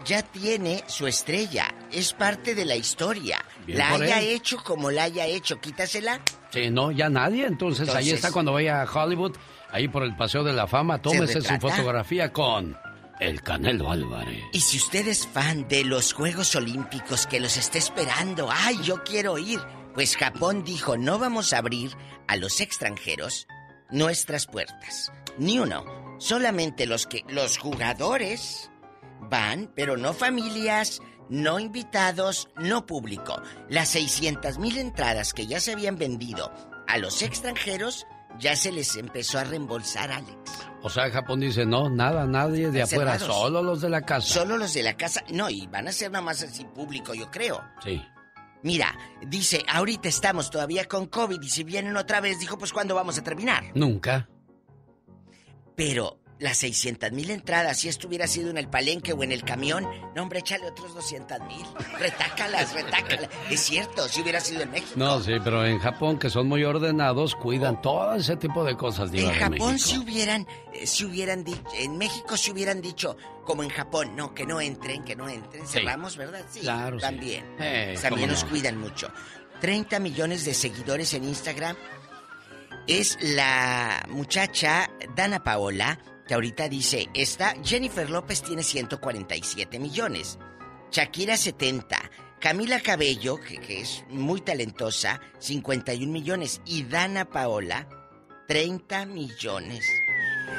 ya 0.05 0.23
tiene 0.23 0.83
su 0.89 1.07
estrella. 1.07 1.73
Es 1.93 2.13
parte 2.13 2.57
de 2.57 2.65
la 2.65 2.75
historia. 2.75 3.39
Bien 3.65 3.79
la 3.79 3.91
haya 3.93 4.19
él. 4.19 4.31
hecho 4.31 4.57
como 4.65 4.91
la 4.91 5.05
haya 5.05 5.27
hecho. 5.27 5.61
Quítasela. 5.61 6.21
Sí, 6.51 6.71
no, 6.71 6.91
ya 6.91 7.09
nadie. 7.09 7.47
Entonces, 7.47 7.89
ahí 7.89 8.07
Entonces- 8.07 8.15
está 8.15 8.33
cuando 8.33 8.53
vaya 8.53 8.83
a 8.83 8.93
Hollywood, 8.93 9.37
ahí 9.71 9.87
por 9.87 10.03
el 10.03 10.17
Paseo 10.17 10.43
de 10.43 10.53
la 10.53 10.67
Fama, 10.67 11.01
tómese 11.01 11.41
su 11.41 11.55
fotografía 11.61 12.33
con 12.33 12.77
el 13.21 13.41
Canelo 13.43 13.93
Álvarez. 13.93 14.43
Y 14.53 14.61
si 14.61 14.79
usted 14.79 15.07
es 15.07 15.25
fan 15.25 15.69
de 15.69 15.85
los 15.85 16.13
Juegos 16.15 16.57
Olímpicos 16.57 17.29
que 17.29 17.39
los 17.39 17.57
está 17.57 17.79
esperando, 17.79 18.49
ay, 18.51 18.77
yo 18.83 19.05
quiero 19.05 19.39
ir. 19.39 19.61
Pues 19.95 20.17
Japón 20.17 20.65
dijo, 20.65 20.97
no 20.97 21.21
vamos 21.21 21.53
a 21.53 21.59
abrir 21.59 21.93
a 22.27 22.35
los 22.35 22.61
extranjeros 22.61 23.47
nuestras 23.91 24.47
puertas. 24.47 25.13
Ni 25.39 25.59
uno. 25.59 25.85
Solamente 26.19 26.87
los 26.87 27.07
que 27.07 27.25
los 27.29 27.59
jugadores 27.59 28.71
van, 29.21 29.71
pero 29.75 29.97
no 29.97 30.13
familias, 30.13 31.01
no 31.29 31.61
invitados, 31.61 32.49
no 32.57 32.87
público. 32.87 33.41
Las 33.69 33.89
600 33.91 34.59
mil 34.59 34.79
entradas 34.79 35.33
que 35.33 35.47
ya 35.47 35.61
se 35.61 35.73
habían 35.73 35.97
vendido 35.97 36.53
a 36.89 36.99
los 36.99 37.23
extranjeros 37.23 38.07
ya 38.39 38.57
se 38.57 38.73
les 38.73 38.97
empezó 38.97 39.39
a 39.39 39.45
reembolsar, 39.45 40.11
Alex. 40.11 40.69
O 40.83 40.91
sea, 40.91 41.11
Japón 41.11 41.41
dice, 41.41 41.67
no, 41.67 41.91
nada, 41.91 42.27
nadie 42.27 42.71
de 42.71 42.83
afuera, 42.83 43.19
solo 43.19 43.63
los 43.63 43.81
de 43.81 43.91
la 43.91 44.03
casa. 44.03 44.27
Solo 44.27 44.57
los 44.57 44.75
de 44.75 44.83
la 44.83 44.97
casa. 44.97 45.25
No, 45.33 45.51
y 45.51 45.67
van 45.67 45.89
a 45.89 45.93
ser 45.93 46.11
nada 46.11 46.25
más 46.25 46.43
así 46.43 46.65
público, 46.65 47.15
yo 47.15 47.31
creo. 47.31 47.61
Sí. 47.83 48.01
Mira, 48.63 48.97
dice, 49.27 49.65
ahorita 49.69 50.09
estamos 50.09 50.51
todavía 50.51 50.87
con 50.87 51.07
COVID 51.07 51.41
y 51.41 51.49
si 51.49 51.65
vienen 51.65 51.97
otra 51.97 52.21
vez, 52.21 52.39
dijo, 52.39 52.59
pues 52.59 52.73
¿cuándo 52.73 52.95
vamos 52.95 53.19
a 53.19 53.23
terminar? 53.25 53.65
Nunca. 53.75 54.29
Pero 55.77 56.19
las 56.39 56.59
600 56.59 57.11
mil 57.13 57.31
entradas, 57.31 57.79
si 57.79 57.89
esto 57.89 58.07
hubiera 58.07 58.27
sido 58.27 58.51
en 58.51 58.59
el 58.59 58.69
palenque 58.69 59.13
o 59.13 59.23
en 59.25 59.33
el 59.33 59.43
camión, 59.43 59.87
no, 60.15 60.23
hombre, 60.23 60.39
échale 60.39 60.67
otros 60.67 60.95
200 60.95 61.41
mil. 61.41 61.67
Retácalas, 61.99 62.73
retácalas. 62.75 63.29
Es 63.51 63.61
cierto, 63.61 64.09
si 64.09 64.21
hubiera 64.23 64.41
sido 64.41 64.63
en 64.63 64.71
México. 64.71 64.93
No, 64.97 65.21
sí, 65.21 65.33
pero 65.43 65.67
en 65.67 65.79
Japón, 65.81 66.19
que 66.19 66.31
son 66.31 66.47
muy 66.47 66.63
ordenados, 66.65 67.35
cuidan 67.35 67.83
todo 67.83 68.15
ese 68.15 68.37
tipo 68.37 68.65
de 68.65 68.77
cosas, 68.77 69.11
Diva 69.11 69.33
En 69.33 69.39
Japón 69.39 69.79
si 69.79 69.99
hubieran, 69.99 70.47
eh, 70.73 70.87
si 70.87 71.05
hubieran 71.05 71.43
dicho, 71.45 71.63
en 71.75 71.99
México 71.99 72.37
si 72.37 72.53
hubieran 72.53 72.81
dicho, 72.81 73.17
como 73.45 73.63
en 73.65 73.71
Japón, 73.71 74.15
no, 74.15 74.33
que 74.35 74.47
no 74.47 74.61
entren, 74.61 75.03
que 75.05 75.17
no 75.17 75.29
entren, 75.29 75.67
Sí. 75.67 75.75
cerramos, 75.81 76.17
¿verdad? 76.17 76.45
Sí, 76.51 76.61
Claro, 76.61 76.99
sí. 76.99 77.03
también. 77.03 77.45
Eh, 77.59 77.99
también 78.01 78.21
cómo 78.29 78.33
nos 78.33 78.45
no. 78.45 78.51
cuidan 78.51 78.79
mucho. 78.79 79.11
30 79.61 79.99
millones 79.99 80.45
de 80.45 80.55
seguidores 80.55 81.15
en 81.15 81.25
Instagram. 81.25 81.75
Es 82.87 83.19
la 83.21 84.05
muchacha 84.09 84.89
Dana 85.17 85.43
Paola, 85.43 85.99
que 86.29 86.35
ahorita 86.35 86.69
dice, 86.69 87.09
está, 87.15 87.55
Jennifer 87.65 88.09
López 88.09 88.43
tiene 88.43 88.63
147 88.63 89.79
millones, 89.79 90.39
Shakira 90.93 91.39
70, 91.39 91.97
Camila 92.39 92.81
Cabello, 92.81 93.41
que, 93.41 93.57
que 93.57 93.81
es 93.81 94.05
muy 94.11 94.43
talentosa, 94.43 95.21
51 95.39 96.13
millones, 96.13 96.61
y 96.67 96.85
Dana 96.85 97.25
Paola, 97.25 97.89
30 98.47 99.07
millones. 99.07 99.87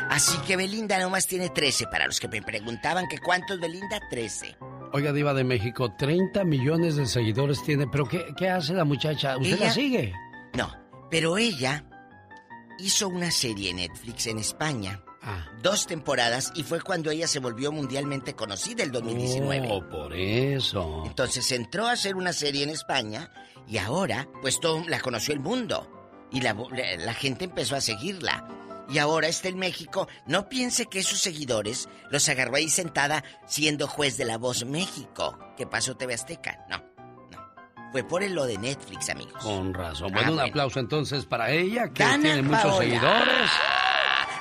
Así 0.10 0.38
que 0.40 0.58
Belinda 0.58 1.00
nomás 1.00 1.28
tiene 1.28 1.50
13, 1.50 1.86
para 1.86 2.08
los 2.08 2.20
que 2.20 2.28
me 2.28 2.42
preguntaban 2.42 3.08
que 3.08 3.20
cuántos 3.20 3.60
Belinda, 3.60 4.00
13. 4.10 4.58
Oiga, 4.92 5.14
Diva 5.14 5.36
de 5.36 5.44
México, 5.44 5.94
30 5.96 6.44
millones 6.46 6.96
de 6.96 7.06
seguidores 7.06 7.64
tiene, 7.64 7.86
pero 7.86 8.06
¿qué, 8.06 8.26
qué 8.36 8.50
hace 8.50 8.74
la 8.74 8.86
muchacha? 8.86 9.38
¿Usted 9.38 9.60
la 9.60 9.70
sigue? 9.72 10.14
No, 10.58 10.76
pero 11.12 11.38
ella 11.38 11.86
hizo 12.80 13.08
una 13.08 13.30
serie 13.30 13.70
en 13.70 13.78
Netflix 13.78 14.26
en 14.26 14.40
España. 14.40 15.04
Dos 15.62 15.86
temporadas 15.88 16.52
y 16.56 16.64
fue 16.64 16.82
cuando 16.82 17.12
ella 17.12 17.28
se 17.28 17.40
volvió 17.40 17.72
mundialmente 17.72 18.36
conocida 18.36 18.84
el 18.84 18.92
2019. 18.92 19.68
Oh, 19.72 19.88
por 19.90 20.14
eso. 20.16 21.04
Entonces 21.06 21.52
entró 21.52 21.88
a 21.88 21.92
hacer 21.92 22.16
una 22.16 22.32
serie 22.34 22.64
en 22.64 22.70
España 22.70 23.32
y 23.68 23.78
ahora, 23.78 24.28
pues 24.42 24.60
todo 24.60 24.82
la 24.88 25.00
conoció 25.00 25.34
el 25.34 25.40
mundo. 25.42 25.88
Y 26.32 26.42
la, 26.42 26.54
la- 26.54 26.96
la 27.06 27.14
gente 27.14 27.46
empezó 27.46 27.76
a 27.76 27.82
seguirla. 27.82 28.48
Y 28.90 28.98
ahora 28.98 29.28
está 29.28 29.50
en 29.50 29.58
México. 29.60 30.08
No 30.26 30.50
piense 30.50 30.88
que 30.88 31.04
sus 31.04 31.20
seguidores 31.20 31.88
los 32.10 32.28
agarró 32.30 32.56
ahí 32.56 32.70
sentada 32.70 33.24
siendo 33.46 33.88
juez 33.88 34.18
de 34.18 34.26
La 34.26 34.38
Voz 34.38 34.66
México. 34.66 35.38
que 35.58 35.68
pasó 35.68 35.96
TV 35.96 36.14
Azteca? 36.16 36.66
No, 36.70 36.78
no. 37.30 37.92
Fue 37.92 38.04
por 38.04 38.24
el 38.24 38.34
lo 38.34 38.46
de 38.46 38.58
Netflix, 38.58 39.10
amigos. 39.10 39.44
Con 39.44 39.74
razón. 39.74 40.10
Ah, 40.12 40.14
Bueno, 40.14 40.30
un 40.32 40.36
bueno. 40.38 40.50
aplauso 40.50 40.80
entonces 40.80 41.26
para 41.26 41.52
ella, 41.52 41.90
que 41.90 42.02
Dana 42.04 42.24
tiene 42.24 42.42
muchos 42.42 42.62
Paola. 42.64 42.78
seguidores. 42.86 43.52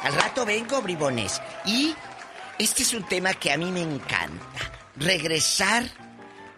Al 0.02 0.14
rato 0.14 0.46
vengo, 0.46 0.80
bribones. 0.80 1.40
Y 1.64 1.94
este 2.58 2.82
es 2.82 2.94
un 2.94 3.04
tema 3.04 3.34
que 3.34 3.52
a 3.52 3.58
mí 3.58 3.70
me 3.70 3.82
encanta. 3.82 4.72
Regresar 4.96 5.84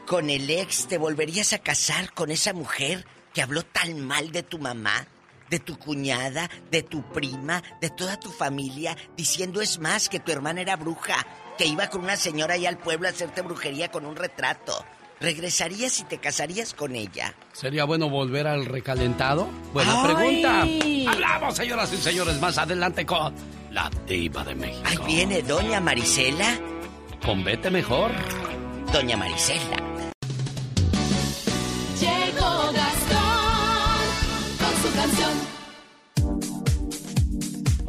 con 0.07 0.29
el 0.29 0.49
ex, 0.51 0.87
¿te 0.89 0.99
volverías 0.99 1.53
a 1.53 1.59
casar 1.59 2.13
con 2.13 2.31
esa 2.31 2.53
mujer 2.53 3.07
que 3.33 3.43
habló 3.43 3.63
tan 3.63 4.01
mal 4.01 4.31
de 4.31 4.43
tu 4.43 4.59
mamá? 4.59 5.07
De 5.49 5.59
tu 5.59 5.79
cuñada, 5.79 6.49
de 6.71 6.83
tu 6.83 7.03
prima, 7.13 7.63
de 7.81 7.91
toda 7.91 8.21
tu 8.21 8.31
familia, 8.31 8.97
diciendo 9.17 9.61
es 9.61 9.79
más 9.81 10.09
que 10.09 10.21
tu 10.21 10.31
hermana 10.31 10.61
era 10.61 10.77
bruja, 10.77 11.27
que 11.59 11.67
iba 11.67 11.89
con 11.89 12.03
una 12.03 12.17
señora 12.17 12.55
allá 12.55 12.69
al 12.69 12.79
pueblo 12.79 13.09
a 13.09 13.11
hacerte 13.11 13.43
brujería 13.43 13.91
con 13.91 14.07
un 14.07 14.15
retrato. 14.17 14.85
¿Regresarías 15.21 16.01
y 16.01 16.05
te 16.05 16.19
casarías 16.19 16.73
con 16.73 16.97
ella? 16.97 17.35
¿Sería 17.53 17.85
bueno 17.85 18.09
volver 18.09 18.47
al 18.47 18.65
recalentado? 18.65 19.49
Buena 19.75 20.03
Ay. 20.03 20.15
pregunta. 20.15 21.13
Hablamos, 21.13 21.55
señoras 21.57 21.93
y 21.93 21.99
señores, 21.99 22.41
más 22.41 22.57
adelante 22.57 23.05
con 23.05 23.35
la 23.71 23.91
diva 24.07 24.43
de 24.45 24.55
México. 24.55 24.83
Ahí 24.87 24.99
viene 25.07 25.43
Doña 25.43 25.79
Marisela. 25.81 26.59
Con 27.25 27.45
vete 27.45 27.71
mejor. 27.71 28.11
Doña 28.93 29.17
Marisela. 29.19 29.77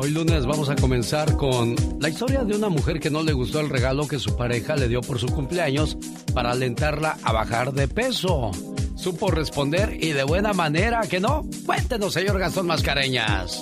Hoy 0.03 0.09
lunes 0.09 0.47
vamos 0.47 0.67
a 0.67 0.75
comenzar 0.75 1.37
con 1.37 1.75
la 1.99 2.09
historia 2.09 2.43
de 2.43 2.55
una 2.55 2.69
mujer 2.69 2.99
que 2.99 3.11
no 3.11 3.21
le 3.21 3.33
gustó 3.33 3.59
el 3.59 3.69
regalo 3.69 4.07
que 4.07 4.17
su 4.17 4.35
pareja 4.35 4.75
le 4.75 4.87
dio 4.87 5.01
por 5.01 5.19
su 5.19 5.27
cumpleaños 5.27 5.95
para 6.33 6.53
alentarla 6.53 7.19
a 7.21 7.31
bajar 7.31 7.71
de 7.71 7.87
peso. 7.87 8.49
Supo 8.95 9.29
responder 9.29 10.03
y 10.03 10.13
de 10.13 10.23
buena 10.23 10.53
manera 10.53 11.01
que 11.01 11.19
no. 11.19 11.43
Cuéntenos, 11.67 12.13
señor 12.13 12.39
Gastón 12.39 12.65
Mascareñas. 12.65 13.61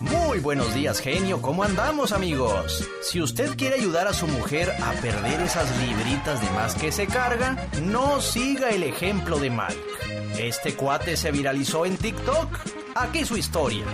Muy 0.00 0.38
buenos 0.38 0.72
días, 0.74 1.00
genio. 1.00 1.42
¿Cómo 1.42 1.64
andamos, 1.64 2.12
amigos? 2.12 2.88
Si 3.02 3.20
usted 3.20 3.58
quiere 3.58 3.74
ayudar 3.76 4.08
a 4.08 4.14
su 4.14 4.26
mujer 4.26 4.72
a 4.82 4.92
perder 5.02 5.42
esas 5.42 5.68
libritas 5.86 6.40
de 6.40 6.50
más 6.52 6.74
que 6.76 6.90
se 6.90 7.06
carga, 7.06 7.68
no 7.82 8.22
siga 8.22 8.70
el 8.70 8.84
ejemplo 8.84 9.38
de 9.38 9.50
Mike. 9.50 10.38
Este 10.38 10.74
cuate 10.74 11.14
se 11.14 11.30
viralizó 11.30 11.84
en 11.84 11.98
TikTok. 11.98 12.48
Aquí 12.94 13.26
su 13.26 13.36
historia. 13.36 13.84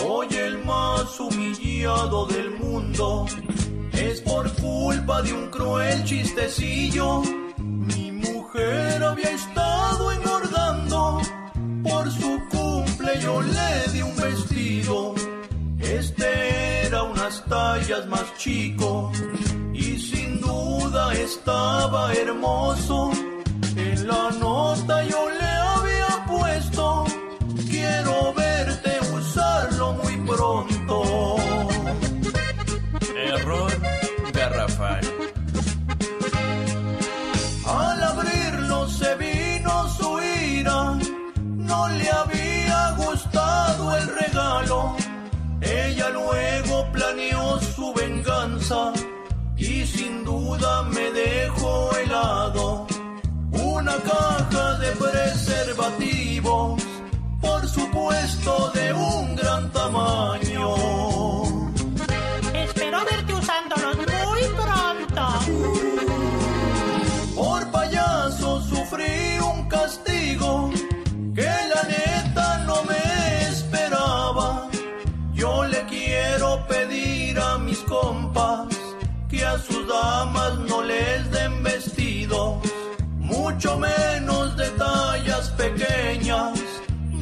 Soy 0.00 0.28
el 0.34 0.64
más 0.64 1.20
humillado 1.20 2.24
del 2.24 2.52
mundo. 2.52 3.26
Es 3.92 4.22
por 4.22 4.50
culpa 4.54 5.20
de 5.20 5.34
un 5.34 5.50
cruel 5.50 6.02
chistecillo. 6.04 7.20
Mi 7.58 8.10
mujer 8.10 9.04
había 9.04 9.30
estado 9.30 10.10
engordando. 10.12 11.20
Por 11.82 12.10
su 12.10 12.40
cumple 12.50 13.20
yo 13.20 13.42
le 13.42 13.92
di 13.92 14.00
un 14.00 14.16
vestido. 14.16 15.14
Este 15.78 16.86
era 16.86 17.02
unas 17.02 17.44
tallas 17.44 18.06
más 18.06 18.24
chico. 18.38 19.12
Y 19.74 19.98
sin 19.98 20.40
duda 20.40 21.12
estaba 21.12 22.10
hermoso. 22.14 23.10
En 23.76 24.08
la 24.08 24.30
nota 24.30 25.04
yo 25.04 25.29
Luego 46.30 46.86
planeó 46.92 47.58
su 47.60 47.92
venganza 47.92 48.92
y 49.56 49.84
sin 49.84 50.24
duda 50.24 50.82
me 50.84 51.10
dejó 51.10 51.90
helado. 51.96 52.86
Una 53.50 53.96
caja 53.96 54.78
de 54.78 54.92
preservativos, 54.92 56.82
por 57.40 57.66
supuesto 57.66 58.70
de 58.74 58.89
damas 80.20 80.58
no 80.68 80.82
les 80.82 81.30
den 81.30 81.62
vestidos, 81.62 82.58
mucho 83.18 83.78
menos 83.78 84.56
de 84.56 84.68
tallas 84.82 85.48
pequeñas. 85.62 86.58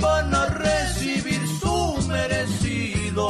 Van 0.04 0.34
a 0.34 0.46
recibir 0.46 1.40
su 1.60 1.76
merecido. 2.08 3.26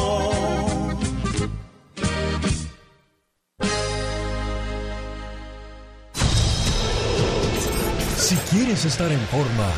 Si 8.16 8.36
quieres 8.50 8.84
estar 8.84 9.10
en 9.10 9.24
forma, 9.34 9.68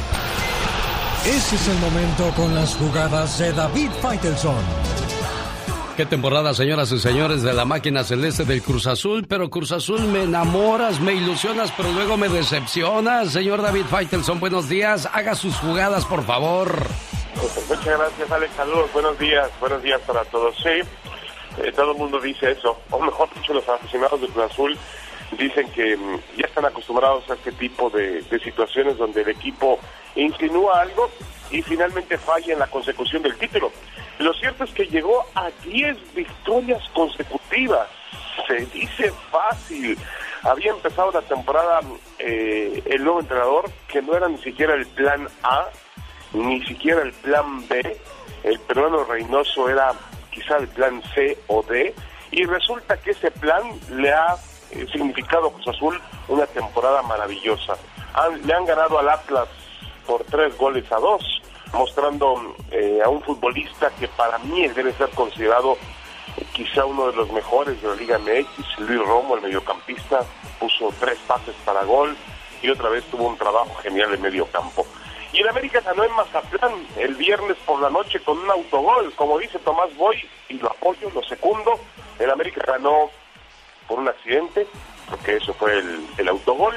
ese 1.36 1.56
es 1.56 1.68
el 1.68 1.78
momento 1.78 2.32
con 2.36 2.54
las 2.54 2.74
jugadas 2.76 3.38
de 3.38 3.52
David 3.52 3.90
Faitelson. 4.02 4.99
Qué 6.00 6.06
temporada, 6.06 6.54
señoras 6.54 6.90
y 6.92 6.98
señores, 6.98 7.42
de 7.42 7.52
la 7.52 7.66
máquina 7.66 8.04
celeste 8.04 8.46
del 8.46 8.62
Cruz 8.62 8.86
Azul. 8.86 9.26
Pero 9.28 9.50
Cruz 9.50 9.70
Azul, 9.70 10.00
me 10.00 10.22
enamoras, 10.22 10.98
me 10.98 11.12
ilusionas, 11.12 11.70
pero 11.76 11.92
luego 11.92 12.16
me 12.16 12.30
decepcionas. 12.30 13.32
Señor 13.32 13.60
David 13.60 13.84
Faitelson, 13.84 14.40
buenos 14.40 14.66
días. 14.66 15.06
Haga 15.12 15.34
sus 15.34 15.54
jugadas, 15.56 16.06
por 16.06 16.24
favor. 16.24 16.74
Muchas 17.68 17.84
gracias, 17.84 18.32
Alex. 18.32 18.54
Saludos, 18.54 18.90
buenos 18.94 19.18
días, 19.18 19.50
buenos 19.60 19.82
días 19.82 20.00
para 20.06 20.24
todos. 20.24 20.56
Sí, 20.56 20.70
eh, 21.62 21.70
todo 21.76 21.92
el 21.92 21.98
mundo 21.98 22.18
dice 22.18 22.52
eso, 22.52 22.78
o 22.88 22.98
mejor 22.98 23.28
dicho, 23.34 23.52
los 23.52 23.68
aficionados 23.68 24.22
de 24.22 24.28
Cruz 24.28 24.50
Azul 24.50 24.78
dicen 25.38 25.70
que 25.72 25.98
mm, 25.98 26.38
ya 26.38 26.46
están 26.46 26.64
acostumbrados 26.64 27.28
a 27.28 27.34
este 27.34 27.52
tipo 27.52 27.90
de, 27.90 28.22
de 28.22 28.40
situaciones 28.40 28.96
donde 28.96 29.20
el 29.20 29.28
equipo 29.28 29.78
insinúa 30.16 30.80
algo 30.80 31.10
y 31.50 31.62
finalmente 31.62 32.18
falla 32.18 32.52
en 32.52 32.58
la 32.58 32.66
consecución 32.66 33.22
del 33.22 33.36
título. 33.36 33.72
Lo 34.18 34.32
cierto 34.34 34.64
es 34.64 34.70
que 34.72 34.86
llegó 34.86 35.24
a 35.34 35.50
10 35.64 36.14
victorias 36.14 36.82
consecutivas. 36.94 37.88
Se 38.46 38.66
dice 38.66 39.12
fácil. 39.30 39.98
Había 40.42 40.72
empezado 40.72 41.10
la 41.12 41.22
temporada 41.22 41.80
eh, 42.18 42.82
el 42.86 43.04
nuevo 43.04 43.20
entrenador, 43.20 43.70
que 43.88 44.00
no 44.02 44.14
era 44.14 44.28
ni 44.28 44.38
siquiera 44.38 44.74
el 44.74 44.86
plan 44.86 45.28
A, 45.42 45.66
ni 46.32 46.64
siquiera 46.64 47.02
el 47.02 47.12
plan 47.12 47.66
B. 47.68 48.00
El 48.42 48.58
peruano 48.60 49.04
Reynoso 49.04 49.68
era 49.68 49.92
quizá 50.30 50.56
el 50.56 50.68
plan 50.68 51.02
C 51.14 51.38
o 51.48 51.62
D. 51.62 51.94
Y 52.30 52.44
resulta 52.44 52.96
que 52.98 53.10
ese 53.10 53.30
plan 53.30 53.62
le 53.90 54.12
ha 54.12 54.36
eh, 54.70 54.86
significado 54.92 55.48
a 55.48 55.52
Cruz 55.52 55.68
Azul 55.68 56.00
una 56.28 56.46
temporada 56.46 57.02
maravillosa. 57.02 57.76
Le 58.44 58.52
han 58.54 58.64
ganado 58.64 58.98
al 58.98 59.08
Atlas 59.08 59.48
por 60.06 60.24
tres 60.24 60.56
goles 60.56 60.90
a 60.92 60.96
dos, 60.96 61.42
mostrando 61.72 62.54
eh, 62.70 63.00
a 63.04 63.08
un 63.08 63.22
futbolista 63.22 63.90
que 63.98 64.08
para 64.08 64.38
mí 64.38 64.66
debe 64.68 64.92
ser 64.94 65.10
considerado 65.10 65.76
quizá 66.52 66.84
uno 66.84 67.10
de 67.10 67.16
los 67.16 67.30
mejores 67.32 67.80
de 67.80 67.88
la 67.88 67.94
Liga 67.94 68.18
MX, 68.18 68.78
Luis 68.80 69.00
Romo, 69.00 69.36
el 69.36 69.42
mediocampista, 69.42 70.24
puso 70.58 70.92
tres 70.98 71.18
pases 71.26 71.54
para 71.64 71.84
gol 71.84 72.16
y 72.62 72.70
otra 72.70 72.88
vez 72.90 73.04
tuvo 73.04 73.28
un 73.28 73.36
trabajo 73.36 73.74
genial 73.82 74.14
en 74.14 74.22
medio 74.22 74.46
campo. 74.46 74.86
Y 75.32 75.40
el 75.40 75.48
América 75.48 75.80
ganó 75.80 76.04
en 76.04 76.12
Mazatlán 76.14 76.72
el 76.96 77.14
viernes 77.14 77.56
por 77.64 77.80
la 77.80 77.88
noche 77.88 78.20
con 78.20 78.38
un 78.38 78.50
autogol, 78.50 79.12
como 79.14 79.38
dice 79.38 79.58
Tomás 79.60 79.94
Boy, 79.96 80.16
y 80.48 80.54
lo 80.54 80.70
apoyo, 80.70 81.10
lo 81.14 81.22
segundo, 81.22 81.78
el 82.18 82.30
América 82.30 82.62
ganó 82.66 83.10
por 83.86 84.00
un 84.00 84.08
accidente, 84.08 84.66
porque 85.08 85.36
eso 85.36 85.54
fue 85.54 85.82
el 86.18 86.28
autogol, 86.28 86.74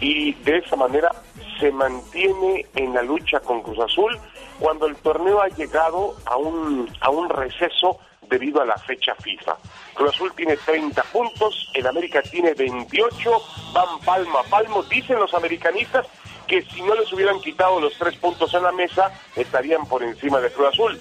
y 0.00 0.32
de 0.32 0.58
esa 0.58 0.76
manera 0.76 1.10
se 1.58 1.72
mantiene 1.72 2.66
en 2.74 2.94
la 2.94 3.02
lucha 3.02 3.40
con 3.40 3.62
Cruz 3.62 3.78
Azul 3.78 4.18
cuando 4.58 4.86
el 4.86 4.96
torneo 4.96 5.40
ha 5.40 5.48
llegado 5.48 6.16
a 6.24 6.36
un, 6.36 6.90
a 7.00 7.10
un 7.10 7.28
receso 7.28 7.98
debido 8.28 8.60
a 8.60 8.66
la 8.66 8.76
fecha 8.76 9.14
FIFA. 9.14 9.56
Cruz 9.94 10.14
Azul 10.14 10.32
tiene 10.34 10.56
30 10.56 11.02
puntos, 11.04 11.70
el 11.74 11.86
América 11.86 12.22
tiene 12.22 12.54
28, 12.54 13.30
van 13.72 14.00
palmo 14.04 14.38
a 14.38 14.42
palmo, 14.44 14.82
dicen 14.84 15.18
los 15.18 15.32
americanistas 15.34 16.06
que 16.46 16.62
si 16.62 16.82
no 16.82 16.94
les 16.94 17.12
hubieran 17.12 17.40
quitado 17.40 17.80
los 17.80 17.96
tres 17.98 18.16
puntos 18.18 18.52
en 18.54 18.62
la 18.62 18.72
mesa, 18.72 19.10
estarían 19.34 19.86
por 19.86 20.02
encima 20.02 20.40
de 20.40 20.50
Cruz 20.50 20.68
Azul. 20.68 21.00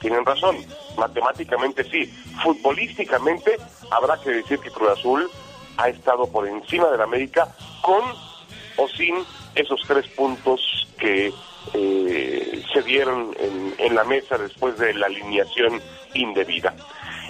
Tienen 0.00 0.24
razón, 0.24 0.56
matemáticamente 0.96 1.82
sí, 1.84 2.06
futbolísticamente 2.42 3.56
habrá 3.90 4.20
que 4.20 4.30
decir 4.30 4.58
que 4.60 4.70
Cruz 4.70 4.90
Azul 4.90 5.30
ha 5.78 5.88
estado 5.88 6.26
por 6.30 6.46
encima 6.46 6.88
del 6.88 7.00
América 7.00 7.48
con 7.86 8.02
o 8.78 8.88
sin 8.88 9.14
esos 9.54 9.80
tres 9.86 10.06
puntos 10.08 10.60
que 10.98 11.32
eh, 11.72 12.62
se 12.72 12.82
dieron 12.82 13.34
en, 13.78 13.94
la 13.94 14.04
mesa 14.04 14.36
después 14.36 14.76
de 14.76 14.92
la 14.92 15.06
alineación 15.06 15.80
indebida. 16.14 16.74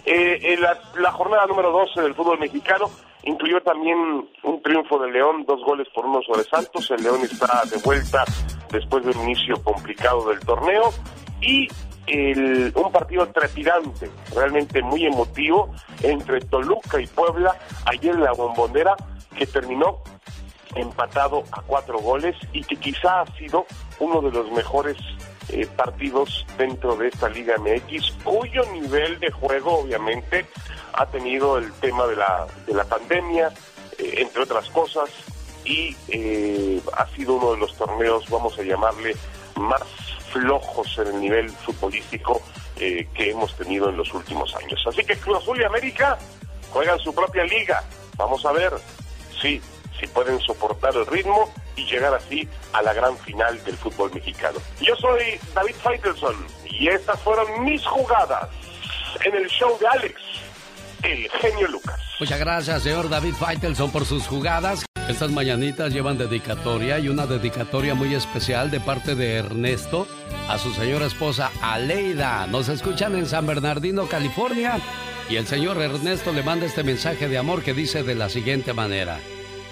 Eh, 0.07 0.59
la, 0.59 1.13
jornada 1.13 1.47
número 1.47 1.71
12 1.71 2.01
del 2.01 2.15
fútbol 2.15 2.39
mexicano 2.39 2.91
incluyó 3.25 3.61
también 3.61 4.29
un 4.43 4.63
triunfo 4.63 4.99
del 4.99 5.13
León, 5.13 5.45
dos 5.47 5.63
goles 5.63 5.87
por 5.95 6.07
uno 6.07 6.21
sobre 6.23 6.45
Santos. 6.45 6.91
El 6.91 7.03
León 7.03 7.21
está 7.23 7.63
de 7.71 7.77
vuelta 7.79 8.25
después 8.73 9.05
de 9.05 9.11
un 9.11 9.25
inicio 9.25 9.63
complicado 9.63 10.29
del 10.29 10.41
torneo 10.41 10.91
y 11.41 11.69
un 12.09 12.93
partido 12.93 13.27
trepidante, 13.29 14.09
realmente 14.35 14.81
muy 14.81 15.07
emotivo 15.07 15.73
entre 16.03 16.41
Toluca 16.41 17.01
y 17.01 17.07
Puebla 17.09 17.57
ayer 17.85 18.15
en 18.15 18.23
la 18.23 18.33
bombonera 18.33 18.95
que 19.37 19.45
terminó 19.47 20.03
empatado 20.75 21.45
a 21.53 21.63
cuatro 21.63 21.99
goles 21.99 22.37
y 22.53 22.63
que 22.63 22.77
quizá 22.77 23.23
ha 23.23 23.37
sido 23.37 23.67
uno 24.01 24.21
de 24.21 24.31
los 24.31 24.51
mejores 24.53 24.97
eh, 25.49 25.67
partidos 25.77 26.45
dentro 26.59 26.97
de 26.97 27.07
esta 27.07 27.29
Liga 27.29 27.55
MX, 27.59 28.13
cuyo 28.25 28.65
nivel 28.73 29.21
de 29.21 29.31
juego 29.31 29.79
obviamente 29.79 30.45
ha 30.93 31.07
tenido 31.07 31.59
el 31.59 31.73
tema 31.75 32.05
de 32.07 32.17
la, 32.17 32.47
de 32.67 32.75
la 32.75 32.85
pandemia, 32.85 33.53
eh, 33.97 34.15
entre 34.19 34.43
otras 34.43 34.69
cosas, 34.71 35.09
y 35.65 35.97
eh, 36.09 36.81
ha 36.97 37.07
sido 37.15 37.35
uno 37.35 37.53
de 37.53 37.59
los 37.59 37.77
torneos, 37.77 38.29
vamos 38.29 38.59
a 38.59 38.63
llamarle, 38.63 39.15
más 39.55 39.83
flojos 40.33 40.99
en 40.99 41.07
el 41.07 41.21
nivel 41.21 41.49
futbolístico 41.49 42.43
que 42.77 43.31
hemos 43.31 43.57
tenido 43.57 43.89
en 43.89 43.97
los 43.97 44.13
últimos 44.13 44.55
años. 44.55 44.85
Así 44.87 45.03
que 45.03 45.17
Cruz 45.17 45.39
Azul 45.39 45.59
y 45.59 45.65
América 45.65 46.19
juegan 46.71 46.99
su 46.99 47.15
propia 47.15 47.43
liga. 47.45 47.83
Vamos 48.19 48.45
a 48.45 48.53
ver, 48.53 48.71
sí, 49.41 49.63
si 50.01 50.07
pueden 50.07 50.41
soportar 50.41 50.95
el 50.95 51.07
ritmo 51.07 51.53
y 51.77 51.85
llegar 51.87 52.15
así 52.15 52.49
a 52.73 52.83
la 52.83 52.93
gran 52.93 53.17
final 53.19 53.63
del 53.65 53.77
fútbol 53.77 54.13
mexicano. 54.15 54.59
Yo 54.81 54.95
soy 54.97 55.39
David 55.55 55.75
Faitelson 55.83 56.35
y 56.69 56.89
estas 56.89 57.21
fueron 57.21 57.65
mis 57.65 57.85
jugadas 57.87 58.49
en 59.25 59.35
el 59.35 59.47
show 59.49 59.79
de 59.79 59.87
Alex, 59.87 60.15
el 61.03 61.31
genio 61.31 61.69
Lucas. 61.69 62.01
Muchas 62.19 62.39
gracias, 62.39 62.83
señor 62.83 63.09
David 63.09 63.35
Faitelson, 63.35 63.91
por 63.91 64.05
sus 64.05 64.27
jugadas. 64.27 64.85
Estas 65.09 65.31
mañanitas 65.31 65.93
llevan 65.93 66.19
dedicatoria 66.19 66.99
y 66.99 67.09
una 67.09 67.27
dedicatoria 67.27 67.95
muy 67.95 68.15
especial 68.15 68.71
de 68.71 68.81
parte 68.81 69.15
de 69.15 69.37
Ernesto 69.37 70.09
a 70.49 70.59
su 70.59 70.73
señora 70.73 71.07
esposa 71.07 71.53
Aleida. 71.63 72.47
Nos 72.49 72.69
escuchan 72.69 73.15
en 73.15 73.27
San 73.27 73.47
Bernardino, 73.47 74.07
California. 74.09 74.79
Y 75.29 75.37
el 75.37 75.47
señor 75.47 75.81
Ernesto 75.81 76.33
le 76.33 76.43
manda 76.43 76.67
este 76.67 76.83
mensaje 76.83 77.29
de 77.29 77.39
amor 77.39 77.63
que 77.63 77.75
dice 77.75 78.03
de 78.03 78.15
la 78.15 78.29
siguiente 78.29 78.73
manera. 78.73 79.19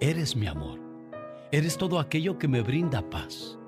eres 0.00 0.34
mi 0.34 0.46
amor, 0.46 0.80
eres 1.52 1.76
todo 1.76 2.00
aquello 2.00 2.38
que 2.38 2.48
me 2.48 2.62
brinda 2.62 3.02
paz. 3.10 3.58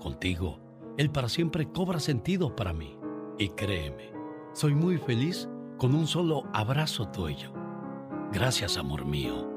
Contigo, 0.00 0.58
el 0.98 1.10
para 1.10 1.28
siempre 1.28 1.66
cobra 1.66 1.98
sentido 1.98 2.54
para 2.54 2.74
mí. 2.74 2.98
Y 3.38 3.48
créeme, 3.50 4.12
soy 4.52 4.74
muy 4.74 4.98
feliz 4.98 5.48
con 5.78 5.94
un 5.94 6.06
solo 6.06 6.44
abrazo 6.52 7.08
tuyo. 7.08 7.52
Gracias, 8.32 8.76
amor 8.76 9.06
mío. 9.06 9.48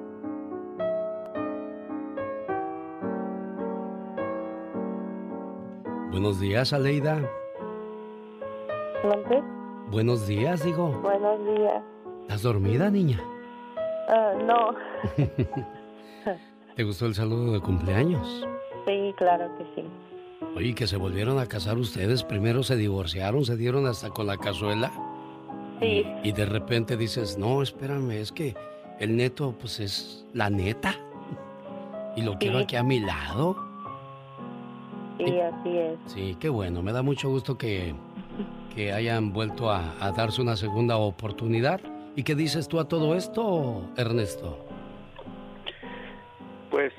Buenos 6.12 6.40
días, 6.40 6.72
Aleida. 6.72 7.30
¿Dónde? 9.04 9.44
Buenos 9.92 10.26
días, 10.26 10.64
digo. 10.64 10.92
Buenos 11.02 11.46
días. 11.46 11.84
¿Estás 12.22 12.42
dormida, 12.42 12.90
niña? 12.90 13.20
Ah, 14.08 14.34
no. 14.46 14.70
¿Te 16.76 16.84
gustó 16.84 17.06
el 17.06 17.16
saludo 17.16 17.54
de 17.54 17.62
cumpleaños? 17.62 18.46
Sí, 18.86 19.14
claro 19.18 19.50
que 19.58 19.64
sí. 19.76 19.88
Oye, 20.58 20.76
que 20.76 20.88
se 20.88 20.98
volvieron 20.98 21.40
a 21.40 21.46
casar 21.46 21.78
ustedes. 21.78 22.24
Primero 22.24 22.64
se 22.64 22.76
divorciaron, 22.76 23.46
se 23.46 23.56
dieron 23.56 23.86
hasta 23.88 24.10
con 24.10 24.28
la 24.28 24.38
cazuela. 24.38 24.92
Sí. 25.80 26.06
Y, 26.24 26.30
y 26.30 26.32
de 26.34 26.46
repente 26.46 26.98
dices, 26.98 27.38
no, 27.38 27.62
espérame, 27.62 28.12
es 28.12 28.32
que 28.32 28.56
el 29.00 29.16
neto, 29.16 29.56
pues 29.58 29.80
es 29.80 30.26
la 30.34 30.50
neta. 30.50 30.96
Y 32.18 32.22
lo 32.24 32.38
quiero 32.38 32.60
aquí 32.60 32.76
a 32.76 32.84
mi 32.84 33.00
lado. 33.00 33.56
Sí, 35.18 35.40
así 35.40 35.78
es. 35.78 35.98
Sí, 36.08 36.38
qué 36.40 36.50
bueno. 36.50 36.82
Me 36.82 36.92
da 36.92 37.02
mucho 37.02 37.30
gusto 37.30 37.58
que, 37.58 37.96
que 38.74 38.92
hayan 38.92 39.32
vuelto 39.32 39.70
a, 39.70 39.94
a 40.02 40.12
darse 40.12 40.42
una 40.42 40.58
segunda 40.58 40.98
oportunidad. 40.98 41.80
¿Y 42.18 42.24
qué 42.24 42.36
dices 42.36 42.68
tú 42.68 42.80
a 42.80 42.88
todo 42.88 43.16
esto, 43.16 43.90
Ernesto? 43.98 44.65
Pues 46.76 46.92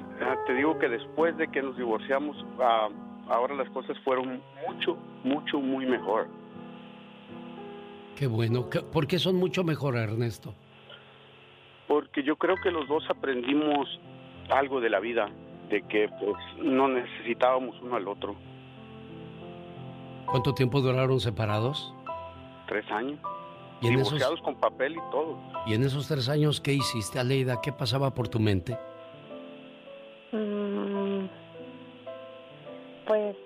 te 0.46 0.54
digo 0.54 0.78
que 0.78 0.88
después 0.88 1.36
de 1.36 1.48
que 1.48 1.60
nos 1.60 1.76
divorciamos, 1.76 2.34
ah, 2.58 2.88
ahora 3.28 3.54
las 3.56 3.68
cosas 3.68 3.94
fueron 4.04 4.40
mucho, 4.66 4.96
mucho, 5.22 5.60
muy 5.60 5.84
mejor. 5.84 6.28
Qué 8.16 8.26
bueno. 8.26 8.70
¿Qué- 8.70 8.80
¿Por 8.80 9.06
qué 9.06 9.18
son 9.18 9.36
mucho 9.36 9.64
mejor, 9.64 9.96
Ernesto? 9.96 10.54
Porque 11.88 12.22
yo 12.22 12.36
creo 12.36 12.54
que 12.62 12.70
los 12.70 12.88
dos 12.88 13.04
aprendimos 13.10 13.86
algo 14.48 14.80
de 14.80 14.88
la 14.88 14.98
vida, 14.98 15.28
de 15.68 15.82
que 15.82 16.08
pues 16.20 16.36
no 16.56 16.88
necesitábamos 16.88 17.76
uno 17.82 17.96
al 17.96 18.08
otro. 18.08 18.34
¿Cuánto 20.24 20.54
tiempo 20.54 20.80
duraron 20.80 21.20
separados? 21.20 21.92
Tres 22.66 22.90
años. 22.90 23.20
¿Y 23.82 23.88
en, 23.88 23.96
esos, 23.96 24.04
Divorciados 24.14 24.40
con 24.40 24.54
papel 24.54 24.94
y 24.94 25.10
todo. 25.10 25.38
y 25.66 25.74
en 25.74 25.82
esos 25.82 26.08
tres 26.08 26.30
años, 26.30 26.62
¿qué 26.62 26.72
hiciste, 26.72 27.18
Aleida? 27.18 27.60
¿Qué 27.60 27.72
pasaba 27.74 28.14
por 28.14 28.26
tu 28.28 28.40
mente? 28.40 28.78
Mm, 30.32 31.26
pues, 33.06 33.36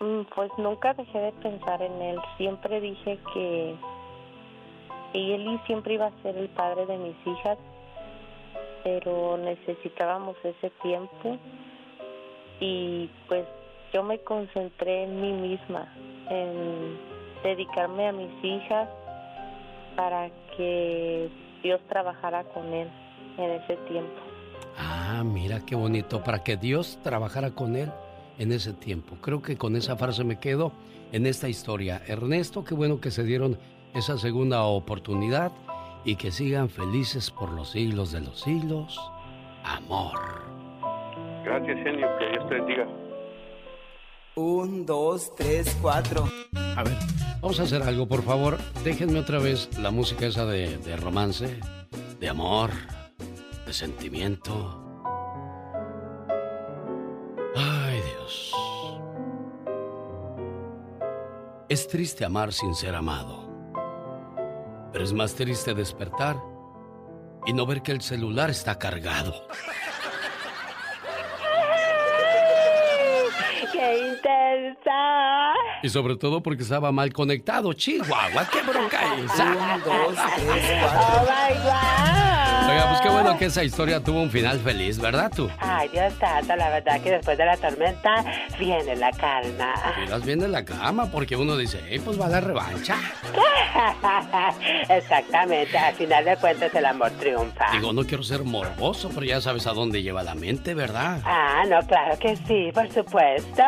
mm, 0.00 0.20
pues 0.34 0.50
nunca 0.58 0.94
dejé 0.94 1.18
de 1.18 1.32
pensar 1.32 1.82
en 1.82 2.00
él. 2.00 2.18
Siempre 2.36 2.80
dije 2.80 3.18
que 3.34 3.76
y 5.12 5.58
siempre 5.66 5.94
iba 5.94 6.06
a 6.06 6.22
ser 6.22 6.36
el 6.36 6.48
padre 6.50 6.86
de 6.86 6.98
mis 6.98 7.16
hijas, 7.26 7.58
pero 8.84 9.38
necesitábamos 9.38 10.36
ese 10.44 10.70
tiempo 10.82 11.38
y 12.60 13.08
pues 13.26 13.46
yo 13.92 14.02
me 14.02 14.18
concentré 14.18 15.04
en 15.04 15.20
mí 15.20 15.32
misma, 15.32 15.92
en 16.28 16.98
dedicarme 17.42 18.08
a 18.08 18.12
mis 18.12 18.44
hijas 18.44 18.88
para 19.96 20.30
que 20.56 21.30
Dios 21.62 21.80
trabajara 21.88 22.44
con 22.44 22.72
él 22.72 22.88
en 23.38 23.50
ese 23.50 23.76
tiempo. 23.88 24.37
Ah, 24.78 25.22
mira 25.24 25.60
qué 25.66 25.74
bonito, 25.74 26.22
para 26.22 26.44
que 26.44 26.56
Dios 26.56 26.98
trabajara 27.02 27.50
con 27.50 27.76
él 27.76 27.90
en 28.38 28.52
ese 28.52 28.72
tiempo. 28.72 29.16
Creo 29.20 29.42
que 29.42 29.56
con 29.56 29.76
esa 29.76 29.96
frase 29.96 30.22
me 30.24 30.38
quedo 30.38 30.72
en 31.12 31.26
esta 31.26 31.48
historia. 31.48 32.00
Ernesto, 32.06 32.64
qué 32.64 32.74
bueno 32.74 33.00
que 33.00 33.10
se 33.10 33.24
dieron 33.24 33.58
esa 33.94 34.16
segunda 34.18 34.62
oportunidad 34.62 35.52
y 36.04 36.16
que 36.16 36.30
sigan 36.30 36.68
felices 36.68 37.30
por 37.30 37.50
los 37.50 37.70
siglos 37.70 38.12
de 38.12 38.20
los 38.20 38.40
siglos. 38.40 38.98
Amor. 39.64 40.18
Gracias, 41.44 41.78
genio. 41.82 42.06
Que 42.18 42.30
Dios 42.30 42.48
te 42.48 42.54
bendiga. 42.54 42.86
Un, 44.36 44.86
dos, 44.86 45.34
tres, 45.34 45.76
cuatro. 45.82 46.28
A 46.76 46.84
ver, 46.84 46.96
vamos 47.40 47.58
a 47.58 47.64
hacer 47.64 47.82
algo, 47.82 48.06
por 48.06 48.22
favor. 48.22 48.56
Déjenme 48.84 49.18
otra 49.18 49.40
vez 49.40 49.68
la 49.78 49.90
música 49.90 50.26
esa 50.26 50.46
de, 50.46 50.78
de 50.78 50.96
romance, 50.96 51.58
de 52.20 52.28
amor, 52.28 52.70
de 53.68 53.74
sentimiento. 53.74 54.82
Ay, 57.54 58.00
Dios. 58.00 58.54
Es 61.68 61.86
triste 61.86 62.24
amar 62.24 62.54
sin 62.54 62.74
ser 62.74 62.94
amado. 62.94 63.46
Pero 64.90 65.04
es 65.04 65.12
más 65.12 65.34
triste 65.34 65.74
despertar 65.74 66.36
y 67.44 67.52
no 67.52 67.66
ver 67.66 67.82
que 67.82 67.92
el 67.92 68.00
celular 68.00 68.48
está 68.48 68.78
cargado. 68.78 69.46
¡Qué 73.70 73.98
intensa! 73.98 75.52
Y 75.82 75.90
sobre 75.90 76.16
todo 76.16 76.42
porque 76.42 76.62
estaba 76.62 76.90
mal 76.90 77.12
conectado. 77.12 77.74
Chihuahua, 77.74 78.48
qué 78.50 78.62
bronca 78.62 79.14
esa. 79.16 79.44
Un, 79.44 79.82
dos, 79.84 80.16
tres, 80.36 80.84
¡Oh, 80.84 81.20
my 81.20 81.54
God! 81.64 82.27
Oiga, 82.68 82.88
pues 82.88 83.00
qué 83.00 83.08
bueno 83.08 83.38
que 83.38 83.46
esa 83.46 83.64
historia 83.64 84.02
tuvo 84.02 84.20
un 84.20 84.30
final 84.30 84.58
feliz, 84.60 84.98
¿verdad 85.00 85.30
tú? 85.34 85.48
Ay, 85.58 85.88
Dios 85.88 86.12
santo, 86.20 86.54
la 86.54 86.68
verdad 86.68 87.00
que 87.00 87.12
después 87.12 87.38
de 87.38 87.46
la 87.46 87.56
tormenta 87.56 88.24
viene 88.58 88.94
la 88.96 89.10
calma. 89.12 89.74
Miras 90.00 90.24
bien 90.24 90.38
de 90.40 90.48
la 90.48 90.64
cama 90.64 91.06
porque 91.10 91.34
uno 91.36 91.56
dice, 91.56 91.80
hey, 91.88 92.00
pues 92.04 92.20
va 92.20 92.28
la 92.28 92.40
revancha. 92.40 92.96
Exactamente, 94.88 95.78
al 95.78 95.94
final 95.94 96.24
de 96.24 96.36
cuentas 96.36 96.74
el 96.74 96.84
amor 96.84 97.10
triunfa. 97.12 97.70
Digo, 97.72 97.92
no 97.92 98.04
quiero 98.04 98.22
ser 98.22 98.42
morboso, 98.44 99.08
pero 99.14 99.24
ya 99.24 99.40
sabes 99.40 99.66
a 99.66 99.72
dónde 99.72 100.02
lleva 100.02 100.22
la 100.22 100.34
mente, 100.34 100.74
¿verdad? 100.74 101.20
Ah, 101.24 101.62
no, 101.68 101.80
claro 101.86 102.18
que 102.18 102.36
sí, 102.36 102.70
por 102.74 102.90
supuesto. 102.92 103.62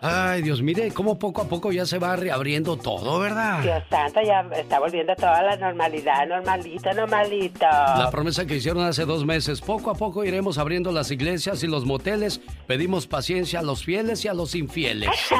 Ay, 0.00 0.42
Dios, 0.42 0.62
mire 0.62 0.90
cómo 0.92 1.18
poco 1.18 1.42
a 1.42 1.48
poco 1.48 1.72
ya 1.72 1.86
se 1.86 1.98
va 1.98 2.16
reabriendo 2.16 2.76
todo, 2.76 3.18
¿verdad? 3.18 3.60
Dios 3.60 3.82
santo, 3.90 4.20
ya 4.22 4.44
está 4.56 4.78
volviendo 4.78 5.14
toda 5.16 5.42
la 5.42 5.56
normalidad, 5.56 6.26
normalito, 6.26 6.92
normalito. 6.92 7.66
La 7.66 8.03
promesa 8.10 8.46
que 8.46 8.56
hicieron 8.56 8.84
hace 8.84 9.04
dos 9.04 9.24
meses, 9.24 9.60
poco 9.60 9.90
a 9.90 9.94
poco 9.94 10.24
iremos 10.24 10.58
abriendo 10.58 10.92
las 10.92 11.10
iglesias 11.10 11.62
y 11.62 11.66
los 11.66 11.84
moteles. 11.84 12.40
Pedimos 12.66 13.06
paciencia 13.06 13.60
a 13.60 13.62
los 13.62 13.84
fieles 13.84 14.24
y 14.24 14.28
a 14.28 14.34
los 14.34 14.54
infieles. 14.54 15.10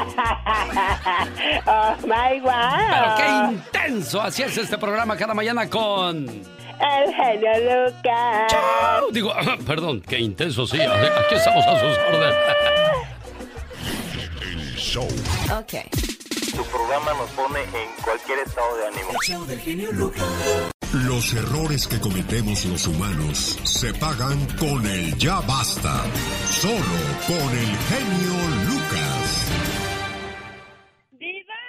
oh 1.67 1.95
my 2.03 2.41
wow. 2.41 2.53
Pero 2.91 3.15
qué 3.17 3.29
intenso, 3.53 4.21
así 4.21 4.43
es 4.43 4.57
este 4.59 4.79
programa 4.79 5.17
cada 5.17 5.35
mañana 5.35 5.69
con... 5.69 6.27
El 6.81 7.15
genio 7.15 7.51
Lucas. 7.61 8.49
¡Chao! 8.49 9.11
Digo, 9.13 9.33
perdón, 9.67 10.01
qué 10.01 10.19
intenso, 10.19 10.67
sí, 10.67 10.81
aquí 10.81 11.35
estamos 11.35 11.65
a 11.67 11.81
sus 11.81 11.99
órdenes. 11.99 12.35
El 14.43 14.77
show. 14.77 15.09
Ok. 15.57 16.14
Tu 16.53 16.63
programa 16.65 17.15
nos 17.15 17.31
pone 17.31 17.61
en 17.63 18.03
cualquier 18.03 18.39
estado 18.41 18.77
de 18.77 18.87
ánimo. 18.87 19.11
El 19.13 19.19
show 19.21 19.47
del 19.47 19.61
genio 19.61 19.93
Lucas. 19.93 20.23
Los 20.93 21.33
errores 21.35 21.89
que 21.89 21.99
cometemos 21.99 22.65
los 22.67 22.87
humanos 22.87 23.59
se 23.65 23.93
pagan 23.95 24.47
con 24.59 24.87
el 24.87 25.17
ya 25.17 25.41
basta. 25.41 26.05
Solo 26.51 26.99
con 27.27 27.51
el 27.59 27.77
genio 27.89 28.35
Lucas. 28.69 29.49
¡Viva! 31.13 31.65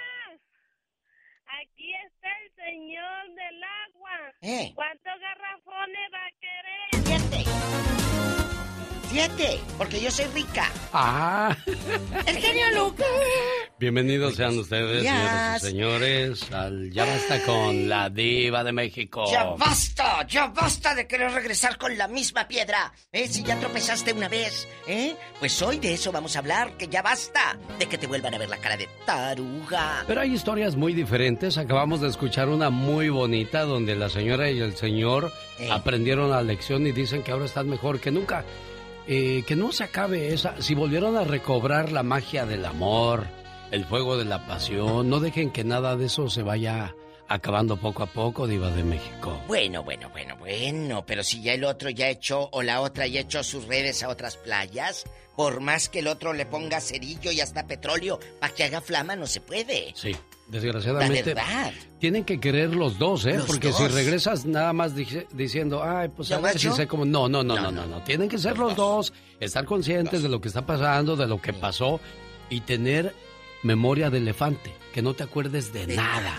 Aquí 1.60 1.90
está 2.06 2.28
el 2.44 2.54
señor 2.54 3.34
del 3.34 3.64
agua. 3.86 4.32
Eh. 4.42 4.72
¿Cuántos 4.74 5.14
garrafones 5.20 6.06
va 6.12 6.22
a 6.22 6.32
querer? 6.40 7.20
Siete. 7.30 7.95
Siete, 9.08 9.60
porque 9.78 10.00
yo 10.00 10.10
soy 10.10 10.26
rica. 10.34 10.70
Ah. 10.92 11.56
El 12.26 12.36
genio 12.36 12.64
Lucas. 12.74 13.06
Bienvenidos 13.78 14.34
sean 14.34 14.58
ustedes, 14.58 15.02
señoras 15.04 15.62
y 15.62 15.66
señores, 15.66 16.52
al 16.52 16.90
Ya 16.90 17.04
Basta 17.04 17.42
con 17.44 17.88
la 17.88 18.10
Diva 18.10 18.64
de 18.64 18.72
México. 18.72 19.24
Ya 19.30 19.44
basta, 19.44 20.26
ya 20.26 20.48
basta 20.48 20.94
de 20.94 21.06
querer 21.06 21.30
regresar 21.32 21.78
con 21.78 21.96
la 21.96 22.08
misma 22.08 22.48
piedra. 22.48 22.92
¿Eh? 23.12 23.28
Si 23.28 23.42
ya 23.44 23.58
tropezaste 23.60 24.12
una 24.12 24.28
vez, 24.28 24.66
¿eh? 24.86 25.14
Pues 25.38 25.60
hoy 25.62 25.78
de 25.78 25.94
eso 25.94 26.10
vamos 26.10 26.34
a 26.36 26.40
hablar, 26.40 26.76
que 26.76 26.88
ya 26.88 27.00
basta 27.02 27.56
de 27.78 27.86
que 27.86 27.98
te 27.98 28.06
vuelvan 28.06 28.34
a 28.34 28.38
ver 28.38 28.48
la 28.48 28.58
cara 28.58 28.76
de 28.76 28.88
taruga. 29.06 30.04
Pero 30.06 30.20
hay 30.20 30.32
historias 30.34 30.74
muy 30.74 30.92
diferentes. 30.94 31.58
Acabamos 31.58 32.00
de 32.00 32.08
escuchar 32.08 32.48
una 32.48 32.70
muy 32.70 33.08
bonita 33.08 33.62
donde 33.62 33.94
la 33.94 34.08
señora 34.08 34.50
y 34.50 34.60
el 34.60 34.74
señor 34.76 35.32
Eh. 35.58 35.68
aprendieron 35.70 36.30
la 36.30 36.42
lección 36.42 36.86
y 36.86 36.92
dicen 36.92 37.22
que 37.22 37.30
ahora 37.32 37.44
están 37.46 37.68
mejor 37.68 38.00
que 38.00 38.10
nunca. 38.10 38.44
Eh, 39.08 39.44
que 39.46 39.54
no 39.54 39.72
se 39.72 39.84
acabe 39.84 40.34
esa. 40.34 40.60
Si 40.60 40.74
volvieron 40.74 41.16
a 41.16 41.24
recobrar 41.24 41.92
la 41.92 42.02
magia 42.02 42.44
del 42.44 42.64
amor, 42.64 43.26
el 43.70 43.84
fuego 43.84 44.16
de 44.16 44.24
la 44.24 44.46
pasión, 44.46 45.08
no 45.08 45.20
dejen 45.20 45.50
que 45.50 45.64
nada 45.64 45.96
de 45.96 46.06
eso 46.06 46.28
se 46.28 46.42
vaya 46.42 46.94
acabando 47.28 47.76
poco 47.76 48.02
a 48.02 48.06
poco, 48.06 48.46
Diva 48.46 48.70
de 48.70 48.84
México. 48.84 49.40
Bueno, 49.46 49.82
bueno, 49.82 50.08
bueno, 50.10 50.36
bueno, 50.36 51.04
pero 51.06 51.22
si 51.22 51.42
ya 51.42 51.54
el 51.54 51.64
otro 51.64 51.90
ya 51.90 52.08
echó 52.08 52.48
o 52.52 52.62
la 52.62 52.80
otra 52.80 53.06
ya 53.06 53.20
echó 53.20 53.42
sus 53.42 53.66
redes 53.66 54.02
a 54.02 54.08
otras 54.08 54.36
playas, 54.36 55.04
por 55.36 55.60
más 55.60 55.88
que 55.88 56.00
el 56.00 56.08
otro 56.08 56.32
le 56.32 56.46
ponga 56.46 56.80
cerillo 56.80 57.30
y 57.30 57.40
hasta 57.40 57.66
petróleo 57.66 58.18
para 58.40 58.54
que 58.54 58.64
haga 58.64 58.80
flama, 58.80 59.16
no 59.16 59.26
se 59.26 59.40
puede. 59.40 59.92
Sí, 59.94 60.16
desgraciadamente. 60.48 61.34
La 61.34 61.42
verdad. 61.44 61.72
Tienen 61.98 62.24
que 62.24 62.38
querer 62.40 62.74
los 62.74 62.98
dos, 62.98 63.24
¿eh? 63.26 63.34
Los 63.38 63.46
Porque 63.46 63.72
si 63.72 63.86
regresas 63.88 64.44
nada 64.44 64.72
más 64.72 64.94
dice- 64.94 65.26
diciendo, 65.32 65.82
ay, 65.82 66.08
pues 66.08 66.30
a 66.30 66.36
¿Nomás 66.36 66.52
ver 66.54 66.60
si 66.60 66.70
sé 66.72 66.86
cómo. 66.86 67.04
No, 67.04 67.28
no, 67.28 67.42
no, 67.42 67.56
no, 67.60 67.70
no, 67.70 67.86
no. 67.86 68.02
Tienen 68.04 68.28
que 68.28 68.38
ser 68.38 68.58
los 68.58 68.76
dos, 68.76 69.12
estar 69.40 69.64
conscientes 69.64 70.22
de 70.22 70.28
lo 70.28 70.40
que 70.40 70.48
está 70.48 70.64
pasando, 70.66 71.16
de 71.16 71.26
lo 71.26 71.40
que 71.40 71.52
pasó 71.52 72.00
y 72.50 72.60
tener 72.60 73.14
memoria 73.62 74.10
de 74.10 74.18
elefante, 74.18 74.74
que 74.92 75.02
no 75.02 75.14
te 75.14 75.24
acuerdes 75.24 75.72
de, 75.72 75.86
nada. 75.88 76.38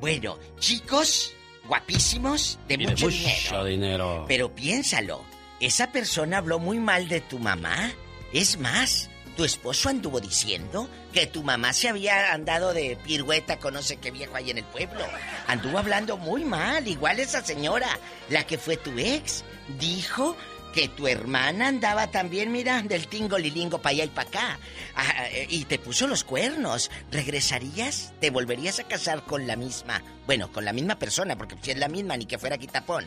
Bueno, 0.00 0.38
chicos, 0.58 1.34
guapísimos, 1.66 2.58
de 2.68 2.74
Y 2.74 2.76
de 2.78 2.86
mucho, 2.88 3.06
mucho 3.06 3.16
dinero. 3.18 3.64
dinero. 3.64 4.24
Pero 4.28 4.54
piénsalo, 4.54 5.22
esa 5.60 5.92
persona 5.92 6.38
habló 6.38 6.58
muy 6.58 6.78
mal 6.78 7.08
de 7.08 7.20
tu 7.20 7.38
mamá. 7.38 7.92
Es 8.32 8.58
más, 8.58 9.09
tu 9.36 9.44
esposo 9.44 9.88
anduvo 9.88 10.20
diciendo 10.20 10.88
que 11.12 11.26
tu 11.26 11.42
mamá 11.42 11.72
se 11.72 11.88
había 11.88 12.32
andado 12.32 12.72
de 12.72 12.96
pirueta 13.04 13.58
con 13.58 13.74
no 13.74 13.82
sé 13.82 13.96
qué 13.96 14.10
viejo 14.10 14.36
ahí 14.36 14.50
en 14.50 14.58
el 14.58 14.64
pueblo. 14.64 15.04
Anduvo 15.46 15.78
hablando 15.78 16.16
muy 16.16 16.44
mal, 16.44 16.86
igual 16.86 17.20
esa 17.20 17.44
señora, 17.44 17.88
la 18.28 18.46
que 18.46 18.58
fue 18.58 18.76
tu 18.76 18.90
ex, 18.98 19.44
dijo 19.78 20.36
que 20.72 20.88
tu 20.88 21.08
hermana 21.08 21.68
andaba 21.68 22.08
también, 22.08 22.52
mira, 22.52 22.82
del 22.82 23.08
tingo 23.08 23.38
lilingo 23.38 23.78
para 23.78 23.90
allá 23.94 24.04
y 24.04 24.08
para 24.08 24.28
acá. 24.28 24.58
Ah, 24.94 25.26
eh, 25.32 25.46
y 25.48 25.64
te 25.64 25.78
puso 25.78 26.06
los 26.06 26.24
cuernos. 26.24 26.90
¿Regresarías? 27.10 28.12
¿Te 28.20 28.30
volverías 28.30 28.78
a 28.78 28.84
casar 28.84 29.24
con 29.24 29.46
la 29.46 29.56
misma? 29.56 30.02
Bueno, 30.26 30.52
con 30.52 30.64
la 30.64 30.72
misma 30.72 30.96
persona, 30.96 31.36
porque 31.36 31.56
si 31.60 31.72
es 31.72 31.78
la 31.78 31.88
misma, 31.88 32.16
ni 32.16 32.26
que 32.26 32.38
fuera 32.38 32.58
quitapón. 32.58 33.04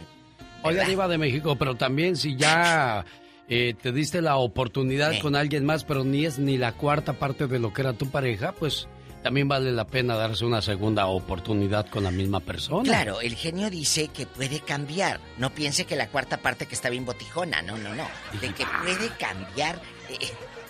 Oiga, 0.64 0.86
Diva 0.86 1.08
de 1.08 1.18
México, 1.18 1.58
pero 1.58 1.76
también 1.76 2.16
si 2.16 2.38
ya 2.38 3.06
eh, 3.50 3.76
te 3.82 3.92
diste 3.92 4.22
la 4.22 4.38
oportunidad 4.38 5.20
con 5.22 5.36
alguien 5.36 5.66
más, 5.66 5.84
pero 5.84 6.04
ni 6.04 6.26
es 6.26 6.40
ni 6.40 6.58
la 6.58 6.74
cuarta 6.74 7.14
parte 7.14 7.48
de 7.48 7.60
lo 7.60 7.74
que 7.74 7.82
era 7.82 7.94
tu 7.94 8.10
pareja, 8.10 8.54
pues 8.54 8.88
también 9.24 9.48
vale 9.48 9.72
la 9.72 9.88
pena 9.88 10.16
darse 10.16 10.46
una 10.46 10.62
segunda 10.62 11.08
oportunidad 11.08 11.88
con 11.90 12.04
la 12.04 12.12
misma 12.12 12.42
persona. 12.42 12.84
Claro, 12.84 13.22
el 13.22 13.36
genio 13.36 13.70
dice 13.70 14.10
que 14.10 14.26
puede 14.26 14.60
cambiar. 14.60 15.20
No 15.38 15.50
piense 15.50 15.86
que 15.86 15.96
la 15.96 16.10
cuarta 16.10 16.38
parte 16.38 16.66
que 16.66 16.76
está 16.76 16.90
bien 16.90 17.06
botijona, 17.06 17.62
no, 17.62 17.78
no, 17.78 17.96
no. 17.96 18.06
De 18.42 18.54
que 18.54 18.66
puede 18.84 19.10
cambiar 19.18 19.82
eh, 20.10 20.18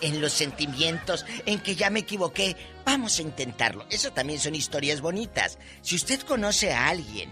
en 0.02 0.22
los 0.22 0.34
sentimientos, 0.34 1.26
en 1.46 1.60
que 1.60 1.76
ya 1.76 1.90
me 1.90 2.02
equivoqué. 2.02 2.56
Vamos 2.86 3.18
a 3.18 3.24
intentarlo. 3.24 3.86
Eso 3.90 4.12
también 4.12 4.40
son 4.40 4.54
historias 4.56 5.02
bonitas. 5.02 5.58
Si 5.82 5.96
usted 5.96 6.22
conoce 6.22 6.74
a 6.74 6.90
alguien 6.90 7.30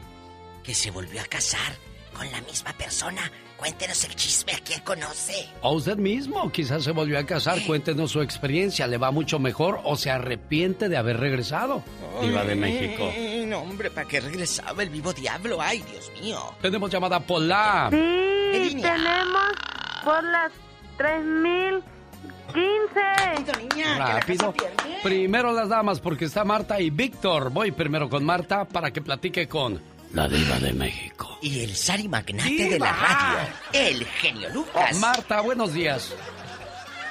que 0.63 0.73
se 0.73 0.91
volvió 0.91 1.21
a 1.21 1.25
casar 1.25 1.90
con 2.21 2.31
la 2.31 2.41
misma 2.41 2.71
persona, 2.73 3.31
cuéntenos 3.57 4.03
el 4.03 4.15
chisme 4.15 4.53
a 4.53 4.59
quién 4.59 4.79
conoce. 4.81 5.49
O 5.63 5.73
usted 5.73 5.97
mismo 5.97 6.51
quizás 6.51 6.83
se 6.83 6.91
volvió 6.91 7.17
a 7.17 7.23
casar, 7.25 7.57
cuéntenos 7.65 8.11
su 8.11 8.21
experiencia, 8.21 8.85
¿le 8.85 8.99
va 8.99 9.09
mucho 9.09 9.39
mejor 9.39 9.79
o 9.85 9.95
se 9.95 10.11
arrepiente 10.11 10.87
de 10.87 10.97
haber 10.97 11.19
regresado? 11.19 11.81
Diva 12.21 12.43
de 12.43 12.53
México. 12.55 13.11
No, 13.47 13.61
hombre, 13.61 13.89
¿para 13.89 14.07
qué 14.07 14.21
regresaba 14.21 14.83
el 14.83 14.91
vivo 14.91 15.11
diablo? 15.13 15.59
Ay, 15.59 15.83
Dios 15.91 16.11
mío. 16.21 16.55
Tenemos 16.61 16.91
llamada 16.91 17.19
Pola. 17.19 17.87
Sí, 17.89 18.77
tenemos 18.79 19.51
por 20.03 20.23
las 20.23 20.51
3015. 20.97 21.81
Rápido. 23.97 24.53
Primero 25.01 25.53
las 25.53 25.69
damas 25.69 25.99
porque 25.99 26.25
está 26.25 26.43
Marta 26.43 26.79
y 26.79 26.91
Víctor. 26.91 27.49
Voy 27.49 27.71
primero 27.71 28.07
con 28.11 28.23
Marta 28.23 28.65
para 28.65 28.91
que 28.91 29.01
platique 29.01 29.47
con 29.47 29.81
la 30.13 30.27
Diva 30.27 30.59
de 30.59 30.73
México. 30.73 31.37
Y 31.41 31.63
el 31.63 31.75
Sari 31.75 32.07
Magnate 32.07 32.69
de 32.69 32.79
la 32.79 32.91
radio, 32.93 33.39
el 33.73 34.05
genio 34.05 34.49
Lucas. 34.49 34.97
Marta, 34.99 35.41
buenos 35.41 35.73
días. 35.73 36.13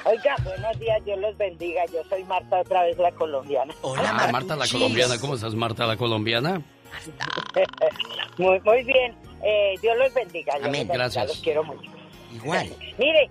Oiga, 0.03 0.35
buenos 0.43 0.79
días, 0.79 1.03
Dios 1.05 1.19
los 1.19 1.37
bendiga. 1.37 1.83
Yo 1.93 2.01
soy 2.09 2.23
Marta, 2.23 2.59
otra 2.61 2.83
vez 2.83 2.97
la 2.97 3.11
colombiana. 3.11 3.73
Ah, 3.83 4.29
Marta 4.31 4.55
la 4.55 4.67
colombiana. 4.67 5.19
¿Cómo 5.19 5.35
estás, 5.35 5.53
Marta 5.53 5.85
la 5.85 5.97
colombiana? 5.97 6.61
muy, 8.37 8.59
muy 8.61 8.83
bien. 8.83 9.15
Eh, 9.43 9.75
Dios 9.81 9.97
los 9.97 10.13
bendiga. 10.13 10.53
Dios 10.55 10.65
Amén, 10.67 10.81
los 10.81 10.87
bendiga, 10.87 10.93
gracias. 10.95 11.27
Los 11.27 11.37
quiero 11.39 11.63
mucho. 11.63 11.89
Igual. 12.33 12.69
Mire, 12.97 13.29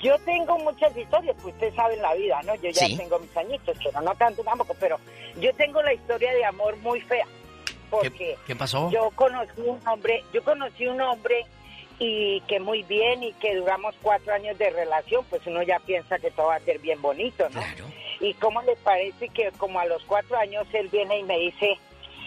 yo 0.00 0.16
tengo 0.24 0.58
muchas 0.58 0.96
historias, 0.96 1.36
pues 1.42 1.54
usted 1.54 1.74
sabe 1.74 1.94
en 1.94 2.02
la 2.02 2.14
vida, 2.14 2.40
¿no? 2.44 2.54
Yo 2.56 2.70
ya 2.70 2.86
Sí. 2.86 2.96
tengo 2.96 3.18
mis 3.18 3.36
añitos, 3.36 3.76
pero 3.84 4.00
no 4.00 4.14
tanto 4.14 4.42
tampoco. 4.42 4.74
Pero 4.80 4.98
yo 5.40 5.52
tengo 5.54 5.80
la 5.82 5.92
historia 5.92 6.32
de 6.32 6.44
amor 6.44 6.76
muy 6.78 7.00
fea. 7.02 7.26
Porque 7.90 8.36
¿Qué 8.46 8.56
pasó? 8.56 8.90
yo 8.90 9.10
conocí 9.14 9.60
un 9.60 9.86
hombre, 9.86 10.24
yo 10.32 10.42
conocí 10.42 10.86
un 10.86 11.00
hombre 11.00 11.44
y 11.98 12.40
que 12.42 12.60
muy 12.60 12.82
bien 12.84 13.22
y 13.22 13.32
que 13.34 13.56
duramos 13.56 13.94
cuatro 14.00 14.32
años 14.32 14.56
de 14.56 14.70
relación, 14.70 15.24
pues 15.28 15.46
uno 15.46 15.62
ya 15.62 15.78
piensa 15.80 16.18
que 16.18 16.30
todo 16.30 16.46
va 16.46 16.56
a 16.56 16.60
ser 16.60 16.78
bien 16.78 17.00
bonito, 17.02 17.48
¿no? 17.50 17.60
Y 18.20 18.34
cómo 18.34 18.62
le 18.62 18.76
parece 18.76 19.28
que 19.28 19.50
como 19.58 19.80
a 19.80 19.86
los 19.86 20.02
cuatro 20.04 20.38
años 20.38 20.66
él 20.72 20.88
viene 20.88 21.18
y 21.18 21.22
me 21.24 21.38
dice, 21.38 21.78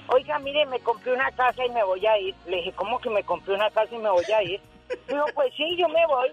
oiga, 0.07 0.37
mire, 0.39 0.65
me 0.67 0.79
compré 0.79 1.13
una 1.13 1.31
casa 1.31 1.65
y 1.65 1.69
me 1.69 1.83
voy 1.83 2.05
a 2.05 2.17
ir. 2.19 2.35
Le 2.47 2.57
dije, 2.57 2.71
¿cómo 2.73 2.99
que 2.99 3.09
me 3.09 3.23
compré 3.23 3.55
una 3.55 3.69
casa 3.71 3.95
y 3.95 3.99
me 3.99 4.09
voy 4.09 4.25
a 4.25 4.43
ir? 4.43 4.61
Dijo, 5.07 5.25
pues 5.33 5.53
sí, 5.55 5.75
yo 5.77 5.87
me 5.89 6.05
voy. 6.07 6.29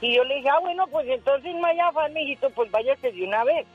Y 0.00 0.14
yo 0.14 0.24
le 0.24 0.36
dije, 0.36 0.48
ah, 0.50 0.58
bueno, 0.60 0.86
pues 0.88 1.08
entonces 1.08 1.54
afán, 1.82 2.12
mijito, 2.12 2.50
pues 2.50 2.70
váyase 2.70 3.12
de 3.12 3.24
una 3.24 3.44
vez. 3.44 3.66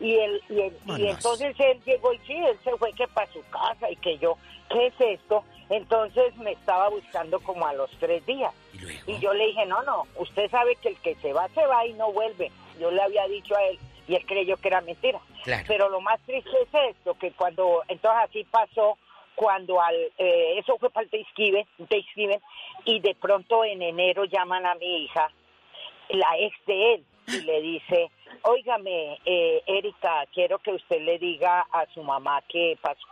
Y 0.00 0.14
él, 0.16 0.40
y, 0.50 0.60
él- 0.60 0.76
y 0.98 1.06
entonces 1.08 1.54
él 1.58 1.80
llegó 1.84 2.12
y 2.12 2.18
sí, 2.26 2.34
él 2.34 2.58
se 2.62 2.76
fue 2.76 2.92
que 2.92 3.06
para 3.08 3.30
su 3.32 3.40
casa 3.50 3.90
y 3.90 3.96
que 3.96 4.18
yo, 4.18 4.36
¿qué 4.70 4.86
es 4.88 4.94
esto? 5.00 5.42
Entonces 5.70 6.36
me 6.36 6.52
estaba 6.52 6.88
buscando 6.90 7.40
como 7.40 7.66
a 7.66 7.72
los 7.72 7.90
tres 7.98 8.24
días. 8.26 8.52
Y 9.06 9.18
yo 9.18 9.32
le 9.32 9.46
dije, 9.46 9.64
no, 9.66 9.82
no, 9.84 10.02
usted 10.16 10.50
sabe 10.50 10.76
que 10.76 10.90
el 10.90 10.96
que 10.98 11.14
se 11.16 11.32
va, 11.32 11.48
se 11.50 11.64
va 11.66 11.86
y 11.86 11.94
no 11.94 12.12
vuelve. 12.12 12.50
Yo 12.78 12.90
le 12.90 13.00
había 13.02 13.26
dicho 13.28 13.56
a 13.56 13.62
él 13.64 13.78
y 14.06 14.16
él 14.16 14.26
creyó 14.26 14.58
que 14.58 14.68
era 14.68 14.82
mentira. 14.82 15.20
Claro. 15.44 15.64
Pero 15.66 15.88
lo 15.88 16.00
más 16.02 16.20
triste 16.26 16.50
es 16.62 16.96
esto, 16.96 17.14
que 17.14 17.30
cuando, 17.32 17.82
entonces 17.88 18.20
así 18.28 18.44
pasó, 18.44 18.98
cuando 19.34 19.80
al, 19.80 19.94
eh, 20.18 20.58
eso 20.58 20.76
fue 20.78 20.90
para 20.90 21.06
el 21.10 21.10
Thanksgiving, 21.88 22.40
y 22.84 23.00
de 23.00 23.14
pronto 23.14 23.64
en 23.64 23.80
enero 23.82 24.24
llaman 24.26 24.66
a 24.66 24.74
mi 24.74 25.04
hija, 25.04 25.30
la 26.08 26.38
ex 26.38 26.56
de 26.66 26.94
él, 26.94 27.04
y 27.26 27.40
le 27.42 27.62
dice, 27.62 28.10
óigame, 28.42 29.18
eh, 29.24 29.62
Erika, 29.66 30.26
quiero 30.32 30.58
que 30.58 30.72
usted 30.72 31.00
le 31.00 31.18
diga 31.18 31.66
a 31.72 31.86
su 31.94 32.02
mamá 32.02 32.42
que 32.48 32.78
pasó, 32.80 33.06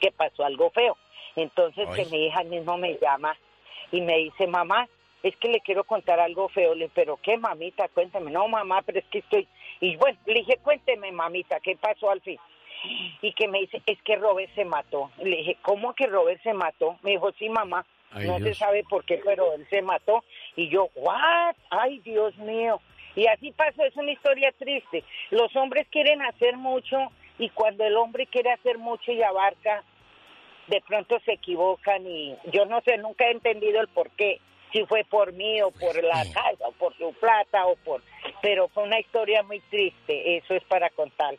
que 0.00 0.10
pasó 0.10 0.44
algo 0.44 0.70
feo. 0.70 0.96
Entonces 1.36 1.88
que 1.94 2.04
mi 2.06 2.26
hija 2.26 2.44
mismo 2.44 2.76
me 2.76 2.98
llama 2.98 3.36
y 3.90 4.00
me 4.00 4.18
dice, 4.18 4.46
mamá, 4.46 4.88
es 5.22 5.36
que 5.36 5.48
le 5.48 5.60
quiero 5.60 5.84
contar 5.84 6.20
algo 6.20 6.48
feo. 6.48 6.74
Le 6.74 6.84
dije, 6.84 6.92
pero 6.94 7.16
qué, 7.16 7.36
mamita, 7.36 7.88
cuénteme. 7.88 8.30
No, 8.30 8.46
mamá, 8.46 8.82
pero 8.82 8.98
es 8.98 9.04
que 9.06 9.18
estoy... 9.18 9.48
Y 9.80 9.96
bueno, 9.96 10.18
le 10.26 10.34
dije, 10.34 10.58
cuénteme, 10.62 11.10
mamita, 11.12 11.60
¿qué 11.60 11.76
pasó 11.76 12.10
al 12.10 12.20
fin? 12.20 12.38
Y 13.22 13.32
que 13.32 13.48
me 13.48 13.60
dice, 13.60 13.82
es 13.86 14.00
que 14.02 14.16
Robert 14.16 14.54
se 14.54 14.64
mató. 14.64 15.10
Le 15.18 15.38
dije, 15.38 15.56
¿cómo 15.62 15.94
que 15.94 16.06
Robert 16.06 16.42
se 16.42 16.52
mató? 16.52 16.98
Me 17.02 17.12
dijo, 17.12 17.32
sí, 17.38 17.48
mamá. 17.48 17.86
Ay, 18.14 18.26
no 18.26 18.38
Dios. 18.38 18.56
se 18.56 18.64
sabe 18.64 18.84
por 18.88 19.04
qué, 19.04 19.20
pero 19.24 19.54
él 19.54 19.66
se 19.68 19.82
mató. 19.82 20.24
Y 20.56 20.68
yo, 20.68 20.88
¿what? 20.94 21.56
Ay, 21.70 21.98
Dios 22.00 22.36
mío. 22.38 22.80
Y 23.16 23.26
así 23.26 23.52
pasó, 23.52 23.84
es 23.84 23.96
una 23.96 24.12
historia 24.12 24.52
triste. 24.58 25.04
Los 25.30 25.54
hombres 25.56 25.86
quieren 25.90 26.22
hacer 26.22 26.56
mucho 26.56 26.96
y 27.38 27.48
cuando 27.50 27.84
el 27.84 27.96
hombre 27.96 28.26
quiere 28.26 28.52
hacer 28.52 28.78
mucho 28.78 29.12
y 29.12 29.22
abarca, 29.22 29.84
de 30.68 30.80
pronto 30.86 31.18
se 31.24 31.32
equivocan 31.32 32.06
y 32.06 32.34
yo 32.52 32.64
no 32.64 32.80
sé, 32.82 32.96
nunca 32.98 33.26
he 33.26 33.32
entendido 33.32 33.80
el 33.80 33.88
por 33.88 34.10
qué, 34.12 34.40
si 34.72 34.84
fue 34.86 35.04
por 35.04 35.32
mí 35.32 35.60
o 35.62 35.70
por 35.70 36.02
la 36.02 36.24
casa 36.32 36.66
o 36.66 36.72
por 36.72 36.96
su 36.96 37.12
plata 37.14 37.66
o 37.66 37.76
por... 37.76 38.02
Pero 38.42 38.68
fue 38.68 38.84
una 38.84 38.98
historia 38.98 39.42
muy 39.42 39.60
triste, 39.70 40.36
eso 40.36 40.54
es 40.54 40.64
para 40.64 40.90
contar. 40.90 41.36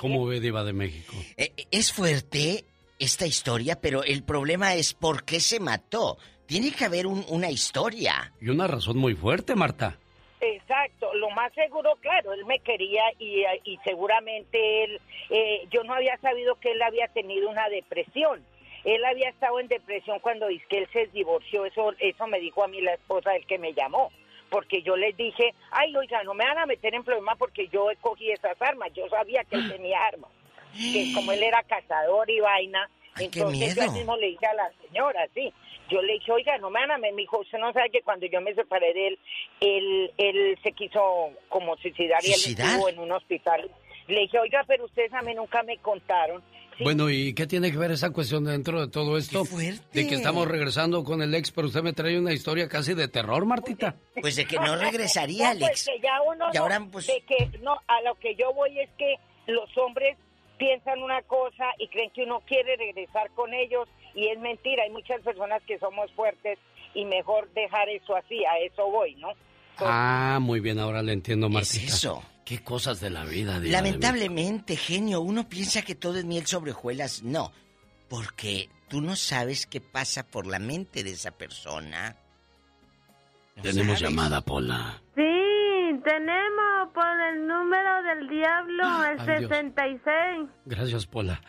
¿Cómo 0.00 0.26
ve 0.26 0.40
Diva 0.40 0.64
de 0.64 0.72
México? 0.72 1.14
Eh, 1.36 1.52
es 1.70 1.92
fuerte 1.92 2.64
esta 3.02 3.26
historia, 3.26 3.78
pero 3.80 4.04
el 4.04 4.22
problema 4.24 4.74
es 4.74 4.94
por 4.94 5.24
qué 5.24 5.40
se 5.40 5.60
mató. 5.60 6.16
Tiene 6.46 6.70
que 6.72 6.84
haber 6.84 7.06
un- 7.06 7.24
una 7.28 7.50
historia. 7.50 8.32
Y 8.40 8.48
una 8.48 8.66
razón 8.66 8.98
muy 8.98 9.14
fuerte, 9.14 9.54
Marta. 9.54 9.98
Exacto, 10.40 11.14
lo 11.14 11.30
más 11.30 11.52
seguro, 11.54 11.94
claro, 12.00 12.32
él 12.32 12.44
me 12.46 12.58
quería 12.58 13.02
y, 13.18 13.44
y 13.64 13.78
seguramente 13.84 14.84
él, 14.84 15.00
eh, 15.30 15.66
yo 15.70 15.84
no 15.84 15.94
había 15.94 16.16
sabido 16.18 16.56
que 16.56 16.72
él 16.72 16.82
había 16.82 17.06
tenido 17.08 17.48
una 17.48 17.68
depresión. 17.68 18.44
Él 18.84 19.04
había 19.04 19.28
estado 19.28 19.60
en 19.60 19.68
depresión 19.68 20.18
cuando 20.18 20.48
dice 20.48 20.64
que 20.68 20.78
él 20.78 20.88
se 20.92 21.06
divorció, 21.08 21.64
eso, 21.64 21.92
eso 22.00 22.26
me 22.26 22.40
dijo 22.40 22.64
a 22.64 22.68
mí 22.68 22.80
la 22.80 22.94
esposa 22.94 23.30
del 23.30 23.46
que 23.46 23.56
me 23.58 23.72
llamó, 23.72 24.10
porque 24.50 24.82
yo 24.82 24.96
les 24.96 25.16
dije, 25.16 25.54
ay, 25.70 25.96
oiga, 25.96 26.24
no 26.24 26.34
me 26.34 26.44
van 26.44 26.58
a 26.58 26.66
meter 26.66 26.92
en 26.92 27.04
problemas 27.04 27.38
porque 27.38 27.68
yo 27.68 27.86
cogí 28.00 28.32
esas 28.32 28.60
armas, 28.60 28.90
yo 28.94 29.08
sabía 29.08 29.44
que 29.44 29.54
él 29.56 29.70
tenía 29.76 30.04
armas, 30.04 30.32
que 30.74 31.12
como 31.14 31.32
él 31.32 31.42
era 31.42 31.62
cazador 31.64 32.28
y 32.30 32.40
vaina, 32.40 32.88
entonces 33.18 33.74
yo 33.76 33.92
mismo 33.92 34.16
le 34.16 34.28
dije 34.28 34.46
a 34.46 34.54
la 34.54 34.70
señora, 34.86 35.26
sí, 35.34 35.52
yo 35.90 36.00
le 36.00 36.14
dije, 36.14 36.32
oiga, 36.32 36.56
no 36.58 36.70
me 36.70 36.80
van 36.80 36.92
a 36.92 36.98
me 36.98 37.12
dijo, 37.12 37.40
usted 37.40 37.58
no 37.58 37.72
sabe 37.72 37.90
que 37.90 38.00
cuando 38.02 38.26
yo 38.26 38.40
me 38.40 38.54
separé 38.54 38.94
de 38.94 39.08
él, 39.08 39.18
él, 39.60 40.12
él 40.16 40.58
se 40.62 40.72
quiso 40.72 41.30
como 41.48 41.76
suicidar 41.76 42.20
y 42.24 42.32
él 42.32 42.40
estuvo 42.58 42.88
en 42.88 42.98
un 42.98 43.12
hospital. 43.12 43.70
Le 44.08 44.20
dije, 44.22 44.38
oiga, 44.38 44.64
pero 44.66 44.84
ustedes 44.86 45.12
a 45.12 45.22
mí 45.22 45.34
nunca 45.34 45.62
me 45.62 45.76
contaron. 45.78 46.42
Sí, 46.78 46.84
Bueno, 46.84 47.10
¿y 47.10 47.34
qué 47.34 47.46
tiene 47.46 47.70
que 47.70 47.76
ver 47.76 47.90
esa 47.90 48.10
cuestión 48.10 48.44
dentro 48.44 48.80
de 48.80 48.90
todo 48.90 49.18
esto? 49.18 49.44
De 49.92 50.06
que 50.08 50.14
estamos 50.14 50.48
regresando 50.48 51.04
con 51.04 51.20
el 51.20 51.34
ex, 51.34 51.52
pero 51.52 51.66
usted 51.68 51.82
me 51.82 51.92
trae 51.92 52.18
una 52.18 52.32
historia 52.32 52.66
casi 52.68 52.94
de 52.94 53.08
terror, 53.08 53.44
Martita. 53.44 53.94
Pues 54.20 54.36
de 54.36 54.46
que 54.46 54.56
no 54.56 54.74
regresaría, 54.80 55.52
No, 55.52 55.60
pues 55.60 55.86
Alex. 55.86 55.86
que 55.86 56.00
ya 56.02 56.22
uno 56.26 56.46
Y 56.52 56.56
ahora, 56.56 56.80
pues- 56.90 57.06
de 57.06 57.22
que 57.28 57.58
no, 57.58 57.78
a 57.86 58.00
lo 58.02 58.14
que 58.14 58.34
yo 58.36 58.52
voy 58.54 58.78
es 58.80 58.88
que 58.96 59.16
los 59.46 59.68
hombres 59.76 60.16
piensan 60.62 61.02
una 61.02 61.20
cosa 61.22 61.64
y 61.76 61.88
creen 61.88 62.10
que 62.14 62.22
uno 62.22 62.40
quiere 62.46 62.76
regresar 62.76 63.28
con 63.34 63.52
ellos 63.52 63.88
y 64.14 64.28
es 64.28 64.38
mentira. 64.38 64.84
Hay 64.84 64.90
muchas 64.90 65.20
personas 65.22 65.60
que 65.66 65.76
somos 65.80 66.08
fuertes 66.12 66.56
y 66.94 67.04
mejor 67.04 67.52
dejar 67.52 67.88
eso 67.88 68.14
así, 68.14 68.44
a 68.44 68.58
eso 68.58 68.88
voy, 68.88 69.16
¿no? 69.16 69.30
Ah, 69.78 70.38
muy 70.40 70.60
bien, 70.60 70.78
ahora 70.78 71.02
le 71.02 71.14
entiendo, 71.14 71.48
¿Qué 71.48 71.54
Martita. 71.54 71.84
es 71.86 71.94
eso? 71.94 72.22
Qué 72.44 72.62
cosas 72.62 73.00
de 73.00 73.10
la 73.10 73.24
vida, 73.24 73.58
Diva 73.58 73.60
de 73.60 73.70
Lamentablemente, 73.70 74.76
genio, 74.76 75.20
uno 75.20 75.48
piensa 75.48 75.82
que 75.82 75.96
todo 75.96 76.18
es 76.18 76.24
miel 76.24 76.46
sobre 76.46 76.70
hojuelas. 76.70 77.24
No, 77.24 77.50
porque 78.08 78.68
tú 78.88 79.00
no 79.00 79.16
sabes 79.16 79.66
qué 79.66 79.80
pasa 79.80 80.24
por 80.24 80.46
la 80.46 80.60
mente 80.60 81.02
de 81.02 81.10
esa 81.10 81.32
persona. 81.32 82.16
Tenemos 83.60 84.00
llamada, 84.00 84.40
Pola. 84.42 85.02
Sí, 85.16 85.22
tenemos 86.02 86.88
por 86.94 87.20
el 87.32 87.46
número 87.46 88.02
del 88.02 88.28
diablo, 88.28 89.04
el 89.04 89.20
Ay, 89.20 89.38
Dios. 89.38 89.50
66. 89.50 90.48
Gracias, 90.66 91.06
Pola. 91.06 91.40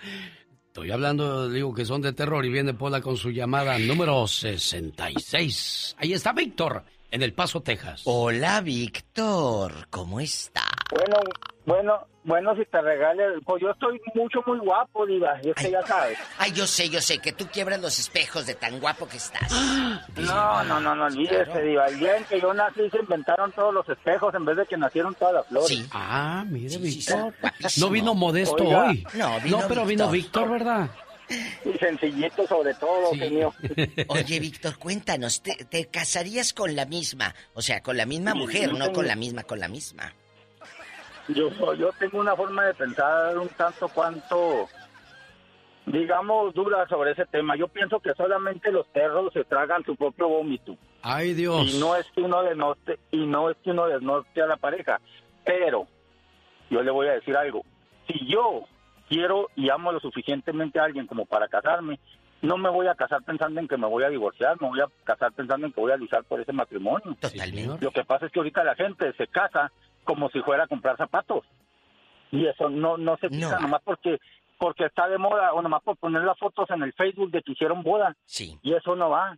Estoy 0.67 0.89
hablando, 0.89 1.49
digo 1.49 1.71
que 1.73 1.85
son 1.85 2.01
de 2.01 2.13
terror 2.13 2.43
y 2.45 2.49
viene 2.49 2.73
Pola 2.73 2.99
con 2.99 3.15
su 3.15 3.29
llamada 3.29 3.77
número 3.77 4.25
66. 4.25 5.95
Ahí 5.99 6.13
está 6.13 6.33
Víctor, 6.33 6.83
en 7.13 7.21
El 7.21 7.31
Paso, 7.31 7.61
Texas. 7.61 8.01
Hola, 8.05 8.59
Víctor, 8.61 9.87
¿cómo 9.91 10.19
está? 10.19 10.63
Bueno, 10.89 11.17
bueno, 11.63 12.07
bueno, 12.23 12.55
si 12.55 12.65
te 12.65 12.81
regale, 12.81 13.23
pues 13.45 13.61
yo 13.61 13.69
estoy 13.69 14.01
mucho, 14.15 14.39
muy 14.47 14.57
guapo, 14.57 15.05
diva, 15.05 15.39
y 15.43 15.51
usted 15.51 15.69
ya 15.69 15.85
sabe. 15.85 16.17
Ay, 16.39 16.51
yo 16.53 16.65
sé, 16.65 16.89
yo 16.89 16.99
sé, 17.01 17.19
que 17.19 17.31
tú 17.31 17.45
quiebras 17.53 17.79
los 17.79 17.99
espejos 17.99 18.47
de 18.47 18.55
tan 18.55 18.79
guapo 18.79 19.07
que 19.07 19.17
estás. 19.17 19.51
No, 20.15 20.63
no, 20.63 20.79
no, 20.79 20.95
no, 20.95 21.05
olvídese, 21.05 21.61
diva. 21.61 21.85
El 21.87 21.99
día 21.99 22.17
en 22.17 22.23
que 22.25 22.39
yo 22.39 22.53
nací 22.53 22.89
se 22.89 22.99
inventaron 22.99 23.51
todos 23.51 23.73
los 23.73 23.87
espejos 23.89 24.33
en 24.33 24.45
vez 24.45 24.57
de 24.57 24.65
que 24.65 24.77
nacieron 24.77 25.13
todas 25.15 25.35
las 25.35 25.47
flores. 25.47 25.87
Ah, 25.91 26.43
mire, 26.47 26.77
Víctor. 26.77 27.33
No 27.77 27.89
vino 27.89 28.15
modesto 28.15 28.63
Oiga. 28.63 28.85
hoy. 28.85 29.05
No, 29.13 29.39
vino 29.41 29.59
pero 29.67 29.85
vino 29.85 30.09
Víctor. 30.09 30.47
Víctor, 30.47 30.49
¿verdad? 30.49 30.89
Y 31.65 31.77
sencillito 31.77 32.47
sobre 32.47 32.73
todo, 32.75 33.11
genio. 33.13 33.53
Oye, 34.07 34.39
Víctor, 34.39 34.77
cuéntanos, 34.77 35.41
¿te, 35.41 35.65
te 35.65 35.87
casarías 35.87 36.53
con 36.53 36.75
la 36.75 36.85
misma? 36.85 37.33
O 37.53 37.61
sea, 37.61 37.81
con 37.81 37.97
la 37.97 38.05
misma 38.05 38.33
mujer, 38.33 38.73
no 38.73 38.91
con 38.91 39.07
la 39.07 39.15
misma, 39.15 39.43
con 39.43 39.59
la 39.59 39.67
misma. 39.67 40.13
Yo, 41.29 41.49
yo 41.75 41.91
tengo 41.99 42.19
una 42.19 42.35
forma 42.35 42.65
de 42.65 42.73
pensar 42.73 43.37
un 43.37 43.47
tanto 43.49 43.87
cuanto, 43.87 44.67
digamos, 45.85 46.53
dura 46.53 46.85
sobre 46.87 47.11
ese 47.11 47.25
tema. 47.25 47.55
Yo 47.55 47.67
pienso 47.69 47.99
que 47.99 48.13
solamente 48.13 48.71
los 48.71 48.85
perros 48.87 49.31
se 49.31 49.45
tragan 49.45 49.83
su 49.85 49.95
propio 49.95 50.27
vómito. 50.27 50.75
Ay, 51.01 51.33
Dios. 51.33 51.73
Y 51.73 51.79
no 51.79 51.95
es 51.95 52.05
que 52.13 52.21
uno 52.21 52.43
denote, 52.43 52.99
y 53.11 53.25
no 53.25 53.49
es 53.49 53.57
que 53.63 53.71
uno 53.71 53.87
denote 53.87 54.41
a 54.41 54.47
la 54.47 54.57
pareja. 54.57 54.99
Pero, 55.45 55.87
yo 56.69 56.81
le 56.81 56.91
voy 56.91 57.07
a 57.07 57.13
decir 57.13 57.35
algo. 57.37 57.63
Si 58.07 58.27
yo 58.27 58.65
quiero 59.09 59.49
y 59.55 59.69
amo 59.69 59.91
lo 59.91 59.99
suficientemente 59.99 60.79
a 60.79 60.85
alguien 60.85 61.07
como 61.07 61.25
para 61.25 61.47
casarme, 61.47 61.99
no 62.41 62.57
me 62.57 62.69
voy 62.69 62.87
a 62.87 62.95
casar 62.95 63.23
pensando 63.23 63.59
en 63.59 63.67
que 63.67 63.77
me 63.77 63.87
voy 63.87 64.03
a 64.03 64.09
divorciar, 64.09 64.61
me 64.61 64.67
voy 64.67 64.81
a 64.81 64.87
casar 65.05 65.31
pensando 65.31 65.65
en 65.65 65.71
que 65.71 65.79
voy 65.79 65.93
a 65.93 65.97
luchar 65.97 66.25
por 66.25 66.41
ese 66.41 66.51
matrimonio. 66.51 67.15
Totalmente. 67.19 67.83
Lo 67.83 67.91
que 67.91 68.03
pasa 68.03 68.25
es 68.25 68.31
que 68.31 68.39
ahorita 68.39 68.63
la 68.63 68.75
gente 68.75 69.13
se 69.13 69.27
casa 69.27 69.71
como 70.03 70.29
si 70.29 70.41
fuera 70.41 70.65
a 70.65 70.67
comprar 70.67 70.97
zapatos. 70.97 71.45
Y 72.31 72.45
eso 72.47 72.69
no 72.69 72.97
no 72.97 73.15
se 73.17 73.29
fija 73.29 73.59
nomás 73.59 73.81
porque 73.83 74.19
porque 74.57 74.85
está 74.85 75.07
de 75.07 75.17
moda 75.17 75.53
o 75.53 75.61
nomás 75.61 75.83
por 75.83 75.95
poner 75.97 76.23
las 76.23 76.37
fotos 76.37 76.69
en 76.71 76.83
el 76.83 76.93
Facebook 76.93 77.31
de 77.31 77.41
que 77.43 77.53
hicieron 77.53 77.83
boda. 77.83 78.15
Sí. 78.25 78.57
Y 78.61 78.73
eso 78.73 78.95
no 78.95 79.09
va. 79.09 79.37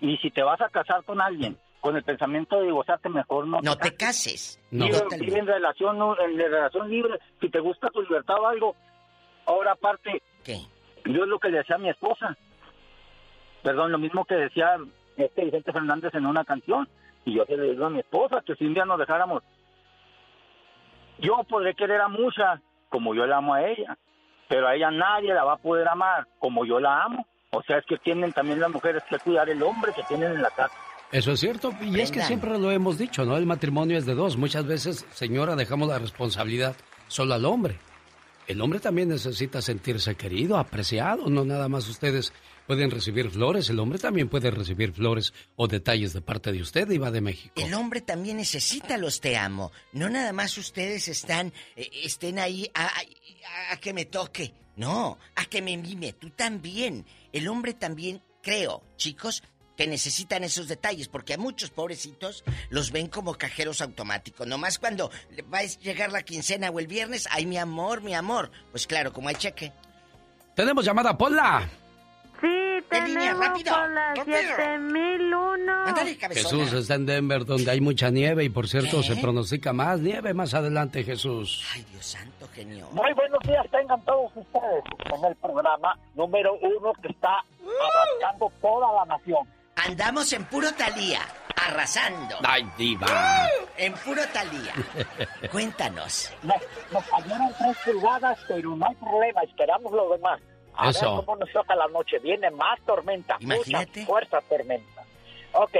Y 0.00 0.16
si 0.18 0.30
te 0.30 0.42
vas 0.42 0.60
a 0.60 0.70
casar 0.70 1.04
con 1.04 1.20
alguien 1.20 1.56
con 1.88 1.96
el 1.96 2.04
pensamiento 2.04 2.58
de 2.58 2.66
divorciarte, 2.66 3.08
mejor 3.08 3.46
no. 3.46 3.62
No 3.62 3.74
te 3.74 3.96
cases. 3.96 4.60
Totalmente. 4.70 5.24
vive 5.24 5.38
en 5.38 5.46
relación 5.46 5.96
en 6.20 6.36
relación 6.36 6.90
libre. 6.90 7.18
Si 7.40 7.48
te 7.48 7.60
gusta 7.60 7.88
tu 7.88 8.02
libertad 8.02 8.36
o 8.38 8.46
algo. 8.46 8.76
Ahora 9.46 9.72
aparte, 9.72 10.22
¿Qué? 10.44 10.58
yo 11.06 11.22
es 11.22 11.28
lo 11.28 11.38
que 11.38 11.48
le 11.48 11.56
decía 11.56 11.76
a 11.76 11.78
mi 11.78 11.88
esposa. 11.88 12.36
Perdón, 13.62 13.90
lo 13.90 13.96
mismo 13.96 14.26
que 14.26 14.34
decía 14.34 14.76
este 15.16 15.46
Vicente 15.46 15.72
Fernández 15.72 16.14
en 16.14 16.26
una 16.26 16.44
canción. 16.44 16.86
Y 17.24 17.36
yo 17.36 17.46
le 17.48 17.70
digo 17.70 17.86
a 17.86 17.90
mi 17.90 18.00
esposa 18.00 18.42
que 18.44 18.54
si 18.56 18.66
un 18.66 18.74
día 18.74 18.84
nos 18.84 18.98
dejáramos, 18.98 19.42
yo 21.20 21.42
podré 21.48 21.74
querer 21.74 22.02
a 22.02 22.08
muchas 22.08 22.60
como 22.90 23.14
yo 23.14 23.26
la 23.26 23.38
amo 23.38 23.54
a 23.54 23.66
ella, 23.66 23.96
pero 24.46 24.68
a 24.68 24.74
ella 24.74 24.90
nadie 24.90 25.32
la 25.32 25.44
va 25.44 25.54
a 25.54 25.56
poder 25.56 25.88
amar 25.88 26.26
como 26.38 26.66
yo 26.66 26.80
la 26.80 27.02
amo. 27.02 27.26
O 27.50 27.62
sea, 27.62 27.78
es 27.78 27.86
que 27.86 27.96
tienen 27.96 28.34
también 28.34 28.60
las 28.60 28.70
mujeres 28.70 29.02
que 29.08 29.18
cuidar 29.18 29.48
el 29.48 29.62
hombre 29.62 29.94
que 29.94 30.02
tienen 30.02 30.32
en 30.32 30.42
la 30.42 30.50
casa. 30.50 30.76
Eso 31.10 31.32
es 31.32 31.40
cierto, 31.40 31.72
y 31.80 31.98
es 32.00 32.10
que 32.10 32.22
siempre 32.22 32.58
lo 32.58 32.70
hemos 32.70 32.98
dicho, 32.98 33.24
¿no? 33.24 33.36
El 33.36 33.46
matrimonio 33.46 33.96
es 33.96 34.04
de 34.04 34.14
dos. 34.14 34.36
Muchas 34.36 34.66
veces, 34.66 35.06
señora, 35.14 35.56
dejamos 35.56 35.88
la 35.88 35.98
responsabilidad 35.98 36.76
solo 37.08 37.32
al 37.34 37.44
hombre. 37.46 37.78
El 38.46 38.60
hombre 38.60 38.78
también 38.80 39.08
necesita 39.10 39.60
sentirse 39.62 40.14
querido, 40.16 40.58
apreciado. 40.58 41.28
No 41.28 41.44
nada 41.44 41.68
más 41.68 41.88
ustedes 41.88 42.32
pueden 42.66 42.90
recibir 42.90 43.30
flores, 43.30 43.68
el 43.70 43.78
hombre 43.78 43.98
también 43.98 44.28
puede 44.28 44.50
recibir 44.50 44.92
flores 44.92 45.32
o 45.56 45.66
detalles 45.66 46.12
de 46.12 46.20
parte 46.20 46.52
de 46.52 46.60
usted, 46.60 46.90
Iba 46.90 47.10
de 47.10 47.20
México. 47.22 47.54
El 47.56 47.72
hombre 47.74 48.00
también 48.02 48.36
necesita 48.38 48.96
los 48.98 49.20
te 49.20 49.36
amo. 49.38 49.72
No 49.92 50.08
nada 50.10 50.32
más 50.34 50.56
ustedes 50.58 51.08
están, 51.08 51.52
eh, 51.76 51.88
estén 52.04 52.38
ahí 52.38 52.70
a, 52.74 52.84
a- 52.86 53.72
a 53.72 53.76
que 53.78 53.92
me 53.94 54.04
toque. 54.04 54.52
No, 54.76 55.18
a 55.34 55.44
que 55.46 55.60
me 55.62 55.76
mime. 55.76 56.12
Tú 56.12 56.30
también. 56.30 57.04
El 57.32 57.48
hombre 57.48 57.74
también, 57.74 58.22
creo, 58.42 58.82
chicos, 58.96 59.42
que 59.78 59.86
necesitan 59.86 60.42
esos 60.42 60.66
detalles, 60.66 61.06
porque 61.06 61.34
a 61.34 61.38
muchos 61.38 61.70
pobrecitos 61.70 62.42
los 62.68 62.90
ven 62.90 63.06
como 63.06 63.34
cajeros 63.34 63.80
automáticos. 63.80 64.44
Nomás 64.44 64.76
cuando 64.80 65.08
va 65.54 65.58
a 65.60 65.62
llegar 65.62 66.10
la 66.10 66.22
quincena 66.22 66.68
o 66.70 66.80
el 66.80 66.88
viernes, 66.88 67.28
ay, 67.30 67.46
mi 67.46 67.58
amor, 67.58 68.02
mi 68.02 68.12
amor. 68.12 68.50
Pues 68.72 68.88
claro, 68.88 69.12
como 69.12 69.28
hay 69.28 69.36
cheque. 69.36 69.72
Tenemos 70.56 70.84
llamada, 70.84 71.16
Pola. 71.16 71.70
Sí, 72.40 72.46
línea, 72.48 72.82
tenemos 72.90 73.46
rápido, 73.46 73.72
por 73.72 73.90
la 73.90 74.14
rápido. 74.16 74.36
7001. 74.56 76.28
Jesús 76.32 76.72
está 76.72 76.94
en 76.96 77.06
Denver, 77.06 77.44
donde 77.44 77.70
hay 77.70 77.80
mucha 77.80 78.10
nieve 78.10 78.42
y 78.42 78.48
por 78.48 78.66
cierto 78.66 79.00
¿Qué? 79.02 79.14
se 79.14 79.16
pronostica 79.16 79.72
más 79.72 80.00
nieve 80.00 80.34
más 80.34 80.54
adelante, 80.54 81.04
Jesús. 81.04 81.64
Ay, 81.72 81.86
Dios 81.92 82.04
santo, 82.04 82.48
genio. 82.52 82.88
Muy 82.90 83.12
buenos 83.14 83.38
días 83.44 83.64
tengan 83.70 84.00
todos 84.02 84.32
ustedes 84.34 84.84
en 85.14 85.24
el 85.24 85.36
programa 85.36 85.96
número 86.16 86.54
uno 86.60 86.92
que 87.00 87.12
está 87.12 87.44
abarcando 87.62 88.50
toda 88.60 88.92
la 88.92 89.04
nación. 89.16 89.46
Andamos 89.86 90.32
en 90.32 90.44
puro 90.46 90.72
talía, 90.74 91.20
arrasando. 91.56 92.36
Ay, 92.44 92.68
diva. 92.76 93.06
En 93.76 93.92
puro 93.94 94.22
talía. 94.32 94.74
Cuéntanos. 95.52 96.32
Nos, 96.42 96.56
nos 96.92 97.04
cayeron 97.06 97.52
tres 97.58 97.76
pulgadas, 97.84 98.38
pero 98.48 98.74
no 98.76 98.86
hay 98.86 98.94
problema, 98.96 99.42
esperamos 99.42 99.92
lo 99.92 100.10
demás. 100.10 100.40
A 100.74 100.90
Eso. 100.90 101.16
ver 101.16 101.24
cómo 101.24 101.36
nos 101.38 101.52
toca 101.52 101.74
la 101.74 101.86
noche. 101.88 102.18
Viene 102.20 102.50
más 102.50 102.80
tormenta, 102.86 103.36
Imagínate. 103.40 104.00
mucha 104.00 104.06
fuerza 104.06 104.40
tormenta. 104.48 105.02
Ok, 105.52 105.76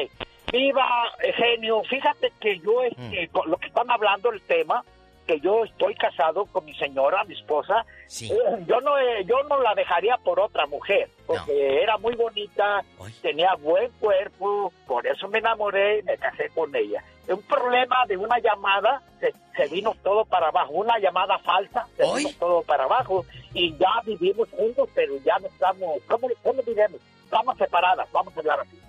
viva 0.52 0.86
eh, 1.22 1.32
genio. 1.34 1.82
Fíjate 1.84 2.32
que 2.40 2.58
yo, 2.60 2.82
este, 2.82 3.26
Mm. 3.28 3.30
con 3.32 3.50
lo 3.50 3.56
que 3.58 3.66
están 3.68 3.90
hablando 3.90 4.30
el 4.32 4.40
tema, 4.42 4.82
que 5.28 5.38
yo 5.40 5.62
estoy 5.62 5.94
casado 5.94 6.46
con 6.46 6.64
mi 6.64 6.74
señora, 6.74 7.22
mi 7.24 7.34
esposa, 7.34 7.84
eh, 8.18 8.64
yo 8.66 8.80
no 8.80 8.98
eh, 8.98 9.22
yo 9.26 9.42
no 9.42 9.60
la 9.60 9.74
dejaría 9.74 10.16
por 10.16 10.40
otra 10.40 10.66
mujer, 10.66 11.10
porque 11.26 11.82
era 11.82 11.98
muy 11.98 12.14
bonita, 12.16 12.82
tenía 13.20 13.54
buen 13.56 13.92
cuerpo, 14.00 14.72
por 14.86 15.06
eso 15.06 15.28
me 15.28 15.38
enamoré 15.38 15.98
y 15.98 16.02
me 16.04 16.16
casé 16.16 16.48
con 16.54 16.74
ella. 16.74 17.04
Un 17.28 17.42
problema 17.42 18.06
de 18.06 18.16
una 18.16 18.38
llamada, 18.38 19.02
se, 19.20 19.34
se 19.54 19.68
vino 19.68 19.94
todo 20.02 20.24
para 20.24 20.48
abajo, 20.48 20.72
una 20.72 20.98
llamada 20.98 21.38
falsa, 21.40 21.86
se 21.94 22.04
vino 22.16 22.30
todo 22.38 22.62
para 22.62 22.84
abajo 22.84 23.26
y 23.52 23.76
ya 23.76 24.00
vivimos 24.06 24.48
juntos, 24.48 24.88
pero 24.94 25.14
ya 25.18 25.38
no 25.40 25.48
estamos, 25.48 25.90
¿cómo, 26.08 26.28
cómo 26.42 26.62
diremos? 26.62 27.02
Estamos 27.24 27.58
separadas, 27.58 28.10
vamos 28.12 28.34
a 28.34 28.40
hablar 28.40 28.60
así. 28.60 28.80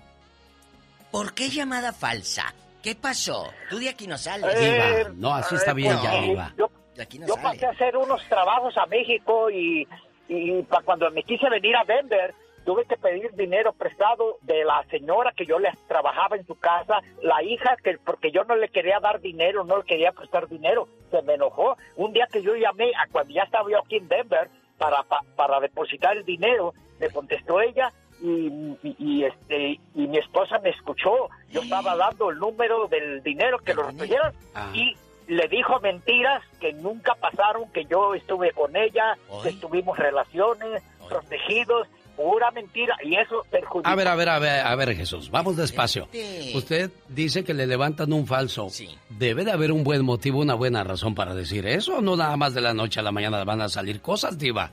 ¿Por 1.10 1.34
qué 1.34 1.50
llamada 1.50 1.92
falsa? 1.92 2.54
¿Qué 2.82 2.94
pasó? 2.94 3.46
Tú 3.68 3.78
de 3.78 3.88
aquí 3.90 4.06
no 4.06 4.16
sales. 4.16 4.54
Eh, 4.56 5.04
No, 5.14 5.34
así 5.34 5.54
está 5.54 5.72
bien 5.72 5.96
ya, 6.02 6.20
Diva. 6.22 6.52
Yo, 6.56 6.70
De 6.96 7.02
aquí 7.02 7.18
no 7.18 7.26
yo 7.26 7.34
sale. 7.34 7.44
pasé 7.48 7.66
a 7.66 7.70
hacer 7.70 7.96
unos 7.96 8.22
trabajos 8.28 8.76
a 8.78 8.86
México 8.86 9.50
y, 9.50 9.86
y 10.28 10.62
pa- 10.62 10.82
cuando 10.82 11.10
me 11.10 11.22
quise 11.22 11.48
venir 11.50 11.76
a 11.76 11.84
Denver, 11.84 12.34
tuve 12.64 12.84
que 12.86 12.96
pedir 12.96 13.30
dinero 13.34 13.72
prestado 13.72 14.36
de 14.42 14.64
la 14.64 14.82
señora 14.90 15.32
que 15.36 15.44
yo 15.46 15.58
le 15.58 15.70
trabajaba 15.88 16.36
en 16.36 16.46
su 16.46 16.54
casa, 16.58 17.00
la 17.22 17.42
hija, 17.42 17.76
que 17.82 17.98
porque 18.04 18.30
yo 18.30 18.44
no 18.44 18.56
le 18.56 18.68
quería 18.68 18.98
dar 19.00 19.20
dinero, 19.20 19.64
no 19.64 19.78
le 19.78 19.84
quería 19.84 20.12
prestar 20.12 20.48
dinero, 20.48 20.88
se 21.10 21.20
me 21.22 21.34
enojó. 21.34 21.76
Un 21.96 22.12
día 22.12 22.26
que 22.32 22.42
yo 22.42 22.54
llamé, 22.56 22.92
a 22.96 23.06
cuando 23.10 23.32
ya 23.34 23.42
estaba 23.42 23.70
yo 23.70 23.78
aquí 23.78 23.96
en 23.96 24.08
Denver, 24.08 24.48
para, 24.78 25.02
pa- 25.02 25.22
para 25.36 25.60
depositar 25.60 26.16
el 26.16 26.24
dinero, 26.24 26.72
me 26.98 27.10
contestó 27.10 27.60
ella 27.60 27.92
y, 28.22 28.76
y- 28.82 28.96
y, 28.98 29.24
este 29.24 29.80
y 29.94 30.06
mi 30.06 30.18
esposa 30.18 30.58
me 30.62 30.70
escuchó. 30.70 31.28
Yo 31.50 31.62
estaba 31.62 31.96
dando 31.96 32.30
el 32.30 32.38
número 32.38 32.86
del 32.88 33.22
dinero 33.22 33.58
que 33.58 33.74
lo 33.74 33.82
recibieron 33.84 34.32
y 34.74 34.96
le 35.28 35.46
dijo 35.48 35.78
mentiras 35.80 36.42
que 36.60 36.72
nunca 36.72 37.14
pasaron, 37.14 37.70
que 37.72 37.84
yo 37.84 38.14
estuve 38.14 38.50
con 38.52 38.74
ella, 38.76 39.16
que 39.42 39.52
tuvimos 39.54 39.96
relaciones, 39.98 40.82
protegidos, 41.08 41.86
pura 42.16 42.50
mentira 42.50 42.96
y 43.02 43.14
eso 43.16 43.42
perjudicó. 43.50 43.88
A 43.88 43.94
ver, 43.94 44.08
a 44.08 44.14
ver, 44.16 44.28
a 44.28 44.38
ver, 44.38 44.66
a 44.66 44.74
ver, 44.74 44.94
Jesús, 44.94 45.30
vamos 45.30 45.56
despacio. 45.56 46.08
Usted 46.54 46.90
dice 47.08 47.44
que 47.44 47.54
le 47.54 47.66
levantan 47.66 48.12
un 48.12 48.26
falso. 48.26 48.68
Debe 49.08 49.44
de 49.44 49.52
haber 49.52 49.72
un 49.72 49.84
buen 49.84 50.04
motivo, 50.04 50.40
una 50.40 50.54
buena 50.54 50.84
razón 50.84 51.14
para 51.14 51.34
decir 51.34 51.64
eso. 51.66 52.02
No 52.02 52.16
nada 52.16 52.36
más 52.36 52.52
de 52.52 52.60
la 52.60 52.74
noche 52.74 53.00
a 53.00 53.02
la 53.02 53.12
mañana 53.12 53.42
van 53.44 53.62
a 53.62 53.68
salir 53.68 54.00
cosas, 54.02 54.36
Diva. 54.38 54.70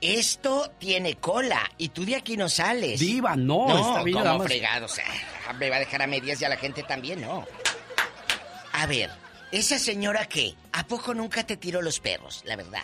Esto 0.00 0.70
tiene 0.78 1.16
cola 1.16 1.68
y 1.76 1.88
tú 1.88 2.04
de 2.04 2.16
aquí 2.16 2.36
no 2.36 2.48
sales. 2.48 3.00
Diva, 3.00 3.34
no, 3.34 3.66
está 3.76 4.02
bien, 4.04 4.18
como 4.18 4.38
más. 4.38 4.46
fregados. 4.46 4.96
Ah, 5.48 5.52
Me 5.54 5.68
va 5.70 5.76
a 5.76 5.80
dejar 5.80 6.02
a 6.02 6.06
medias 6.06 6.40
y 6.40 6.44
a 6.44 6.48
la 6.48 6.56
gente 6.56 6.82
también, 6.84 7.20
¿no? 7.20 7.44
A 8.72 8.86
ver, 8.86 9.10
¿esa 9.50 9.78
señora 9.78 10.26
qué? 10.26 10.54
¿A 10.72 10.84
poco 10.86 11.14
nunca 11.14 11.42
te 11.44 11.56
tiró 11.56 11.82
los 11.82 11.98
perros, 11.98 12.42
la 12.46 12.54
verdad? 12.54 12.82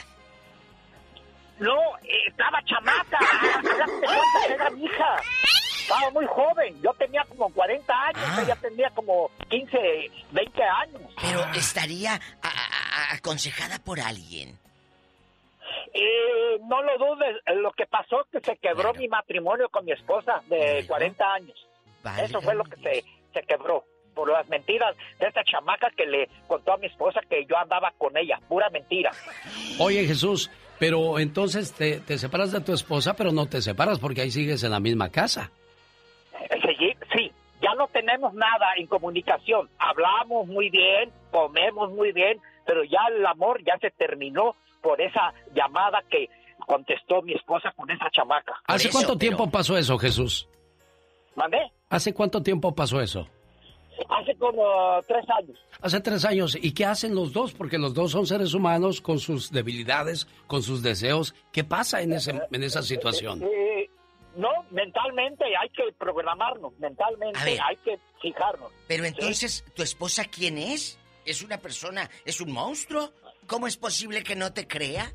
No, 1.61 1.77
eh, 2.03 2.09
estaba 2.27 2.59
chamaca, 2.65 3.19
ya 3.62 3.85
te 3.85 3.93
cuenta 3.93 4.47
que 4.49 4.53
era 4.55 4.70
mi 4.70 4.85
hija. 4.86 5.16
Estaba 5.82 6.11
muy 6.11 6.27
joven, 6.27 6.82
yo 6.82 6.93
tenía 6.95 7.24
como 7.28 7.49
40 7.51 7.93
años, 8.07 8.24
Ah. 8.27 8.43
ella 8.43 8.57
tenía 8.57 8.91
como 8.91 9.31
15, 9.51 9.78
20 10.32 10.62
años. 10.65 11.03
Pero 11.20 11.45
estaría 11.55 12.15
a- 12.15 12.49
a- 12.49 13.12
a- 13.12 13.15
aconsejada 13.15 13.78
por 13.78 14.01
alguien. 14.01 14.59
Eh, 15.93 16.59
no 16.69 16.82
lo 16.82 16.98
dudes, 16.98 17.36
eh, 17.47 17.55
lo 17.56 17.73
que 17.73 17.86
pasó 17.86 18.27
que 18.31 18.40
se 18.40 18.56
quebró 18.56 18.94
mi 18.94 19.09
matrimonio 19.09 19.69
con 19.69 19.85
mi 19.85 19.93
esposa 19.93 20.43
de 20.47 20.85
40 20.86 21.35
años. 21.35 21.69
Eso 22.23 22.40
fue 22.40 22.55
lo 22.55 22.65
que 22.65 22.77
se, 22.77 23.05
se 23.32 23.43
quebró 23.47 23.85
por 24.15 24.31
las 24.31 24.48
mentiras 24.48 24.97
de 25.19 25.27
esta 25.27 25.43
chamaca 25.44 25.90
que 25.97 26.06
le 26.06 26.28
contó 26.47 26.73
a 26.74 26.77
mi 26.77 26.86
esposa 26.86 27.20
que 27.28 27.44
yo 27.47 27.56
andaba 27.56 27.93
con 27.98 28.16
ella, 28.16 28.39
pura 28.48 28.70
mentira. 28.70 29.11
Oye, 29.81 30.06
Jesús, 30.06 30.51
pero 30.78 31.19
entonces 31.19 31.73
te, 31.73 32.01
te 32.01 32.19
separas 32.19 32.52
de 32.52 32.61
tu 32.61 32.73
esposa, 32.73 33.15
pero 33.15 33.32
no 33.32 33.47
te 33.47 33.61
separas 33.61 33.98
porque 33.98 34.20
ahí 34.20 34.31
sigues 34.31 34.62
en 34.62 34.70
la 34.70 34.81
misma 34.81 35.11
casa. 35.11 35.51
Eh, 36.51 36.74
Sí, 36.78 36.93
sí, 37.16 37.32
ya 37.62 37.74
no 37.74 37.89
tenemos 37.89 38.35
nada 38.35 38.74
en 38.77 38.86
comunicación. 38.86 39.69
Hablamos 39.78 40.47
muy 40.47 40.70
bien, 40.70 41.11
comemos 41.31 41.90
muy 41.93 42.12
bien, 42.12 42.40
pero 42.66 42.85
ya 42.85 42.98
el 43.15 43.24
amor 43.24 43.62
ya 43.65 43.78
se 43.78 43.90
terminó 43.90 44.55
por 44.85 45.01
esa 45.01 45.32
llamada 45.55 46.05
que 46.11 46.28
contestó 46.66 47.23
mi 47.23 47.32
esposa 47.32 47.73
con 47.74 47.90
esa 47.90 48.11
chamaca. 48.11 48.52
¿Hace 48.66 48.90
cuánto 48.90 49.16
tiempo 49.16 49.51
pasó 49.51 49.78
eso, 49.78 49.98
Jesús? 49.98 50.47
¿Mandé? 51.35 51.73
¿Hace 51.89 52.12
cuánto 52.12 52.43
tiempo 52.43 52.74
pasó 52.74 53.01
eso? 53.01 53.27
Hace 54.11 54.36
como 54.36 55.01
tres 55.09 55.24
años. 55.31 55.59
Hace 55.81 56.01
tres 56.01 56.24
años. 56.24 56.59
¿Y 56.61 56.74
qué 56.74 56.85
hacen 56.85 57.15
los 57.15 57.32
dos? 57.32 57.55
Porque 57.55 57.78
los 57.78 57.94
dos 57.94 58.11
son 58.11 58.27
seres 58.27 58.52
humanos 58.52 59.01
con 59.01 59.19
sus 59.19 59.51
debilidades, 59.51 60.27
con 60.47 60.62
sus 60.62 60.82
deseos. 60.82 61.35
¿Qué 61.51 61.65
pasa 61.65 62.02
en, 62.02 62.12
ese, 62.12 62.43
en 62.52 62.62
esa 62.62 62.82
situación? 62.82 63.43
Eh, 63.43 63.89
no, 64.36 64.51
mentalmente 64.70 65.44
hay 65.56 65.70
que 65.70 65.93
programarnos, 65.97 66.77
mentalmente 66.78 67.59
hay 67.61 67.77
que 67.77 67.98
fijarnos. 68.20 68.70
Pero 68.86 69.05
entonces, 69.05 69.65
¿tu 69.74 69.82
esposa 69.82 70.24
quién 70.24 70.59
es? 70.59 70.98
¿Es 71.24 71.43
una 71.43 71.56
persona? 71.56 72.11
¿Es 72.24 72.40
un 72.40 72.52
monstruo? 72.52 73.11
¿Cómo 73.47 73.66
es 73.66 73.77
posible 73.77 74.23
que 74.23 74.37
no 74.37 74.53
te 74.53 74.66
crea? 74.66 75.12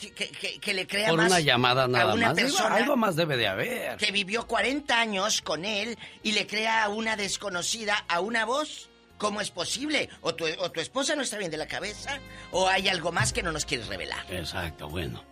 ¿Que, 0.00 0.10
que- 0.12 0.58
que- 0.60 0.72
le 0.74 0.86
crea 0.86 1.08
Por 1.10 1.18
más 1.18 1.26
una 1.30 1.40
llamada 1.40 1.84
a 1.84 1.88
nada 1.88 2.14
una 2.14 2.28
más. 2.28 2.36
Persona 2.36 2.76
algo 2.76 2.96
más 2.96 3.16
debe 3.16 3.36
de 3.36 3.46
haber. 3.48 3.96
que 3.98 4.10
vivió 4.12 4.46
40 4.46 4.98
años 4.98 5.42
con 5.42 5.66
él 5.66 5.98
y 6.22 6.32
le 6.32 6.46
crea 6.46 6.84
a 6.84 6.88
una 6.88 7.16
desconocida 7.16 8.04
a 8.08 8.20
una 8.20 8.46
voz? 8.46 8.88
¿Cómo 9.18 9.42
es 9.42 9.50
posible? 9.50 10.08
¿O 10.22 10.34
tu, 10.34 10.46
o 10.46 10.70
tu 10.70 10.80
esposa 10.80 11.14
no 11.14 11.20
está 11.22 11.36
bien 11.36 11.50
de 11.50 11.58
la 11.58 11.66
cabeza? 11.66 12.18
¿O 12.52 12.66
hay 12.66 12.88
algo 12.88 13.12
más 13.12 13.34
que 13.34 13.42
no 13.42 13.52
nos 13.52 13.66
quieres 13.66 13.88
revelar? 13.88 14.24
Exacto, 14.30 14.88
bueno. 14.88 15.22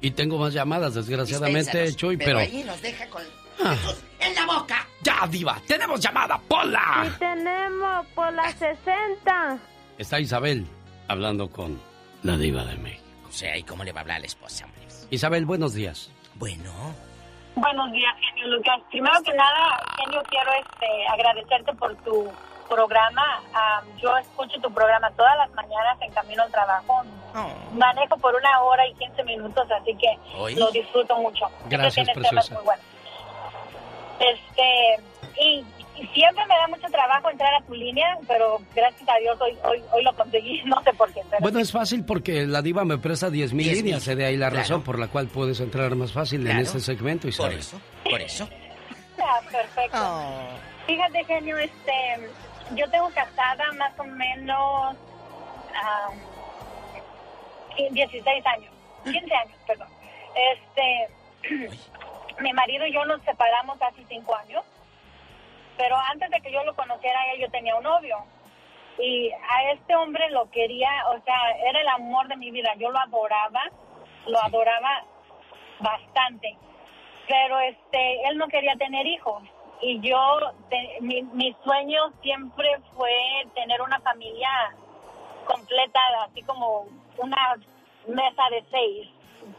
Y 0.00 0.12
tengo 0.12 0.38
más 0.38 0.54
llamadas, 0.54 0.94
desgraciadamente, 0.94 1.82
Dispénsanos, 1.82 1.96
Chuy, 1.96 2.16
pero, 2.16 2.38
pero... 2.38 2.38
ahí 2.38 2.64
nos 2.64 2.80
deja 2.80 3.06
con... 3.10 3.22
Ah. 3.62 3.76
¡En 4.20 4.34
la 4.34 4.46
boca! 4.46 4.88
¡Ya, 5.02 5.26
Diva! 5.28 5.60
¡Tenemos 5.66 6.00
llamada! 6.00 6.40
¡Pola! 6.48 7.04
Y 7.14 7.18
tenemos 7.18 8.06
por 8.14 8.32
las 8.32 8.54
60. 8.54 9.58
Está 9.98 10.18
Isabel 10.20 10.66
hablando 11.08 11.50
con 11.50 11.80
la 12.22 12.36
Diva 12.36 12.64
de 12.64 12.76
México. 12.76 13.04
O 13.28 13.32
sea, 13.32 13.56
¿y 13.56 13.62
cómo 13.62 13.84
le 13.84 13.92
va 13.92 14.00
a 14.00 14.02
hablar 14.02 14.18
a 14.18 14.20
la 14.20 14.26
esposa, 14.26 14.64
hombre? 14.66 14.82
Isabel, 15.10 15.46
buenos 15.46 15.74
días. 15.74 16.10
Bueno. 16.34 16.70
Buenos 17.56 17.90
días, 17.92 18.14
genio 18.20 18.56
Lucas. 18.56 18.80
Primero 18.90 19.20
que 19.24 19.32
nada, 19.34 19.80
genio, 19.96 20.22
quiero 20.28 20.50
este, 20.52 21.06
agradecerte 21.08 21.72
por 21.74 21.96
tu 22.04 22.30
programa. 22.68 23.42
Am, 23.52 23.84
yo 23.98 24.16
escucho 24.18 24.60
tu 24.60 24.72
programa 24.72 25.10
todas 25.12 25.36
las 25.38 25.50
mañanas 25.54 26.00
en 26.00 26.12
camino 26.12 26.42
al 26.42 26.50
trabajo. 26.50 27.02
Manejo 27.72 28.16
por 28.18 28.34
una 28.34 28.60
hora 28.62 28.86
y 28.86 28.94
15 28.94 29.24
minutos, 29.24 29.66
así 29.70 29.94
que 29.96 30.18
Oye. 30.36 30.56
lo 30.56 30.70
disfruto 30.70 31.16
mucho. 31.16 31.46
Gracias, 31.68 32.06
temas 32.06 32.28
preciosa. 32.30 32.54
muy 32.54 32.64
buenos. 32.64 32.84
Este, 34.20 35.02
y 35.40 35.64
siempre 36.14 36.44
me 36.46 36.54
da 36.56 36.66
mucho 36.68 36.86
trabajo 36.88 37.30
entrar 37.30 37.54
a 37.54 37.60
tu 37.64 37.74
línea, 37.74 38.16
pero 38.26 38.58
gracias 38.74 39.08
a 39.08 39.18
Dios 39.18 39.40
hoy, 39.40 39.56
hoy, 39.64 39.82
hoy 39.92 40.02
lo 40.04 40.14
conseguí, 40.14 40.62
no 40.66 40.82
sé 40.82 40.92
por 40.94 41.12
qué. 41.12 41.20
Pero 41.30 41.40
Bueno, 41.40 41.58
es 41.58 41.72
fácil 41.72 42.04
porque 42.04 42.46
la 42.46 42.62
Diva 42.62 42.84
me 42.84 42.98
presta 42.98 43.30
10 43.30 43.52
mil 43.52 43.64
10,000, 43.66 43.84
líneas. 43.84 44.04
De 44.06 44.24
ahí 44.24 44.36
la 44.36 44.48
claro. 44.48 44.62
razón 44.62 44.82
por 44.82 44.98
la 44.98 45.08
cual 45.08 45.28
puedes 45.28 45.60
entrar 45.60 45.94
más 45.94 46.12
fácil 46.12 46.40
en 46.40 46.46
Claro. 46.46 46.60
este 46.62 46.80
segmento, 46.80 47.28
Isabel. 47.28 47.52
Por 47.52 47.60
eso, 47.60 47.80
por 48.04 48.20
eso. 48.20 48.48
Ah, 49.20 49.40
perfecto. 49.50 49.98
Fíjate, 50.86 51.24
genio, 51.24 51.58
este, 51.58 51.92
yo 52.76 52.88
tengo 52.88 53.10
casada 53.10 53.72
más 53.72 53.92
o 53.98 54.04
menos 54.04 54.96
ah, 55.74 56.08
16 57.90 58.46
años, 58.46 58.72
15 59.04 59.18
años, 59.34 59.58
perdón. 59.66 59.88
Este, 60.54 61.68
mi 62.40 62.52
marido 62.52 62.86
y 62.86 62.92
yo 62.92 63.04
nos 63.06 63.20
separamos 63.22 63.76
hace 63.82 64.04
5 64.08 64.36
años, 64.36 64.62
pero 65.78 65.96
antes 65.96 66.28
de 66.30 66.40
que 66.42 66.52
yo 66.52 66.62
lo 66.64 66.74
conociera, 66.74 67.18
a 67.20 67.32
él, 67.32 67.40
yo 67.40 67.50
tenía 67.50 67.74
un 67.76 67.84
novio. 67.84 68.18
Y 69.00 69.30
a 69.30 69.72
este 69.72 69.94
hombre 69.96 70.28
lo 70.30 70.50
quería, 70.50 70.90
o 71.08 71.22
sea, 71.22 71.36
era 71.70 71.80
el 71.80 71.88
amor 71.88 72.26
de 72.28 72.36
mi 72.36 72.50
vida. 72.50 72.74
Yo 72.78 72.90
lo 72.90 72.98
adoraba, 72.98 73.62
lo 74.26 74.42
adoraba 74.42 75.04
bastante. 75.80 76.56
Pero 77.28 77.60
este 77.60 78.28
él 78.28 78.36
no 78.38 78.48
quería 78.48 78.74
tener 78.76 79.06
hijos. 79.06 79.42
Y 79.80 80.00
yo 80.00 80.18
te- 80.68 80.96
mi, 81.00 81.22
mi 81.22 81.54
sueño 81.62 82.12
siempre 82.22 82.68
fue 82.96 83.12
tener 83.54 83.80
una 83.80 84.00
familia 84.00 84.48
completa 85.46 86.00
así 86.28 86.42
como 86.42 86.86
una 87.18 87.54
mesa 88.08 88.42
de 88.50 88.64
seis 88.70 89.08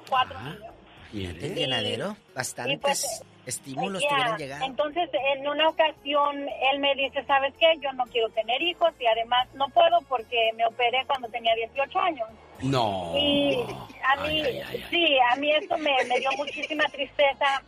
cuatro 0.09 0.37
niños. 0.41 0.73
El 1.13 1.55
llenadero, 1.55 2.15
bastantes 2.35 2.73
Y 2.73 2.77
pues, 2.77 3.25
estímulos 3.49 4.01
Ya, 4.01 4.09
tuvieron 4.09 4.37
llegado. 4.37 4.65
entonces 4.65 5.09
en 5.35 5.47
una 5.47 5.67
ocasión 5.69 6.47
él 6.71 6.79
me 6.79 6.95
dice 6.95 7.23
sabes 7.25 7.53
qué 7.59 7.67
yo 7.81 7.91
no 7.93 8.05
quiero 8.05 8.29
tener 8.29 8.61
hijos 8.61 8.91
y 8.99 9.05
además 9.07 9.47
no 9.55 9.67
puedo 9.69 9.99
porque 10.07 10.51
me 10.55 10.65
operé 10.65 11.03
cuando 11.07 11.27
tenía 11.29 11.53
18 11.55 11.99
años 11.99 12.29
No. 12.61 13.13
y 13.17 13.57
a 14.03 14.15
mí, 14.23 14.43
sí, 14.89 15.17
a 15.31 15.35
mí 15.35 15.51
eso 15.51 15.77
me, 15.77 15.93
me 16.05 16.19
dio 16.19 16.31
muchísima 16.37 16.85
tristeza. 16.85 17.61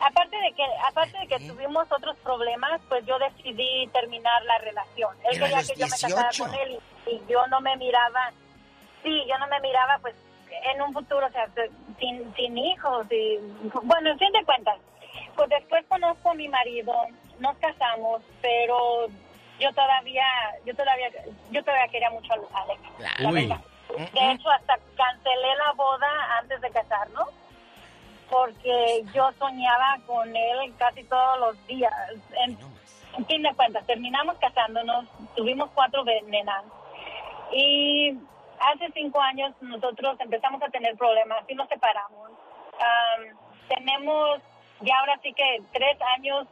Aparte 0.00 0.36
de 0.36 0.52
que 0.54 0.64
aparte 0.88 1.16
de 1.18 1.26
que 1.28 1.38
tuvimos 1.46 1.86
otros 1.92 2.16
problemas, 2.24 2.80
pues 2.88 3.06
yo 3.06 3.16
decidí 3.20 3.86
terminar 3.92 4.42
la 4.44 4.58
relación. 4.58 5.16
Él 5.30 5.38
quería 5.38 5.58
que 5.60 5.74
yo 5.78 5.86
me 5.86 5.90
casara 5.90 6.28
18. 6.30 6.44
con 6.44 6.54
él. 6.60 6.80
y 7.06 7.20
yo 7.30 7.46
no 7.46 7.60
me 7.60 7.76
miraba, 7.76 8.32
sí, 9.04 9.22
yo 9.28 9.38
no 9.38 9.46
me 9.46 9.60
miraba 9.60 9.98
pues 10.02 10.16
en 10.74 10.82
un 10.82 10.92
futuro, 10.92 11.24
o 11.24 11.30
sea, 11.30 11.46
sin, 12.00 12.34
sin 12.34 12.58
hijos 12.58 13.06
y 13.12 13.38
bueno, 13.84 14.10
en 14.10 14.18
fin 14.18 14.32
de 14.32 14.44
cuentas, 14.44 14.76
pues 15.36 15.48
después 15.48 15.84
conozco 15.88 16.30
a 16.30 16.34
mi 16.34 16.48
marido, 16.48 16.94
nos 17.38 17.56
casamos, 17.58 18.22
pero 18.40 19.06
yo 19.58 19.72
todavía, 19.72 20.24
yo 20.64 20.74
todavía, 20.74 21.08
yo 21.50 21.62
todavía 21.62 21.88
quería 21.88 22.10
mucho 22.10 22.32
a 22.32 22.62
Alex. 22.62 22.80
la 23.18 23.28
Uy. 23.28 23.46
verdad. 23.46 23.64
De 23.88 24.32
hecho, 24.32 24.50
hasta 24.50 24.78
cancelé 24.96 25.56
la 25.56 25.72
boda 25.72 26.38
antes 26.38 26.60
de 26.60 26.70
casarnos 26.70 27.28
porque 28.30 29.04
yo 29.12 29.30
soñaba 29.38 29.98
con 30.06 30.34
él 30.34 30.72
casi 30.78 31.04
todos 31.04 31.38
los 31.38 31.66
días. 31.66 31.92
En, 32.44 32.58
en 33.18 33.26
fin 33.26 33.42
de 33.42 33.54
cuentas, 33.54 33.86
terminamos 33.86 34.36
casándonos, 34.38 35.04
tuvimos 35.36 35.68
cuatro 35.74 36.02
nenas 36.04 36.64
y 37.52 38.16
hace 38.58 38.90
cinco 38.94 39.20
años 39.20 39.52
nosotros 39.60 40.18
empezamos 40.20 40.62
a 40.62 40.70
tener 40.70 40.96
problemas 40.96 41.44
y 41.46 41.54
nos 41.54 41.68
separamos. 41.68 42.30
Am, 42.80 43.36
tenemos 43.68 44.40
ya 44.82 44.98
ahora 44.98 45.18
sí 45.22 45.32
que 45.32 45.62
tres 45.72 45.96
años 46.16 46.46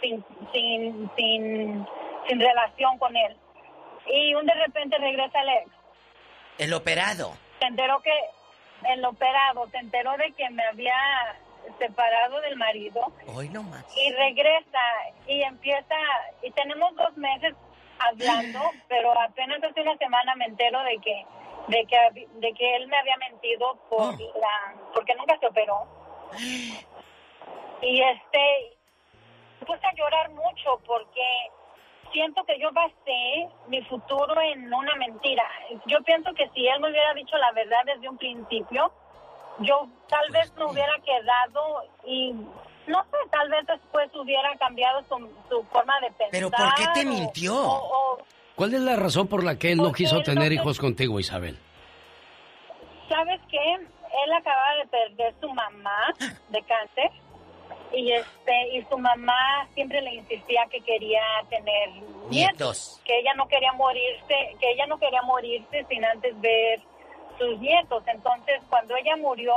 sin, 0.00 0.24
sin, 0.52 1.10
sin, 1.16 1.86
sin 2.28 2.40
relación 2.40 2.98
con 2.98 3.16
él. 3.16 3.36
Y 4.06 4.34
un 4.34 4.44
de 4.46 4.54
repente 4.54 4.98
regresa 4.98 5.40
el 5.40 5.48
ex. 5.48 5.70
El 6.58 6.74
operado. 6.74 7.32
Se 7.60 7.66
enteró 7.66 8.00
que 8.00 8.12
el 8.88 9.04
operado 9.04 9.66
se 9.70 9.78
enteró 9.78 10.16
de 10.18 10.32
que 10.32 10.48
me 10.50 10.62
había 10.64 10.94
separado 11.78 12.40
del 12.42 12.56
marido 12.56 13.10
Hoy 13.34 13.48
no 13.48 13.62
más. 13.62 13.84
y 13.96 14.12
regresa 14.12 14.80
y 15.26 15.40
empieza 15.42 15.94
y 16.42 16.50
tenemos 16.50 16.94
dos 16.94 17.16
meses 17.16 17.54
hablando 17.98 18.60
pero 18.88 19.18
apenas 19.18 19.64
hace 19.64 19.80
una 19.80 19.96
semana 19.96 20.34
me 20.34 20.44
entero 20.44 20.82
de 20.82 20.98
que 20.98 21.24
de 21.68 21.86
que 21.86 22.26
de 22.34 22.52
que 22.52 22.76
él 22.76 22.86
me 22.88 22.98
había 22.98 23.16
mentido 23.16 23.78
por 23.88 24.12
la 24.20 24.74
porque 24.92 25.14
nunca 25.14 25.38
se 25.38 25.46
operó 25.46 25.86
y 27.82 28.00
este 28.00 28.76
me 29.60 29.66
puse 29.66 29.86
a 29.86 29.94
llorar 29.94 30.30
mucho 30.30 30.80
porque 30.86 31.22
siento 32.12 32.44
que 32.44 32.58
yo 32.58 32.70
basé 32.72 33.48
mi 33.68 33.82
futuro 33.84 34.40
en 34.40 34.72
una 34.72 34.94
mentira 34.96 35.44
yo 35.86 36.00
pienso 36.02 36.32
que 36.34 36.48
si 36.50 36.66
él 36.66 36.80
me 36.80 36.90
hubiera 36.90 37.12
dicho 37.14 37.36
la 37.38 37.52
verdad 37.52 37.78
desde 37.86 38.08
un 38.08 38.16
principio 38.18 38.92
yo 39.60 39.86
tal 40.08 40.30
vez 40.30 40.52
me 40.56 40.64
hubiera 40.64 40.94
quedado 41.04 41.82
y 42.04 42.32
no 42.86 43.02
sé, 43.04 43.16
tal 43.30 43.48
vez 43.48 43.66
después 43.66 44.10
hubiera 44.14 44.54
cambiado 44.56 45.02
su, 45.04 45.16
su 45.48 45.62
forma 45.72 45.98
de 46.00 46.08
pensar. 46.08 46.28
¿Pero 46.32 46.50
por 46.50 46.74
qué 46.74 46.84
te 46.92 47.06
mintió? 47.06 47.56
o- 47.56 48.12
o, 48.14 48.18
¿Cuál 48.56 48.74
es 48.74 48.80
la 48.82 48.96
razón 48.96 49.26
por 49.26 49.42
la 49.42 49.56
que 49.58 49.72
él 49.72 49.78
no 49.78 49.90
quiso 49.92 50.20
tener 50.22 50.48
no- 50.52 50.60
hijos 50.60 50.78
contigo, 50.78 51.18
Isabel? 51.18 51.58
¿Sabes 53.08 53.40
qué? 53.50 53.74
Él 53.74 54.32
acaba 54.36 54.74
de 54.76 54.86
perder 54.88 55.34
su 55.40 55.48
mamá 55.54 56.12
de 56.48 56.62
cáncer 56.64 57.10
y 57.96 58.12
este 58.12 58.68
y 58.76 58.82
su 58.84 58.98
mamá 58.98 59.66
siempre 59.74 60.00
le 60.02 60.14
insistía 60.14 60.66
que 60.70 60.80
quería 60.80 61.22
tener 61.48 61.90
nietos, 61.90 62.30
Nietos. 62.30 63.00
que 63.04 63.18
ella 63.20 63.34
no 63.34 63.46
quería 63.48 63.72
morirse, 63.72 64.56
que 64.60 64.70
ella 64.72 64.86
no 64.86 64.98
quería 64.98 65.22
morirse 65.22 65.84
sin 65.88 66.04
antes 66.04 66.38
ver 66.40 66.80
sus 67.38 67.58
nietos. 67.58 68.02
Entonces, 68.06 68.60
cuando 68.70 68.96
ella 68.96 69.16
murió, 69.16 69.54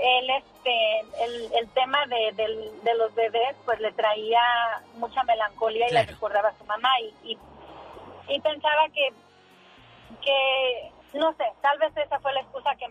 él 0.00 0.30
este 0.30 1.00
el, 1.24 1.52
el 1.54 1.68
tema 1.70 2.04
de, 2.06 2.32
del- 2.32 2.82
de 2.82 2.94
los 2.94 3.14
bebés 3.14 3.54
pues 3.64 3.78
le 3.80 3.92
traía 3.92 4.40
mucha 4.94 5.22
melancolía 5.24 5.86
y 5.88 5.92
le 5.92 6.04
recordaba 6.04 6.48
a 6.48 6.58
su 6.58 6.64
mamá 6.64 6.88
y, 7.00 7.32
y, 7.32 7.38
y 8.28 8.40
pensaba 8.40 8.88
que 8.94 9.08
que 10.22 10.90
no 11.18 11.32
sé 11.34 11.44
tal 11.60 11.78
vez 11.78 11.94
esa 11.96 12.18
fue 12.20 12.32
la 12.32 12.40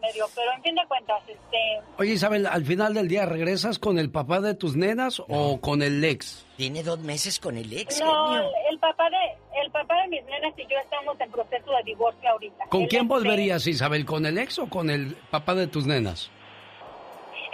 excusa 0.01 0.07
que 0.07 0.07
me 0.07 0.13
dio 0.13 0.25
pero 0.35 0.51
en 0.53 0.63
fin 0.63 0.75
de 0.75 0.85
cuentas 0.87 1.21
este 1.27 1.81
Oye, 1.97 2.13
Isabel, 2.13 2.47
al 2.47 2.65
final 2.65 2.93
del 2.93 3.07
día, 3.07 3.25
¿regresas 3.25 3.79
con 3.79 3.99
el 3.99 4.11
papá 4.11 4.41
de 4.41 4.53
tus 4.53 4.75
nenas 4.75 5.21
o 5.27 5.59
con 5.61 5.81
el 5.81 6.03
ex? 6.03 6.45
Tiene 6.57 6.83
dos 6.83 6.99
meses 6.99 7.39
con 7.39 7.57
el 7.57 7.71
ex, 7.73 7.99
no 8.01 8.37
el, 8.37 8.45
el 8.69 8.79
papá 8.79 9.09
de 9.09 9.61
el 9.61 9.71
papá 9.71 10.01
de 10.01 10.07
mis 10.09 10.23
nenas 10.25 10.53
y 10.57 10.63
yo 10.67 10.77
estamos 10.77 11.19
en 11.19 11.31
proceso 11.31 11.71
de 11.71 11.83
divorcio 11.83 12.29
ahorita 12.29 12.65
¿Con 12.69 12.87
quién 12.87 13.07
volverías, 13.07 13.65
Isabel? 13.67 14.05
¿Con 14.05 14.25
el 14.25 14.37
ex 14.37 14.59
o 14.59 14.69
con 14.69 14.89
el 14.89 15.15
papá 15.29 15.55
de 15.55 15.67
tus 15.67 15.85
nenas? 15.85 16.31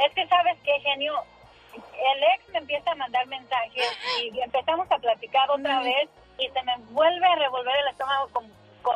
Es 0.06 0.14
que 0.14 0.28
sabes 0.28 0.58
qué, 0.64 0.80
genio, 0.82 1.14
el 1.74 2.24
ex 2.36 2.54
me 2.54 2.60
empieza 2.60 2.92
a 2.92 2.96
mandar 2.96 3.26
mensajes 3.28 3.98
y 4.22 4.40
empezamos 4.40 4.90
a 4.92 4.98
platicar 5.00 5.50
otra 5.50 5.82
vez 5.82 6.10
y 6.38 6.48
se 6.50 6.64
me 6.64 6.78
vuelve 6.92 7.26
a 7.26 7.36
revolver 7.36 7.74
el 7.82 7.88
estómago 7.92 8.28
con, 8.32 8.46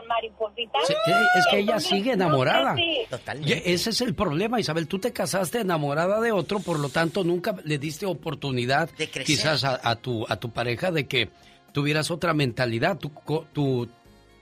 con. 0.08 0.86
Sí, 0.86 0.94
eh, 0.94 1.14
es 1.38 1.46
que 1.50 1.60
ella 1.60 1.80
sigue 1.80 2.00
no 2.00 2.06
sé 2.06 2.12
enamorada. 2.14 2.76
si- 2.76 3.08
Y 3.44 3.54
ese 3.54 3.90
es 3.92 4.02
el 4.02 4.16
problema, 4.16 4.60
Isabel. 4.60 4.88
Tú 4.88 5.00
te 5.00 5.12
casaste 5.14 5.60
enamorada 5.60 6.20
de 6.22 6.32
otro, 6.32 6.60
por 6.60 6.80
lo 6.80 6.90
tanto 6.90 7.24
nunca 7.24 7.56
le 7.64 7.78
diste 7.78 8.06
oportunidad, 8.06 8.90
crecer. 8.90 9.24
quizás 9.26 9.64
a, 9.64 9.80
a 9.84 9.96
tu 9.96 10.26
a 10.30 10.36
tu 10.38 10.52
pareja, 10.52 10.92
de 10.92 11.08
que 11.08 11.30
tuvieras 11.74 12.12
otra 12.12 12.34
mentalidad. 12.34 12.98
Tu, 12.98 13.14
co- 13.14 13.46
tu, 13.54 13.88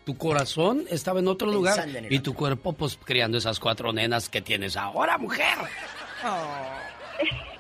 tu 0.06 0.18
corazón 0.18 0.86
estaba 0.90 1.20
en 1.20 1.28
otro 1.28 1.52
lugar 1.52 1.88
en 1.88 2.12
y 2.12 2.20
tu 2.20 2.34
cuerpo, 2.34 2.74
pues, 2.74 2.98
criando 3.04 3.38
esas 3.38 3.60
cuatro 3.60 3.94
nenas 3.94 4.30
que 4.30 4.42
tienes 4.42 4.76
ahora, 4.78 5.18
mujer. 5.18 5.58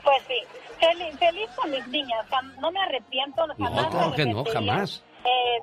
Pues 0.03 0.23
sí, 0.27 0.33
feliz, 0.79 1.19
feliz 1.19 1.49
con 1.55 1.69
mis 1.69 1.85
niñas, 1.87 2.25
no 2.59 2.71
me 2.71 2.79
arrepiento. 2.81 3.45
jamás 3.57 3.57
me 3.57 3.89
claro 3.89 4.13
que 4.15 4.25
no, 4.25 4.43
jamás. 4.45 5.03
Eh, 5.23 5.61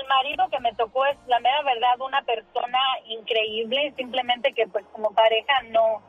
el 0.00 0.08
marido 0.08 0.48
que 0.50 0.60
me 0.60 0.72
tocó 0.74 1.06
es 1.06 1.16
la 1.26 1.40
mera 1.40 1.62
verdad 1.62 2.00
una 2.00 2.22
persona 2.22 2.78
increíble, 3.06 3.92
simplemente 3.96 4.52
que 4.52 4.66
pues 4.68 4.84
como 4.92 5.12
pareja 5.12 5.62
no 5.70 6.02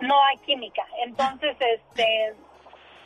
no 0.00 0.14
hay 0.24 0.36
química. 0.44 0.82
Entonces, 1.04 1.56
este, 1.60 2.34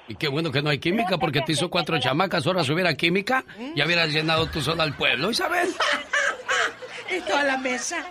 Y 0.09 0.17
qué 0.17 0.29
bueno 0.29 0.51
que 0.51 0.63
no 0.63 0.71
hay 0.71 0.79
química, 0.79 1.19
porque 1.19 1.41
te 1.41 1.53
hizo 1.53 1.71
cuatro 1.71 1.99
chamacas. 2.01 2.47
Ahora 2.47 2.65
si 2.65 2.73
hubiera 2.73 2.95
química, 2.95 3.45
ya 3.77 3.85
hubieras 3.85 4.09
llenado 4.09 4.47
tú 4.47 4.61
sola 4.61 4.83
al 4.83 4.97
pueblo, 4.97 5.31
Isabel. 5.31 5.69
Y 7.13 7.21
toda 7.23 7.43
la 7.43 7.57
mesa. 7.57 8.07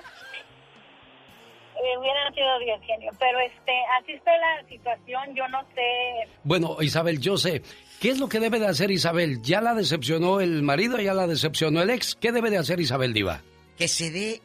Eh, 1.80 1.97
hubieran 1.97 2.34
sido 2.34 2.60
10 2.60 2.81
genios, 2.85 3.15
pero 3.19 3.39
este, 3.39 3.72
así 3.99 4.11
está 4.14 4.31
la 4.38 4.68
situación, 4.68 5.35
yo 5.35 5.47
no 5.47 5.61
sé, 5.73 6.30
Bueno, 6.43 6.77
Isabel, 6.81 7.19
yo 7.19 7.38
sé. 7.38 7.61
¿Qué 7.99 8.10
es 8.10 8.19
lo 8.19 8.30
que 8.30 8.39
debe 8.39 8.60
de 8.60 8.68
hacer 8.68 8.91
Isabel? 8.91 9.41
¿Ya 9.41 9.61
la 9.61 9.73
decepcionó 9.73 10.39
el 10.39 10.61
marido? 10.61 10.99
¿Ya 10.99 11.14
la 11.14 11.27
decepcionó 11.27 11.81
el 11.81 11.89
ex? 11.89 12.15
¿Qué 12.15 12.31
debe 12.31 12.49
de 12.49 12.57
hacer 12.57 12.80
Isabel 12.80 13.14
Diva? 13.14 13.41
Que 13.77 13.88
se 13.88 14.10
dé 14.11 14.41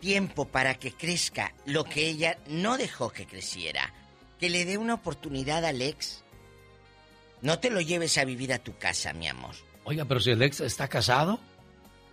tiempo 0.00 0.46
para 0.46 0.74
que 0.74 0.92
crezca 0.92 1.52
lo 1.66 1.84
que 1.84 2.08
ella 2.08 2.38
no 2.48 2.78
dejó 2.78 3.10
que 3.10 3.26
creciera. 3.26 3.92
Que 4.38 4.50
le 4.50 4.64
dé 4.64 4.78
una 4.78 4.94
oportunidad 4.94 5.64
al 5.64 5.82
ex. 5.82 6.24
No 7.40 7.58
te 7.58 7.70
lo 7.70 7.80
lleves 7.80 8.18
a 8.18 8.24
vivir 8.24 8.52
a 8.52 8.58
tu 8.58 8.76
casa, 8.76 9.12
mi 9.12 9.28
amor. 9.28 9.54
Oiga, 9.84 10.04
pero 10.04 10.20
si 10.20 10.30
el 10.30 10.42
ex 10.42 10.60
está 10.60 10.88
casado. 10.88 11.40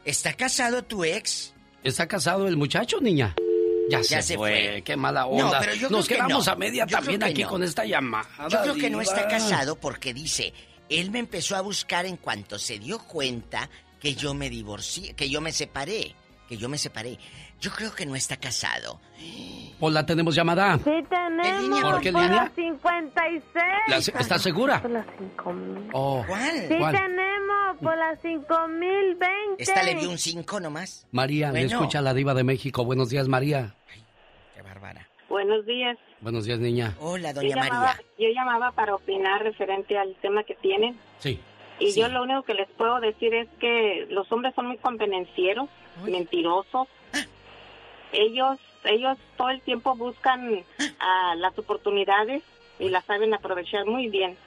¿Está 0.06 0.34
casado 0.34 0.84
tu 0.84 1.04
ex? 1.04 1.54
¿Está 1.84 2.08
casado 2.08 2.48
el 2.48 2.58
muchacho, 2.58 3.00
niña? 3.00 3.36
Ya, 3.90 4.02
Ya 4.02 4.22
se, 4.22 4.36
fue. 4.38 4.70
fue. 4.72 4.82
Qué 4.84 4.96
mala 4.96 5.22
No, 5.22 5.28
onda. 5.30 5.60
pero 5.60 5.74
yo 5.74 5.90
Nos 5.90 6.06
creo 6.08 6.20
que 6.20 6.26
quedamos 6.26 6.46
no. 6.48 6.52
a 6.52 6.56
media 6.56 6.86
Yo 6.86 6.98
también 6.98 7.24
aquí 7.24 7.44
no. 7.44 7.50
con 7.50 7.64
esta 7.64 7.86
llamada. 7.86 8.30
Yo 8.50 8.62
creo 8.62 8.76
que 8.76 8.90
no 8.90 9.02
está 9.02 9.28
casado 9.28 9.76
porque 9.80 10.14
dice, 10.14 10.54
él 10.90 11.12
me 11.12 11.20
empezó 11.20 11.56
a 11.56 11.62
buscar 11.62 12.06
en 12.06 12.18
cuanto 12.18 12.58
se 12.60 12.80
dio 12.80 13.00
cuenta 13.00 13.70
que 14.00 14.16
yo 14.16 14.34
me 14.34 14.50
divorcié, 14.50 15.14
que 15.14 15.30
yo 15.30 15.42
me 15.42 15.52
separé, 15.52 16.16
que 16.50 16.58
yo 16.58 16.68
me 16.68 16.78
separé. 16.78 17.18
Yo 17.62 17.72
creo 17.72 17.94
que 17.94 18.06
no 18.06 18.16
está 18.16 18.36
casado. 18.38 19.00
Pues 19.80 19.94
la 19.94 20.06
tenemos 20.06 20.36
llamada. 20.36 20.78
Sí 20.80 20.92
tenemos. 21.10 21.82
¿Por 21.82 22.02
qué 22.02 22.12
por 22.12 22.22
línea? 22.24 22.44
la 22.46 22.52
56. 22.56 23.44
La- 23.88 23.98
¿Estás 23.98 24.42
segura? 24.42 24.82
Por 24.82 24.92
la 24.92 25.06
5000. 25.18 25.90
Oh, 25.94 26.24
¿Cuál? 26.28 26.68
Sí 26.68 26.76
¿Cuál? 26.78 26.96
tenemos 26.96 27.78
por 27.82 27.96
la 27.98 28.16
5020. 28.18 29.26
Esta 29.64 29.84
le 29.84 29.96
dio 29.96 30.10
un 30.10 30.18
5 30.18 30.60
nomás. 30.60 31.08
María, 31.12 31.52
le 31.52 31.62
Bueno. 31.62 31.68
escucha 31.78 32.02
la 32.02 32.14
diva 32.14 32.34
de 32.34 32.44
México. 32.44 32.84
Buenos 32.84 33.10
días, 33.10 33.28
María. 33.28 33.76
Qué 34.56 34.62
bárbara. 34.62 35.08
Buenos 35.30 35.66
días. 35.66 35.98
Buenos 36.22 36.46
días, 36.46 36.60
niña. 36.60 36.96
Hola, 37.00 37.30
Yo 37.32 37.42
doña 37.42 37.56
llamaba, 37.56 37.86
María. 37.86 38.02
yo 38.18 38.28
llamaba 38.34 38.72
para 38.72 38.96
opinar 38.96 39.44
referente 39.44 39.98
al 39.98 40.16
tema 40.22 40.44
que 40.44 40.56
tienen. 40.56 40.98
Sí. 41.20 41.40
Y 41.80 41.92
Sí. 41.92 42.02
yo 42.02 42.10
lo 42.10 42.24
único 42.24 42.44
que 42.44 42.56
les 42.56 42.68
puedo 42.72 43.00
decir 43.00 43.34
es 43.34 43.48
que 43.60 44.06
los 44.10 44.30
hombres 44.32 44.54
son 44.56 44.68
muy 44.68 44.78
convenencieros, 44.78 45.70
mentirosos. 46.04 46.88
Ellos 48.12 48.58
ellos 48.86 49.18
todo 49.38 49.50
el 49.50 49.62
tiempo 49.62 49.96
buscan 49.96 50.64
ah, 51.00 51.36
las 51.38 51.58
oportunidades 51.60 52.44
y 52.80 52.90
las 52.90 53.06
saben 53.06 53.34
aprovechar 53.34 53.86
muy 53.86 54.08
bien. 54.08 54.38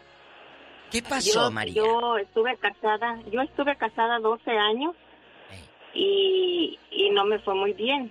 ¿Qué 0.91 1.03
pasó, 1.03 1.47
yo, 1.47 1.51
María? 1.51 1.75
Yo 1.75 2.17
estuve 2.19 2.57
casada, 2.57 3.19
yo 3.31 3.43
estuve 3.43 3.77
casada 3.77 4.19
12 4.21 4.51
años 4.51 4.95
y, 5.95 6.79
y 6.91 7.11
no 7.11 7.25
me 7.25 7.39
fue 7.41 7.55
muy 7.55 7.73
bien. 7.73 8.11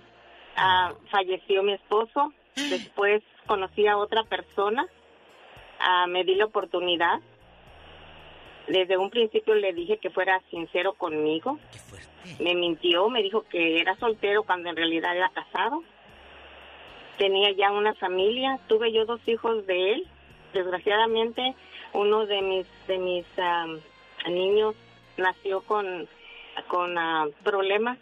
Ah, 0.56 0.92
falleció 1.10 1.62
mi 1.62 1.72
esposo, 1.72 2.32
después 2.54 3.22
conocí 3.46 3.86
a 3.86 3.96
otra 3.96 4.24
persona, 4.24 4.86
Ah, 5.84 6.06
me 6.06 6.22
di 6.22 6.36
la 6.36 6.44
oportunidad. 6.44 7.20
Desde 8.68 8.96
un 8.96 9.10
principio 9.10 9.54
le 9.54 9.72
dije 9.72 9.98
que 9.98 10.10
fuera 10.10 10.40
sincero 10.50 10.92
conmigo 10.94 11.58
Me 12.38 12.54
mintió, 12.54 13.08
me 13.08 13.22
dijo 13.22 13.44
que 13.48 13.80
era 13.80 13.96
soltero 13.96 14.44
cuando 14.44 14.68
en 14.70 14.76
realidad 14.76 15.16
era 15.16 15.28
casado. 15.30 15.82
Tenía 17.18 17.50
ya 17.52 17.72
una 17.72 17.94
familia, 17.94 18.58
tuve 18.68 18.92
yo 18.92 19.04
dos 19.04 19.20
hijos 19.26 19.66
de 19.66 19.94
él. 19.94 20.06
Desgraciadamente, 20.52 21.54
uno 21.92 22.26
de 22.26 22.42
mis 22.42 22.66
de 22.86 22.98
mis 22.98 23.26
am, 23.38 23.80
niños 24.28 24.74
nació 25.16 25.62
con 25.62 26.08
con 26.68 26.96
ah, 26.98 27.26
problemas, 27.42 27.98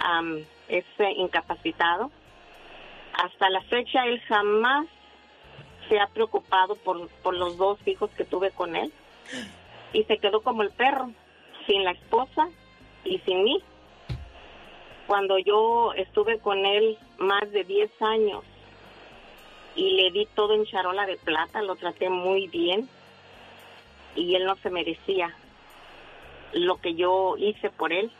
Am, 0.00 0.44
es 0.68 0.84
eh, 0.98 1.12
incapacitado. 1.16 2.10
Hasta 3.12 3.50
la 3.50 3.60
fecha 3.62 4.06
él 4.06 4.20
jamás 4.28 4.86
se 5.88 5.98
ha 5.98 6.06
preocupado 6.06 6.76
por, 6.76 7.08
por 7.22 7.34
los 7.34 7.56
dos 7.56 7.78
hijos 7.86 8.10
que 8.16 8.24
tuve 8.24 8.52
con 8.52 8.76
él 8.76 8.92
y 9.92 10.04
se 10.04 10.18
quedó 10.18 10.42
como 10.42 10.62
el 10.62 10.70
perro, 10.70 11.10
sin 11.66 11.84
la 11.84 11.92
esposa 11.92 12.48
y 13.04 13.18
sin 13.20 13.44
mí. 13.44 13.62
Cuando 15.06 15.38
yo 15.38 15.92
estuve 15.94 16.38
con 16.38 16.66
él 16.66 16.98
más 17.18 17.50
de 17.50 17.64
10 17.64 17.90
años 18.02 18.44
y 19.74 19.94
le 19.94 20.10
di 20.10 20.26
todo 20.34 20.54
en 20.54 20.66
charola 20.66 21.06
de 21.06 21.16
plata, 21.16 21.62
lo 21.62 21.76
traté 21.76 22.10
muy 22.10 22.48
bien 22.48 22.88
y 24.14 24.34
él 24.34 24.44
no 24.44 24.56
se 24.56 24.70
merecía 24.70 25.34
lo 26.52 26.80
que 26.80 26.94
yo 26.94 27.36
hice 27.38 27.70
por 27.70 27.92
él, 27.92 28.10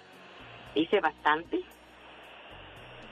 hice 0.75 1.01
bastante. 1.01 1.61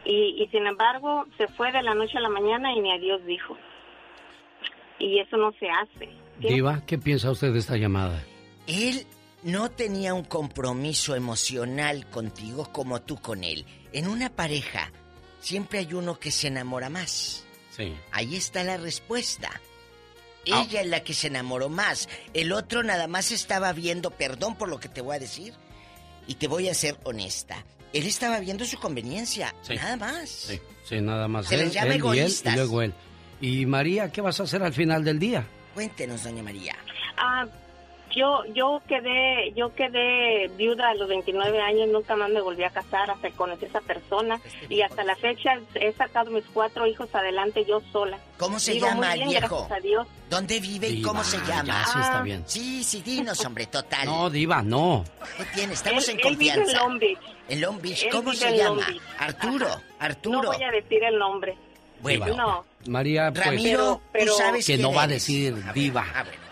Y, 0.04 0.42
y 0.42 0.48
sin 0.48 0.66
embargo 0.66 1.26
se 1.36 1.48
fue 1.48 1.72
de 1.72 1.82
la 1.82 1.94
noche 1.94 2.18
a 2.18 2.20
la 2.20 2.28
mañana 2.28 2.72
y 2.72 2.80
ni 2.80 2.92
a 2.92 2.98
Dios 2.98 3.24
dijo. 3.24 3.56
Y 4.98 5.18
eso 5.18 5.36
no 5.36 5.52
se 5.52 5.68
hace. 5.68 6.25
Diva, 6.40 6.82
¿qué 6.86 6.98
piensa 6.98 7.30
usted 7.30 7.52
de 7.52 7.58
esta 7.58 7.76
llamada? 7.76 8.22
Él 8.66 9.06
no 9.42 9.70
tenía 9.70 10.14
un 10.14 10.24
compromiso 10.24 11.14
emocional 11.14 12.08
contigo 12.10 12.70
como 12.72 13.00
tú 13.02 13.16
con 13.20 13.44
él. 13.44 13.64
En 13.92 14.06
una 14.08 14.30
pareja 14.30 14.90
siempre 15.40 15.78
hay 15.80 15.94
uno 15.94 16.18
que 16.18 16.30
se 16.30 16.48
enamora 16.48 16.88
más. 16.90 17.44
Sí. 17.76 17.94
Ahí 18.12 18.36
está 18.36 18.64
la 18.64 18.76
respuesta. 18.76 19.50
Ella 20.44 20.80
es 20.82 20.86
la 20.86 21.02
que 21.02 21.12
se 21.14 21.26
enamoró 21.26 21.68
más. 21.68 22.08
El 22.32 22.52
otro 22.52 22.82
nada 22.82 23.08
más 23.08 23.32
estaba 23.32 23.72
viendo, 23.72 24.10
perdón 24.12 24.56
por 24.56 24.68
lo 24.68 24.78
que 24.78 24.88
te 24.88 25.00
voy 25.00 25.16
a 25.16 25.18
decir, 25.18 25.54
y 26.28 26.34
te 26.36 26.46
voy 26.46 26.68
a 26.68 26.74
ser 26.74 26.96
honesta. 27.02 27.64
Él 27.92 28.06
estaba 28.06 28.38
viendo 28.40 28.64
su 28.64 28.78
conveniencia, 28.78 29.54
Sí. 29.62 29.74
nada 29.74 29.96
más. 29.96 30.28
Sí, 30.30 30.60
sí, 30.88 31.00
nada 31.00 31.26
más. 31.28 31.46
Se 31.46 31.56
les 31.56 31.72
llama 31.72 31.86
él 31.86 31.92
y 31.92 31.94
él, 31.94 32.00
egoístas. 32.00 32.52
y 32.52 32.56
luego 32.56 32.82
él. 32.82 32.94
Y 33.40 33.66
María, 33.66 34.10
¿qué 34.12 34.20
vas 34.20 34.38
a 34.38 34.44
hacer 34.44 34.62
al 34.62 34.72
final 34.72 35.02
del 35.04 35.18
día? 35.18 35.46
Cuéntenos, 35.76 36.24
doña 36.24 36.42
María. 36.42 36.74
Ah, 37.18 37.44
yo 38.14 38.44
yo 38.54 38.80
quedé 38.88 39.52
yo 39.54 39.74
quedé 39.74 40.48
viuda 40.56 40.88
a 40.88 40.94
los 40.94 41.06
29 41.06 41.60
años, 41.60 41.88
nunca 41.88 42.16
más 42.16 42.30
me 42.30 42.40
volví 42.40 42.64
a 42.64 42.70
casar 42.70 43.10
hasta 43.10 43.28
que 43.28 43.36
conocí 43.36 43.66
a 43.66 43.68
esa 43.68 43.80
persona 43.82 44.40
y 44.70 44.80
hasta 44.80 45.04
la 45.04 45.14
fecha 45.16 45.60
he 45.74 45.92
sacado 45.92 46.30
mis 46.30 46.44
cuatro 46.54 46.86
hijos 46.86 47.14
adelante 47.14 47.66
yo 47.68 47.82
sola. 47.92 48.18
¿Cómo 48.38 48.58
se 48.58 48.72
Vivo 48.72 48.86
llama 48.86 49.12
bien, 49.16 49.28
viejo? 49.28 49.56
gracias 49.68 49.78
a 49.78 49.80
Dios. 49.82 50.06
¿Dónde 50.30 50.60
vive 50.60 50.88
y 50.88 50.96
Diva, 50.96 51.08
cómo 51.10 51.22
se 51.24 51.36
llama? 51.40 51.64
ya, 51.64 51.84
sí 51.84 51.98
está 52.00 52.22
bien. 52.22 52.42
Sí, 52.46 52.82
sí, 52.82 53.02
dinos, 53.02 53.44
hombre, 53.44 53.66
total. 53.66 54.06
No, 54.06 54.30
Diva, 54.30 54.62
no. 54.62 55.04
¿Qué 55.36 55.44
tiene? 55.54 55.74
Estamos 55.74 56.08
Él- 56.08 56.18
en 56.18 56.26
él 56.26 56.36
vive 56.38 56.52
en 56.52 56.56
confianza. 56.64 56.84
Long 56.88 56.98
Beach. 56.98 57.18
En 57.50 57.60
Long 57.60 57.80
Beach, 57.82 58.08
¿cómo 58.10 58.32
se 58.32 58.56
llama? 58.56 58.86
Arturo, 59.18 59.68
Arturo. 59.98 60.42
No 60.42 60.52
voy 60.54 60.62
a 60.64 60.70
decir 60.70 61.04
el 61.04 61.18
nombre. 61.18 61.54
Bueno. 62.02 62.26
No, 62.36 62.64
María, 62.88 63.32
pues. 63.32 63.44
Ramiro, 63.46 64.00
Pero- 64.12 64.32
tú 64.32 64.38
sabes 64.38 64.66
que 64.66 64.78
no 64.78 64.92
va 64.92 65.04
a 65.04 65.08
decir 65.08 65.54
Diva. 65.74 66.04
Bueno. 66.12 66.46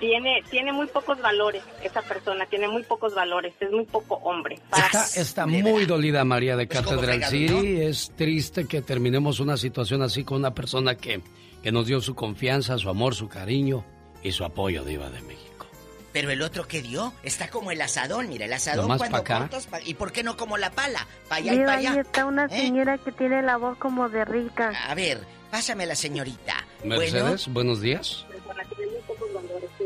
tiene 0.00 0.42
tiene 0.50 0.72
muy 0.72 0.86
pocos 0.88 1.20
valores 1.20 1.62
esa 1.82 2.02
persona, 2.02 2.44
tiene 2.46 2.66
muy 2.68 2.82
pocos 2.82 3.14
valores, 3.14 3.52
es 3.60 3.70
muy 3.70 3.84
poco 3.84 4.16
hombre. 4.16 4.58
Para- 4.70 4.86
Está, 4.86 5.20
está 5.20 5.46
muy 5.46 5.84
dolida 5.86 6.24
María 6.24 6.56
de 6.56 6.66
Pues 6.66 6.80
Catedral 6.80 7.04
fregado, 7.06 7.30
City. 7.30 7.80
Es 7.82 8.10
triste 8.16 8.66
que 8.66 8.82
terminemos 8.82 9.38
una 9.40 9.56
situación 9.56 10.02
así 10.02 10.24
con 10.24 10.38
una 10.38 10.54
persona 10.54 10.96
que, 10.96 11.20
que 11.62 11.70
nos 11.72 11.86
dio 11.86 12.00
su 12.00 12.14
confianza, 12.14 12.78
su 12.78 12.88
amor, 12.88 13.14
su 13.14 13.28
cariño 13.28 13.84
y 14.24 14.32
su 14.32 14.44
apoyo, 14.44 14.84
Diva 14.84 15.08
de 15.10 15.20
México. 15.22 15.51
Pero 16.12 16.30
el 16.30 16.42
otro 16.42 16.68
que 16.68 16.82
dio 16.82 17.12
está 17.22 17.48
como 17.48 17.70
el 17.70 17.80
asadón, 17.80 18.28
mira, 18.28 18.44
el 18.44 18.52
asadón 18.52 18.82
Nomás 18.84 18.98
cuando 18.98 19.16
pa' 19.16 19.20
acá. 19.22 19.38
cortas 19.38 19.66
pa- 19.66 19.80
¿Y 19.80 19.94
por 19.94 20.12
qué 20.12 20.22
no 20.22 20.36
como 20.36 20.58
la 20.58 20.70
pala? 20.70 21.06
Para 21.28 21.40
allá 21.40 21.54
y 21.54 21.58
para 21.60 21.72
ahí 21.78 21.86
allá. 21.86 22.00
está 22.02 22.26
una 22.26 22.44
¿Eh? 22.46 22.48
señora 22.50 22.98
que 22.98 23.12
tiene 23.12 23.40
la 23.42 23.56
voz 23.56 23.78
como 23.78 24.08
de 24.10 24.24
rica. 24.26 24.72
A 24.88 24.94
ver, 24.94 25.20
pásame 25.50 25.86
la 25.86 25.94
señorita. 25.94 26.54
Mercedes, 26.84 27.48
buenos 27.48 27.80
días. 27.80 28.26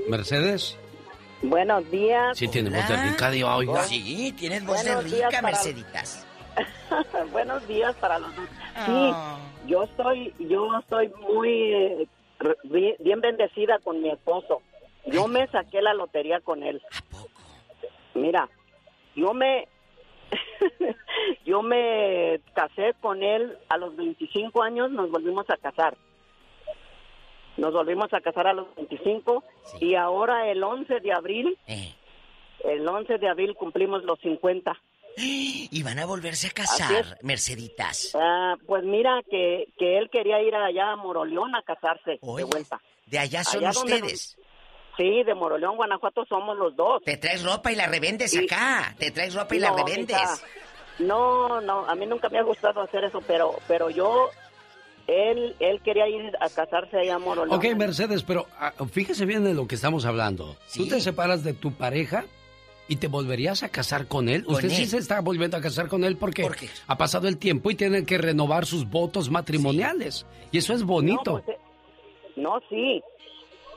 Mercedes, 0.08 0.76
Buenos 1.42 1.88
días. 1.90 2.36
sí 2.38 2.48
tiene 2.48 2.70
voz 2.70 2.86
de 2.88 2.94
Hola. 2.94 3.02
rica, 3.10 3.30
Diva, 3.30 3.56
oiga. 3.56 3.82
Sí, 3.84 4.34
tienes 4.38 4.64
voz 4.64 4.82
de 4.82 4.94
Buenos 4.94 5.04
días 5.12 5.28
rica, 5.30 5.42
para- 5.42 5.52
Merceditas. 5.54 6.26
Buenos 7.32 7.66
días 7.68 7.94
para 7.96 8.18
los 8.18 8.34
dos. 8.34 8.46
Ah. 8.74 9.36
Sí, 9.64 9.70
yo 9.70 9.82
estoy, 9.84 10.34
yo 10.38 10.78
estoy 10.80 11.12
muy 11.28 11.72
eh, 11.72 12.08
bien 13.00 13.20
bendecida 13.20 13.78
con 13.84 14.00
mi 14.02 14.10
esposo. 14.10 14.62
Yo 15.06 15.28
me 15.28 15.46
saqué 15.48 15.80
la 15.82 15.94
lotería 15.94 16.40
con 16.40 16.62
él. 16.62 16.82
Mira, 18.14 18.48
yo 19.14 19.32
me, 19.34 19.68
yo 21.44 21.62
me 21.62 22.40
casé 22.54 22.94
con 23.00 23.22
él 23.22 23.56
a 23.68 23.76
los 23.76 23.94
25 23.96 24.62
años, 24.62 24.90
nos 24.90 25.10
volvimos 25.10 25.48
a 25.50 25.56
casar. 25.56 25.96
Nos 27.56 27.72
volvimos 27.72 28.12
a 28.12 28.20
casar 28.20 28.46
a 28.48 28.52
los 28.52 28.66
25 28.76 29.42
y 29.80 29.94
ahora 29.94 30.50
el 30.50 30.62
11 30.62 31.00
de 31.00 31.12
abril, 31.12 31.58
Eh. 31.66 31.94
el 32.64 32.86
11 32.86 33.18
de 33.18 33.28
abril 33.28 33.54
cumplimos 33.54 34.02
los 34.04 34.18
50. 34.20 34.72
Y 35.18 35.82
van 35.82 35.98
a 35.98 36.04
volverse 36.06 36.48
a 36.48 36.50
casar, 36.50 37.18
Merceditas. 37.22 38.12
Ah, 38.14 38.54
pues 38.66 38.84
mira 38.84 39.22
que, 39.30 39.66
que 39.78 39.96
él 39.98 40.10
quería 40.10 40.40
ir 40.42 40.54
allá 40.54 40.92
a 40.92 40.96
Moroleón 40.96 41.54
a 41.56 41.62
casarse 41.62 42.18
de 42.22 42.44
vuelta. 42.44 42.80
De 43.06 43.18
allá 43.18 43.42
son 43.44 43.60
Allá 43.64 43.72
donde 43.72 43.94
ustedes. 43.94 44.38
Sí, 44.96 45.22
de 45.24 45.34
Moroleón, 45.34 45.76
Guanajuato 45.76 46.24
somos 46.26 46.56
los 46.56 46.74
dos. 46.74 47.02
Te 47.04 47.16
traes 47.18 47.42
ropa 47.44 47.70
y 47.72 47.76
la 47.76 47.86
revendes 47.86 48.30
Sí. 48.30 48.44
acá. 48.44 48.94
Te 48.98 49.10
traes 49.10 49.34
ropa 49.34 49.54
y 49.54 49.58
la 49.58 49.70
No, 49.70 49.76
revendes. 49.76 50.16
mija, 50.16 50.36
No, 50.98 51.60
no, 51.60 51.84
a 51.86 51.94
mí 51.94 52.06
nunca 52.06 52.28
me 52.30 52.38
ha 52.38 52.42
gustado 52.42 52.80
hacer 52.80 53.04
eso, 53.04 53.20
pero 53.26 53.54
pero 53.68 53.90
yo 53.90 54.30
él 55.06 55.54
él 55.60 55.80
quería 55.82 56.08
ir 56.08 56.32
a 56.40 56.48
casarse 56.48 56.98
allá 56.98 57.16
a 57.16 57.18
Moroleón. 57.18 57.58
Ok, 57.58 57.76
Mercedes, 57.76 58.22
pero 58.22 58.46
ah, 58.58 58.72
fíjese 58.90 59.26
bien 59.26 59.44
de 59.44 59.52
lo 59.54 59.66
que 59.66 59.74
estamos 59.74 60.06
hablando. 60.06 60.56
Tú 60.74 60.88
te 60.88 61.00
separas 61.00 61.44
de 61.44 61.52
tu 61.52 61.72
pareja 61.72 62.24
y 62.88 62.96
te 62.96 63.08
volverías 63.08 63.62
a 63.62 63.68
casar 63.68 64.06
con 64.06 64.28
él. 64.30 64.44
Con 64.44 64.54
Usted 64.54 64.70
sí 64.70 64.86
se 64.86 64.96
está 64.98 65.20
volviendo 65.20 65.56
a 65.56 65.60
casar 65.60 65.88
con 65.88 66.02
él 66.04 66.16
porque 66.16 66.48
ha 66.86 66.96
pasado 66.96 67.28
el 67.28 67.36
tiempo 67.36 67.70
y 67.70 67.74
tienen 67.74 68.06
que 68.06 68.16
renovar 68.16 68.64
sus 68.64 68.88
votos 68.88 69.28
matrimoniales. 69.30 70.24
Y 70.52 70.58
eso 70.58 70.72
es 70.72 70.82
bonito. 70.82 71.32
No, 71.38 71.42
pues, 71.44 71.56
eh, 71.56 71.60
no, 72.36 72.60
sí, 72.70 73.02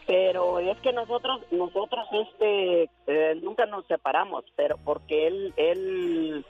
pero 0.09 0.57
es 0.57 0.75
que 0.79 0.91
nosotros 0.91 1.39
nosotros 1.51 2.07
este 2.11 2.89
eh, 3.05 3.39
nunca 3.43 3.67
nos 3.67 3.85
separamos, 3.85 4.43
pero 4.55 4.75
porque 4.83 5.27
él 5.27 5.53
él 5.55 6.43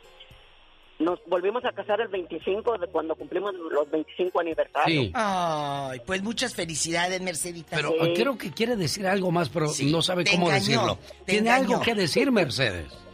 nos 0.98 1.19
volvimos 1.27 1.65
a 1.65 1.73
casar 1.73 1.99
el 1.99 2.07
25 2.07 2.77
de 2.77 2.88
cuando 2.88 3.15
cumplimos 3.15 3.53
los 3.56 3.91
25 3.91 4.40
aniversarios. 4.40 5.06
Sí. 5.07 5.11
Ay, 5.14 5.99
pues 6.06 6.23
muchas 6.23 6.56
felicidades, 6.56 7.19
Merceditas. 7.19 7.77
Pero 7.81 7.91
creo 8.15 8.38
que 8.38 8.49
quiere 8.52 8.77
decir 8.77 9.06
algo 9.06 9.30
más, 9.30 9.49
pero 9.49 9.68
no 9.91 10.02
sabe 10.02 10.23
te 10.23 10.31
cómo 10.31 10.48
engañó, 10.48 10.61
decirlo. 10.61 10.98
Tiene 11.26 11.49
engañó. 11.49 11.73
algo 11.73 11.81
que 11.81 11.95
decir, 11.95 12.31
Mercedes. 12.31 13.09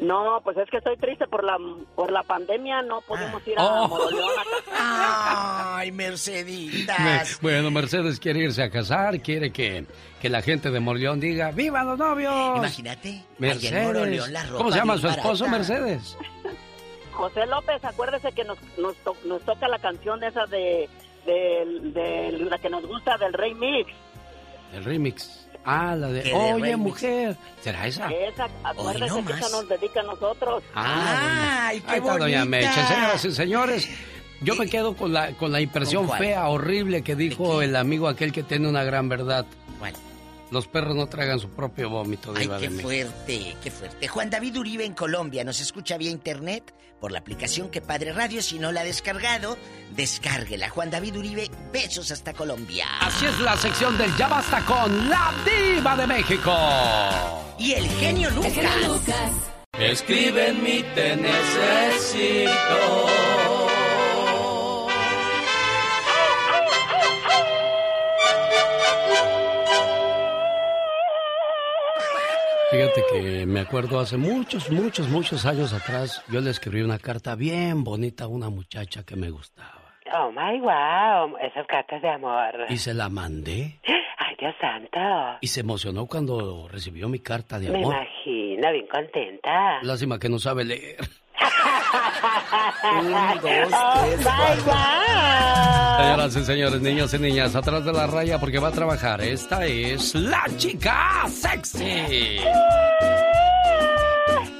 No, 0.00 0.40
pues 0.44 0.56
es 0.58 0.68
que 0.70 0.78
estoy 0.78 0.96
triste 0.96 1.26
por 1.26 1.44
la 1.44 1.56
por 1.94 2.10
la 2.12 2.22
pandemia, 2.22 2.82
no 2.82 3.00
podemos 3.02 3.46
ir 3.46 3.58
a 3.58 3.64
Oh. 3.82 3.88
Moroleón 3.88 4.30
a 4.76 5.76
Ay, 5.78 5.90
Me- 5.92 6.08
Merceditas. 6.08 7.38
bueno, 7.40 7.70
Mercedes 7.70 8.20
quiere 8.20 8.40
irse 8.40 8.62
a 8.62 8.70
casar, 8.70 9.20
quiere 9.20 9.52
que, 9.52 9.86
que 10.20 10.28
la 10.28 10.42
gente 10.42 10.70
de 10.70 10.80
Morleón 10.80 11.20
diga 11.20 11.50
¡Viva 11.52 11.82
los 11.84 11.98
novios! 11.98 12.56
Imagínate, 12.58 13.08
en 13.10 13.24
Mercedes. 13.38 13.86
Moroleón 13.86 14.32
la 14.32 14.42
ropa 14.44 14.58
¿Cómo 14.58 14.72
se 14.72 14.78
llama 14.78 14.98
su 14.98 15.08
esposo, 15.08 15.44
barata. 15.44 15.58
Mercedes? 15.58 16.16
José 17.12 17.46
López, 17.46 17.84
acuérdese 17.84 18.32
que 18.32 18.44
nos, 18.44 18.58
nos, 18.76 18.96
to- 18.98 19.16
nos 19.24 19.42
toca 19.42 19.68
la 19.68 19.78
canción 19.78 20.22
esa 20.24 20.46
de, 20.46 20.88
de, 21.24 21.80
de 21.92 22.32
la 22.50 22.58
que 22.58 22.68
nos 22.68 22.84
gusta 22.86 23.16
del 23.18 23.32
Rey 23.32 23.54
Mix. 23.54 23.90
El 24.72 24.84
remix. 24.84 25.43
Ah, 25.64 25.94
la 25.96 26.08
de 26.08 26.32
Oye, 26.32 26.52
remix. 26.72 26.78
mujer. 26.78 27.36
¿Será 27.62 27.86
esa? 27.86 28.08
Esa, 28.10 28.48
acuérdese 28.62 29.24
que 29.24 29.32
esa 29.32 29.48
nos 29.48 29.68
dedica 29.68 30.00
a 30.00 30.04
nosotros. 30.04 30.62
Ah, 30.74 31.68
Ay, 31.68 31.80
bueno. 31.80 31.86
qué 31.86 31.92
Ahí 31.92 31.98
está 31.98 32.18
Doña 32.18 32.38
bonita. 32.40 32.44
Mecha. 32.44 32.86
Señoras 32.88 33.24
y 33.24 33.32
señores, 33.32 33.88
yo 34.42 34.54
me 34.56 34.68
quedo 34.68 34.94
con 34.94 35.12
la, 35.12 35.32
con 35.32 35.52
la 35.52 35.60
impresión 35.60 36.08
fea, 36.10 36.48
horrible 36.48 37.02
que 37.02 37.16
dijo 37.16 37.62
el 37.62 37.76
amigo 37.76 38.08
aquel 38.08 38.30
que 38.32 38.42
tiene 38.42 38.68
una 38.68 38.84
gran 38.84 39.08
verdad. 39.08 39.46
¿Cuál? 39.78 39.94
Los 40.50 40.68
perros 40.68 40.94
no 40.94 41.06
tragan 41.06 41.40
su 41.40 41.48
propio 41.50 41.88
vómito, 41.90 42.32
Ay, 42.36 42.42
Diva 42.42 42.58
qué 42.58 42.68
de 42.68 42.82
fuerte, 42.82 43.56
qué 43.62 43.70
fuerte. 43.70 44.08
Juan 44.08 44.30
David 44.30 44.56
Uribe 44.58 44.84
en 44.84 44.94
Colombia 44.94 45.42
nos 45.44 45.60
escucha 45.60 45.96
vía 45.96 46.10
internet 46.10 46.74
por 47.00 47.12
la 47.12 47.18
aplicación 47.18 47.70
que 47.70 47.80
Padre 47.80 48.12
Radio. 48.12 48.42
Si 48.42 48.58
no 48.58 48.72
la 48.72 48.82
ha 48.82 48.84
descargado, 48.84 49.56
descárguela. 49.94 50.68
Juan 50.70 50.90
David 50.90 51.16
Uribe, 51.16 51.50
besos 51.72 52.10
hasta 52.10 52.32
Colombia. 52.32 52.86
Así 53.00 53.26
es 53.26 53.38
la 53.40 53.56
sección 53.56 53.98
del 53.98 54.14
Ya 54.16 54.28
Basta 54.28 54.64
con 54.64 55.08
la 55.10 55.32
Diva 55.44 55.96
de 55.96 56.06
México. 56.06 56.54
Y 57.58 57.72
el 57.72 57.88
genio 57.88 58.30
Lucas. 58.30 58.54
Escribe 59.78 60.48
en 60.50 60.62
mí, 60.62 60.84
te 60.94 61.16
necesito. 61.16 62.50
Fíjate 72.74 73.04
que 73.12 73.46
me 73.46 73.60
acuerdo 73.60 74.00
hace 74.00 74.16
muchos, 74.16 74.68
muchos, 74.68 75.08
muchos 75.08 75.46
años 75.46 75.72
atrás, 75.72 76.24
yo 76.28 76.40
le 76.40 76.50
escribí 76.50 76.82
una 76.82 76.98
carta 76.98 77.36
bien 77.36 77.84
bonita 77.84 78.24
a 78.24 78.26
una 78.26 78.50
muchacha 78.50 79.04
que 79.04 79.14
me 79.14 79.30
gustaba. 79.30 79.94
Oh 80.12 80.32
my 80.32 80.58
wow, 80.58 81.36
esas 81.38 81.68
cartas 81.68 82.02
de 82.02 82.08
amor. 82.08 82.66
Y 82.68 82.78
se 82.78 82.92
la 82.92 83.08
mandé. 83.08 83.78
Ay, 84.18 84.34
Dios 84.40 84.54
santo. 84.60 84.98
Y 85.40 85.46
se 85.46 85.60
emocionó 85.60 86.06
cuando 86.06 86.66
recibió 86.66 87.08
mi 87.08 87.20
carta 87.20 87.60
de 87.60 87.70
Me 87.70 87.78
amor. 87.78 87.94
imagino, 87.94 88.72
bien 88.72 88.86
contenta. 88.88 89.80
Lástima 89.82 90.18
que 90.18 90.28
no 90.28 90.40
sabe 90.40 90.64
leer. 90.64 90.96
Un, 93.00 93.10
dos, 93.10 93.42
tres, 93.42 94.20
cuatro. 94.22 94.64
wow. 94.64 95.96
Señoras 95.96 96.36
y 96.36 96.44
señores, 96.44 96.80
niños 96.80 97.14
y 97.14 97.18
niñas, 97.18 97.54
atrás 97.54 97.84
de 97.84 97.92
la 97.92 98.06
raya 98.06 98.38
porque 98.38 98.58
va 98.58 98.68
a 98.68 98.72
trabajar. 98.72 99.20
Esta 99.20 99.64
es 99.66 100.14
la 100.14 100.44
chica 100.56 101.24
sexy. 101.28 102.40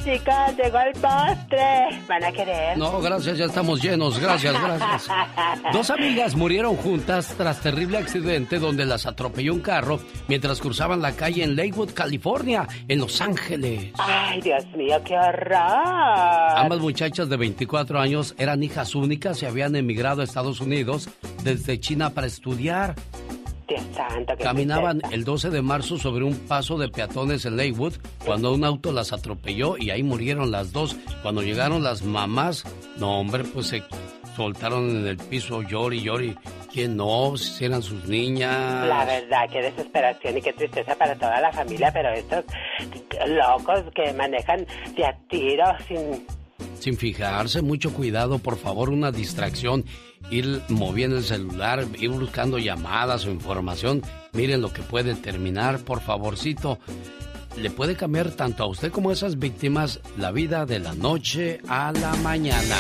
Chicas, 0.05 0.55
llegó 0.57 0.79
el 0.81 0.93
postre. 0.93 2.03
¿Van 2.07 2.25
a 2.25 2.31
querer? 2.31 2.77
No, 2.77 3.01
gracias, 3.01 3.39
ya 3.39 3.47
estamos 3.47 3.83
llenos. 3.83 4.19
Gracias, 4.21 4.53
gracias. 4.53 5.09
Dos 5.73 5.89
amigas 5.89 6.35
murieron 6.35 6.77
juntas 6.77 7.35
tras 7.39 7.61
terrible 7.61 7.97
accidente 7.97 8.59
donde 8.59 8.85
las 8.85 9.07
atropelló 9.07 9.55
un 9.55 9.61
carro 9.61 10.01
mientras 10.29 10.61
cruzaban 10.61 11.01
la 11.01 11.13
calle 11.13 11.43
en 11.43 11.57
Lakewood, 11.57 11.95
California, 11.95 12.69
en 12.87 13.01
Los 13.01 13.23
Ángeles. 13.23 13.93
Ay, 13.97 14.43
Dios 14.43 14.67
mío, 14.77 15.01
qué 15.07 15.17
horror. 15.17 16.59
Ambas 16.59 16.81
muchachas 16.81 17.31
de 17.31 17.39
24 17.39 17.99
años 17.99 18.35
eran 18.37 18.63
hijas 18.63 18.95
únicas 18.95 19.43
y 19.43 19.47
habían 19.47 19.75
emigrado 19.75 20.21
a 20.21 20.25
Estados 20.25 20.61
Unidos 20.61 21.09
desde 21.43 21.81
China 21.81 22.11
para 22.11 22.27
estudiar. 22.27 22.95
Santo, 23.93 24.35
Caminaban 24.37 24.99
tristeza. 24.99 25.15
el 25.15 25.25
12 25.25 25.51
de 25.51 25.63
marzo 25.63 25.99
sobre 25.99 26.25
un 26.25 26.37
paso 26.47 26.79
de 26.79 26.89
peatones 26.89 27.45
en 27.47 27.57
Lakewood 27.57 27.95
cuando 28.25 28.53
un 28.53 28.65
auto 28.65 28.93
las 28.93 29.13
atropelló 29.13 29.77
y 29.79 29.91
ahí 29.91 30.03
murieron 30.03 30.51
las 30.51 30.73
dos. 30.73 30.97
Cuando 31.23 31.43
llegaron 31.43 31.83
las 31.83 32.03
mamás, 32.03 32.65
no 32.99 33.19
hombre, 33.21 33.45
pues 33.45 33.69
se 33.69 33.83
soltaron 34.37 34.91
en 34.91 35.07
el 35.07 35.17
piso 35.17 35.63
llori 35.63 36.03
llori. 36.03 36.37
¿Quién 36.73 36.97
no? 36.97 37.37
Si 37.37 37.65
eran 37.65 37.83
sus 37.83 38.05
niñas. 38.09 38.87
La 38.89 39.05
verdad, 39.05 39.49
qué 39.51 39.63
desesperación 39.63 40.39
y 40.39 40.43
qué 40.43 40.53
tristeza 40.53 40.97
para 40.97 41.15
toda 41.15 41.41
la 41.41 41.53
familia, 41.53 41.93
pero 41.93 42.11
estos 42.11 42.45
locos 43.29 43.85
que 43.95 44.13
manejan 44.13 44.67
de 44.97 45.07
a 45.07 45.17
tiro 45.29 45.65
sin... 45.87 46.27
Sin 46.79 46.97
fijarse, 46.97 47.63
mucho 47.63 47.93
cuidado, 47.93 48.39
por 48.39 48.59
favor, 48.59 48.91
una 48.91 49.11
distracción. 49.11 49.85
Ir 50.31 50.63
moviendo 50.69 51.17
el 51.17 51.25
celular, 51.25 51.87
ir 51.99 52.11
buscando 52.11 52.59
llamadas 52.59 53.27
o 53.27 53.31
información. 53.31 54.03
Miren 54.33 54.61
lo 54.61 54.73
que 54.73 54.83
puede 54.83 55.15
terminar, 55.15 55.81
por 55.81 56.01
favorcito. 56.01 56.79
Le 57.57 57.71
puede 57.71 57.97
cambiar 57.97 58.31
tanto 58.33 58.65
a 58.65 58.67
usted 58.67 58.91
como 58.91 59.11
a 59.11 59.13
esas 59.13 59.39
víctimas 59.39 60.01
la 60.19 60.33
vida 60.33 60.67
de 60.67 60.81
la 60.81 60.95
noche 60.95 61.61
a 61.69 61.93
la 61.93 62.15
mañana. 62.17 62.77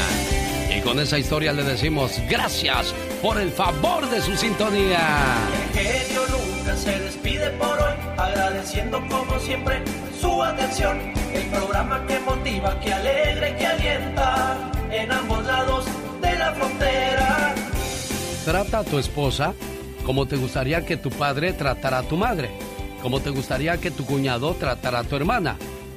Y 0.76 0.80
con 0.80 0.98
esa 0.98 1.18
historia 1.18 1.52
le 1.52 1.62
decimos 1.62 2.12
gracias 2.28 2.92
por 3.22 3.40
el 3.40 3.50
favor 3.50 4.08
de 4.10 4.20
su 4.20 4.34
sintonía. 4.36 5.36
Se 6.84 7.00
despide 7.00 7.48
por 7.52 7.78
hoy, 7.78 7.94
agradeciendo 8.18 9.00
como 9.08 9.38
siempre 9.38 9.82
su 10.20 10.42
atención. 10.42 10.98
El 11.32 11.46
programa 11.46 12.06
que 12.06 12.20
motiva, 12.20 12.78
que 12.80 12.92
alegra 12.92 13.48
y 13.48 13.54
que 13.54 13.66
alienta 13.66 14.70
en 14.90 15.10
ambos 15.10 15.46
lados 15.46 15.86
de 16.20 16.38
la 16.38 16.52
frontera. 16.52 17.54
Trata 18.44 18.78
a 18.80 18.84
tu 18.84 18.98
esposa 18.98 19.54
como 20.04 20.26
te 20.26 20.36
gustaría 20.36 20.84
que 20.84 20.98
tu 20.98 21.08
padre 21.08 21.54
tratara 21.54 22.00
a 22.00 22.02
tu 22.02 22.18
madre, 22.18 22.50
como 23.00 23.20
te 23.20 23.30
gustaría 23.30 23.78
que 23.78 23.90
tu 23.90 24.04
cuñado 24.04 24.52
tratara 24.52 24.98
a 24.98 25.04
tu 25.04 25.16
hermana 25.16 25.56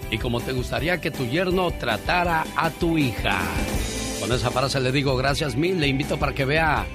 y 0.10 0.18
como 0.18 0.40
te 0.40 0.54
gustaría 0.54 1.02
que 1.02 1.12
tu 1.12 1.26
yerno 1.26 1.70
tratara 1.72 2.46
a 2.56 2.70
tu 2.70 2.98
hija. 2.98 3.38
Con 4.22 4.32
esa 4.32 4.52
frase 4.52 4.80
le 4.80 4.94
digo 4.94 5.18
gracias 5.18 5.58
mil, 5.58 5.82
le 5.82 5.88
invito 5.90 6.18
para 6.18 6.34
que 6.34 6.46
vea 6.46 6.86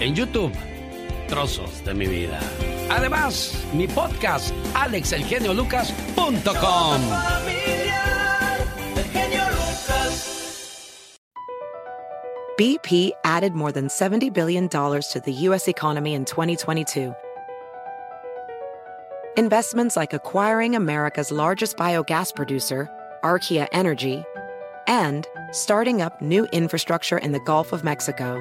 en 0.00 0.16
YouTube 0.16 0.52
trozos 1.28 1.84
de 1.84 1.94
mi 1.94 2.06
vida. 2.06 2.40
Además, 2.90 3.54
mi 3.72 3.86
podcast, 3.86 4.52
alexelgeniolucas.com. 4.74 7.00
BP 12.56 13.10
added 13.24 13.54
more 13.54 13.72
than 13.72 13.88
$70 13.88 14.32
billion 14.32 14.68
to 14.68 15.22
the 15.24 15.32
U.S. 15.32 15.66
economy 15.66 16.14
in 16.14 16.24
2022. 16.24 17.12
Investments 19.36 19.96
like 19.96 20.12
acquiring 20.12 20.76
America's 20.76 21.32
largest 21.32 21.76
biogas 21.76 22.32
producer, 22.32 22.88
Archaea 23.24 23.66
Energy, 23.72 24.22
and 24.86 25.26
starting 25.50 26.00
up 26.00 26.22
new 26.22 26.46
infrastructure 26.52 27.18
in 27.18 27.32
the 27.32 27.40
Gulf 27.40 27.72
of 27.72 27.82
Mexico. 27.82 28.38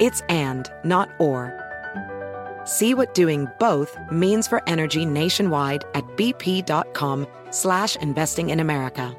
It's 0.00 0.20
and, 0.22 0.68
not 0.82 1.08
or. 1.20 1.63
See 2.64 2.94
what 2.94 3.14
doing 3.14 3.48
both 3.60 3.96
means 4.10 4.48
for 4.48 4.62
energy 4.66 5.06
nationwide 5.06 5.84
at 5.94 6.04
bp.com 6.16 7.26
slash 7.50 7.96
investing 7.96 8.50
in 8.50 8.60
America. 8.60 9.16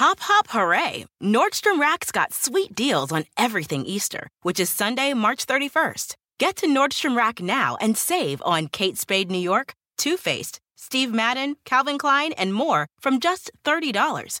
Hop, 0.00 0.18
hop, 0.18 0.46
hooray! 0.48 1.04
Nordstrom 1.22 1.78
Rack's 1.78 2.10
got 2.10 2.32
sweet 2.32 2.74
deals 2.74 3.12
on 3.12 3.26
everything 3.36 3.84
Easter, 3.84 4.28
which 4.40 4.58
is 4.58 4.70
Sunday, 4.70 5.12
March 5.12 5.46
31st. 5.46 6.14
Get 6.38 6.56
to 6.56 6.66
Nordstrom 6.66 7.14
Rack 7.14 7.40
now 7.42 7.76
and 7.82 7.98
save 7.98 8.40
on 8.46 8.68
Kate 8.68 8.96
Spade 8.96 9.30
New 9.30 9.38
York, 9.38 9.74
Too 9.98 10.16
Faced, 10.16 10.58
Steve 10.74 11.12
Madden, 11.12 11.56
Calvin 11.66 11.98
Klein, 11.98 12.32
and 12.32 12.54
more 12.54 12.86
from 12.98 13.20
just 13.20 13.50
$30. 13.66 14.40